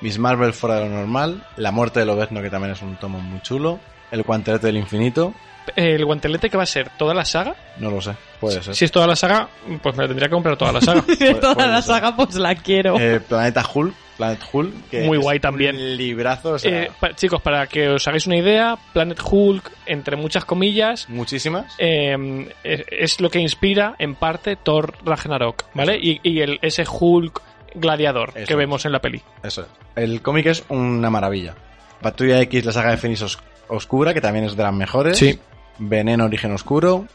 Miss 0.00 0.18
Marvel 0.18 0.52
fuera 0.52 0.76
de 0.76 0.88
lo 0.88 0.90
normal, 0.90 1.46
La 1.56 1.70
muerte 1.70 2.00
de 2.00 2.06
Lobezno, 2.06 2.42
que 2.42 2.50
también 2.50 2.72
es 2.72 2.82
un 2.82 2.96
tomo 2.96 3.20
muy 3.20 3.40
chulo, 3.42 3.78
El 4.10 4.22
guantelete 4.22 4.66
del 4.66 4.76
infinito, 4.76 5.32
El 5.76 6.04
guantelete 6.04 6.50
que 6.50 6.56
va 6.58 6.64
a 6.64 6.66
ser 6.66 6.90
toda 6.98 7.14
la 7.14 7.24
saga. 7.24 7.54
no 7.78 7.90
lo 7.90 8.00
sé, 8.02 8.12
puede 8.40 8.62
ser. 8.62 8.74
Si 8.74 8.84
es 8.84 8.92
toda 8.92 9.06
la 9.06 9.16
saga, 9.16 9.48
pues 9.82 9.96
me 9.96 10.02
la 10.02 10.08
tendría 10.08 10.28
que 10.28 10.34
comprar 10.34 10.56
toda 10.58 10.72
la 10.72 10.80
saga. 10.82 11.02
Toda 11.40 11.54
puede 11.54 11.68
la 11.68 11.80
ser. 11.82 11.94
saga, 11.94 12.16
pues 12.16 12.34
la 12.34 12.54
quiero. 12.54 12.98
Eh, 13.00 13.20
Planeta 13.20 13.64
Hulk, 13.72 13.94
Planet 14.16 14.40
Hulk, 14.52 14.88
que 14.90 15.02
Muy 15.06 15.18
es 15.18 15.24
guay 15.24 15.40
también. 15.40 15.76
un 15.76 15.96
librazo, 15.96 16.52
o 16.52 16.58
sea, 16.58 16.84
Eh, 16.84 16.90
pa- 17.00 17.14
chicos, 17.14 17.42
para 17.42 17.66
que 17.66 17.88
os 17.88 18.06
hagáis 18.06 18.26
una 18.26 18.36
idea, 18.36 18.76
Planet 18.92 19.18
Hulk, 19.28 19.70
entre 19.86 20.16
muchas 20.16 20.44
comillas, 20.44 21.08
muchísimas. 21.08 21.74
eh, 21.78 22.48
es, 22.62 22.84
es 22.90 23.20
lo 23.20 23.28
que 23.30 23.40
inspira 23.40 23.96
en 23.98 24.14
parte 24.14 24.56
Thor 24.56 24.94
Ragnarok, 25.04 25.64
¿vale? 25.74 25.98
Y, 26.00 26.20
y 26.22 26.40
el, 26.40 26.58
ese 26.62 26.84
Hulk 26.88 27.40
gladiador 27.74 28.30
Eso 28.36 28.46
que 28.46 28.54
vemos 28.54 28.84
en 28.86 28.92
la 28.92 29.00
peli. 29.00 29.20
Eso 29.42 29.62
es. 29.62 29.68
El 29.96 30.22
cómic 30.22 30.46
es 30.46 30.64
una 30.68 31.10
maravilla. 31.10 31.54
Patrulla 32.00 32.40
X, 32.42 32.64
la 32.64 32.72
saga 32.72 32.90
de 32.92 32.96
Fénix 32.98 33.22
Os- 33.22 33.38
Oscura, 33.68 34.14
que 34.14 34.20
también 34.20 34.44
es 34.44 34.56
de 34.56 34.62
las 34.62 34.72
mejores. 34.74 35.18
Sí. 35.18 35.38
Veneno, 35.78 36.24
Origen 36.26 36.52
Oscuro. 36.52 37.06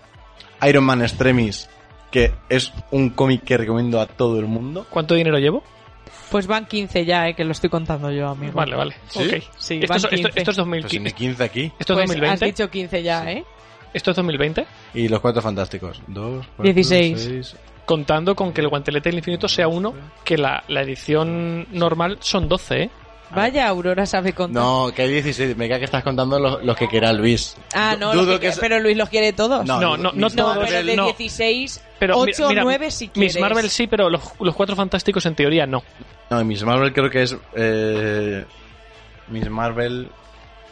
Iron 0.68 0.84
Man 0.84 1.02
Extremis, 1.02 1.70
que 2.12 2.34
es 2.50 2.74
un 2.92 3.12
cómic 3.12 3.44
que 3.46 3.56
recomiendo 3.56 4.02
a 4.02 4.08
todo 4.08 4.40
el 4.40 4.48
mundo. 4.48 4.86
¿Cuánto 4.90 5.14
dinero 5.16 5.38
llevo? 5.38 5.64
Pues 6.30 6.46
van 6.48 6.66
15 6.68 7.06
ya, 7.06 7.28
eh, 7.28 7.34
que 7.34 7.44
lo 7.44 7.52
estoy 7.52 7.70
contando 7.70 8.12
yo, 8.12 8.30
amigo. 8.30 8.54
Vale, 8.54 8.76
vale. 8.76 8.96
¿Sí? 9.10 9.20
Ok. 9.20 9.44
Sí, 9.58 9.76
esto, 9.82 9.88
van 9.88 9.98
es, 9.98 10.04
esto, 10.04 10.10
15. 10.10 10.28
esto 10.28 10.40
es 10.40 10.46
Pues 10.46 10.56
si 10.56 10.60
2015. 10.60 11.00
ni 11.00 11.12
15 11.12 11.44
aquí. 11.44 11.62
¿Esto 11.80 11.94
es 11.94 11.98
Pues 11.98 12.04
has 12.04 12.08
2020? 12.08 12.46
dicho 12.46 12.70
15 12.70 13.04
ya, 13.04 13.32
¿eh? 13.32 13.44
¿Esto 13.94 14.12
es 14.12 14.16
2020? 14.18 14.66
Y 14.94 15.08
los 15.08 15.20
Cuatro 15.20 15.42
Fantásticos. 15.42 16.02
Dos, 16.08 16.46
cuatro, 16.56 16.64
16. 16.74 17.20
seis. 17.22 17.56
Contando 17.86 18.36
con 18.36 18.54
que 18.54 18.62
el 18.62 18.68
guantelete 18.68 19.10
del 19.10 19.18
infinito 19.18 19.48
sea 19.48 19.68
uno, 19.68 19.96
que 20.24 20.38
la, 20.38 20.64
la 20.68 20.82
edición 20.84 21.66
normal 21.72 22.18
son 22.22 22.48
12, 22.48 22.84
¿eh? 22.84 22.90
Vaya, 23.32 23.68
Aurora 23.68 24.06
sabe 24.08 24.34
contar. 24.34 24.62
No, 24.64 24.92
que 24.96 25.04
hay 25.04 25.12
16. 25.12 25.56
Me 25.56 25.70
cae 25.70 25.78
que 25.80 25.86
estás 25.86 26.04
contando 26.04 26.40
los, 26.40 26.64
los 26.64 26.76
que 26.76 26.88
quiera 26.88 27.14
Luis. 27.14 27.56
Ah, 27.76 27.96
no, 28.00 28.12
dudo 28.14 28.40
que- 28.40 28.48
que 28.48 28.54
se- 28.54 28.60
pero 28.60 28.80
Luis 28.80 28.98
los 28.98 29.08
quiere 29.10 29.34
todos. 29.34 29.66
No, 29.68 29.80
No, 29.80 29.98
no, 29.98 30.12
no 30.12 30.12
Miss 30.14 30.36
No, 30.36 30.44
todos, 30.44 30.58
Marvel- 30.58 30.68
pero 30.74 30.86
de 30.88 30.96
no. 30.96 31.06
16, 31.06 31.84
Pero 32.00 32.18
8 32.18 32.46
o 32.46 32.50
mira, 32.50 32.64
9 32.64 32.90
si 32.92 33.06
Miss 33.06 33.14
quieres. 33.14 33.40
Marvel 33.40 33.70
sí, 33.70 33.86
pero 33.88 34.10
los, 34.10 34.22
los 34.40 34.56
cuatro 34.56 34.76
fantásticos 34.76 35.26
en 35.28 35.36
teoría 35.36 35.68
no. 35.68 35.84
No, 36.30 36.44
Miss 36.46 36.64
Marvel 36.64 36.94
creo 36.94 37.10
que 37.10 37.24
es. 37.24 37.36
Eh, 37.56 38.46
Miss 39.30 39.50
Marvel. 39.50 40.10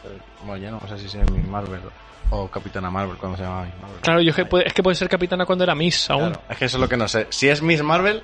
eh, 0.03 0.18
Bueno, 0.45 0.64
ya 0.64 0.72
no 0.72 0.80
sé 0.88 0.97
si 1.08 1.18
es 1.18 1.32
Miss 1.32 1.47
Marvel 1.47 1.82
o 2.30 2.47
Capitana 2.49 2.91
Marvel 2.91 3.16
cuando 3.18 3.38
se 3.38 3.43
llama 3.43 3.64
Miss 3.64 3.74
Marvel. 3.82 3.99
Claro, 4.01 4.22
yo 4.22 4.30
es 4.32 4.36
que 4.36 4.45
puede, 4.45 4.68
es 4.68 4.74
que 4.74 4.84
puede 4.84 4.95
ser 4.95 5.08
capitana 5.10 5.45
cuando 5.45 5.64
era 5.64 5.74
Miss 5.76 6.10
aún. 6.10 6.28
Claro, 6.32 6.41
es 6.49 6.58
que 6.58 6.66
eso 6.66 6.78
es 6.78 6.82
lo 6.82 6.89
que 6.89 6.97
no 6.97 7.08
sé. 7.08 7.28
Si 7.30 7.47
es 7.47 7.62
Miss 7.62 7.82
Marvel, 7.84 8.22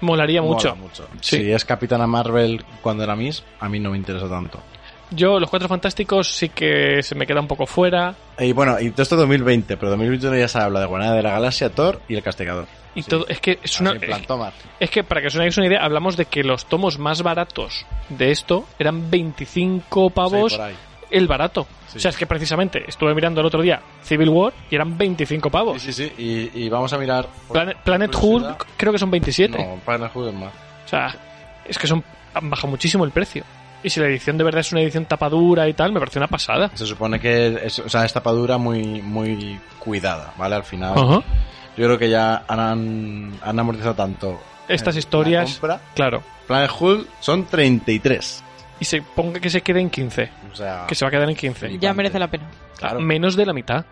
Molaría 0.00 0.40
mola 0.40 0.54
mucho. 0.54 0.76
mucho. 0.76 1.08
Sí. 1.20 1.36
Si 1.38 1.52
es 1.52 1.64
Capitana 1.64 2.06
Marvel 2.06 2.64
cuando 2.80 3.02
era 3.04 3.16
Miss, 3.16 3.42
a 3.58 3.68
mí 3.68 3.80
no 3.80 3.90
me 3.90 3.96
interesa 3.96 4.28
tanto. 4.28 4.60
Yo, 5.12 5.40
los 5.40 5.50
cuatro 5.50 5.66
fantásticos 5.68 6.28
sí 6.28 6.50
que 6.50 7.02
se 7.02 7.16
me 7.16 7.26
queda 7.26 7.40
un 7.40 7.48
poco 7.48 7.66
fuera. 7.66 8.14
Y 8.38 8.52
bueno, 8.52 8.78
y 8.78 8.90
todo 8.92 9.02
esto 9.02 9.16
2020, 9.16 9.76
pero 9.76 9.90
2021 9.90 10.36
ya 10.38 10.46
se 10.46 10.58
habla 10.60 10.78
de 10.78 10.86
Guardianes 10.86 11.16
de 11.16 11.22
la 11.24 11.30
Galaxia, 11.32 11.68
Thor 11.70 12.00
y 12.08 12.14
el 12.14 12.22
Castigador. 12.22 12.66
Y 12.94 13.02
Sí. 13.02 13.10
todo, 13.10 13.26
es 13.28 13.40
que 13.40 13.58
es 13.62 13.80
una. 13.80 13.94
Plan, 13.94 14.22
toma. 14.26 14.52
Es 14.80 14.90
que 14.90 15.04
para 15.04 15.20
que 15.20 15.28
os 15.28 15.36
hagáis 15.36 15.56
una 15.56 15.66
idea, 15.66 15.84
hablamos 15.84 16.16
de 16.16 16.24
que 16.24 16.42
los 16.42 16.66
tomos 16.66 16.98
más 16.98 17.22
baratos 17.22 17.86
de 18.08 18.30
esto 18.32 18.66
eran 18.78 19.10
25 19.10 20.10
pavos 20.10 20.52
Sí, 20.54 20.60
el 21.10 21.26
barato. 21.28 21.66
Sí. 21.88 21.98
O 21.98 22.00
sea, 22.00 22.10
es 22.10 22.16
que 22.16 22.26
precisamente 22.26 22.84
estuve 22.86 23.14
mirando 23.14 23.40
el 23.40 23.46
otro 23.46 23.62
día 23.62 23.80
Civil 24.02 24.28
War 24.28 24.52
y 24.70 24.74
eran 24.74 24.96
25 24.98 25.50
pavos. 25.50 25.82
Sí, 25.82 25.92
sí, 25.92 26.10
sí. 26.16 26.50
Y, 26.54 26.64
y 26.64 26.68
vamos 26.68 26.92
a 26.92 26.98
mirar. 26.98 27.28
Planet, 27.52 27.76
Planet. 27.84 28.14
Hulk 28.20 28.66
creo 28.76 28.92
que 28.92 28.98
son 28.98 29.10
27. 29.10 29.56
No, 29.56 29.76
Planet 29.84 30.10
Hulk 30.14 30.28
es 30.28 30.34
más. 30.34 30.52
O 30.84 30.88
sea, 30.88 31.14
es 31.64 31.78
que 31.78 31.86
son 31.86 32.02
han 32.34 32.48
bajado 32.50 32.68
muchísimo 32.68 33.04
el 33.04 33.10
precio. 33.10 33.44
Y 33.82 33.88
si 33.90 33.98
la 33.98 34.06
edición 34.06 34.36
de 34.36 34.44
verdad 34.44 34.60
es 34.60 34.72
una 34.72 34.82
edición 34.82 35.06
tapadura 35.06 35.66
y 35.68 35.72
tal, 35.74 35.90
me 35.92 35.98
parece 36.00 36.18
una 36.18 36.28
pasada. 36.28 36.70
Se 36.74 36.86
supone 36.86 37.18
que 37.18 37.60
es, 37.64 37.78
o 37.78 37.88
sea, 37.88 38.04
es 38.04 38.12
tapadura 38.12 38.58
muy, 38.58 39.00
muy 39.00 39.58
cuidada, 39.78 40.34
¿vale? 40.36 40.54
Al 40.56 40.64
final, 40.64 40.92
Ajá. 40.96 41.22
Yo 41.80 41.86
creo 41.86 41.98
que 41.98 42.10
ya 42.10 42.44
han, 42.46 43.32
han 43.42 43.58
amortizado 43.58 43.94
tanto. 43.94 44.38
Estas 44.68 44.96
eh, 44.96 44.98
historias, 44.98 45.48
la 45.54 45.60
compra. 45.60 45.80
claro. 45.94 46.22
Planet 46.46 46.70
Hulk 46.78 47.08
son 47.20 47.46
33. 47.46 48.44
Y 48.80 48.84
se 48.84 49.00
ponga 49.00 49.40
que 49.40 49.48
se 49.48 49.62
quede 49.62 49.80
en 49.80 49.88
15. 49.88 50.30
O 50.52 50.54
sea, 50.54 50.84
Que 50.86 50.94
se 50.94 51.06
va 51.06 51.08
a 51.08 51.10
quedar 51.10 51.30
en 51.30 51.36
15. 51.36 51.78
Ya 51.78 51.94
merece 51.94 52.18
la 52.18 52.28
pena. 52.28 52.44
claro, 52.76 53.00
Menos 53.00 53.34
de 53.34 53.46
la 53.46 53.54
mitad. 53.54 53.86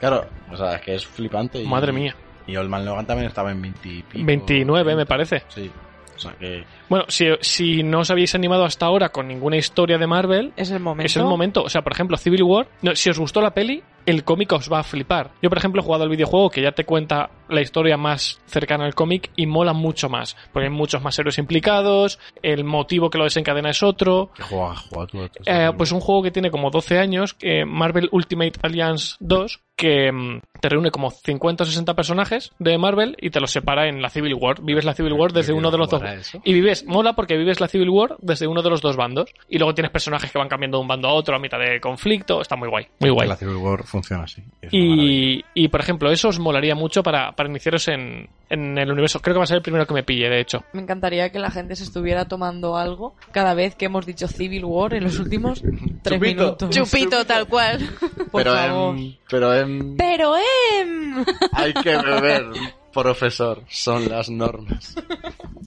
claro, 0.00 0.26
o 0.50 0.56
sea, 0.56 0.76
es 0.76 0.80
que 0.80 0.94
es 0.94 1.06
flipante. 1.06 1.60
Y, 1.60 1.66
Madre 1.66 1.92
mía. 1.92 2.16
Y 2.46 2.56
Old 2.56 2.70
Man 2.70 2.86
Logan 2.86 3.04
también 3.04 3.28
estaba 3.28 3.50
en 3.50 3.60
20 3.60 3.88
y 3.90 4.02
pico. 4.02 4.24
29 4.24 4.96
me 4.96 5.04
parece. 5.04 5.42
Sí, 5.48 5.70
o 6.16 6.18
sea 6.18 6.32
que. 6.32 6.64
Bueno, 6.88 7.04
si, 7.08 7.26
si 7.40 7.82
no 7.82 8.00
os 8.00 8.10
habéis 8.10 8.34
animado 8.34 8.64
hasta 8.64 8.86
ahora 8.86 9.08
con 9.10 9.28
ninguna 9.28 9.56
historia 9.56 9.98
de 9.98 10.06
Marvel, 10.06 10.52
Es 10.56 10.70
el 10.70 10.80
momento. 10.80 11.06
es 11.06 11.16
el 11.16 11.24
momento. 11.24 11.62
O 11.62 11.68
sea, 11.68 11.82
por 11.82 11.92
ejemplo, 11.92 12.16
Civil 12.16 12.42
War, 12.42 12.68
no, 12.82 12.94
si 12.94 13.10
os 13.10 13.18
gustó 13.18 13.40
la 13.40 13.52
peli, 13.54 13.82
el 14.06 14.22
cómic 14.22 14.52
os 14.52 14.70
va 14.70 14.80
a 14.80 14.82
flipar. 14.82 15.30
Yo, 15.40 15.48
por 15.48 15.56
ejemplo, 15.56 15.80
he 15.80 15.84
jugado 15.84 16.04
al 16.04 16.10
videojuego 16.10 16.50
que 16.50 16.60
ya 16.60 16.72
te 16.72 16.84
cuenta 16.84 17.30
la 17.48 17.62
historia 17.62 17.96
más 17.96 18.38
cercana 18.46 18.84
al 18.84 18.94
cómic 18.94 19.30
y 19.34 19.46
mola 19.46 19.72
mucho 19.72 20.10
más. 20.10 20.36
Porque 20.52 20.68
hay 20.68 20.74
muchos 20.74 21.02
más 21.02 21.18
héroes 21.18 21.38
implicados, 21.38 22.18
el 22.42 22.64
motivo 22.64 23.08
que 23.08 23.16
lo 23.18 23.24
desencadena 23.24 23.70
es 23.70 23.82
otro. 23.82 24.30
¿Qué 24.36 24.42
juega, 24.42 24.74
juega 24.76 25.06
tú? 25.06 25.18
tú- 25.28 25.42
Eh, 25.46 25.70
pues 25.76 25.90
un 25.92 26.00
juego 26.00 26.22
que 26.22 26.30
tiene 26.30 26.50
como 26.50 26.70
12 26.70 26.98
años, 26.98 27.36
eh, 27.40 27.64
Marvel 27.64 28.08
Ultimate 28.12 28.52
Alliance 28.62 29.14
2, 29.20 29.60
que 29.76 30.12
mm, 30.12 30.40
te 30.60 30.68
reúne 30.68 30.90
como 30.90 31.10
50 31.10 31.64
o 31.64 31.66
60 31.66 31.94
personajes 31.94 32.52
de 32.58 32.76
Marvel 32.78 33.16
y 33.20 33.30
te 33.30 33.40
los 33.40 33.50
separa 33.50 33.88
en 33.88 34.02
la 34.02 34.10
Civil 34.10 34.34
War. 34.34 34.62
Vives 34.62 34.84
la 34.84 34.94
Civil 34.94 35.14
War 35.14 35.32
desde 35.32 35.52
uno 35.54 35.70
de 35.70 35.78
los 35.78 35.88
dos. 35.88 36.02
Y 36.44 36.52
vives, 36.52 36.83
mola 36.86 37.14
porque 37.14 37.36
vives 37.36 37.60
la 37.60 37.68
Civil 37.68 37.90
War 37.90 38.16
desde 38.20 38.46
uno 38.46 38.62
de 38.62 38.70
los 38.70 38.80
dos 38.80 38.96
bandos. 38.96 39.30
Y 39.48 39.58
luego 39.58 39.74
tienes 39.74 39.90
personajes 39.90 40.30
que 40.30 40.38
van 40.38 40.48
cambiando 40.48 40.78
de 40.78 40.82
un 40.82 40.88
bando 40.88 41.08
a 41.08 41.12
otro 41.14 41.36
a 41.36 41.38
mitad 41.38 41.58
de 41.58 41.80
conflicto. 41.80 42.40
Está 42.40 42.56
muy 42.56 42.68
guay, 42.68 42.86
muy 43.00 43.10
guay. 43.10 43.28
La 43.28 43.36
Civil 43.36 43.56
War 43.56 43.84
funciona 43.84 44.24
así. 44.24 44.42
Y, 44.70 45.44
y, 45.54 45.68
por 45.68 45.80
ejemplo, 45.80 46.10
eso 46.10 46.28
os 46.28 46.38
molaría 46.38 46.74
mucho 46.74 47.02
para, 47.02 47.32
para 47.32 47.48
iniciaros 47.48 47.88
en, 47.88 48.28
en 48.48 48.78
el 48.78 48.90
universo. 48.90 49.20
Creo 49.20 49.34
que 49.34 49.38
va 49.38 49.44
a 49.44 49.46
ser 49.46 49.56
el 49.58 49.62
primero 49.62 49.86
que 49.86 49.94
me 49.94 50.02
pille, 50.02 50.28
de 50.28 50.40
hecho. 50.40 50.64
Me 50.72 50.82
encantaría 50.82 51.30
que 51.30 51.38
la 51.38 51.50
gente 51.50 51.76
se 51.76 51.84
estuviera 51.84 52.26
tomando 52.26 52.76
algo 52.76 53.14
cada 53.32 53.54
vez 53.54 53.74
que 53.74 53.86
hemos 53.86 54.06
dicho 54.06 54.28
Civil 54.28 54.64
War 54.64 54.94
en 54.94 55.04
los 55.04 55.18
últimos 55.18 55.62
tres 56.02 56.18
Chupito. 56.18 56.42
minutos. 56.44 56.70
Chupito, 56.70 57.24
tal 57.24 57.46
cual. 57.46 57.78
Por 58.30 58.42
pero 58.42 58.54
favor. 58.54 58.96
en, 58.96 59.16
pero 59.28 59.54
en, 59.54 59.96
Pero 59.96 60.34
em. 60.36 61.24
hay 61.52 61.72
que 61.74 61.96
beber, 61.96 62.44
profesor. 62.92 63.62
Son 63.68 64.08
las 64.08 64.28
normas. 64.30 64.94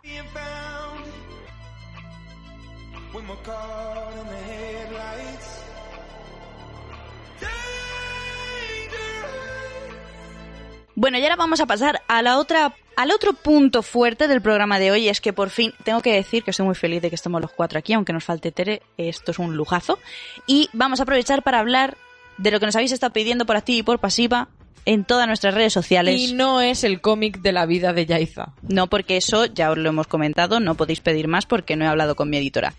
Bueno, 10.99 11.19
y 11.19 11.23
ahora 11.23 11.36
vamos 11.36 11.61
a 11.61 11.67
pasar 11.67 12.01
a 12.07 12.23
la 12.23 12.39
otra, 12.39 12.73
al 12.95 13.11
otro 13.11 13.34
punto 13.34 13.84
fuerte 13.84 14.28
del 14.28 14.41
programa 14.41 14.80
de 14.80 14.89
hoy. 14.89 15.07
Es 15.09 15.21
que 15.21 15.32
por 15.32 15.51
fin 15.51 15.71
tengo 15.84 16.01
que 16.01 16.11
decir 16.11 16.43
que 16.43 16.49
estoy 16.49 16.65
muy 16.65 16.73
feliz 16.73 17.03
de 17.03 17.09
que 17.09 17.15
estemos 17.15 17.39
los 17.39 17.51
cuatro 17.51 17.78
aquí, 17.78 17.93
aunque 17.93 18.13
nos 18.13 18.23
falte 18.23 18.51
Tere. 18.51 18.82
Esto 18.97 19.30
es 19.30 19.38
un 19.38 19.55
lujazo. 19.55 19.99
Y 20.47 20.69
vamos 20.73 20.99
a 20.99 21.03
aprovechar 21.03 21.43
para 21.43 21.59
hablar 21.59 21.97
de 22.39 22.49
lo 22.49 22.59
que 22.59 22.65
nos 22.65 22.75
habéis 22.75 22.91
estado 22.93 23.13
pidiendo 23.13 23.45
por 23.45 23.57
activa 23.57 23.78
y 23.78 23.84
por 23.84 23.99
pasiva 23.99 24.47
en 24.88 25.03
todas 25.03 25.27
nuestras 25.27 25.53
redes 25.53 25.73
sociales. 25.73 26.17
Y 26.17 26.33
no 26.33 26.61
es 26.61 26.85
el 26.85 27.01
cómic 27.01 27.41
de 27.41 27.51
la 27.51 27.65
vida 27.65 27.91
de 27.91 28.05
Yaiza. 28.05 28.53
No, 28.61 28.88
porque 28.88 29.17
eso 29.17 29.45
ya 29.45 29.69
os 29.69 29.77
lo 29.77 29.89
hemos 29.89 30.07
comentado, 30.07 30.61
no 30.61 30.75
podéis 30.75 31.01
pedir 31.01 31.27
más 31.27 31.45
porque 31.45 31.75
no 31.75 31.83
he 31.83 31.88
hablado 31.89 32.15
con 32.15 32.29
mi 32.29 32.38
editora. 32.38 32.73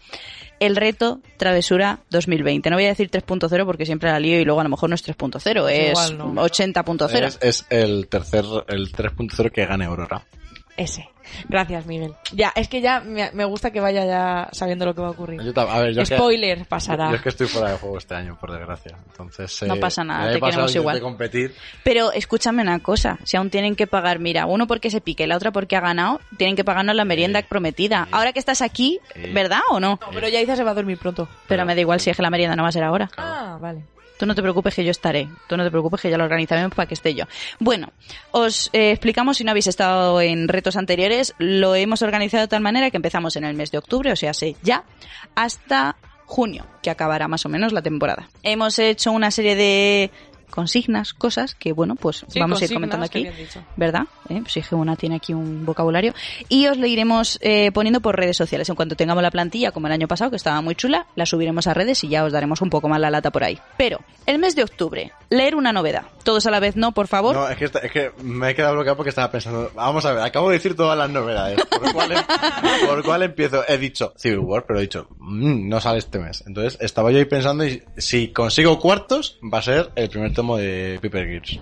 El 0.59 0.74
reto 0.74 1.20
Travesura 1.36 2.00
2020. 2.09 2.70
No 2.70 2.76
voy 2.76 2.86
a 2.86 2.88
decir 2.88 3.11
3.0 3.11 3.64
porque 3.66 3.84
siempre 3.84 4.11
la 4.11 4.18
lío 4.18 4.40
y 4.40 4.44
luego 4.46 4.61
a 4.61 4.64
lo 4.64 4.70
mejor 4.70 4.88
no 4.88 4.94
es 4.94 5.06
3.0, 5.06 5.70
es 5.70 6.12
no. 6.14 6.32
80.0 6.34 7.24
Es, 7.26 7.38
es 7.42 7.66
el 7.68 8.09
tercer, 8.09 8.44
el 8.68 8.90
3.0 8.90 9.52
que 9.52 9.66
gane 9.66 9.84
Aurora. 9.84 10.24
Ese. 10.78 11.08
Gracias, 11.48 11.84
Miguel. 11.84 12.14
Ya, 12.32 12.52
es 12.54 12.68
que 12.68 12.80
ya 12.80 13.00
me, 13.00 13.30
me 13.32 13.44
gusta 13.44 13.70
que 13.70 13.80
vaya 13.80 14.06
ya 14.06 14.48
sabiendo 14.52 14.86
lo 14.86 14.94
que 14.94 15.02
va 15.02 15.08
a 15.08 15.10
ocurrir. 15.10 15.42
Yo 15.42 15.52
a 15.60 15.80
ver, 15.80 15.92
yo 15.92 16.00
es 16.02 16.08
que- 16.08 16.14
Spoiler, 16.16 16.64
pasará. 16.66 17.10
Yo 17.10 17.16
es 17.16 17.20
que 17.20 17.28
estoy 17.28 17.48
fuera 17.48 17.72
de 17.72 17.76
juego 17.78 17.98
este 17.98 18.14
año, 18.14 18.38
por 18.40 18.50
desgracia. 18.52 18.96
Entonces, 19.10 19.62
No 19.64 19.74
eh, 19.74 19.78
pasa 19.80 20.04
nada, 20.04 20.32
te 20.32 20.40
queremos 20.40 20.74
igual. 20.74 21.00
competir. 21.00 21.54
Pero 21.82 22.12
escúchame 22.12 22.62
una 22.62 22.78
cosa, 22.78 23.18
si 23.24 23.36
aún 23.36 23.50
tienen 23.50 23.76
que 23.76 23.86
pagar, 23.88 24.20
mira, 24.20 24.46
uno 24.46 24.66
porque 24.66 24.88
se 24.90 25.00
pique, 25.02 25.26
la 25.26 25.36
otra 25.36 25.50
porque 25.50 25.76
ha 25.76 25.80
ganado, 25.80 26.20
tienen 26.38 26.56
que 26.56 26.64
pagarnos 26.64 26.94
la 26.94 27.04
merienda 27.04 27.42
prometida. 27.42 28.08
Ahora 28.12 28.32
que 28.32 28.38
estás 28.38 28.62
aquí, 28.62 29.00
Sí. 29.14 29.32
¿verdad 29.32 29.60
o 29.70 29.80
no? 29.80 29.98
No, 30.00 30.08
pero 30.14 30.28
Yaiza 30.28 30.56
se 30.56 30.64
va 30.64 30.70
a 30.70 30.74
dormir 30.74 30.96
pronto. 30.98 31.28
Pero 31.48 31.66
me 31.66 31.74
da 31.74 31.80
igual 31.80 32.00
si 32.00 32.08
es 32.08 32.16
que 32.16 32.22
la 32.22 32.30
merienda 32.30 32.56
no 32.56 32.62
va 32.62 32.68
a 32.70 32.72
ser 32.72 32.84
ahora. 32.84 33.10
Ah, 33.18 33.58
vale. 33.60 33.82
Tú 34.18 34.26
no 34.26 34.34
te 34.34 34.42
preocupes 34.42 34.74
que 34.74 34.84
yo 34.84 34.90
estaré. 34.90 35.28
Tú 35.48 35.56
no 35.56 35.64
te 35.64 35.70
preocupes 35.70 36.00
que 36.00 36.10
ya 36.10 36.18
lo 36.18 36.24
organizaremos 36.24 36.74
para 36.74 36.86
que 36.86 36.94
esté 36.94 37.14
yo. 37.14 37.24
Bueno, 37.58 37.92
os 38.32 38.70
eh, 38.72 38.90
explicamos 38.90 39.38
si 39.38 39.44
no 39.44 39.52
habéis 39.52 39.68
estado 39.68 40.20
en 40.20 40.48
retos 40.48 40.76
anteriores. 40.76 41.34
Lo 41.38 41.74
hemos 41.74 42.02
organizado 42.02 42.42
de 42.42 42.48
tal 42.48 42.60
manera 42.60 42.90
que 42.90 42.96
empezamos 42.96 43.36
en 43.36 43.44
el 43.44 43.54
mes 43.54 43.70
de 43.70 43.78
octubre, 43.78 44.12
o 44.12 44.16
sea, 44.16 44.34
sé 44.34 44.56
ya, 44.62 44.84
hasta 45.34 45.96
junio, 46.26 46.66
que 46.82 46.90
acabará 46.90 47.26
más 47.26 47.46
o 47.46 47.48
menos 47.48 47.72
la 47.72 47.82
temporada. 47.82 48.28
Hemos 48.42 48.78
hecho 48.78 49.12
una 49.12 49.30
serie 49.30 49.56
de 49.56 50.10
consignas, 50.51 51.14
cosas 51.14 51.55
que, 51.55 51.72
bueno, 51.72 51.94
pues 51.94 52.24
Sí, 52.28 52.40
vamos 52.40 52.61
a 52.61 52.64
ir 52.64 52.72
comentando 52.72 53.07
aquí. 53.07 53.26
¿verdad? 53.76 54.03
¿Eh? 54.28 54.40
Pues 54.42 54.53
si 54.53 54.74
una 54.74 54.96
tiene 54.96 55.16
aquí 55.16 55.32
un 55.34 55.64
vocabulario. 55.64 56.12
Y 56.49 56.66
os 56.66 56.76
lo 56.76 56.86
iremos 56.86 57.38
eh, 57.42 57.70
poniendo 57.72 58.01
por 58.01 58.16
redes 58.16 58.36
sociales. 58.36 58.68
En 58.68 58.74
cuanto 58.74 58.96
tengamos 58.96 59.22
la 59.22 59.30
plantilla, 59.30 59.70
como 59.72 59.86
el 59.86 59.92
año 59.92 60.09
pasado, 60.09 60.30
que 60.30 60.36
estaba 60.36 60.61
muy 60.61 60.74
chula, 60.74 61.07
la 61.16 61.26
subiremos 61.26 61.66
a 61.66 61.74
redes 61.74 62.03
y 62.05 62.09
ya 62.09 62.24
os 62.24 62.32
daremos 62.32 62.61
un 62.61 62.70
poco 62.70 62.88
más 62.88 63.01
la 63.01 63.11
lata 63.11 63.30
por 63.30 63.44
ahí. 63.44 63.59
Pero, 63.76 64.01
el 64.26 64.38
mes 64.38 64.55
de 64.57 64.62
octubre, 64.64 65.12
leer 65.30 65.55
una 65.55 65.72
novedad. 65.72 66.03
Todos 66.24 66.46
a 66.46 66.51
la 66.51 66.61
vez 66.61 66.76
no, 66.76 66.92
por 66.92 67.07
favor. 67.09 67.34
No, 67.34 67.49
es 67.49 67.57
que, 67.57 67.64
esta- 67.64 67.78
es 67.80 67.90
que 67.92 68.11
me 68.22 68.51
he 68.51 68.55
quedado 68.55 68.74
bloqueado 68.74 68.96
porque 68.96 69.09
estaba 69.11 69.30
pensando. 69.30 69.70
Vamos 69.74 70.05
a 70.05 70.12
ver, 70.12 70.22
acabo 70.22 70.49
de 70.51 70.57
decir 70.57 70.76
todas 70.76 70.99
las 70.99 71.09
novedades. 71.11 71.64
¿Por 71.66 71.92
cuál, 71.92 72.12
em- 72.12 72.18
por 72.86 73.03
cuál 73.05 73.22
empiezo? 73.22 73.62
He 73.66 73.78
dicho 73.78 74.12
Civil 74.16 74.40
War, 74.40 74.64
pero 74.66 74.78
he 74.78 74.82
dicho, 74.82 75.09
"Mm, 75.18 75.68
no 75.68 75.80
sale 75.80 75.99
este 75.99 76.18
mes. 76.18 76.44
Entonces 76.46 76.76
estaba 76.80 77.11
yo 77.11 77.18
ahí 77.18 77.24
pensando 77.24 77.64
y 77.64 77.82
si 77.96 78.28
consigo 78.32 78.78
cuartos, 78.78 79.38
va 79.42 79.59
a 79.59 79.62
ser 79.62 79.90
el 79.96 80.09
primer 80.11 80.34
tomo 80.39 80.57
de 80.57 81.01
Piper 81.03 81.26
Gears. 81.26 81.59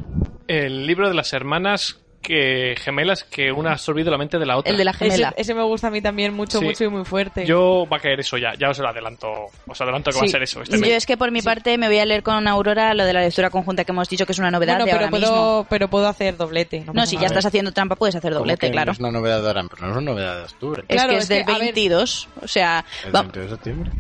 El 0.49 0.87
libro 0.87 1.09
de 1.09 1.15
las 1.15 1.33
hermanas 1.33 1.99
que 2.21 2.75
gemelas 2.79 3.23
que 3.25 3.53
una 3.53 3.71
ha 3.71 3.73
absorbido 3.75 4.11
la 4.11 4.19
mente 4.19 4.37
de 4.39 4.45
la 4.45 4.59
otra. 4.59 4.71
el 4.71 4.77
de 4.77 4.85
la 4.85 4.91
Ese, 4.91 5.05
gemela. 5.07 5.33
ese 5.37 5.55
me 5.55 5.63
gusta 5.63 5.87
a 5.87 5.91
mí 5.91 6.03
también 6.03 6.35
mucho, 6.35 6.59
Sí. 6.59 6.65
mucho 6.65 6.85
y 6.85 6.89
muy 6.89 7.05
fuerte. 7.05 7.47
Yo 7.47 7.87
va 7.91 7.97
a 7.99 8.01
caer 8.01 8.19
eso 8.21 8.37
ya, 8.37 8.53
ya 8.59 8.69
os 8.69 8.79
lo 8.81 8.89
adelanto, 8.89 9.29
os 9.67 9.81
adelanto 9.81 10.11
que 10.11 10.17
va 10.19 10.23
a 10.25 10.27
Sí. 10.27 10.33
ser 10.33 10.43
eso 10.43 10.61
este 10.61 10.75
Yo 10.77 10.81
mes. 10.81 10.91
es 10.91 11.07
que 11.07 11.17
por 11.17 11.31
mi 11.31 11.41
parte 11.41 11.79
me 11.79 11.87
voy 11.87 11.99
a 11.99 12.05
leer 12.05 12.23
con 12.25 12.47
Aurora 12.49 12.93
lo 12.95 13.05
de 13.07 13.13
la 13.15 13.21
lectura 13.21 13.49
conjunta 13.49 13.85
que 13.85 13.93
hemos 13.93 14.09
dicho 14.11 14.27
que 14.27 14.33
es 14.33 14.39
una 14.41 14.51
novedad 14.51 14.75
bueno, 14.75 14.85
de 14.87 14.91
pero 14.91 15.05
ahora 15.05 15.11
puedo, 15.11 15.31
mismo. 15.31 15.67
pero 15.71 15.89
puedo 15.89 16.09
hacer 16.09 16.37
doblete. 16.37 16.81
No, 16.81 16.93
No, 16.93 17.07
si 17.07 17.17
ya 17.17 17.27
estás 17.29 17.47
haciendo 17.47 17.73
trampa 17.73 17.95
puedes 17.97 18.17
hacer 18.17 18.35
doblete, 18.35 18.71
claro. 18.73 18.93
Es 18.93 18.99
una 18.99 19.13
novedad 19.13 19.41
de 19.41 19.47
ahora, 19.47 19.63
pero 19.71 19.83
no 19.87 19.93
es 19.93 19.97
una 19.97 20.11
novedad 20.11 20.37
de 20.39 20.43
octubre. 20.45 20.85
Es 20.89 20.97
Claro, 20.97 21.11
que 21.13 21.17
es 21.19 21.23
es 21.23 21.29
del 21.31 21.45
que, 21.47 21.53
ver- 21.53 21.61
22, 21.61 22.29
o 22.43 22.49
sea, 22.49 22.85
El 23.07 23.15
va- 23.15 23.23
22 23.23 23.51
de 23.51 23.57
septiembre. 23.57 23.91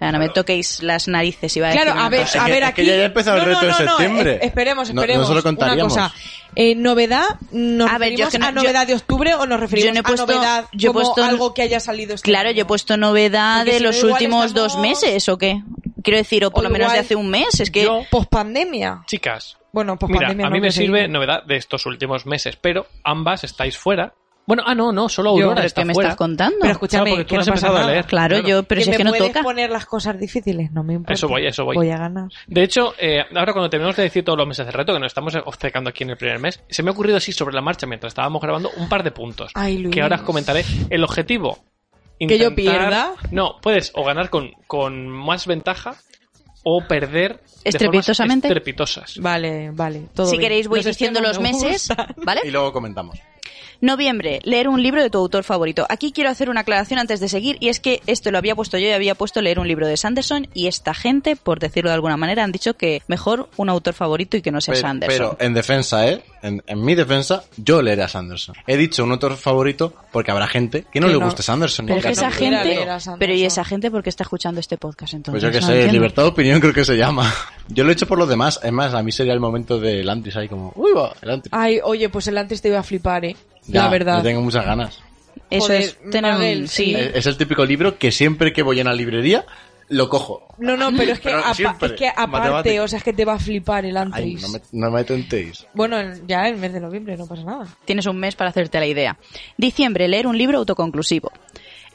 No 0.00 0.18
me 0.18 0.28
toquéis 0.28 0.82
las 0.82 1.08
narices, 1.08 1.56
iba 1.56 1.68
a 1.68 1.72
Claro, 1.72 1.92
decir 1.92 2.02
a 2.04 2.08
ver, 2.10 2.20
cosa. 2.22 2.44
a 2.44 2.48
ver, 2.48 2.62
es 2.62 2.72
que 2.74 2.82
aquí. 2.82 2.86
ya 2.86 3.04
empezado 3.04 3.36
el 3.38 3.42
No, 3.44 3.48
reto 3.48 3.62
no, 3.62 3.68
no, 3.68 3.78
no, 3.84 3.88
septiembre. 3.96 4.34
es- 4.36 4.42
esperemos, 4.42 4.88
No- 4.88 4.94
no 4.94 5.00
esperemos. 5.00 5.26
se 5.26 5.32
lo 5.32 5.38
Una 5.40 5.42
contaríamos. 5.42 5.92
cosa. 5.94 6.12
Eh, 6.54 6.74
¿Novedad? 6.74 7.24
¿Nos 7.50 7.90
A 7.90 7.98
ver, 7.98 8.10
referimos 8.10 8.38
no- 8.38 8.46
a 8.46 8.52
novedad 8.52 8.86
de 8.86 8.94
octubre 8.94 9.34
o 9.34 9.46
nos 9.46 9.58
referimos 9.60 9.86
yo 9.88 9.92
no 9.94 10.00
he 10.00 10.02
puesto- 10.02 10.22
a 10.24 10.26
novedad 10.34 10.64
yo 10.72 10.90
he 10.90 10.92
como 10.92 11.04
puesto- 11.04 11.24
algo 11.24 11.54
que 11.54 11.62
haya 11.62 11.80
salido 11.80 12.14
este 12.14 12.30
Claro, 12.30 12.48
año? 12.50 12.56
yo 12.56 12.62
he 12.62 12.66
puesto 12.66 12.96
novedad 12.96 13.58
Porque 13.60 13.72
de 13.72 13.76
si 13.78 13.82
no, 13.84 13.88
los 13.90 14.02
últimos 14.04 14.46
estamos- 14.46 14.72
dos 14.74 14.80
meses, 14.82 15.28
¿o 15.28 15.38
qué? 15.38 15.62
Quiero 16.02 16.18
decir, 16.18 16.44
o 16.44 16.50
por 16.50 16.60
O 16.60 16.62
lo 16.64 16.70
menos 16.70 16.92
de 16.92 16.98
hace 17.00 17.16
un 17.16 17.28
mes, 17.28 17.58
es 17.60 17.70
que... 17.70 17.82
Yo- 17.84 18.02
Pospandemia. 18.10 19.02
Chicas, 19.06 19.56
Bueno, 19.72 19.92
mira, 19.94 19.98
pospandemia 19.98 20.46
a 20.46 20.48
no, 20.50 20.54
mí 20.54 20.60
me 20.60 20.70
sirve 20.70 21.08
novedad 21.08 21.42
de 21.44 21.56
estos 21.56 21.84
últimos 21.86 22.26
meses, 22.26 22.56
pero 22.56 22.86
ambas 23.02 23.44
estáis 23.44 23.76
fuera. 23.76 24.14
Bueno, 24.46 24.62
ah, 24.64 24.74
no, 24.76 24.92
no, 24.92 25.08
solo 25.08 25.30
Yo, 25.30 25.44
Aurora 25.46 25.54
¿Pero 25.56 25.66
está 25.66 25.80
qué 25.80 25.86
me 25.86 25.94
fuera. 25.94 26.08
estás 26.10 26.16
contando? 26.18 26.56
Pero 26.60 26.72
escúchame, 26.72 27.10
Claro, 27.10 27.22
tú 27.24 27.28
que 27.30 27.34
no 27.34 27.40
has 27.40 27.48
pasa 27.48 27.68
a 27.82 27.86
leer. 27.86 28.04
Claro, 28.06 28.38
yo, 28.40 28.62
pero 28.62 28.80
si 28.80 28.90
es 28.90 28.96
que 28.96 29.02
no 29.04 29.10
puedes 29.10 29.26
toca. 29.28 29.42
poner 29.42 29.70
las 29.70 29.86
cosas 29.86 30.18
difíciles, 30.20 30.70
no 30.70 30.84
me 30.84 30.94
importa. 30.94 31.14
Eso 31.14 31.26
voy, 31.26 31.46
eso 31.46 31.64
voy. 31.64 31.74
Voy 31.76 31.90
a 31.90 31.96
ganar. 31.98 32.28
De 32.46 32.62
hecho, 32.62 32.94
eh, 32.98 33.24
ahora 33.34 33.52
cuando 33.52 33.68
terminemos 33.68 33.96
de 33.96 34.04
decir 34.04 34.24
todos 34.24 34.38
los 34.38 34.46
meses 34.46 34.64
de 34.64 34.70
reto, 34.70 34.92
que 34.92 35.00
nos 35.00 35.08
estamos 35.08 35.34
obcecando 35.44 35.90
aquí 35.90 36.04
en 36.04 36.10
el 36.10 36.16
primer 36.16 36.38
mes, 36.38 36.62
se 36.68 36.82
me 36.84 36.90
ha 36.90 36.92
ocurrido 36.92 37.16
así 37.16 37.32
sobre 37.32 37.54
la 37.56 37.60
marcha 37.60 37.86
mientras 37.88 38.12
estábamos 38.12 38.40
grabando 38.40 38.70
un 38.76 38.88
par 38.88 39.02
de 39.02 39.10
puntos. 39.10 39.50
Ay, 39.54 39.78
Luis. 39.78 39.92
Que 39.94 40.02
ahora 40.02 40.16
os 40.16 40.22
comentaré. 40.22 40.64
El 40.90 41.02
objetivo. 41.02 41.58
¿Que 42.18 42.38
yo 42.38 42.54
pierda? 42.54 43.14
No, 43.32 43.56
puedes 43.60 43.90
o 43.94 44.04
ganar 44.04 44.30
con, 44.30 44.52
con 44.68 45.08
más 45.08 45.46
ventaja 45.48 45.96
o 46.62 46.82
perder 46.86 47.32
de 47.32 47.38
formas 47.38 47.62
Estrepitosamente. 47.64 48.48
estrepitosas. 48.48 49.18
Vale, 49.18 49.70
vale. 49.72 50.06
Todo 50.14 50.26
si 50.26 50.32
bien. 50.38 50.42
queréis 50.42 50.68
voy 50.68 50.78
Los 50.78 50.86
diciendo 50.86 51.20
los 51.20 51.40
meses. 51.40 51.88
¿vale? 52.24 52.40
Y 52.44 52.50
luego 52.50 52.72
comentamos. 52.72 53.18
Noviembre, 53.80 54.40
leer 54.44 54.68
un 54.68 54.82
libro 54.82 55.02
de 55.02 55.10
tu 55.10 55.18
autor 55.18 55.44
favorito. 55.44 55.86
Aquí 55.90 56.10
quiero 56.12 56.30
hacer 56.30 56.48
una 56.48 56.60
aclaración 56.60 56.98
antes 56.98 57.20
de 57.20 57.28
seguir 57.28 57.58
y 57.60 57.68
es 57.68 57.78
que 57.78 58.00
esto 58.06 58.30
lo 58.30 58.38
había 58.38 58.54
puesto 58.54 58.78
yo 58.78 58.88
y 58.88 58.92
había 58.92 59.14
puesto 59.14 59.42
leer 59.42 59.58
un 59.58 59.68
libro 59.68 59.86
de 59.86 59.96
Sanderson 59.98 60.48
y 60.54 60.66
esta 60.66 60.94
gente, 60.94 61.36
por 61.36 61.58
decirlo 61.60 61.90
de 61.90 61.94
alguna 61.94 62.16
manera, 62.16 62.42
han 62.42 62.52
dicho 62.52 62.74
que 62.74 63.02
mejor 63.06 63.48
un 63.56 63.68
autor 63.68 63.92
favorito 63.94 64.36
y 64.38 64.42
que 64.42 64.50
no 64.50 64.60
sea 64.62 64.72
Pero, 64.74 64.80
Sanderson. 64.88 65.16
pero 65.36 65.36
en 65.46 65.54
defensa, 65.54 66.08
¿eh? 66.08 66.22
En, 66.42 66.62
en 66.66 66.82
mi 66.84 66.94
defensa, 66.94 67.44
yo 67.56 67.82
leeré 67.82 68.02
a 68.04 68.08
Sanderson. 68.08 68.54
He 68.66 68.76
dicho 68.76 69.02
un 69.04 69.10
autor 69.12 69.36
favorito 69.36 69.92
porque 70.12 70.30
habrá 70.30 70.46
gente 70.46 70.84
que 70.92 71.00
no 71.00 71.08
Que 71.08 71.12
le 71.14 71.18
no. 71.18 71.24
guste 71.26 71.42
Sanderson. 71.42 71.86
Pero 71.86 72.08
esa 72.08 72.30
gente, 72.30 72.64
leer 72.64 72.88
a 72.88 73.00
Sanderson. 73.00 73.18
pero 73.18 73.34
y 73.34 73.44
esa 73.44 73.64
gente 73.64 73.90
porque 73.90 74.08
está 74.10 74.22
escuchando 74.22 74.60
este 74.60 74.78
podcast 74.78 75.14
entonces. 75.14 75.42
Pues 75.42 75.42
yo 75.42 75.50
que 75.50 75.60
No 75.60 75.66
sé, 75.66 75.72
entiendo. 75.74 75.92
libertad 75.92 76.22
de 76.22 76.28
opinión 76.28 76.60
creo 76.60 76.72
que 76.72 76.84
se 76.84 76.96
llama. 76.96 77.32
Yo 77.68 77.84
lo 77.84 77.90
he 77.90 77.92
hecho 77.94 78.06
por 78.06 78.16
los 78.18 78.28
demás. 78.28 78.60
Es 78.62 78.72
más, 78.72 78.94
a 78.94 79.02
mí 79.02 79.10
sería 79.12 79.32
el 79.34 79.40
momento 79.40 79.78
del 79.80 80.08
Antris 80.08 80.36
ahí 80.36 80.48
como... 80.48 80.72
Uy, 80.76 80.92
va, 80.92 81.12
el 81.20 81.30
Antris. 81.30 81.52
Ay, 81.52 81.80
oye, 81.82 82.08
pues 82.08 82.26
el 82.28 82.38
antes 82.38 82.62
te 82.62 82.68
iba 82.68 82.78
a 82.78 82.82
flipar, 82.84 83.24
eh. 83.24 83.35
Ya, 83.68 83.84
la 83.84 83.88
verdad. 83.90 84.16
yo 84.18 84.22
tengo 84.24 84.42
muchas 84.42 84.64
ganas. 84.64 85.00
Eso 85.50 85.66
Joder, 85.66 85.82
es 85.82 85.98
tener 86.10 86.34
un- 86.34 86.68
sí. 86.68 86.94
Es 86.96 87.26
el 87.26 87.36
típico 87.36 87.64
libro 87.64 87.98
que 87.98 88.10
siempre 88.10 88.52
que 88.52 88.62
voy 88.62 88.78
a 88.80 88.82
una 88.82 88.92
librería, 88.94 89.44
lo 89.88 90.08
cojo. 90.08 90.42
No, 90.58 90.76
no, 90.76 90.90
pero 90.96 91.12
es 91.12 91.20
que, 91.20 91.28
Pero 91.28 91.38
apa- 91.38 91.54
siempre, 91.54 91.88
es 91.88 91.94
que 91.94 92.08
aparte, 92.08 92.30
matemática. 92.50 92.82
o 92.82 92.88
sea, 92.88 92.98
es 92.98 93.04
que 93.04 93.12
te 93.12 93.24
va 93.24 93.34
a 93.34 93.38
flipar 93.38 93.84
el 93.84 93.96
Ay, 93.96 94.02
Antris. 94.02 94.42
no 94.42 94.48
me, 94.48 94.60
no 94.72 94.90
me 94.90 95.04
tentéis. 95.04 95.64
Bueno, 95.74 95.98
en- 96.00 96.26
ya 96.26 96.48
el 96.48 96.56
mes 96.56 96.72
de 96.72 96.80
noviembre, 96.80 97.16
no 97.16 97.26
pasa 97.28 97.44
nada. 97.44 97.66
Tienes 97.84 98.06
un 98.06 98.16
mes 98.18 98.34
para 98.34 98.50
hacerte 98.50 98.80
la 98.80 98.86
idea. 98.86 99.16
Diciembre, 99.56 100.08
leer 100.08 100.26
un 100.26 100.36
libro 100.36 100.58
autoconclusivo. 100.58 101.30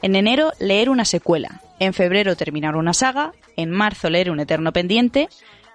En 0.00 0.16
enero, 0.16 0.52
leer 0.58 0.88
una 0.88 1.04
secuela. 1.04 1.60
En 1.78 1.92
febrero, 1.92 2.34
terminar 2.36 2.74
una 2.76 2.94
saga. 2.94 3.32
En 3.56 3.70
marzo, 3.70 4.08
leer 4.08 4.30
un 4.30 4.40
eterno 4.40 4.72
pendiente. 4.72 5.28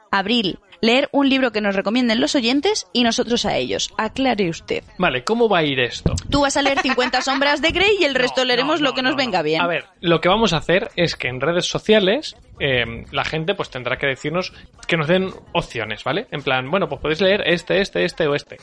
Abril, 0.10 0.58
leer 0.82 1.10
un 1.12 1.30
libro 1.30 1.52
que 1.52 1.62
nos 1.62 1.76
recomienden 1.76 2.20
los 2.22 2.36
oyentes 2.36 2.88
y 2.94 3.04
nosotros 3.04 3.46
a 3.46 3.56
ellos. 3.58 3.94
Aclare 3.98 4.50
usted. 4.50 4.84
Vale, 4.98 5.24
¿cómo 5.24 5.48
va 5.50 5.60
a 5.60 5.64
ir 5.64 5.80
esto? 5.80 6.14
Tú 6.30 6.42
vas 6.42 6.58
a 6.58 6.62
leer 6.62 6.80
50 6.80 7.22
sombras 7.22 7.62
de 7.62 7.72
Grey 7.72 7.98
y 8.00 8.04
el 8.06 8.16
resto 8.16 8.42
No, 8.42 8.46
leeremos 8.46 8.82
no, 8.82 8.88
lo 8.90 8.94
que 8.94 9.02
nos 9.02 9.12
no, 9.12 9.18
venga 9.18 9.42
bien. 9.42 9.62
A 9.62 9.68
ver, 9.68 9.86
lo 10.02 10.22
que 10.22 10.30
vamos 10.30 10.54
a 10.54 10.58
hacer 10.58 10.90
es 10.96 11.16
que 11.16 11.28
en 11.28 11.42
redes 11.42 11.66
sociales 11.66 12.36
eh, 12.60 13.06
la 13.12 13.24
gente 13.26 13.54
pues 13.56 13.70
tendrá 13.70 13.98
que 13.98 14.08
decirnos 14.08 14.54
que 14.88 14.98
nos 14.98 15.08
den 15.08 15.30
opciones, 15.54 16.04
¿vale? 16.04 16.28
En 16.32 16.42
plan, 16.42 16.70
bueno, 16.70 16.88
pues 16.90 17.02
podéis 17.02 17.22
leer 17.22 17.44
este, 17.46 17.82
este, 17.82 18.04
este 18.06 18.28
o 18.28 18.36
este. 18.36 18.58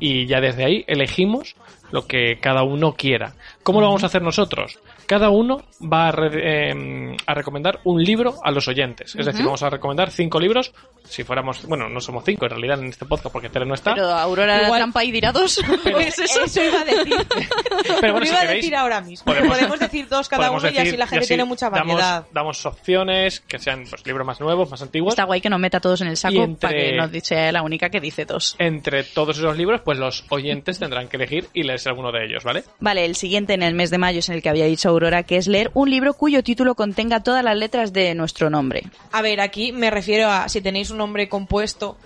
Y 0.00 0.26
ya 0.26 0.40
desde 0.40 0.64
ahí 0.64 0.84
elegimos 0.86 1.56
lo 1.92 2.06
que 2.06 2.38
cada 2.40 2.64
uno 2.64 2.94
quiera. 2.94 3.34
¿Cómo 3.62 3.80
lo 3.80 3.86
vamos 3.86 4.02
a 4.02 4.06
hacer 4.06 4.22
nosotros? 4.22 4.78
Cada 5.06 5.30
uno 5.30 5.62
va 5.80 6.08
a, 6.08 6.12
re- 6.12 6.70
eh, 6.72 7.16
a 7.26 7.34
recomendar 7.34 7.78
un 7.84 8.02
libro 8.02 8.34
a 8.42 8.50
los 8.50 8.66
oyentes. 8.66 9.14
Es 9.14 9.24
decir, 9.26 9.44
vamos 9.44 9.62
a 9.62 9.70
recomendar 9.70 10.10
cinco 10.10 10.40
libros. 10.40 10.72
Si 11.04 11.22
fuéramos, 11.22 11.55
bueno, 11.66 11.88
no 11.88 12.00
somos 12.00 12.24
cinco 12.24 12.44
en 12.46 12.50
realidad 12.50 12.78
en 12.80 12.86
este 12.86 13.04
podcast 13.06 13.32
porque 13.32 13.48
Tere 13.48 13.66
no 13.66 13.74
está. 13.74 13.94
Pero 13.94 14.08
Aurora 14.10 14.62
Igual- 14.64 14.78
trampa 14.80 15.04
y 15.04 15.10
dirá 15.12 15.32
dos. 15.32 15.60
Pues 15.82 16.18
eso 16.18 16.62
iba 16.62 16.80
a 16.80 16.84
decir. 16.84 17.14
Pero 18.00 18.12
bueno, 18.12 18.20
Lo 18.20 18.26
si 18.26 18.32
iba 18.32 18.38
a 18.38 18.42
queréis, 18.42 18.62
decir 18.64 18.76
ahora 18.76 19.00
mismo. 19.00 19.24
podemos- 19.24 19.56
Podemos, 19.56 19.78
decir 19.80 20.08
dos 20.08 20.28
cada 20.28 20.50
uno 20.50 20.62
y 20.64 20.66
así 20.68 20.76
decir- 20.76 20.98
la 20.98 21.06
gente 21.06 21.20
así 21.24 21.28
tiene 21.28 21.44
mucha 21.44 21.68
variedad. 21.68 22.26
Damos, 22.32 22.64
opciones 22.66 23.40
que 23.40 23.58
sean 23.58 23.84
pues, 23.88 24.04
libros 24.06 24.26
más 24.26 24.40
nuevos, 24.40 24.70
más 24.70 24.82
antiguos. 24.82 25.12
Está 25.12 25.24
guay 25.24 25.40
que 25.40 25.48
nos 25.50 25.60
meta 25.60 25.80
todos 25.80 26.00
en 26.00 26.08
el 26.08 26.14
Y 26.14 26.16
saco 26.16 26.42
entre- 26.42 26.68
para 26.68 26.74
que 27.10 27.16
no 27.18 27.20
sea 27.24 27.52
la 27.52 27.62
única 27.62 27.88
que 27.90 28.00
dice 28.00 28.24
dos. 28.24 28.56
Entre 28.58 29.02
todos 29.04 29.38
esos 29.38 29.56
libros, 29.56 29.80
pues 29.84 29.98
los 29.98 30.24
oyentes 30.30 30.78
tendrán 30.78 31.08
que 31.08 31.16
elegir 31.16 31.48
y 31.54 31.62
leerse 31.62 31.88
alguno 31.88 32.12
de 32.12 32.24
ellos, 32.26 32.44
¿vale? 32.44 32.64
Vale, 32.80 33.04
el 33.04 33.16
siguiente 33.16 33.54
en 33.54 33.62
el 33.62 33.74
mes 33.74 33.90
de 33.90 33.98
mayo 33.98 34.18
es 34.20 34.28
en 34.28 34.34
el 34.36 34.42
que 34.42 34.48
había 34.48 34.66
dicho 34.66 34.88
Aurora, 34.88 35.22
que 35.22 35.36
es 35.36 35.46
leer 35.46 35.70
un 35.74 35.90
libro 35.90 36.14
cuyo 36.14 36.42
título 36.42 36.74
contenga 36.74 37.22
todas 37.22 37.42
las 37.44 37.56
letras 37.56 37.92
de 37.92 38.14
nuestro 38.14 38.50
nombre. 38.50 38.84
A 39.12 39.22
ver, 39.22 39.40
aquí 39.40 39.72
me 39.72 39.90
refiero 39.90 40.28
a 40.30 40.48
si 40.48 40.60
tenéis 40.60 40.90
un 40.90 40.98
nombre 40.98 41.28
compuesto, 41.46 41.96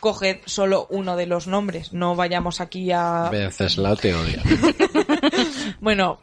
coged 0.00 0.38
solo 0.44 0.88
uno 0.90 1.16
de 1.16 1.26
los 1.26 1.46
nombres. 1.46 1.92
No 1.92 2.16
vayamos 2.16 2.60
aquí 2.60 2.90
a... 2.92 3.28
Venceslao 3.30 3.96
te 3.96 4.14
odia. 4.14 4.42
Bueno, 5.80 6.18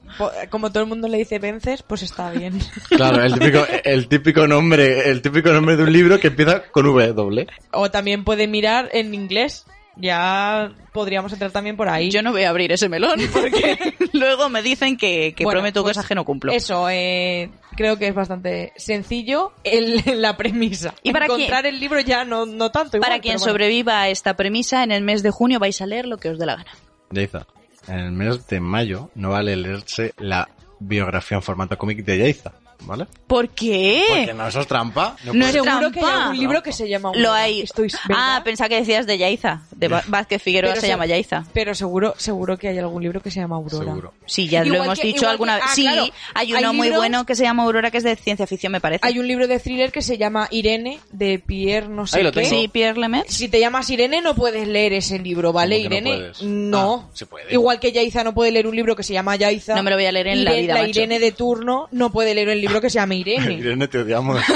como 0.49 0.71
todo 0.71 0.83
el 0.83 0.89
mundo 0.89 1.07
le 1.07 1.17
dice 1.17 1.39
vences, 1.39 1.81
pues 1.81 2.01
está 2.03 2.29
bien. 2.31 2.59
Claro, 2.89 3.23
el 3.23 3.33
típico, 3.33 3.65
el 3.83 4.07
típico 4.09 4.47
nombre, 4.47 5.09
el 5.09 5.21
típico 5.21 5.51
nombre 5.51 5.77
de 5.77 5.83
un 5.83 5.93
libro 5.93 6.19
que 6.19 6.27
empieza 6.27 6.63
con 6.71 6.85
W. 6.85 7.47
O 7.71 7.89
también 7.89 8.25
puede 8.25 8.47
mirar 8.47 8.89
en 8.91 9.13
inglés. 9.13 9.65
Ya 9.95 10.73
podríamos 10.91 11.31
entrar 11.31 11.51
también 11.51 11.77
por 11.77 11.87
ahí. 11.87 12.11
Yo 12.11 12.21
no 12.21 12.33
voy 12.33 12.43
a 12.43 12.49
abrir 12.49 12.71
ese 12.73 12.89
melón 12.89 13.17
porque 13.33 13.95
luego 14.13 14.49
me 14.49 14.61
dicen 14.61 14.97
que, 14.97 15.33
que 15.33 15.45
Bueno, 15.45 15.59
prometo 15.59 15.83
pues 15.83 15.95
cosas 15.95 16.07
que 16.07 16.15
no 16.15 16.25
cumplo. 16.25 16.51
Eso, 16.51 16.89
eh, 16.89 17.49
creo 17.75 17.97
que 17.97 18.07
es 18.07 18.15
bastante 18.15 18.73
sencillo 18.75 19.53
el, 19.63 20.01
la 20.21 20.37
premisa. 20.37 20.93
Y 21.03 21.11
para 21.11 21.25
Encontrar 21.25 21.65
el 21.65 21.79
libro 21.79 21.99
ya 21.99 22.25
no, 22.25 22.45
no 22.45 22.71
tanto. 22.71 22.99
Para 22.99 23.15
igual, 23.15 23.21
quien 23.21 23.37
bueno. 23.37 23.51
sobreviva 23.51 24.01
a 24.01 24.09
esta 24.09 24.35
premisa, 24.35 24.83
en 24.83 24.91
el 24.91 25.03
mes 25.03 25.23
de 25.23 25.31
junio 25.31 25.59
vais 25.59 25.79
a 25.81 25.85
leer 25.85 26.05
lo 26.05 26.17
que 26.17 26.29
os 26.29 26.39
dé 26.39 26.45
la 26.45 26.55
gana. 26.55 26.71
Yaiza. 27.11 27.45
En 27.87 27.99
el 27.99 28.11
mes 28.11 28.47
de 28.47 28.59
mayo 28.59 29.11
no 29.13 29.29
vale 29.29 29.55
leerse 29.55 30.13
la 30.17 30.49
biografía 30.79 31.37
en 31.37 31.43
formato 31.43 31.77
cómic 31.77 32.03
de 32.03 32.17
Yaiza, 32.17 32.53
¿vale? 32.81 33.07
¿Por 33.27 33.49
qué? 33.49 34.03
Porque 34.07 34.33
no, 34.33 34.47
eso 34.47 34.61
es 34.61 34.67
trampa. 34.67 35.15
No 35.25 35.33
No 35.33 35.45
es 35.45 35.51
Seguro 35.53 35.79
que 35.91 35.99
hay 35.99 36.05
trampa. 36.05 36.23
algún 36.23 36.37
libro 36.37 36.63
que 36.63 36.71
se 36.71 36.87
llama 36.87 37.11
Lo 37.13 37.29
Aurora. 37.29 37.35
hay. 37.43 37.61
Estoy- 37.61 37.91
ah, 38.15 38.41
pensaba 38.43 38.69
que 38.69 38.75
decías 38.75 39.07
de 39.07 39.17
Yaiza. 39.17 39.61
De 39.75 39.87
Vázquez 39.87 40.41
Figueroa 40.41 40.71
Pero 40.71 40.81
se 40.81 40.87
se- 40.87 40.91
llama 40.93 41.05
Yaiza. 41.05 41.43
Pero 41.53 41.73
seguro, 41.75 42.13
seguro 42.17 42.57
que 42.57 42.67
hay 42.69 42.77
algún 42.77 43.01
libro 43.03 43.21
que 43.21 43.31
se 43.31 43.39
llama 43.39 43.55
Aurora. 43.55 43.85
Seguro. 43.85 44.13
Sí, 44.25 44.47
ya 44.47 44.63
lo 44.63 44.75
hemos 44.83 44.99
que- 44.99 45.07
dicho 45.07 45.27
alguna 45.27 45.55
que- 45.55 45.61
vez. 45.61 45.69
ah, 45.69 45.75
sí, 45.75 45.81
claro. 45.83 46.03
hay 46.33 46.53
Hay 46.53 46.63
uno 46.63 46.73
muy 46.73 46.87
libros- 46.87 47.01
bueno 47.01 47.25
que 47.25 47.35
se 47.35 47.43
llama 47.43 47.63
Aurora, 47.63 47.91
que 47.91 47.97
es 47.97 48.03
de 48.03 48.15
ciencia 48.15 48.45
ficción, 48.47 48.71
me 48.71 48.81
parece. 48.81 48.99
Hay 49.05 49.19
un 49.19 49.27
libro 49.27 49.47
de 49.47 49.59
thriller 49.59 49.91
que 49.91 50.01
se 50.01 50.17
llama 50.17 50.47
Irene, 50.51 50.99
de 51.11 51.39
Pierre 51.39 51.87
no 51.89 52.05
sé 52.07 52.17
Ahí 52.17 52.23
lo 52.23 52.31
qué. 52.31 52.41
tengo. 52.43 52.61
Sí, 52.61 52.67
Pierre 52.67 52.99
Lemaitre. 52.99 53.31
Si 53.31 53.47
te 53.49 53.59
llamas 53.59 53.89
Irene 53.89 54.21
no 54.21 54.35
puedes 54.35 54.67
leer 54.67 54.93
ese 54.93 55.19
libro, 55.19 55.51
¿vale, 55.53 55.77
¿Cómo 55.77 55.89
que 55.89 56.01
no 56.01 56.07
Irene? 56.09 56.17
puedes? 56.17 56.41
No. 56.43 57.07
Ah, 57.07 57.11
se 57.13 57.25
puede. 57.25 57.53
Igual 57.53 57.79
que 57.79 57.91
Yaiza 57.91 58.23
no 58.23 58.33
puede 58.33 58.51
leer 58.51 58.67
un 58.67 58.75
libro 58.75 58.95
que 58.95 59.03
se 59.03 59.13
llama 59.13 59.35
Yaiza. 59.35 59.75
No 59.75 59.83
me 59.83 59.89
lo 59.91 59.97
voy 59.97 60.05
a 60.05 60.11
leer 60.11 60.27
en 60.27 60.43
la 60.45 60.53
vida, 60.53 60.73
La 60.75 60.81
macho. 60.81 60.89
Irene 60.91 61.19
de 61.19 61.31
turno 61.31 61.87
no 61.91 62.11
puede 62.11 62.33
leer 62.35 62.49
el 62.49 62.61
libro 62.65 62.81
que 62.81 62.89
se 62.89 62.95
llama 62.99 63.15
Irene. 63.15 63.53
Irene, 63.53 63.87
te 63.87 63.99
odiamos. 63.99 64.41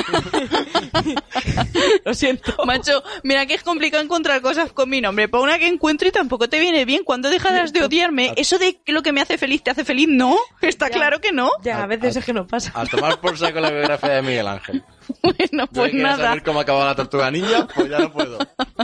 Lo 2.06 2.14
siento. 2.14 2.54
Macho, 2.66 3.04
mira 3.24 3.46
que 3.46 3.54
es 3.54 3.64
complicado 3.64 4.04
encontrar 4.04 4.42
cosas 4.42 4.72
con 4.72 4.90
mi 4.90 5.02
nombre. 5.02 5.28
Para 5.28 5.44
una 5.44 5.60
que 5.60 5.68
encuentro 5.68 6.08
y 6.08 6.12
tampoco 6.12 6.50
te 6.50 6.60
viene 6.60 6.86
bien. 6.86 7.04
¿Cuándo 7.04 7.30
dejarás 7.30 7.74
de 7.74 7.84
odiarme? 7.84 8.34
Eso 8.38 8.58
de 8.58 8.78
que 8.82 8.92
lo 8.92 9.02
que 9.02 9.12
me 9.12 9.22
hace 9.22 9.38
feliz 9.38 9.64
te 9.64 9.72
hace 9.72 9.86
feliz, 9.86 10.08
no. 10.10 10.38
Está 10.62 10.88
Ya. 10.90 10.94
claro 10.96 11.22
que 11.22 11.32
no. 11.32 11.50
Ya, 11.64 11.84
a 11.84 11.88
veces 11.88 12.16
es 12.16 12.26
que 12.26 12.34
no 12.34 12.48
pasa. 12.48 12.72
A 12.76 12.86
tomar 12.86 13.20
por 13.20 13.38
saco 13.38 13.60
la 13.60 13.70
biografía 13.72 14.10
de 14.12 14.22
Miguel 14.22 14.48
Ángel. 14.48 14.84
Bueno, 15.24 15.66
Yo 15.66 15.68
pues 15.74 15.92
quería 15.92 16.04
nada. 16.08 16.24
saber 16.28 16.44
cómo 16.44 16.60
acababa 16.60 16.86
la 16.86 16.96
tortuga 16.96 17.32
ninja, 17.32 17.68
pues 17.74 17.90
ya 17.90 18.00
no 18.00 18.12
puedo. 18.12 18.38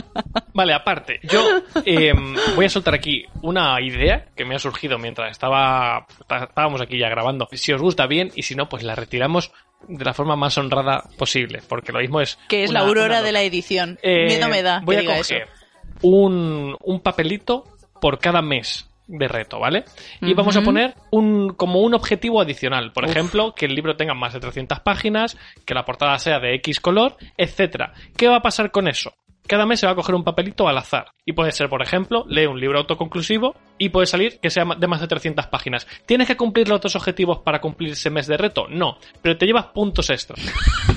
Vale, 0.54 0.72
aparte, 0.74 1.20
yo 1.22 1.40
eh, 1.84 2.12
voy 2.54 2.64
a 2.64 2.68
soltar 2.70 2.94
aquí 2.94 3.24
una 3.42 3.80
idea 3.80 4.26
que 4.34 4.44
me 4.44 4.54
ha 4.54 4.58
surgido 4.58 4.98
mientras 4.98 5.30
estaba 5.30 6.06
estábamos 6.48 6.80
aquí 6.80 6.98
ya 6.98 7.08
grabando. 7.08 7.46
Si 7.52 7.72
os 7.72 7.80
gusta 7.82 8.06
bien 8.06 8.30
y 8.34 8.42
si 8.42 8.54
no, 8.54 8.68
pues 8.68 8.82
la 8.82 8.94
retiramos 8.94 9.52
de 9.88 10.04
la 10.04 10.14
forma 10.14 10.34
más 10.36 10.56
honrada 10.58 11.04
posible, 11.18 11.60
porque 11.68 11.92
lo 11.92 12.00
mismo 12.00 12.20
es 12.20 12.38
Que 12.48 12.64
es 12.64 12.70
una- 12.70 12.80
la 12.80 12.86
aurora 12.88 13.22
de 13.22 13.32
la 13.32 13.42
edición. 13.42 13.98
Eh, 14.02 14.26
Miedo 14.26 14.48
me 14.48 14.62
da. 14.62 14.80
Voy 14.82 14.94
que 14.96 14.98
a 14.98 15.02
diga 15.02 15.16
coger 15.18 15.42
eso. 15.42 15.50
un, 16.02 16.76
un 16.80 17.00
papelito 17.00 17.64
por 18.00 18.18
cada 18.18 18.40
mes 18.42 18.88
de 19.06 19.28
reto, 19.28 19.58
¿vale? 19.58 19.84
Y 20.20 20.34
vamos 20.34 20.56
a 20.56 20.62
poner 20.62 20.94
un, 21.10 21.50
como 21.50 21.80
un 21.80 21.94
objetivo 21.94 22.40
adicional. 22.40 22.92
Por 22.92 23.04
Uf. 23.04 23.10
ejemplo, 23.10 23.54
que 23.54 23.66
el 23.66 23.74
libro 23.74 23.96
tenga 23.96 24.14
más 24.14 24.32
de 24.32 24.40
300 24.40 24.80
páginas, 24.80 25.36
que 25.64 25.74
la 25.74 25.84
portada 25.84 26.18
sea 26.18 26.40
de 26.40 26.54
X 26.56 26.80
color, 26.80 27.16
etcétera. 27.36 27.92
¿Qué 28.16 28.28
va 28.28 28.36
a 28.36 28.42
pasar 28.42 28.70
con 28.70 28.88
eso? 28.88 29.14
Cada 29.46 29.64
mes 29.64 29.78
se 29.78 29.86
va 29.86 29.92
a 29.92 29.94
coger 29.94 30.16
un 30.16 30.24
papelito 30.24 30.66
al 30.66 30.76
azar. 30.76 31.12
Y 31.24 31.32
puede 31.32 31.52
ser, 31.52 31.68
por 31.68 31.80
ejemplo, 31.80 32.24
lee 32.28 32.46
un 32.46 32.58
libro 32.58 32.78
autoconclusivo 32.78 33.54
y 33.78 33.90
puede 33.90 34.06
salir 34.06 34.40
que 34.40 34.50
sea 34.50 34.64
de 34.64 34.86
más 34.88 35.00
de 35.00 35.06
300 35.06 35.46
páginas. 35.46 35.86
¿Tienes 36.04 36.26
que 36.26 36.36
cumplir 36.36 36.68
los 36.68 36.80
dos 36.80 36.96
objetivos 36.96 37.38
para 37.40 37.60
cumplir 37.60 37.92
ese 37.92 38.10
mes 38.10 38.26
de 38.26 38.36
reto? 38.36 38.66
No, 38.68 38.98
pero 39.22 39.36
te 39.36 39.46
llevas 39.46 39.66
puntos 39.66 40.10
extra. 40.10 40.34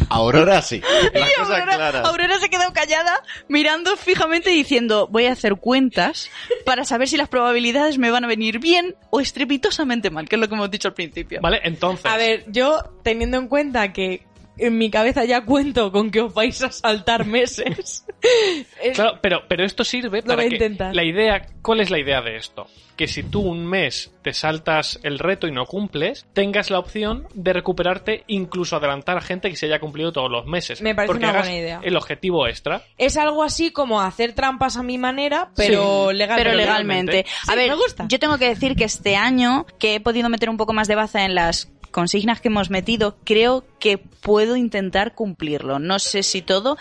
Aurora 0.10 0.62
sí. 0.62 0.82
Las 1.14 1.32
Y 1.32 1.34
cosas 1.36 1.60
Aurora, 1.60 1.76
claras. 1.76 2.06
Aurora 2.08 2.40
se 2.40 2.50
quedó 2.50 2.72
callada, 2.74 3.24
mirando 3.48 3.96
fijamente 3.98 4.52
y 4.52 4.56
diciendo, 4.56 5.08
voy 5.12 5.26
a 5.26 5.34
hacer 5.34 5.56
cuentas 5.56 6.30
para 6.66 6.84
saber 6.86 7.08
si 7.08 7.18
las 7.18 7.30
probabilidades 7.30 7.98
me 7.98 8.12
van 8.12 8.26
a 8.26 8.28
venir 8.28 8.60
bien 8.60 8.96
o 9.10 9.20
estrepitosamente 9.20 10.10
mal, 10.10 10.28
que 10.28 10.36
es 10.36 10.42
lo 10.42 10.48
que 10.48 10.56
hemos 10.56 10.72
dicho 10.72 10.88
al 10.88 10.94
principio. 10.94 11.40
¿Vale? 11.42 11.60
Entonces... 11.64 12.06
A 12.06 12.18
ver, 12.18 12.46
yo 12.48 12.84
teniendo 13.04 13.38
en 13.38 13.48
cuenta 13.48 13.94
que 13.94 14.26
en 14.60 14.78
mi 14.78 14.90
cabeza 14.90 15.26
ya 15.26 15.46
cuento 15.46 15.92
con 15.92 16.12
que 16.12 16.22
os 16.22 16.34
vais 16.34 16.62
a 16.64 16.72
saltar 16.72 17.26
meses. 17.26 18.06
es- 18.84 18.96
Claro, 18.96 19.20
pero, 19.22 19.42
pero 19.48 19.64
esto 19.66 19.84
sirve 19.84 20.20
Lo 20.20 20.24
para 20.28 20.36
voy 20.38 20.46
a 20.46 20.50
que 20.50 20.56
intentar. 20.56 20.96
la 20.96 21.04
idea, 21.04 21.46
¿cuál 21.62 21.80
es 21.82 21.90
la 21.90 22.00
idea 22.00 22.22
de 22.22 22.36
esto? 22.38 22.68
Que 22.98 23.08
si 23.08 23.24
tú 23.24 23.40
un 23.42 23.66
mes 23.66 24.12
te 24.22 24.34
saltas 24.34 25.00
el 25.04 25.20
reto 25.20 25.48
y 25.48 25.54
no 25.54 25.66
cumples, 25.66 26.26
tengas 26.34 26.70
la 26.70 26.80
opción 26.80 27.28
de 27.34 27.54
recuperarte, 27.54 28.26
incluso 28.28 28.76
adelantar 28.76 29.18
a 29.18 29.22
gente 29.22 29.50
que 29.50 29.56
se 29.56 29.68
haya 29.68 29.80
cumplido 29.80 30.12
todos 30.12 30.30
los 30.30 30.46
meses. 30.46 30.82
Me 30.82 30.94
parece 30.94 31.08
porque 31.08 31.24
una 31.24 31.30
hagas 31.30 31.44
buena 31.48 31.58
idea. 31.58 31.80
El 31.82 31.96
objetivo 31.96 32.46
extra. 32.48 32.82
Es 32.98 33.16
algo 33.16 33.44
así 33.44 33.72
como 33.72 34.02
hacer 34.02 34.34
trampas 34.34 34.76
a 34.76 34.84
mi 34.84 34.98
manera, 34.98 35.52
pero 35.56 36.10
Sí. 36.12 36.18
Pero 36.36 36.54
legalmente. 36.54 37.26
A 37.48 37.52
Sí, 37.54 37.58
ver, 37.58 37.70
me 37.70 37.76
gusta. 37.76 38.06
yo 38.10 38.20
tengo 38.20 38.38
que 38.38 38.50
decir 38.50 38.76
que 38.76 38.84
este 38.84 39.16
año, 39.16 39.66
que 39.80 39.96
he 39.96 40.00
podido 40.02 40.28
meter 40.28 40.50
un 40.50 40.58
poco 40.58 40.74
más 40.74 40.90
de 40.90 40.96
baza 40.96 41.24
en 41.24 41.36
las 41.36 41.72
consignas 41.92 42.42
que 42.42 42.48
hemos 42.50 42.70
metido, 42.70 43.18
creo 43.24 43.66
que 43.80 43.98
puedo 43.98 44.56
intentar 44.56 45.14
cumplirlo. 45.16 45.80
No 45.80 46.00
sé 46.00 46.24
si 46.24 46.42
todo. 46.42 46.78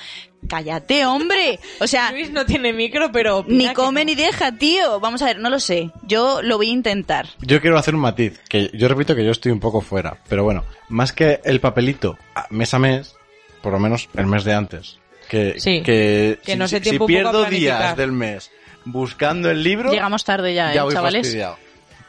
Cállate, 0.49 1.05
hombre. 1.05 1.59
O 1.81 1.87
sea, 1.87 2.13
Luis 2.13 2.31
no 2.31 2.47
tiene 2.47 2.73
micro, 2.73 3.11
pero... 3.11 3.45
ni 3.49 3.73
come 3.73 4.03
no. 4.03 4.07
ni 4.07 4.15
deja, 4.15 4.53
tío. 4.53 5.01
Vamos 5.01 5.21
a 5.23 5.27
ver, 5.27 5.39
no 5.41 5.51
lo 5.51 5.59
sé. 5.59 5.91
Yo 6.07 6.43
lo 6.43 6.57
voy 6.57 6.69
a 6.69 6.73
intentar. 6.73 7.27
Yo 7.41 7.61
quiero 7.61 7.77
hacer 7.79 7.95
un 7.95 8.01
matiz, 8.03 8.41
que 8.49 8.71
yo 8.75 8.87
repito 8.89 9.15
que 9.17 9.25
yo 9.25 9.33
estoy 9.33 9.51
un 9.53 9.61
poco 9.61 9.81
fuera, 9.81 10.19
pero 10.29 10.45
bueno, 10.45 10.65
más 10.89 11.13
que 11.13 11.41
el 11.45 11.61
papelito 11.61 12.17
a- 12.35 12.47
mes 12.51 12.73
a 12.73 12.79
mes, 12.79 13.17
por 13.63 13.73
lo 13.73 13.81
menos 13.81 14.09
el 14.17 14.27
mes 14.27 14.45
de 14.45 14.55
antes, 14.55 14.99
que, 15.29 15.59
Sí, 15.59 15.83
que, 15.83 16.39
que 16.45 16.53
si, 16.53 16.57
no 16.59 16.69
se 16.69 16.83
si 16.85 16.99
pierdo 17.01 17.45
días 17.47 17.97
del 17.97 18.13
mes 18.13 18.51
buscando 18.85 19.51
el 19.51 19.63
libro, 19.63 19.91
Llegamos 19.93 20.25
tarde 20.25 20.55
ya, 20.55 20.73
ya 20.73 20.81
¿eh, 20.81 20.85
voy 20.85 20.95
chavales? 20.95 21.27
fastidiado. 21.27 21.57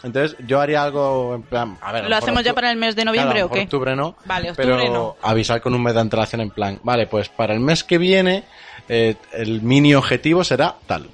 Entonces 0.03 0.37
yo 0.47 0.61
haría 0.61 0.83
algo 0.83 1.35
en 1.35 1.43
plan, 1.43 1.77
a 1.81 1.91
ver, 1.91 2.09
¿Lo 2.09 2.15
hacemos 2.15 2.43
ya 2.43 2.53
para 2.53 2.71
el 2.71 2.77
mes 2.77 2.95
de 2.95 3.01
Claro, 3.01 3.11
a 3.11 3.23
noviembre 3.23 3.39
lo 3.41 3.45
o 3.47 3.49
qué? 3.51 3.61
octubre 3.61 3.95
no. 3.95 4.15
Vale, 4.25 4.51
octubre 4.51 4.75
pero 4.79 4.93
no. 4.93 5.15
avisar 5.21 5.61
con 5.61 5.73
un 5.73 5.83
mes 5.83 5.93
de 5.93 5.99
antelación 5.99 6.41
en 6.41 6.51
plan, 6.51 6.79
vale, 6.83 7.07
pues 7.07 7.27
para 7.29 7.53
el 7.53 7.59
mes 7.59 7.83
que 7.83 7.97
viene 7.97 8.43
eh, 8.87 9.15
el 9.33 9.61
mini 9.61 9.93
objetivo 9.95 10.43
será 10.43 10.75
tal. 10.87 11.09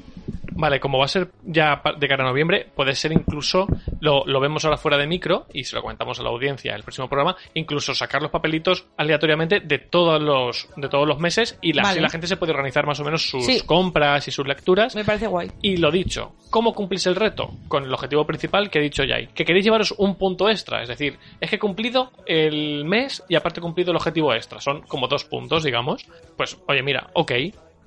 Vale, 0.57 0.79
como 0.79 0.97
va 0.99 1.05
a 1.05 1.09
ser 1.09 1.31
ya 1.43 1.81
de 1.99 2.07
cara 2.07 2.23
a 2.23 2.27
noviembre, 2.27 2.65
puede 2.73 2.95
ser 2.95 3.11
incluso, 3.11 3.67
lo, 3.99 4.25
lo 4.25 4.39
vemos 4.39 4.63
ahora 4.63 4.77
fuera 4.77 4.97
de 4.97 5.05
micro 5.05 5.47
y 5.53 5.65
se 5.65 5.75
lo 5.75 5.81
comentamos 5.81 6.17
a 6.19 6.23
la 6.23 6.29
audiencia 6.29 6.71
en 6.71 6.77
el 6.77 6.83
próximo 6.83 7.09
programa, 7.09 7.35
incluso 7.55 7.93
sacar 7.93 8.21
los 8.21 8.31
papelitos 8.31 8.87
aleatoriamente 8.95 9.59
de 9.59 9.79
todos 9.79 10.21
los, 10.21 10.69
de 10.77 10.87
todos 10.87 11.05
los 11.05 11.19
meses 11.19 11.59
y 11.61 11.73
la, 11.73 11.83
Vale. 11.83 11.99
la 11.99 12.09
gente 12.09 12.27
se 12.27 12.37
puede 12.37 12.53
organizar 12.53 12.85
más 12.85 12.99
o 13.01 13.03
menos 13.03 13.27
sus 13.29 13.45
Sí. 13.45 13.61
compras 13.65 14.27
y 14.29 14.31
sus 14.31 14.47
lecturas. 14.47 14.95
Me 14.95 15.03
parece 15.03 15.27
guay. 15.27 15.51
Y 15.61 15.75
lo 15.77 15.91
dicho, 15.91 16.35
¿cómo 16.49 16.73
cumplís 16.73 17.05
el 17.07 17.15
reto? 17.17 17.51
Con 17.67 17.83
el 17.83 17.93
objetivo 17.93 18.25
principal 18.25 18.69
que 18.69 18.79
he 18.79 18.83
dicho 18.83 19.03
ya. 19.03 19.17
Que 19.33 19.43
queréis 19.43 19.65
llevaros 19.65 19.93
un 19.97 20.15
punto 20.15 20.49
extra. 20.49 20.81
Es 20.81 20.87
decir, 20.87 21.17
es 21.41 21.49
que 21.49 21.57
he 21.57 21.59
cumplido 21.59 22.11
el 22.25 22.85
mes 22.85 23.23
y 23.27 23.35
aparte 23.35 23.59
he 23.59 23.63
cumplido 23.63 23.91
el 23.91 23.97
objetivo 23.97 24.33
extra. 24.33 24.61
Son 24.61 24.81
como 24.83 25.07
dos 25.09 25.25
puntos, 25.25 25.63
digamos. 25.63 26.05
Pues, 26.37 26.57
oye, 26.67 26.81
mira, 26.81 27.09
ok, 27.13 27.31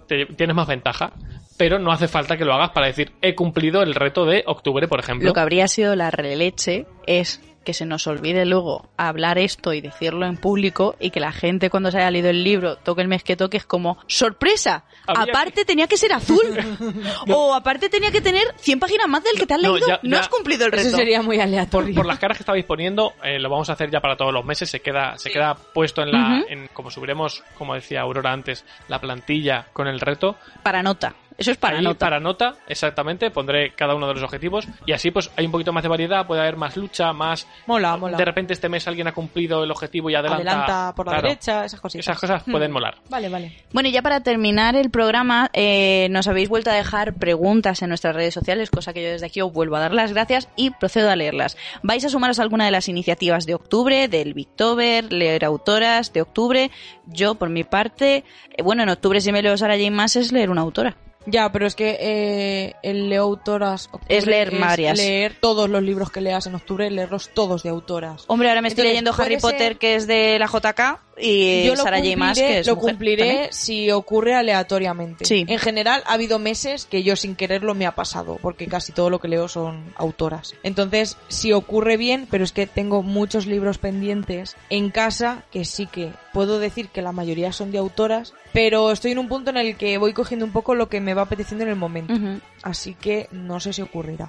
te- 0.06 0.26
tienes 0.26 0.54
más 0.56 0.66
ventaja. 0.68 1.12
Pero 1.58 1.78
no 1.78 1.92
hace 1.92 2.08
falta 2.08 2.36
que 2.38 2.44
lo 2.46 2.54
hagas 2.54 2.70
para 2.70 2.86
decir, 2.86 3.12
he 3.20 3.34
cumplido 3.34 3.82
el 3.82 3.94
reto 3.94 4.24
de 4.24 4.44
octubre, 4.46 4.88
por 4.88 5.00
ejemplo. 5.00 5.26
Lo 5.28 5.34
que 5.34 5.40
habría 5.40 5.68
sido 5.68 5.94
la 5.96 6.10
releche 6.10 6.86
es 7.06 7.42
que 7.64 7.74
se 7.74 7.84
nos 7.84 8.06
olvide 8.06 8.46
luego 8.46 8.88
hablar 8.96 9.36
esto 9.36 9.74
y 9.74 9.82
decirlo 9.82 10.24
en 10.24 10.38
público 10.38 10.96
y 11.00 11.10
que 11.10 11.20
la 11.20 11.32
gente 11.32 11.68
cuando 11.68 11.90
se 11.90 11.98
haya 11.98 12.10
leído 12.10 12.30
el 12.30 12.42
libro 12.42 12.76
toque 12.76 13.02
el 13.02 13.08
mes 13.08 13.22
que 13.22 13.36
toque 13.36 13.58
es 13.58 13.66
como 13.66 13.98
¡sorpresa! 14.06 14.84
Aparte 15.06 15.66
tenía 15.66 15.86
que 15.86 15.98
ser 15.98 16.14
azul 16.14 16.40
o 17.28 17.52
aparte 17.54 17.90
tenía 17.90 18.10
que 18.10 18.22
tener 18.22 18.44
100 18.56 18.78
páginas 18.80 19.06
más 19.08 19.22
del 19.22 19.34
que 19.38 19.46
te 19.46 19.52
has 19.54 19.60
No, 19.62 19.72
leído. 19.74 19.86
ya- 19.86 20.00
no 20.02 20.16
ya- 20.16 20.20
has 20.20 20.28
cumplido 20.28 20.64
el 20.64 20.72
reto. 20.72 20.88
Eso 20.88 20.96
sería 20.96 21.20
muy 21.20 21.40
aleatorio. 21.40 21.94
por 21.94 22.06
las 22.06 22.18
caras 22.18 22.38
que 22.38 22.42
estabais 22.42 22.64
poniendo, 22.64 23.12
eh, 23.22 23.38
lo 23.38 23.50
vamos 23.50 23.68
a 23.68 23.74
hacer 23.74 23.90
ya 23.90 24.00
para 24.00 24.16
todos 24.16 24.32
los 24.32 24.46
meses. 24.46 24.70
Se 24.70 24.80
queda, 24.80 25.18
se 25.18 25.30
queda 25.30 25.54
puesto 25.54 26.00
en 26.02 26.12
la. 26.12 26.44
En- 26.48 26.68
como 26.72 26.90
subiremos, 26.90 27.42
como 27.58 27.74
decía 27.74 28.00
Aurora 28.00 28.32
antes, 28.32 28.64
la 28.88 28.98
plantilla 28.98 29.66
con 29.74 29.88
el 29.88 30.00
reto. 30.00 30.36
Para 30.62 30.82
nota. 30.82 31.14
Eso 31.38 31.52
es 31.52 31.56
para 31.56 31.78
Ahí, 31.78 31.84
nota. 31.84 31.98
para 32.06 32.18
nota, 32.20 32.54
exactamente, 32.66 33.30
pondré 33.30 33.72
cada 33.74 33.94
uno 33.94 34.08
de 34.08 34.14
los 34.14 34.22
objetivos 34.24 34.66
y 34.86 34.92
así 34.92 35.10
pues 35.12 35.30
hay 35.36 35.46
un 35.46 35.52
poquito 35.52 35.72
más 35.72 35.84
de 35.84 35.88
variedad, 35.88 36.26
puede 36.26 36.40
haber 36.40 36.56
más 36.56 36.76
lucha, 36.76 37.12
más... 37.12 37.46
Mola, 37.66 37.96
mola. 37.96 38.16
De 38.18 38.24
repente 38.24 38.52
este 38.52 38.68
mes 38.68 38.86
alguien 38.88 39.06
ha 39.06 39.12
cumplido 39.12 39.62
el 39.62 39.70
objetivo 39.70 40.10
y 40.10 40.16
adelanta... 40.16 40.36
Adelanta 40.52 40.94
por 40.96 41.06
la 41.06 41.12
Claro, 41.12 41.28
derecha, 41.28 41.64
esas 41.64 41.80
cositas. 41.80 42.04
Esas 42.06 42.18
cosas 42.20 42.42
Hmm. 42.46 42.50
pueden 42.50 42.72
molar. 42.72 42.96
Vale, 43.08 43.28
vale. 43.28 43.64
Bueno, 43.72 43.88
y 43.88 43.92
ya 43.92 44.02
para 44.02 44.20
terminar 44.20 44.74
el 44.74 44.90
programa, 44.90 45.48
eh, 45.52 46.08
nos 46.10 46.26
habéis 46.26 46.48
vuelto 46.48 46.70
a 46.70 46.74
dejar 46.74 47.14
preguntas 47.14 47.82
en 47.82 47.88
nuestras 47.90 48.16
redes 48.16 48.34
sociales, 48.34 48.68
cosa 48.70 48.92
que 48.92 49.02
yo 49.04 49.10
desde 49.10 49.26
aquí 49.26 49.40
os 49.40 49.52
vuelvo 49.52 49.76
a 49.76 49.80
dar 49.80 49.94
las 49.94 50.12
gracias 50.12 50.48
y 50.56 50.70
procedo 50.70 51.08
a 51.10 51.14
leerlas. 51.16 51.56
¿Vais 51.84 52.04
a 52.04 52.08
sumaros 52.08 52.40
a 52.40 52.42
alguna 52.42 52.64
de 52.64 52.72
las 52.72 52.88
iniciativas 52.88 53.46
de 53.46 53.54
octubre, 53.54 54.08
del 54.08 54.34
Victober, 54.34 55.12
leer 55.12 55.44
autoras 55.44 56.12
de 56.12 56.22
octubre? 56.22 56.70
Yo, 57.06 57.36
por 57.36 57.48
mi 57.48 57.62
parte, 57.62 58.24
eh, 58.56 58.62
bueno, 58.64 58.82
en 58.82 58.88
octubre 58.88 59.20
si 59.20 59.30
me 59.30 59.40
leo 59.42 59.56
Sarah 59.56 59.76
J. 59.78 59.88
Maas 59.92 60.16
es 60.16 60.32
leer 60.32 60.50
una 60.50 60.62
autora. 60.62 60.96
Ya, 61.30 61.52
pero 61.52 61.66
es 61.66 61.74
que 61.74 61.96
eh, 62.00 62.74
el 62.82 63.10
leo 63.10 63.24
autoras... 63.24 63.88
octubre 63.92 64.16
Es 64.16 64.26
leer 64.26 64.56
varias. 64.58 64.96
leer 64.96 65.36
todos 65.40 65.68
los 65.68 65.82
libros 65.82 66.10
que 66.10 66.22
leas 66.22 66.46
en 66.46 66.54
octubre, 66.54 66.90
leerlos 66.90 67.30
todos 67.34 67.62
de 67.62 67.68
autoras. 67.68 68.24
Hombre, 68.28 68.48
ahora 68.48 68.62
me 68.62 68.68
estoy 68.68 68.86
Entonces, 68.86 69.02
leyendo 69.04 69.22
Harry 69.22 69.36
Potter, 69.38 69.58
ser- 69.72 69.78
que 69.78 69.94
es 69.96 70.06
de 70.06 70.38
la 70.38 70.46
JK, 70.46 70.98
y 71.20 71.64
Yo 71.66 71.74
lo 71.74 71.82
Sarah 71.82 71.98
J. 71.98 72.16
Maas, 72.16 72.30
cumpliré, 72.38 72.52
que 72.54 72.58
es 72.60 72.66
lo 72.66 72.76
mujer 72.76 72.92
cumpliré 72.94 73.24
también. 73.26 73.52
si 73.52 73.90
ocurre 73.90 74.34
aleatoriamente. 74.34 75.24
Sí. 75.24 75.44
En 75.48 75.58
general, 75.58 76.02
ha 76.06 76.12
habido 76.14 76.38
meses 76.38 76.84
que 76.86 77.02
yo 77.02 77.16
sin 77.16 77.34
quererlo 77.36 77.74
me 77.74 77.86
ha 77.86 77.92
pasado, 77.94 78.38
porque 78.40 78.66
casi 78.66 78.92
todo 78.92 79.10
lo 79.10 79.18
que 79.20 79.28
leo 79.28 79.48
son 79.48 79.92
autoras. 79.96 80.54
Entonces, 80.62 81.16
si 81.28 81.52
ocurre 81.52 81.96
bien, 81.96 82.26
pero 82.30 82.44
es 82.44 82.52
que 82.52 82.66
tengo 82.66 83.02
muchos 83.02 83.46
libros 83.46 83.78
pendientes 83.78 84.56
en 84.70 84.90
casa 84.90 85.42
que 85.50 85.64
sí 85.64 85.86
que 85.86 86.10
puedo 86.32 86.58
decir 86.60 86.88
que 86.88 87.02
la 87.02 87.12
mayoría 87.12 87.52
son 87.52 87.72
de 87.72 87.78
autoras, 87.78 88.32
pero 88.52 88.92
estoy 88.92 89.12
en 89.12 89.18
un 89.18 89.28
punto 89.28 89.50
en 89.50 89.56
el 89.56 89.76
que 89.76 89.98
voy 89.98 90.12
cogiendo 90.12 90.44
un 90.46 90.52
poco 90.52 90.74
lo 90.74 90.88
que 90.88 91.00
me 91.00 91.14
va 91.14 91.22
apeteciendo 91.22 91.64
en 91.64 91.70
el 91.70 91.76
momento. 91.76 92.14
Así 92.62 92.94
que 92.94 93.28
no 93.32 93.60
sé 93.60 93.72
si 93.72 93.82
ocurrirá. 93.82 94.28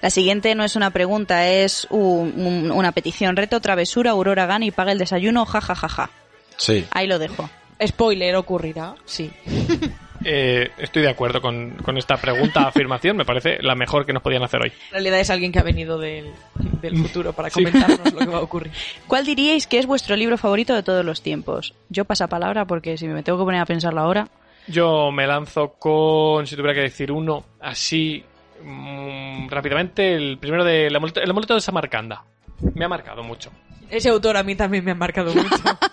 La 0.00 0.10
siguiente 0.10 0.54
no 0.54 0.64
es 0.64 0.76
una 0.76 0.90
pregunta, 0.90 1.48
es 1.48 1.86
un- 1.90 2.34
un- 2.36 2.70
una 2.70 2.92
petición. 2.92 3.36
Reto, 3.36 3.60
travesura, 3.60 4.12
Aurora 4.12 4.46
gana 4.46 4.64
y 4.66 4.70
paga 4.70 4.92
el 4.92 4.98
desayuno, 4.98 5.44
ja, 5.46 5.60
ja, 5.60 5.74
ja, 5.74 5.88
ja. 5.88 6.10
Sí. 6.58 6.84
Ahí 6.90 7.06
lo 7.06 7.18
dejo. 7.18 7.48
Spoiler, 7.84 8.36
ocurrirá. 8.36 8.94
Sí. 9.06 9.30
Eh, 10.24 10.72
estoy 10.78 11.02
de 11.02 11.10
acuerdo 11.10 11.40
con, 11.40 11.76
con 11.76 11.96
esta 11.96 12.16
pregunta, 12.16 12.66
afirmación. 12.66 13.16
Me 13.16 13.24
parece 13.24 13.58
la 13.62 13.76
mejor 13.76 14.04
que 14.04 14.12
nos 14.12 14.20
podían 14.20 14.42
hacer 14.42 14.60
hoy. 14.60 14.72
En 14.88 14.90
realidad 14.94 15.20
es 15.20 15.30
alguien 15.30 15.52
que 15.52 15.60
ha 15.60 15.62
venido 15.62 15.96
del, 15.96 16.32
del 16.82 16.96
futuro 16.98 17.32
para 17.32 17.50
Sí. 17.50 17.62
comentarnos 17.62 18.12
lo 18.12 18.18
que 18.18 18.26
va 18.26 18.38
a 18.38 18.40
ocurrir. 18.42 18.72
¿Cuál 19.06 19.24
diríais 19.24 19.68
que 19.68 19.78
es 19.78 19.86
vuestro 19.86 20.16
libro 20.16 20.36
favorito 20.36 20.74
de 20.74 20.82
todos 20.82 21.04
los 21.04 21.22
tiempos? 21.22 21.72
Yo 21.88 22.04
pasa 22.04 22.26
palabra 22.26 22.64
porque 22.64 22.98
si 22.98 23.06
me 23.06 23.22
tengo 23.22 23.38
que 23.38 23.44
poner 23.44 23.60
a 23.60 23.64
pensarlo 23.66 24.00
ahora. 24.00 24.28
Yo 24.66 25.12
me 25.12 25.24
lanzo 25.24 25.74
con, 25.78 26.48
si 26.48 26.56
tuviera 26.56 26.74
que 26.74 26.80
decir 26.80 27.12
uno, 27.12 27.44
así 27.60 28.24
mm, 28.64 29.48
rápidamente, 29.48 30.14
el 30.16 30.36
primero 30.38 30.64
de 30.64 30.88
el 30.88 30.96
amuleto 30.96 31.54
de 31.54 31.60
Samarcanda. 31.60 32.24
Me 32.74 32.84
ha 32.84 32.88
marcado 32.88 33.22
mucho. 33.22 33.52
Ese 33.88 34.08
autor 34.08 34.36
a 34.36 34.42
mí 34.42 34.56
también 34.56 34.84
me 34.84 34.90
ha 34.90 34.94
marcado 34.96 35.32
mucho. 35.32 35.48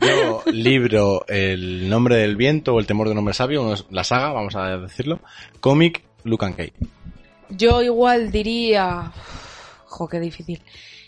Yo 0.00 0.42
libro 0.52 1.24
El 1.26 1.88
nombre 1.88 2.16
del 2.16 2.36
viento 2.36 2.74
o 2.74 2.80
El 2.80 2.86
temor 2.86 3.08
de 3.08 3.12
un 3.12 3.18
hombre 3.18 3.34
sabio, 3.34 3.74
la 3.90 4.04
saga, 4.04 4.32
vamos 4.32 4.54
a 4.56 4.76
decirlo. 4.78 5.20
Cómic, 5.60 6.04
Luke 6.24 6.44
and 6.44 6.56
Kate. 6.56 6.74
Yo 7.50 7.82
igual 7.82 8.30
diría... 8.30 9.12
Jo, 9.86 10.08
qué 10.08 10.20
difícil. 10.20 10.62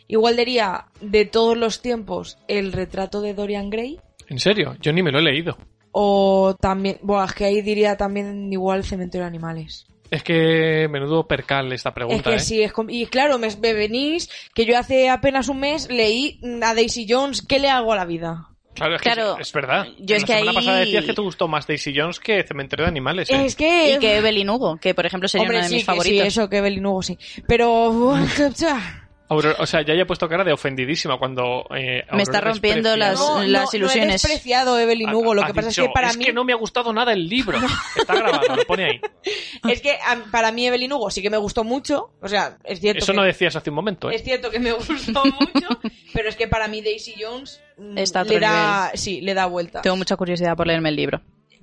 Igual 0.08 0.36
diría 0.36 0.86
de 1.00 1.24
todos 1.24 1.56
los 1.56 1.80
tiempos 1.80 2.38
el 2.48 2.72
retrato 2.72 3.20
de 3.20 3.34
Dorian 3.34 3.70
Gray. 3.70 4.00
En 4.28 4.38
serio, 4.38 4.76
yo 4.80 4.92
ni 4.92 5.02
me 5.02 5.12
lo 5.12 5.20
he 5.20 5.22
leído. 5.22 5.56
O 5.92 6.56
también... 6.60 6.98
Buah, 7.02 7.26
es 7.26 7.32
que 7.34 7.44
ahí 7.44 7.62
diría 7.62 7.96
también 7.96 8.52
igual 8.52 8.84
Cementerio 8.84 9.22
de 9.24 9.28
Animales. 9.28 9.86
Es 10.12 10.22
que 10.22 10.88
menudo 10.90 11.26
percal 11.26 11.72
esta 11.72 11.94
pregunta, 11.94 12.28
es 12.34 12.36
que 12.36 12.42
¿eh? 12.42 12.44
sí, 12.46 12.62
es 12.62 12.72
y 12.90 13.06
claro, 13.06 13.38
me, 13.38 13.48
me 13.56 13.72
venís 13.72 14.28
que 14.54 14.66
yo 14.66 14.78
hace 14.78 15.08
apenas 15.08 15.48
un 15.48 15.58
mes 15.60 15.88
leí 15.90 16.38
a 16.62 16.74
Daisy 16.74 17.06
Jones, 17.08 17.40
¿qué 17.48 17.58
le 17.58 17.70
hago 17.70 17.94
a 17.94 17.96
la 17.96 18.04
vida? 18.04 18.50
Claro, 18.74 18.96
es, 18.96 19.00
que 19.02 19.08
es, 19.10 19.18
es 19.40 19.52
verdad. 19.54 19.86
yo 19.98 20.16
es 20.16 20.22
la 20.22 20.26
que 20.26 20.32
semana 20.34 20.50
ahí- 20.50 20.56
pasada 20.56 20.78
decías 20.80 21.04
que 21.06 21.14
te 21.14 21.20
gustó 21.22 21.48
más 21.48 21.66
Daisy 21.66 21.94
Jones 21.96 22.20
que 22.20 22.42
Cementerio 22.42 22.84
de 22.84 22.90
Animales. 22.90 23.30
¿eh? 23.30 23.44
Es 23.46 23.56
que... 23.56 23.94
Y 23.94 23.98
que 23.98 24.16
Evelyn 24.18 24.50
Hugo, 24.50 24.76
que 24.76 24.94
por 24.94 25.06
ejemplo 25.06 25.28
sería 25.28 25.42
Hombre, 25.44 25.56
uno 25.58 25.64
de 25.64 25.68
sí, 25.70 25.74
mis 25.76 25.82
que 25.82 25.86
favoritos. 25.86 26.20
sí, 26.20 26.26
eso 26.28 26.48
que 26.50 26.56
Evelyn 26.58 26.84
Hugo 26.86 27.02
sí. 27.02 27.18
Pero... 27.48 28.14
Aurora- 29.28 29.56
o 29.60 29.66
sea, 29.66 29.80
ya 29.82 29.94
haya 29.94 30.04
puesto 30.06 30.28
cara 30.28 30.44
de 30.44 30.52
ofendidísima 30.52 31.18
cuando... 31.18 31.64
eh, 31.74 32.04
Me 32.12 32.22
está 32.22 32.40
rompiendo 32.40 32.96
las- 32.96 33.18
No, 33.18 33.42
las 33.42 33.62
no, 33.62 33.70
No 33.70 33.76
ilusiones. 33.76 34.22
he 34.24 34.28
despreciado 34.28 34.78
Evelyn 34.78 35.14
Hugo, 35.14 35.34
lo 35.34 35.42
que 35.46 35.54
pasa 35.54 35.68
es 35.68 35.76
dicho, 35.76 35.86
que 35.88 35.92
para 35.94 36.08
es 36.10 36.18
mí... 36.18 36.24
que 36.26 36.32
no 36.34 36.44
me 36.44 36.52
ha 36.52 36.56
gustado 36.56 36.92
nada 36.92 37.12
el 37.14 37.28
libro. 37.28 37.58
Está 37.96 38.14
grabado, 38.14 38.56
lo 38.56 38.64
pone 38.64 38.84
ahí. 38.84 39.00
Es 39.70 39.80
que 39.80 39.92
a- 39.92 40.24
para 40.30 40.52
mí 40.52 40.66
Evelyn 40.66 40.92
Hugo 40.92 41.10
sí 41.10 41.22
que 41.22 41.30
me 41.30 41.36
gustó 41.38 41.64
mucho. 41.64 42.10
O 42.20 42.28
sea, 42.28 42.58
es 42.64 42.80
cierto, 42.80 42.98
Eso 43.04 43.12
que, 43.12 43.16
no 43.18 43.24
decías 43.24 43.56
hace 43.56 43.70
un 43.70 43.76
momento, 43.76 44.10
¿eh? 44.10 44.16
es 44.16 44.22
cierto 44.24 44.50
que 44.50 44.58
me 44.58 44.72
gustó 44.72 45.22
mucho, 45.40 45.68
pero 46.12 46.28
es 46.28 46.36
que 46.36 46.48
para 46.48 46.68
mí 46.68 46.82
Daisy 46.82 47.14
Jones 47.18 47.62
mm, 47.78 47.96
Está 47.98 48.24
le 48.24 48.38
da, 48.40 48.90
sí, 48.94 49.20
le 49.20 49.32
da 49.34 49.46
vuelta. 49.46 49.80
Tengo 49.82 49.96
mucha 49.96 50.16
curiosidad 50.16 50.56
por 50.56 50.66
leerme 50.66 50.88
el 50.90 50.96
libro. 50.96 51.20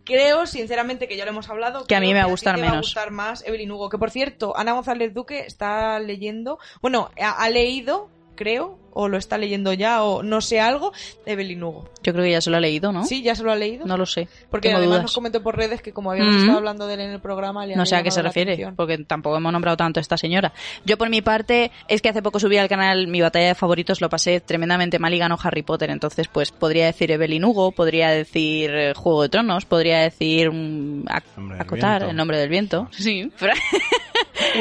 Creo, 0.09 0.45
sinceramente, 0.47 1.07
que 1.07 1.15
ya 1.15 1.23
lo 1.25 1.31
hemos 1.31 1.49
hablado. 1.49 1.85
Que 1.85 1.95
a 1.95 1.99
mí 1.99 2.07
me 2.13 2.19
va 2.19 2.23
a 2.23 2.25
ti 2.25 2.31
gustar 2.31 2.55
te 2.55 2.61
va 2.61 2.67
a 2.67 2.69
menos. 2.71 2.87
gustar 2.87 3.11
más 3.11 3.45
Evelyn 3.45 3.71
Hugo. 3.71 3.89
Que 3.89 3.97
por 3.97 4.09
cierto, 4.11 4.57
Ana 4.57 4.73
González 4.73 5.13
Duque 5.13 5.41
está 5.45 5.99
leyendo, 5.99 6.57
bueno, 6.81 7.11
ha, 7.21 7.31
ha 7.31 7.49
leído, 7.49 8.09
creo, 8.35 8.78
o 8.93 9.07
lo 9.07 9.17
está 9.17 9.37
leyendo 9.37 9.73
ya, 9.73 10.03
o 10.03 10.23
no 10.23 10.41
sé 10.41 10.59
algo, 10.59 10.91
de 11.25 11.33
Evelyn 11.33 11.63
Hugo. 11.63 11.89
Yo 12.03 12.13
creo 12.13 12.25
que 12.25 12.31
ya 12.31 12.41
se 12.41 12.49
lo 12.49 12.57
ha 12.57 12.59
leído, 12.59 12.91
¿no? 12.91 13.03
Sí, 13.03 13.21
ya 13.21 13.35
se 13.35 13.43
lo 13.43 13.51
ha 13.51 13.55
leído. 13.55 13.85
No 13.85 13.97
lo 13.97 14.05
sé. 14.05 14.27
Porque 14.49 14.69
Tengo 14.69 14.77
además 14.77 14.93
dudas. 14.97 15.03
nos 15.03 15.13
comentó 15.15 15.43
por 15.43 15.55
redes 15.57 15.81
que 15.81 15.91
como 15.93 16.11
habíamos 16.11 16.35
Mm. 16.35 16.39
estado 16.39 16.57
hablando 16.57 16.87
de 16.87 16.93
él 16.95 16.99
en 17.01 17.11
el 17.11 17.19
programa, 17.19 17.65
le 17.65 17.75
No 17.75 17.85
sé 17.85 17.95
a 17.95 18.03
qué 18.03 18.11
se 18.11 18.21
refiere, 18.21 18.53
atención. 18.53 18.75
porque 18.75 18.97
tampoco 18.99 19.37
hemos 19.37 19.51
nombrado 19.51 19.77
tanto 19.77 19.99
a 19.99 20.01
esta 20.01 20.17
señora. 20.17 20.53
Yo 20.85 20.97
por 20.97 21.09
mi 21.09 21.21
parte, 21.21 21.71
es 21.87 22.01
que 22.01 22.09
hace 22.09 22.21
poco 22.21 22.39
subí 22.39 22.57
al 22.57 22.67
canal 22.69 23.07
mi 23.07 23.21
batalla 23.21 23.47
de 23.47 23.55
favoritos, 23.55 24.01
lo 24.01 24.09
pasé 24.09 24.39
tremendamente 24.41 24.99
mal 24.99 25.13
y 25.13 25.17
ganó 25.19 25.37
Harry 25.43 25.63
Potter, 25.63 25.89
entonces 25.89 26.27
pues 26.27 26.51
podría 26.51 26.85
decir 26.85 27.11
Evelyn 27.11 27.43
Hugo, 27.45 27.71
podría 27.71 28.09
decir 28.09 28.71
eh, 28.73 28.93
Juego 28.95 29.23
de 29.23 29.29
Tronos, 29.29 29.65
podría 29.65 29.99
decir 29.99 30.51
mm, 30.51 31.05
ac- 31.05 31.59
acotar 31.59 31.99
viento. 31.99 32.09
el 32.11 32.15
nombre 32.15 32.37
del 32.37 32.49
viento. 32.49 32.87
Sí. 32.91 33.31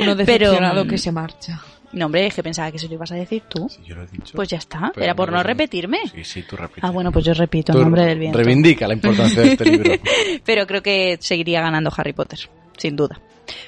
Uno 0.00 0.14
Pero, 0.16 0.16
decepcionado 0.16 0.84
mm, 0.84 0.88
que 0.88 0.98
se 0.98 1.12
marcha. 1.12 1.60
No, 1.93 2.07
hombre, 2.07 2.26
es 2.26 2.34
que 2.34 2.43
pensaba 2.43 2.70
que 2.70 2.78
se 2.78 2.86
lo 2.89 2.95
ibas 2.95 3.11
a 3.12 3.14
decir 3.14 3.43
tú. 3.49 3.68
Sí, 3.68 3.80
yo 3.84 3.95
lo 3.95 4.03
he 4.03 4.07
dicho. 4.07 4.34
Pues 4.36 4.49
ya 4.49 4.59
está, 4.59 4.91
Pero 4.95 5.05
era 5.05 5.14
por 5.14 5.32
no 5.32 5.43
repetirme. 5.43 5.99
Sí, 6.14 6.22
sí, 6.24 6.43
tú 6.43 6.57
repites. 6.57 6.84
Ah, 6.84 6.91
bueno, 6.91 7.11
pues 7.11 7.24
yo 7.24 7.32
repito 7.34 7.72
Tú 7.72 7.78
el 7.78 7.84
nombre 7.84 8.05
del 8.05 8.18
viento. 8.18 8.36
Reivindica 8.39 8.86
la 8.86 8.95
importancia 8.95 9.41
de 9.43 9.49
este 9.53 9.64
libro. 9.70 9.93
Pero 10.45 10.66
creo 10.66 10.82
que 10.82 11.16
seguiría 11.20 11.62
ganando 11.62 11.91
Harry 11.97 12.12
Potter, 12.12 12.41
sin 12.76 12.95
duda. 12.95 13.18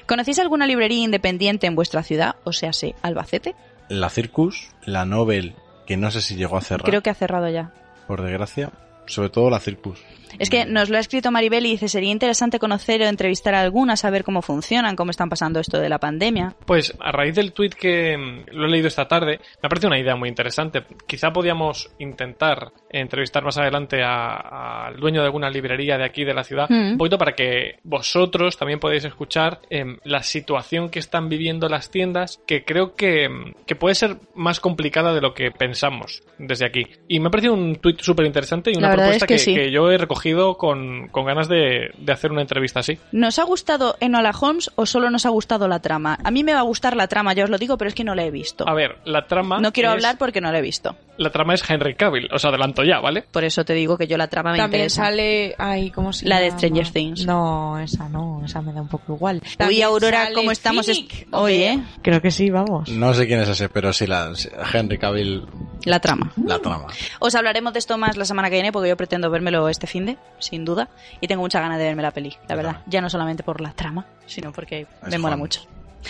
¿Conocéis 0.05 0.37
alguna 0.37 0.67
librería 0.67 1.03
independiente 1.03 1.65
en 1.65 1.73
vuestra 1.75 2.03
ciudad? 2.03 2.35
O 2.43 2.53
sea, 2.53 2.73
sí, 2.73 2.93
Albacete. 3.01 3.55
La 3.89 4.09
Circus, 4.09 4.69
la 4.85 5.05
Nobel, 5.05 5.55
que 5.87 5.97
no 5.97 6.11
sé 6.11 6.21
si 6.21 6.35
llegó 6.35 6.57
a 6.57 6.61
cerrar, 6.61 6.85
Creo 6.87 7.01
que 7.01 7.09
ha 7.09 7.15
cerrado 7.15 7.49
ya. 7.49 7.73
por 8.07 8.21
desgracia. 8.21 8.71
Sobre 9.07 9.29
todo 9.29 9.49
la 9.49 9.59
Circus. 9.59 9.99
Es 10.39 10.49
que 10.49 10.65
nos 10.65 10.89
lo 10.89 10.97
ha 10.97 10.99
escrito 10.99 11.31
Maribel 11.31 11.65
y 11.65 11.71
dice, 11.71 11.87
sería 11.87 12.11
interesante 12.11 12.59
conocer 12.59 13.01
o 13.01 13.05
entrevistar 13.05 13.53
a 13.55 13.61
algunas, 13.61 13.99
saber 14.01 14.23
cómo 14.23 14.41
funcionan, 14.41 14.95
cómo 14.95 15.11
están 15.11 15.29
pasando 15.29 15.59
esto 15.59 15.79
de 15.79 15.89
la 15.89 15.99
pandemia. 15.99 16.55
Pues 16.65 16.93
a 16.99 17.11
raíz 17.11 17.35
del 17.35 17.53
tweet 17.53 17.71
que 17.71 18.17
mm, 18.17 18.55
lo 18.55 18.65
he 18.65 18.69
leído 18.69 18.87
esta 18.87 19.07
tarde, 19.07 19.39
me 19.39 19.67
ha 19.67 19.69
parecido 19.69 19.89
una 19.89 19.99
idea 19.99 20.15
muy 20.15 20.29
interesante. 20.29 20.83
Quizá 21.07 21.31
podíamos 21.31 21.91
intentar 21.99 22.71
entrevistar 22.89 23.43
más 23.43 23.57
adelante 23.57 24.01
al 24.03 24.97
dueño 24.97 25.21
de 25.21 25.25
alguna 25.25 25.49
librería 25.49 25.97
de 25.97 26.05
aquí 26.05 26.23
de 26.23 26.33
la 26.33 26.43
ciudad, 26.43 26.67
Mm. 26.69 26.91
un 26.93 26.97
poquito 26.97 27.17
para 27.17 27.33
que 27.33 27.79
vosotros 27.83 28.57
también 28.57 28.79
podáis 28.79 29.03
escuchar 29.03 29.59
em, 29.69 29.97
la 30.03 30.23
situación 30.23 30.89
que 30.89 30.99
están 30.99 31.29
viviendo 31.29 31.67
las 31.67 31.89
tiendas, 31.91 32.41
que 32.47 32.63
creo 32.63 32.95
que, 32.95 33.25
em, 33.25 33.53
que 33.65 33.75
puede 33.75 33.95
ser 33.95 34.17
más 34.35 34.59
complicada 34.59 35.13
de 35.13 35.21
lo 35.21 35.33
que 35.33 35.51
pensamos 35.51 36.23
desde 36.37 36.65
aquí. 36.65 36.87
Y 37.07 37.19
me 37.19 37.27
ha 37.27 37.31
parecido 37.31 37.53
un 37.53 37.75
tweet 37.75 37.97
súper 37.99 38.25
interesante 38.25 38.71
y 38.71 38.77
una 38.77 38.91
propuesta 38.91 39.25
es 39.25 39.27
que 39.27 39.33
que, 39.33 39.39
sí. 39.39 39.53
que 39.53 39.71
yo 39.71 39.91
he 39.91 39.97
recogido 39.97 40.20
con, 40.57 41.07
con 41.09 41.25
ganas 41.25 41.47
de, 41.47 41.91
de 41.97 42.13
hacer 42.13 42.31
una 42.31 42.41
entrevista 42.41 42.79
así. 42.81 42.97
¿Nos 43.11 43.39
ha 43.39 43.43
gustado 43.43 43.95
Enola 43.99 44.31
Holmes 44.39 44.71
o 44.75 44.85
solo 44.85 45.09
nos 45.09 45.25
ha 45.25 45.29
gustado 45.29 45.67
la 45.67 45.79
trama? 45.81 46.17
A 46.23 46.31
mí 46.31 46.43
me 46.43 46.53
va 46.53 46.59
a 46.59 46.63
gustar 46.63 46.95
la 46.95 47.07
trama, 47.07 47.33
ya 47.33 47.43
os 47.43 47.49
lo 47.49 47.57
digo, 47.57 47.77
pero 47.77 47.89
es 47.89 47.95
que 47.95 48.03
no 48.03 48.15
la 48.15 48.23
he 48.23 48.31
visto. 48.31 48.67
A 48.67 48.73
ver, 48.73 48.97
la 49.05 49.25
trama. 49.27 49.59
No 49.59 49.71
quiero 49.73 49.89
es- 49.89 49.93
hablar 49.95 50.17
porque 50.17 50.41
no 50.41 50.51
la 50.51 50.59
he 50.59 50.61
visto. 50.61 50.95
La 51.17 51.29
trama 51.29 51.53
es 51.53 51.69
Henry 51.69 51.93
Cavill, 51.95 52.29
os 52.33 52.43
adelanto 52.45 52.83
ya, 52.83 52.99
¿vale? 52.99 53.23
Por 53.31 53.43
eso 53.43 53.63
te 53.63 53.73
digo 53.73 53.97
que 53.97 54.07
yo 54.07 54.17
la 54.17 54.27
trama 54.27 54.51
me 54.53 54.57
También 54.57 54.83
interesa. 54.83 55.03
sale... 55.05 55.53
Ay, 55.59 55.91
¿cómo 55.91 56.13
se 56.13 56.27
La 56.27 56.39
de? 56.39 56.49
Stranger 56.51 56.89
Things. 56.89 57.25
No, 57.27 57.77
esa 57.79 58.09
no, 58.09 58.41
esa 58.43 58.61
me 58.61 58.73
da 58.73 58.81
un 58.81 58.87
poco 58.87 59.13
igual. 59.13 59.41
Uy, 59.43 59.55
También 59.57 59.83
Aurora, 59.83 60.29
¿cómo 60.33 60.51
estamos? 60.51 60.87
Est- 60.87 61.27
Oye, 61.31 61.79
Creo 62.01 62.21
que 62.21 62.31
sí, 62.31 62.49
vamos. 62.49 62.89
No 62.89 63.13
sé 63.13 63.27
quién 63.27 63.39
es 63.41 63.49
ese, 63.49 63.69
pero 63.69 63.93
sí, 63.93 64.07
la, 64.07 64.31
Henry 64.73 64.97
Cavill, 64.97 65.45
la 65.85 65.99
trama. 65.99 66.31
la 66.45 66.59
trama. 66.59 66.87
Os 67.19 67.35
hablaremos 67.35 67.73
de 67.73 67.79
esto 67.79 67.97
más 67.97 68.17
la 68.17 68.25
semana 68.25 68.49
que 68.49 68.55
viene 68.55 68.71
porque 68.71 68.89
yo 68.89 68.97
pretendo 68.97 69.29
vérmelo 69.29 69.69
este 69.69 69.87
fin 69.87 70.05
de, 70.05 70.17
sin 70.39 70.65
duda. 70.65 70.89
Y 71.19 71.27
tengo 71.27 71.41
mucha 71.41 71.59
ganas 71.59 71.77
de 71.77 71.85
verme 71.85 72.01
la 72.01 72.11
peli, 72.11 72.35
la 72.47 72.55
verdad. 72.55 72.81
Ya 72.87 73.01
no 73.01 73.09
solamente 73.09 73.43
por 73.43 73.61
la 73.61 73.73
trama, 73.73 74.05
sino 74.25 74.51
porque 74.51 74.87
me 75.07 75.17
mola 75.17 75.37
mucho. 75.37 75.61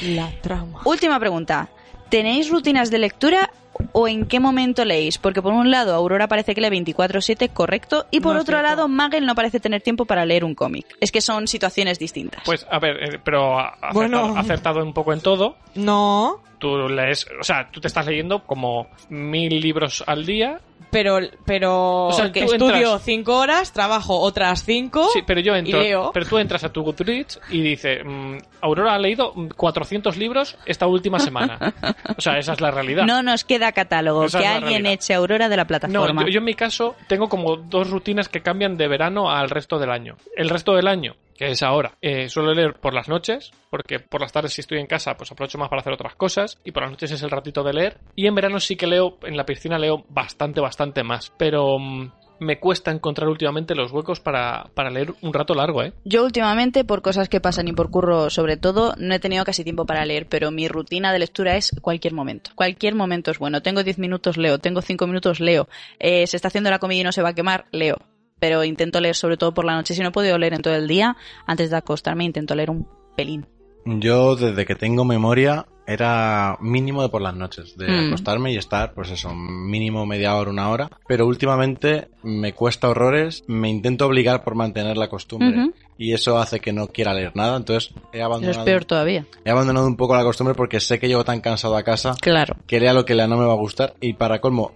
La 0.01 0.32
trama. 0.41 0.82
Última 0.86 1.19
pregunta. 1.19 1.69
¿Tenéis 2.09 2.49
rutinas 2.49 2.91
de 2.91 2.99
lectura 2.99 3.51
o 3.93 4.07
en 4.07 4.26
qué 4.26 4.39
momento 4.39 4.86
leéis? 4.86 5.17
Porque 5.17 5.41
por 5.41 5.53
un 5.53 5.72
lado 5.72 5.93
Aurora 5.93 6.28
parece 6.28 6.53
que 6.55 6.61
lee 6.61 6.69
24/7, 6.69 7.49
correcto, 7.49 8.05
y 8.11 8.19
por 8.19 8.36
No 8.36 8.41
otro 8.41 8.57
cierto. 8.57 8.69
lado 8.69 8.88
Magel 8.88 9.26
no 9.26 9.36
parece 9.36 9.59
tener 9.59 9.82
tiempo 9.82 10.05
para 10.05 10.26
leer 10.26 10.43
un 10.43 10.55
cómic. 10.55 10.86
Es 10.99 11.11
que 11.11 11.22
son 11.22 11.47
situaciones 11.47 11.99
distintas. 11.99 12.41
Pues 12.45 12.65
a 12.69 12.80
ver, 12.80 12.97
eh, 13.15 13.19
pero 13.24 13.59
ha 13.59 13.67
acertado, 13.69 13.93
Bueno. 13.93 14.34
ha 14.36 14.39
acertado 14.39 14.84
un 14.84 14.93
poco 14.93 15.13
en 15.13 15.22
todo. 15.22 15.55
No, 15.76 16.41
Tú 16.59 16.78
lees, 16.88 17.26
o 17.39 17.43
sea, 17.43 17.69
tú 17.72 17.82
te 17.82 17.88
estás 17.88 18.05
leyendo 18.05 18.43
como 18.43 18.86
mil 19.09 19.59
libros 19.59 20.03
al 20.05 20.28
día. 20.28 20.59
Pero, 20.91 21.19
pero 21.45 22.07
O 22.07 22.11
sea, 22.13 22.31
que 22.31 22.45
tú 22.45 22.53
estudio 22.53 22.75
entras- 22.95 23.01
cinco 23.03 23.37
horas, 23.37 23.71
trabajo 23.73 24.19
otras 24.19 24.63
cinco. 24.63 25.09
Sí, 25.13 25.21
pero 25.25 25.39
yo 25.41 25.55
entro. 25.55 25.79
y 25.79 25.83
leo. 25.83 26.11
Pero 26.13 26.25
tú 26.25 26.37
entras 26.37 26.63
a 26.63 26.69
tu 26.71 26.83
Goodreads 26.83 27.39
y 27.49 27.61
dice, 27.61 28.03
mm, 28.03 28.37
Aurora 28.61 28.93
ha 28.93 28.99
leído 28.99 29.31
mm, 29.33 29.47
400 29.55 30.17
libros 30.17 30.57
esta 30.65 30.85
última 30.87 31.17
semana. 31.19 31.73
O 32.17 32.21
sea, 32.21 32.37
esa 32.37 32.53
es 32.53 32.61
la 32.61 32.71
realidad. 32.71 33.05
no 33.05 33.23
nos 33.23 33.43
queda 33.43 33.71
catálogo. 33.71 34.25
Esa 34.25 34.39
que 34.39 34.47
alguien 34.47 34.83
realidad. 34.83 34.93
eche 34.93 35.13
Aurora 35.13 35.49
de 35.49 35.57
la 35.57 35.63
No, 35.63 35.67
plataforma. 35.67 36.21
yo, 36.23 36.27
yo 36.27 36.37
en 36.39 36.45
mi 36.45 36.53
caso 36.53 36.95
tengo 37.07 37.29
como 37.29 37.55
dos 37.55 37.89
rutinas 37.89 38.27
que 38.29 38.41
cambian 38.41 38.77
de 38.77 38.87
verano 38.87 39.31
al 39.31 39.49
resto 39.49 39.79
del 39.79 39.89
año. 39.91 40.17
El 40.35 40.49
resto 40.49 40.75
del 40.75 40.87
año 40.87 41.15
es 41.41 41.63
ahora. 41.63 41.97
Eh, 42.01 42.29
suelo 42.29 42.53
leer 42.53 42.75
por 42.75 42.93
las 42.93 43.09
noches, 43.09 43.51
porque 43.69 43.99
por 43.99 44.21
las 44.21 44.31
tardes 44.31 44.53
si 44.53 44.61
estoy 44.61 44.79
en 44.79 44.87
casa, 44.87 45.15
pues 45.17 45.31
aprovecho 45.31 45.57
más 45.57 45.69
para 45.69 45.81
hacer 45.81 45.93
otras 45.93 46.15
cosas, 46.15 46.59
y 46.63 46.71
por 46.71 46.83
las 46.83 46.91
noches 46.91 47.11
es 47.11 47.23
el 47.23 47.31
ratito 47.31 47.63
de 47.63 47.73
leer. 47.73 47.97
Y 48.15 48.27
en 48.27 48.35
verano 48.35 48.59
sí 48.59 48.75
que 48.75 48.87
leo, 48.87 49.17
en 49.23 49.37
la 49.37 49.45
piscina 49.45 49.79
leo 49.79 50.05
bastante, 50.09 50.61
bastante 50.61 51.03
más. 51.03 51.33
Pero 51.37 51.79
mm, 51.79 52.11
me 52.41 52.59
cuesta 52.59 52.91
encontrar 52.91 53.29
últimamente 53.29 53.75
los 53.75 53.91
huecos 53.91 54.19
para, 54.19 54.65
para 54.73 54.89
leer 54.89 55.13
un 55.21 55.31
rato 55.31 55.53
largo, 55.53 55.83
¿eh? 55.83 55.93
Yo 56.03 56.25
últimamente, 56.25 56.83
por 56.83 57.03
cosas 57.03 57.29
que 57.29 57.39
pasan 57.39 57.67
y 57.67 57.73
por 57.73 57.91
curro 57.91 58.29
sobre 58.31 58.57
todo, 58.57 58.95
no 58.97 59.13
he 59.13 59.19
tenido 59.19 59.45
casi 59.45 59.63
tiempo 59.63 59.85
para 59.85 60.05
leer, 60.05 60.27
pero 60.27 60.49
mi 60.49 60.67
rutina 60.67 61.13
de 61.13 61.19
lectura 61.19 61.55
es 61.55 61.71
cualquier 61.81 62.13
momento. 62.13 62.51
Cualquier 62.55 62.95
momento 62.95 63.29
es 63.29 63.37
bueno. 63.37 63.61
Tengo 63.61 63.83
10 63.83 63.99
minutos, 63.99 64.37
leo. 64.37 64.57
Tengo 64.57 64.81
5 64.81 65.05
minutos, 65.05 65.39
leo. 65.39 65.69
Eh, 65.99 66.25
se 66.25 66.35
está 66.35 66.47
haciendo 66.47 66.71
la 66.71 66.79
comida 66.79 67.01
y 67.01 67.03
no 67.03 67.11
se 67.11 67.21
va 67.21 67.29
a 67.29 67.35
quemar, 67.35 67.65
leo. 67.71 67.97
Pero 68.41 68.63
intento 68.63 68.99
leer 68.99 69.15
sobre 69.15 69.37
todo 69.37 69.53
por 69.53 69.65
la 69.65 69.75
noche. 69.75 69.93
Si 69.93 70.01
no 70.01 70.07
he 70.09 70.11
podido 70.11 70.37
leer 70.39 70.55
en 70.55 70.63
todo 70.63 70.73
el 70.75 70.87
día, 70.87 71.15
antes 71.45 71.69
de 71.69 71.77
acostarme 71.77 72.23
intento 72.25 72.55
leer 72.55 72.71
un 72.71 72.87
pelín. 73.15 73.45
Yo, 73.85 74.35
desde 74.35 74.65
que 74.65 74.73
tengo 74.73 75.05
memoria, 75.05 75.67
era 75.85 76.57
mínimo 76.59 77.03
de 77.03 77.09
por 77.09 77.21
las 77.21 77.35
noches, 77.35 77.77
de 77.77 77.87
Mm. 77.87 78.07
acostarme 78.07 78.51
y 78.51 78.57
estar, 78.57 78.93
pues 78.95 79.11
eso, 79.11 79.33
mínimo 79.35 80.05
media 80.07 80.35
hora, 80.35 80.49
una 80.49 80.69
hora. 80.69 80.89
Pero 81.07 81.27
últimamente 81.27 82.07
me 82.23 82.53
cuesta 82.53 82.89
horrores, 82.89 83.43
me 83.47 83.69
intento 83.69 84.07
obligar 84.07 84.43
por 84.43 84.55
mantener 84.55 84.97
la 84.97 85.07
costumbre. 85.07 85.71
Y 85.99 86.13
eso 86.13 86.39
hace 86.39 86.59
que 86.59 86.73
no 86.73 86.87
quiera 86.87 87.13
leer 87.13 87.35
nada, 87.35 87.57
entonces 87.57 87.91
he 87.93 87.97
Eso 87.99 88.17
es 88.17 88.23
abandonado, 88.23 88.65
peor 88.65 88.85
todavía. 88.85 89.25
he 89.45 89.51
abandonado 89.51 89.85
un 89.85 89.97
poco 89.97 90.15
la 90.15 90.23
costumbre 90.23 90.55
porque 90.55 90.79
sé 90.79 90.97
que 90.99 91.07
llego 91.07 91.23
tan 91.23 91.41
cansado 91.41 91.75
a 91.77 91.83
casa 91.83 92.15
Claro. 92.19 92.55
que 92.65 92.79
lea 92.79 92.93
lo 92.93 93.05
que 93.05 93.13
lea 93.13 93.27
no 93.27 93.37
me 93.37 93.45
va 93.45 93.53
a 93.53 93.57
gustar. 93.57 93.93
Y 94.01 94.13
para 94.13 94.41
colmo, 94.41 94.73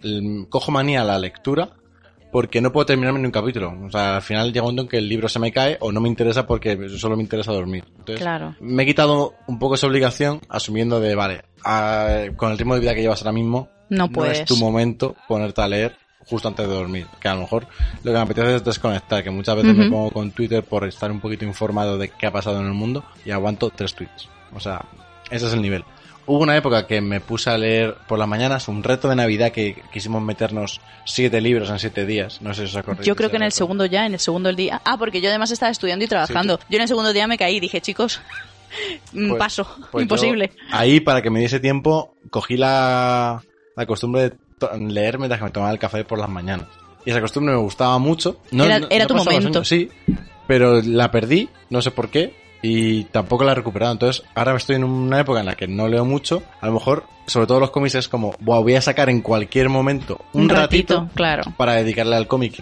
cojo 0.49 0.71
manía 0.71 1.01
a 1.01 1.05
la 1.05 1.17
lectura 1.17 1.69
porque 2.35 2.59
no 2.59 2.69
puedo 2.73 2.85
terminarme 2.85 3.19
ni 3.21 3.27
un 3.27 3.31
capítulo. 3.31 3.73
O 3.85 3.89
sea, 3.89 4.17
al 4.17 4.21
final 4.21 4.51
llega 4.51 4.63
un 4.63 4.75
momento 4.75 4.81
en 4.81 4.87
que 4.89 4.97
el 4.97 5.07
libro 5.07 5.29
se 5.29 5.39
me 5.39 5.53
cae 5.53 5.77
o 5.79 5.93
no 5.93 6.01
me 6.01 6.09
interesa 6.09 6.45
porque 6.45 6.89
solo 6.97 7.15
me 7.15 7.23
interesa 7.23 7.53
dormir. 7.53 7.85
Entonces, 7.91 8.19
Claro. 8.19 8.53
me 8.59 8.83
he 8.83 8.85
quitado 8.85 9.35
un 9.47 9.57
poco 9.57 9.75
esa 9.75 9.87
obligación 9.87 10.41
asumiendo 10.49 10.99
de, 10.99 11.15
vale, 11.15 11.43
a- 11.63 12.25
con 12.35 12.51
el 12.51 12.57
ritmo 12.57 12.73
de 12.73 12.81
vida 12.81 12.93
que 12.93 13.01
llevas 13.01 13.21
ahora 13.21 13.31
mismo, 13.31 13.69
No 13.89 14.07
no 14.07 14.09
puedes. 14.11 14.39
es 14.41 14.45
tu 14.45 14.57
momento 14.57 15.15
ponerte 15.29 15.61
a 15.61 15.67
leer 15.69 15.95
justo 16.25 16.49
antes 16.49 16.67
de 16.67 16.73
dormir. 16.73 17.07
Que 17.21 17.29
a 17.29 17.35
lo 17.35 17.39
mejor 17.41 17.67
lo 18.03 18.11
que 18.11 18.17
me 18.17 18.19
apetece 18.19 18.55
es 18.57 18.65
desconectar, 18.65 19.23
que 19.23 19.29
muchas 19.31 19.55
veces 19.55 19.73
me 19.73 19.89
pongo 19.89 20.11
con 20.11 20.31
Twitter 20.31 20.61
por 20.61 20.83
estar 20.85 21.09
un 21.09 21.21
poquito 21.21 21.45
informado 21.45 21.97
de 21.97 22.09
qué 22.09 22.27
ha 22.27 22.31
pasado 22.33 22.59
en 22.59 22.65
el 22.65 22.73
mundo 22.73 23.05
y 23.23 23.31
aguanto 23.31 23.69
tres 23.69 23.93
tweets. 23.95 24.27
O 24.53 24.59
sea, 24.59 24.83
ese 25.31 25.47
es 25.47 25.53
el 25.53 25.61
nivel. 25.61 25.85
Hubo 26.27 26.39
una 26.39 26.57
época 26.57 26.87
que 26.87 27.01
me 27.01 27.21
puse 27.21 27.49
a 27.51 27.57
leer 27.57 27.95
por 28.07 28.17
las 28.17 28.27
mañanas 28.27 28.67
un 28.67 28.81
reto 28.83 29.07
de 29.09 29.15
Navidad 29.15 29.51
que 29.51 29.81
quisimos 29.93 30.23
meternos 30.23 30.81
siete 31.05 31.39
libros 31.39 31.69
en 31.69 31.77
siete 31.77 32.05
días. 32.05 32.41
No 32.41 32.53
sé 32.55 32.61
si 32.65 32.71
os 32.71 32.75
acordáis. 32.77 33.05
Yo 33.05 33.15
creo 33.15 33.29
que 33.29 33.35
en 33.37 33.43
el 33.43 33.51
segundo 33.51 33.85
ya, 33.85 34.05
en 34.07 34.13
el 34.13 34.19
segundo 34.19 34.49
el 34.49 34.55
día. 34.55 34.81
Ah, 34.85 34.97
porque 34.97 35.21
yo 35.21 35.29
además 35.29 35.51
estaba 35.51 35.71
estudiando 35.71 36.03
y 36.03 36.07
trabajando. 36.07 36.59
Yo 36.69 36.77
en 36.77 36.81
el 36.81 36.87
segundo 36.87 37.13
día 37.13 37.27
me 37.27 37.37
caí 37.37 37.57
y 37.57 37.59
dije, 37.59 37.79
chicos, 37.79 38.19
mm, 39.13 39.29
Pues- 39.29 39.39
paso, 39.39 39.67
pues 39.91 40.01
imposible. 40.01 40.51
ahí, 40.71 40.99
para 40.99 41.21
que 41.21 41.29
me 41.29 41.39
diese 41.39 41.59
tiempo, 41.59 42.15
cogí 42.31 42.57
la, 42.57 43.43
la 43.75 43.85
costumbre 43.85 44.21
de 44.31 44.33
leer 44.79 45.19
mientras 45.19 45.39
que 45.39 45.45
me 45.45 45.51
tomaba 45.51 45.71
el 45.71 45.77
café 45.79 46.03
por 46.05 46.17
las 46.17 46.29
mañanas. 46.29 46.67
Y 47.05 47.11
esa 47.11 47.21
costumbre 47.21 47.53
me 47.53 47.59
gustaba 47.61 47.99
mucho. 47.99 48.39
No, 48.49 48.63
Era- 48.65 48.79
no- 48.79 48.87
era 48.89 49.03
no 49.03 49.09
tu 49.09 49.15
momento. 49.15 49.47
años, 49.59 49.67
sí, 49.67 49.89
pero 50.47 50.81
la 50.81 51.11
perdí, 51.11 51.49
no 51.69 51.83
sé 51.83 51.91
por 51.91 52.09
qué, 52.09 52.33
y 52.65 53.03
tampoco 53.05 53.43
la 53.43 53.51
he 53.51 53.55
recuperado. 53.55 53.93
Entonces, 53.93 54.23
ahora 54.33 54.55
estoy 54.55 54.77
en 54.77 54.83
una 54.83 55.19
época 55.19 55.39
en 55.39 55.45
la 55.45 55.55
que 55.55 55.67
no 55.67 55.87
leo 55.87 56.03
mucho. 56.03 56.41
A 56.61 56.65
lo 56.65 56.73
mejor, 56.73 57.03
sobre 57.27 57.45
todo 57.45 57.59
los 57.59 57.69
cómics, 57.69 57.93
es 57.93 58.09
como, 58.09 58.33
"Buah, 58.39 58.59
voy 58.59 58.73
a 58.73 58.81
sacar 58.81 59.07
en 59.09 59.21
cualquier 59.21 59.69
momento 59.69 60.19
un, 60.33 60.49
ratito, 60.49 61.07
claro. 61.13 61.43
para 61.57 61.73
dedicarle 61.75 62.15
al 62.15 62.27
cómic. 62.27 62.57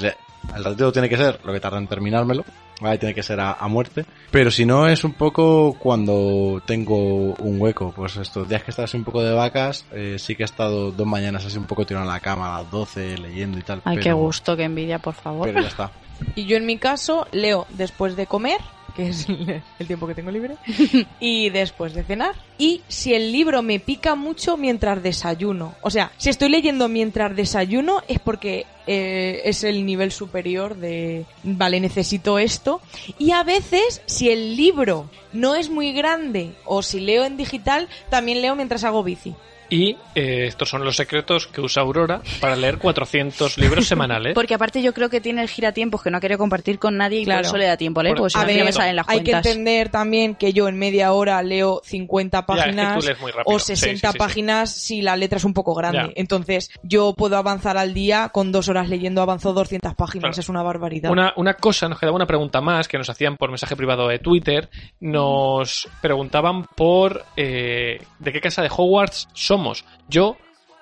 El 0.54 0.64
ratito 0.64 0.92
tiene 0.92 1.08
que 1.08 1.16
ser 1.16 1.40
lo 1.46 1.54
que 1.54 1.62
tarda 1.62 1.78
en 1.78 1.88
terminármelo, 1.88 2.44
¿vale? 2.82 2.98
Tiene 2.98 3.16
que 3.16 3.24
ser 3.24 3.40
a, 3.40 3.54
a 3.54 3.68
muerte. 3.70 4.06
Pero 4.30 4.52
si 4.52 4.66
no, 4.66 4.90
es 4.90 5.06
un 5.06 5.14
poco 5.14 5.78
cuando 5.80 6.62
tengo 6.66 7.34
un 7.36 7.62
hueco. 7.62 7.94
Pues 7.96 8.18
estos 8.18 8.50
días 8.50 8.62
que 8.62 8.72
estás 8.72 8.86
así 8.86 8.98
un 8.98 9.06
poco 9.06 9.24
de 9.24 9.34
vacas, 9.34 9.86
eh, 9.94 10.18
sí 10.20 10.36
que 10.36 10.44
he 10.44 10.46
estado 10.46 10.92
dos 10.92 11.08
mañanas 11.08 11.46
así 11.46 11.58
un 11.58 11.66
poco 11.66 11.86
tirado 11.86 12.06
en 12.06 12.12
la 12.12 12.20
cama 12.20 12.58
a 12.58 12.62
las 12.62 12.72
12 12.72 13.20
leyendo 13.20 13.58
y 13.58 13.62
tal. 13.62 13.82
Ay, 13.86 13.96
pero, 13.96 14.04
qué 14.04 14.12
gusto, 14.12 14.58
qué 14.58 14.64
envidia, 14.64 15.00
por 15.00 15.14
favor. 15.14 15.48
Pero 15.48 15.62
ya 15.62 15.68
está. 15.70 15.92
Y 16.36 16.46
yo 16.46 16.58
en 16.58 16.66
mi 16.66 16.78
caso 16.78 17.26
leo 17.32 17.66
después 17.70 18.18
de 18.18 18.28
comer, 18.28 18.60
que 18.96 19.10
es 19.10 19.28
el 19.28 19.88
tiempo 19.88 20.08
que 20.08 20.16
tengo 20.16 20.32
libre, 20.32 20.56
y 21.20 21.50
después 21.50 21.94
de 21.94 22.04
cenar. 22.04 22.36
Y 22.58 22.82
si 22.88 23.14
el 23.14 23.32
libro 23.32 23.62
me 23.62 23.80
pica 23.80 24.16
mucho 24.16 24.58
mientras 24.58 25.02
desayuno. 25.02 25.76
O 25.82 25.90
sea, 25.90 26.12
si 26.18 26.30
estoy 26.30 26.50
leyendo 26.50 26.88
mientras 26.88 27.36
desayuno 27.36 28.02
es 28.08 28.20
porque 28.20 28.66
eh, 28.86 29.42
es 29.46 29.64
el 29.64 29.86
nivel 29.86 30.12
superior 30.12 30.76
de, 30.76 31.26
vale, 31.44 31.80
necesito 31.80 32.40
esto. 32.40 32.82
Y 33.18 33.32
a 33.32 33.44
veces, 33.44 34.02
si 34.06 34.30
el 34.30 34.56
libro 34.56 35.10
no 35.32 35.56
es 35.56 35.70
muy 35.70 35.94
grande 35.94 36.54
o 36.66 36.84
si 36.84 37.00
leo 37.00 37.26
en 37.26 37.38
digital, 37.38 37.88
también 38.10 38.42
leo 38.42 38.56
mientras 38.56 38.84
hago 38.84 39.04
bici. 39.04 39.36
Y 39.74 39.98
eh, 40.14 40.46
estos 40.46 40.70
son 40.70 40.86
los 40.86 40.96
secretos 40.96 41.48
que 41.48 41.60
usa 41.60 41.82
Aurora 41.82 42.22
para 42.40 42.56
leer 42.56 42.78
400 42.78 43.58
libros 43.58 43.88
semanales. 43.88 44.36
Porque 44.36 44.54
aparte 44.54 44.84
yo 44.84 44.94
creo 44.94 45.10
que 45.10 45.20
tiene 45.20 45.42
el 45.42 45.50
giratiempos 45.50 46.04
que 46.04 46.12
no 46.12 46.18
ha 46.18 46.22
querido 46.22 46.38
compartir 46.38 46.78
con 46.78 46.96
nadie 46.96 47.22
y 47.22 47.26
Claro. 47.26 47.40
por 47.40 47.46
eso 47.48 47.58
le 47.58 47.66
da 47.66 47.76
tiempo 47.76 48.00
a 48.00 48.04
leer, 48.04 48.16
porque 48.16 48.30
si 48.30 48.38
no, 48.38 48.46
ver, 48.46 48.66
me 48.66 48.72
salen 48.72 48.96
las 48.98 49.10
hay 49.10 49.24
que 49.24 49.32
entender 49.32 49.90
también 49.90 50.36
que 50.36 50.54
yo 50.54 50.68
en 50.68 50.78
media 50.78 51.12
hora 51.14 51.42
leo 51.42 51.82
50 51.84 52.38
Ya, 52.38 52.40
es 52.40 52.46
que 52.46 52.72
tú 52.72 52.76
páginas 52.86 53.06
o 53.46 53.58
Sí, 53.58 53.76
60 53.76 53.96
sí, 53.96 53.98
sí, 53.98 54.12
sí. 54.12 54.18
páginas 54.20 54.70
si 54.72 55.02
la 55.02 55.16
letra 55.18 55.38
es 55.38 55.44
un 55.44 55.56
poco 55.56 55.74
grande. 55.74 55.98
Ya. 56.10 56.14
Entonces, 56.18 56.70
yo 56.84 57.16
puedo 57.16 57.36
avanzar 57.38 57.76
al 57.76 57.96
día 57.96 58.30
con 58.32 58.52
dos 58.52 58.70
horas 58.70 58.90
leyendo, 58.90 59.24
avanzo 59.24 59.54
200 59.54 59.96
páginas. 59.96 60.30
Claro. 60.36 60.40
Es 60.40 60.50
una 60.50 60.62
barbaridad. 60.62 61.10
Una, 61.12 61.34
una 61.36 61.56
cosa, 61.56 61.90
nos 61.90 62.00
quedaba 62.00 62.16
una 62.16 62.28
pregunta 62.28 62.62
más 62.62 62.88
que 62.88 63.00
nos 63.00 63.10
hacían 63.10 63.38
por 63.38 63.50
mensaje 63.50 63.76
privado 63.76 64.08
de 64.08 64.20
Twitter. 64.20 64.70
Nos 65.00 65.88
preguntaban 66.00 66.66
por 66.76 67.26
eh, 67.36 68.00
de 68.20 68.32
qué 68.32 68.40
casa 68.40 68.62
de 68.62 68.70
Hogwarts 68.70 69.30
somos. 69.34 69.63
Yo 70.08 70.38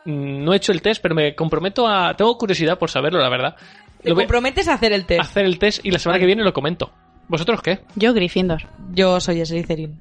mm, 0.06 0.44
no 0.44 0.54
he 0.54 0.58
hecho 0.58 0.72
el 0.72 0.82
test, 0.82 1.02
pero 1.02 1.16
me 1.16 1.36
comprometo 1.36 1.88
a... 1.88 2.16
Tengo 2.16 2.38
curiosidad 2.38 2.78
por 2.78 2.90
saberlo, 2.90 3.20
la 3.20 3.30
verdad. 3.30 3.56
¿Te 4.02 4.10
Lo 4.10 4.16
voy 4.16 4.24
comprometes 4.24 4.68
a 4.68 4.74
hacer 4.74 4.94
el 4.94 5.06
test? 5.06 5.22
hacer 5.22 5.46
el 5.46 5.60
test 5.60 5.86
y 5.86 5.92
la 5.92 6.00
semana 6.00 6.20
que 6.20 6.26
viene 6.26 6.44
lo 6.44 6.54
comento. 6.54 6.92
¿Vosotros 7.28 7.62
qué? 7.62 7.80
Yo 7.96 8.14
Gryffindor. 8.14 8.64
Yo 8.92 9.20
soy 9.20 9.46
Slytherin. 9.46 10.00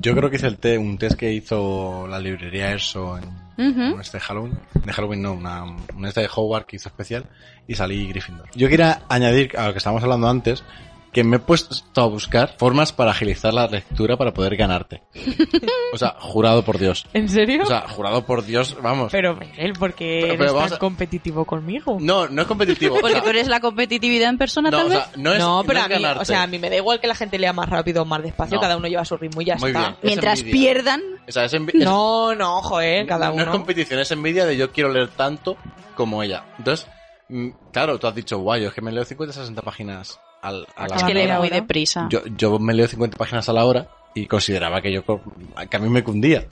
Yo 0.00 0.14
creo 0.14 0.30
que 0.30 0.36
hice 0.36 0.46
el 0.46 0.58
té, 0.58 0.78
un 0.78 0.98
test 0.98 1.18
que 1.18 1.32
hizo 1.32 2.06
la 2.08 2.18
librería 2.18 2.70
ERSO 2.70 3.18
en 3.18 4.00
este 4.00 4.20
Halloween. 4.20 4.58
De 4.84 4.92
Halloween 4.92 5.22
no, 5.22 5.32
una, 5.32 5.64
un 5.64 6.06
este 6.06 6.22
de 6.22 6.28
Hogwarts 6.34 6.66
que 6.66 6.76
hizo 6.76 6.88
especial 6.88 7.26
y 7.66 7.74
salí 7.74 8.08
Gryffindor. 8.08 8.48
Yo 8.54 8.68
quería 8.68 9.02
añadir 9.08 9.56
a 9.58 9.66
lo 9.66 9.72
que 9.72 9.78
estábamos 9.78 10.02
hablando 10.02 10.28
antes 10.28 10.64
que 11.14 11.24
me 11.24 11.36
he 11.36 11.38
puesto 11.38 12.02
a 12.02 12.06
buscar 12.06 12.56
formas 12.58 12.92
para 12.92 13.12
agilizar 13.12 13.54
la 13.54 13.66
lectura 13.68 14.16
para 14.16 14.34
poder 14.34 14.56
ganarte. 14.56 15.02
O 15.92 15.96
sea, 15.96 16.16
jurado 16.18 16.64
por 16.64 16.76
Dios. 16.78 17.06
¿En 17.14 17.28
serio? 17.28 17.62
O 17.62 17.66
sea, 17.66 17.86
jurado 17.88 18.26
por 18.26 18.44
Dios, 18.44 18.76
vamos. 18.82 19.12
pero 19.12 19.36
Miguel, 19.36 19.72
¿por 19.74 19.94
qué 19.94 20.26
Pero- 20.36 20.42
eres 20.44 20.54
tan 20.70 20.72
a- 20.74 20.78
competitivo 20.78 21.44
conmigo? 21.44 21.98
No, 22.00 22.28
no 22.28 22.42
es 22.42 22.48
competitivo. 22.48 22.96
o 22.96 23.00
Porque 23.00 23.14
sea, 23.14 23.22
tú 23.22 23.28
eres 23.30 23.46
la 23.48 23.60
competitividad 23.60 24.28
en 24.28 24.38
persona, 24.38 24.70
no, 24.70 24.76
tal 24.78 24.86
o 24.86 24.90
vez. 24.90 24.98
sea, 24.98 25.10
no 25.16 25.32
es, 25.32 25.38
no, 25.38 25.62
pero 25.66 25.78
no 25.78 25.84
a 25.84 25.88
mí, 25.88 25.94
ganarte. 25.94 26.22
o 26.22 26.24
sea, 26.24 26.42
a 26.42 26.46
mí 26.48 26.58
me 26.58 26.68
da 26.68 26.76
igual 26.76 27.00
que 27.00 27.06
la 27.06 27.14
gente 27.14 27.38
lea 27.38 27.52
más 27.52 27.68
rápido 27.68 28.02
o 28.02 28.04
más 28.04 28.22
despacio, 28.22 28.56
No. 28.56 28.60
cada 28.60 28.76
uno 28.76 28.88
lleva 28.88 29.04
su 29.04 29.16
ritmo 29.16 29.40
y 29.40 29.44
ya 29.44 29.56
Muy 29.56 29.70
está. 29.70 29.80
bien. 29.80 29.96
Mientras 30.02 30.40
envidia. 30.40 30.60
pierdan, 30.74 31.00
O 31.28 31.32
sea, 31.32 31.44
es 31.44 31.54
envi- 31.54 31.74
No, 31.84 32.34
no, 32.34 32.60
joder, 32.60 33.06
cada 33.06 33.30
no 33.30 33.40
es 33.42 33.48
competición, 33.48 34.00
es 34.00 34.10
envidia 34.10 34.44
de 34.46 34.56
yo 34.56 34.72
quiero 34.72 34.90
leer 34.92 35.08
tanto 35.10 35.56
como 35.94 36.22
ella. 36.24 36.44
Entonces, 36.58 36.88
mm, 37.28 37.50
claro, 37.72 37.98
tú 38.00 38.08
has 38.08 38.14
dicho, 38.16 38.38
guay, 38.38 38.64
es 38.64 38.72
que 38.72 38.80
me 38.82 38.90
leo 38.90 39.04
50 39.04 39.32
60 39.32 39.62
páginas 39.62 40.18
al, 40.44 40.66
a 40.76 40.88
la 40.88 40.96
es 40.96 41.02
que 41.04 41.14
lee 41.14 41.32
muy 41.38 41.48
deprisa. 41.48 42.06
yo, 42.10 42.20
yo 42.36 42.58
me 42.58 42.74
leo 42.74 42.86
50 42.86 43.16
páginas 43.16 43.48
a 43.48 43.52
la 43.52 43.64
hora 43.64 43.88
y 44.14 44.26
consideraba 44.26 44.80
que 44.80 44.92
yo 44.92 45.02
que 45.04 45.76
a 45.76 45.80
mí 45.80 45.88
me 45.88 46.04
cundía. 46.04 46.44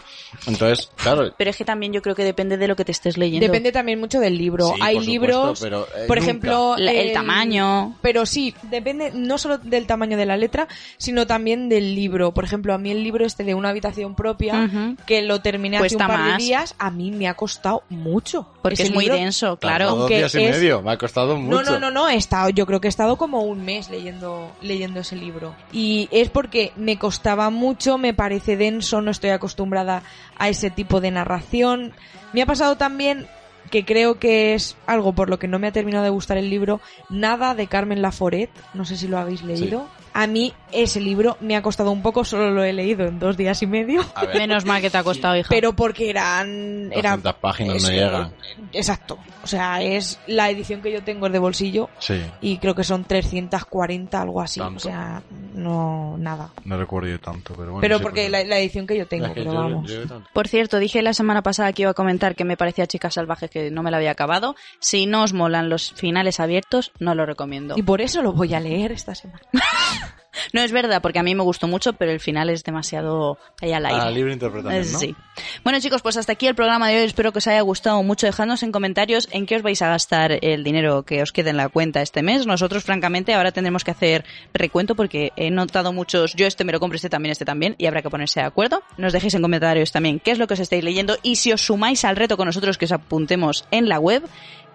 Entonces, 0.47 0.90
claro, 0.97 1.32
Pero 1.36 1.51
es 1.51 1.56
que 1.56 1.64
también 1.64 1.93
yo 1.93 2.02
creo 2.02 2.14
que 2.14 2.24
depende 2.24 2.56
de 2.56 2.66
lo 2.68 2.74
que 2.76 2.84
te 2.84 2.93
estés 2.93 3.16
leyendo. 3.16 3.47
Depende 3.47 3.70
también 3.72 4.01
mucho 4.01 4.18
del 4.20 4.36
libro. 4.36 4.68
Sí, 4.74 4.80
Hay 4.80 4.97
por 4.97 5.05
supuesto, 5.05 5.10
libros, 5.12 5.60
pero, 5.60 5.82
eh, 5.86 6.05
por 6.09 6.16
nunca. 6.16 6.20
ejemplo, 6.30 6.76
el 6.76 6.89
el- 6.89 7.12
tamaño. 7.12 7.97
Pero 8.02 8.26
sí, 8.26 8.55
depende 8.64 9.12
no 9.14 9.39
solo 9.39 9.59
del 9.59 9.86
tamaño 9.86 10.16
de 10.16 10.26
la 10.26 10.36
letra, 10.36 10.66
sino 10.97 11.26
también 11.26 11.68
del 11.68 11.94
libro. 11.94 12.32
Por 12.32 12.44
ejemplo, 12.44 12.74
a 12.74 12.78
mí 12.78 12.90
el 12.90 13.02
libro 13.05 13.24
este 13.26 13.44
de 13.44 13.55
una 13.55 13.68
habitación 13.68 14.14
propia, 14.14 14.68
que 15.06 15.22
lo 15.22 15.40
terminé 15.40 15.76
hace 15.76 15.82
Cuesta 15.82 16.05
un 16.05 16.09
par 16.10 16.18
más. 16.20 16.39
de 16.39 16.44
días, 16.44 16.74
a 16.78 16.90
mí 16.90 17.10
me 17.12 17.28
ha 17.28 17.34
costado 17.34 17.82
mucho. 17.89 18.48
Porque 18.62 18.82
es 18.82 18.93
muy 18.93 19.05
libro- 19.05 19.18
denso, 19.18 19.56
Claro, 19.56 19.76
claro. 19.76 19.90
dos 19.90 19.98
aunque 20.01 20.18
días 20.18 20.34
y 20.36 20.43
es- 20.44 20.56
medio, 20.56 20.82
me 20.82 20.93
ha 20.93 20.98
costado 20.98 21.36
mucho. 21.36 21.62
No, 21.62 21.70
no, 21.72 21.78
no, 21.80 21.90
no, 21.90 22.09
he 22.09 22.16
estado, 22.16 22.48
yo 22.51 22.64
creo 22.66 22.80
que 22.80 22.89
he 22.89 22.90
estado 22.90 23.16
como 23.16 23.43
un 23.43 23.64
mes 23.64 23.90
leyendo, 23.90 24.52
leyendo 24.62 25.01
ese 25.01 25.16
libro. 25.16 25.55
Y 25.72 26.09
es 26.12 26.30
porque 26.30 26.72
me 26.76 26.97
costaba 26.98 27.51
mucho, 27.53 27.99
me 27.99 28.15
parece 28.15 28.57
denso, 28.57 29.01
no 29.01 29.11
estoy 29.11 29.31
acostumbrada 29.31 30.03
a 30.37 30.49
ese 30.49 30.70
tipo 30.70 31.01
de 31.01 31.11
narración. 31.11 31.93
Me 32.33 32.43
ha 32.43 32.47
pasado 32.47 32.77
también 32.77 33.29
que 33.70 33.85
creo 33.85 34.19
que 34.19 34.55
es 34.55 34.77
algo 34.87 35.15
por 35.15 35.31
lo 35.31 35.39
que 35.39 35.49
no 35.49 35.59
me 35.59 35.66
ha 35.66 35.73
terminado 35.73 36.05
de 36.05 36.11
gustar 36.11 36.37
el 36.37 36.51
libro, 36.51 36.81
Nada 37.09 37.55
de 37.55 37.66
Carmen 37.69 38.03
Laforet, 38.03 38.51
no 38.74 38.85
sé 38.85 38.97
si 38.97 39.09
lo 39.09 39.19
habéis 39.19 39.43
leído. 39.43 39.89
A 40.12 40.27
mí 40.27 40.53
ese 40.73 41.01
libro 41.01 41.36
me 41.40 41.57
ha 41.57 41.62
costado 41.62 41.90
un 41.90 42.03
poco, 42.03 42.24
solo 42.24 42.51
lo 42.51 42.65
he 42.65 42.73
leído 42.73 43.07
en 43.07 43.19
dos 43.19 43.36
días 43.36 43.62
y 43.62 43.66
medio. 43.66 44.05
A 44.15 44.24
ver, 44.27 44.36
Menos 44.39 44.65
mal 44.65 44.81
que 44.81 44.90
te 44.90 44.99
ha 44.99 45.05
costado, 45.05 45.36
hija. 45.36 45.49
Pero 45.51 45.74
porque 45.74 46.11
eran... 46.11 46.90
eran 46.93 47.23
200 47.23 47.35
páginas 47.36 47.77
es 47.77 47.82
no 47.85 47.89
llegan. 47.90 48.32
Exacto. 48.73 49.19
O 49.43 49.47
sea, 49.47 49.82
es 49.82 50.19
la 50.27 50.51
edición 50.51 50.81
que 50.82 50.93
yo 50.93 51.03
tengo 51.03 51.27
es 51.27 51.32
de 51.32 51.39
bolsillo 51.39 51.90
Sí, 51.99 52.20
y 52.40 52.59
creo 52.59 52.74
que 52.74 52.85
son 52.85 53.05
340, 53.05 54.20
algo 54.20 54.40
así. 54.40 54.61
Tanto. 54.61 54.77
O 54.77 54.81
sea, 54.81 55.23
no, 55.55 56.16
nada. 56.19 56.51
no 56.65 56.77
recuerdo 56.78 57.09
yo 57.09 57.20
tanto, 57.20 57.55
pero 57.55 57.73
bueno. 57.73 57.81
pero 57.81 57.99
sí, 57.99 58.03
porque 58.03 58.28
la, 58.31 58.44
la 58.44 58.59
edición 58.59 58.86
que 58.86 58.97
yo 58.97 59.07
tengo, 59.07 59.27
Es 59.27 59.32
que 59.32 59.40
pero 59.40 59.53
yo- 59.53 59.59
vamos. 59.61 59.90
yo. 59.90 60.01
Por 60.32 60.49
cierto, 60.49 60.78
dije 60.78 61.03
la 61.03 61.12
semana 61.15 61.43
pasada 61.43 61.73
que 61.73 61.82
iba 61.82 61.90
a 61.90 61.94
comentar 61.94 62.35
que 62.35 62.44
me 62.44 62.57
parecía 62.57 62.86
Chicas 62.86 63.15
Salvajes 63.15 63.51
que 63.51 63.70
no 63.70 63.82
me 63.82 63.90
la 63.90 63.97
había 63.99 64.12
acabado. 64.12 64.55
Si 64.78 65.07
no 65.07 65.23
os 65.23 65.32
molan 65.32 65.69
los 65.69 65.93
finales 65.93 66.40
abiertos, 66.40 66.93
no 66.99 67.15
lo 67.15 67.27
recomiendo. 67.27 67.74
Y 67.77 67.82
por 67.82 68.01
eso 68.01 68.23
lo 68.23 68.32
voy 68.32 68.55
a 68.55 68.61
leer 68.61 68.93
esta 68.93 69.15
semana. 69.15 69.40
No 70.52 70.62
es 70.62 70.72
verdad, 70.72 71.02
porque 71.02 71.18
a 71.18 71.22
mí 71.22 71.34
me 71.34 71.42
gustó 71.42 71.68
mucho, 71.68 71.92
pero 71.92 72.10
el 72.10 72.20
final 72.20 72.48
es 72.50 72.64
demasiado 72.64 73.38
ahí 73.60 73.72
al 73.72 73.86
aire. 73.86 74.00
Ah, 74.00 74.10
libre 74.10 74.32
interpretación, 74.32 74.92
¿no? 74.92 74.98
Sí. 74.98 75.14
Bueno, 75.62 75.78
chicos, 75.80 76.02
pues 76.02 76.16
hasta 76.16 76.32
aquí 76.32 76.46
el 76.46 76.54
programa 76.54 76.88
de 76.88 76.98
hoy. 76.98 77.04
Espero 77.04 77.32
que 77.32 77.38
os 77.38 77.46
haya 77.46 77.60
gustado 77.60 78.02
mucho. 78.02 78.26
Dejadnos 78.26 78.62
en 78.62 78.72
comentarios 78.72 79.28
en 79.32 79.46
qué 79.46 79.56
os 79.56 79.62
vais 79.62 79.80
a 79.82 79.88
gastar 79.88 80.38
el 80.42 80.64
dinero 80.64 81.02
que 81.02 81.22
os 81.22 81.32
quede 81.32 81.50
en 81.50 81.56
la 81.56 81.68
cuenta 81.68 82.02
este 82.02 82.22
mes. 82.22 82.46
Nosotros, 82.46 82.82
francamente, 82.84 83.34
ahora 83.34 83.52
tendremos 83.52 83.84
que 83.84 83.90
hacer 83.90 84.24
recuento 84.54 84.94
porque 84.94 85.32
he 85.36 85.50
notado 85.50 85.92
muchos. 85.92 86.34
Yo 86.34 86.46
este 86.46 86.64
me 86.64 86.72
lo 86.72 86.80
compro, 86.80 86.96
este 86.96 87.10
también, 87.10 87.32
este 87.32 87.44
también, 87.44 87.74
y 87.78 87.86
habrá 87.86 88.02
que 88.02 88.10
ponerse 88.10 88.40
de 88.40 88.46
acuerdo. 88.46 88.82
Nos 88.96 89.12
dejéis 89.12 89.34
en 89.34 89.42
comentarios 89.42 89.92
también 89.92 90.18
qué 90.20 90.30
es 90.30 90.38
lo 90.38 90.46
que 90.46 90.54
os 90.54 90.60
estáis 90.60 90.82
leyendo 90.84 91.16
y 91.22 91.36
si 91.36 91.52
os 91.52 91.60
sumáis 91.62 92.04
al 92.04 92.16
reto 92.16 92.36
con 92.36 92.46
nosotros 92.46 92.78
que 92.78 92.86
os 92.86 92.92
apuntemos 92.92 93.64
en 93.70 93.88
la 93.88 93.98
web. 93.98 94.22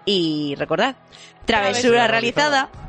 Y 0.04 0.54
recordad, 0.56 0.96
travesura 1.44 2.06
Travesura 2.06 2.06
realizada. 2.06 2.70
realizada. 2.70 2.87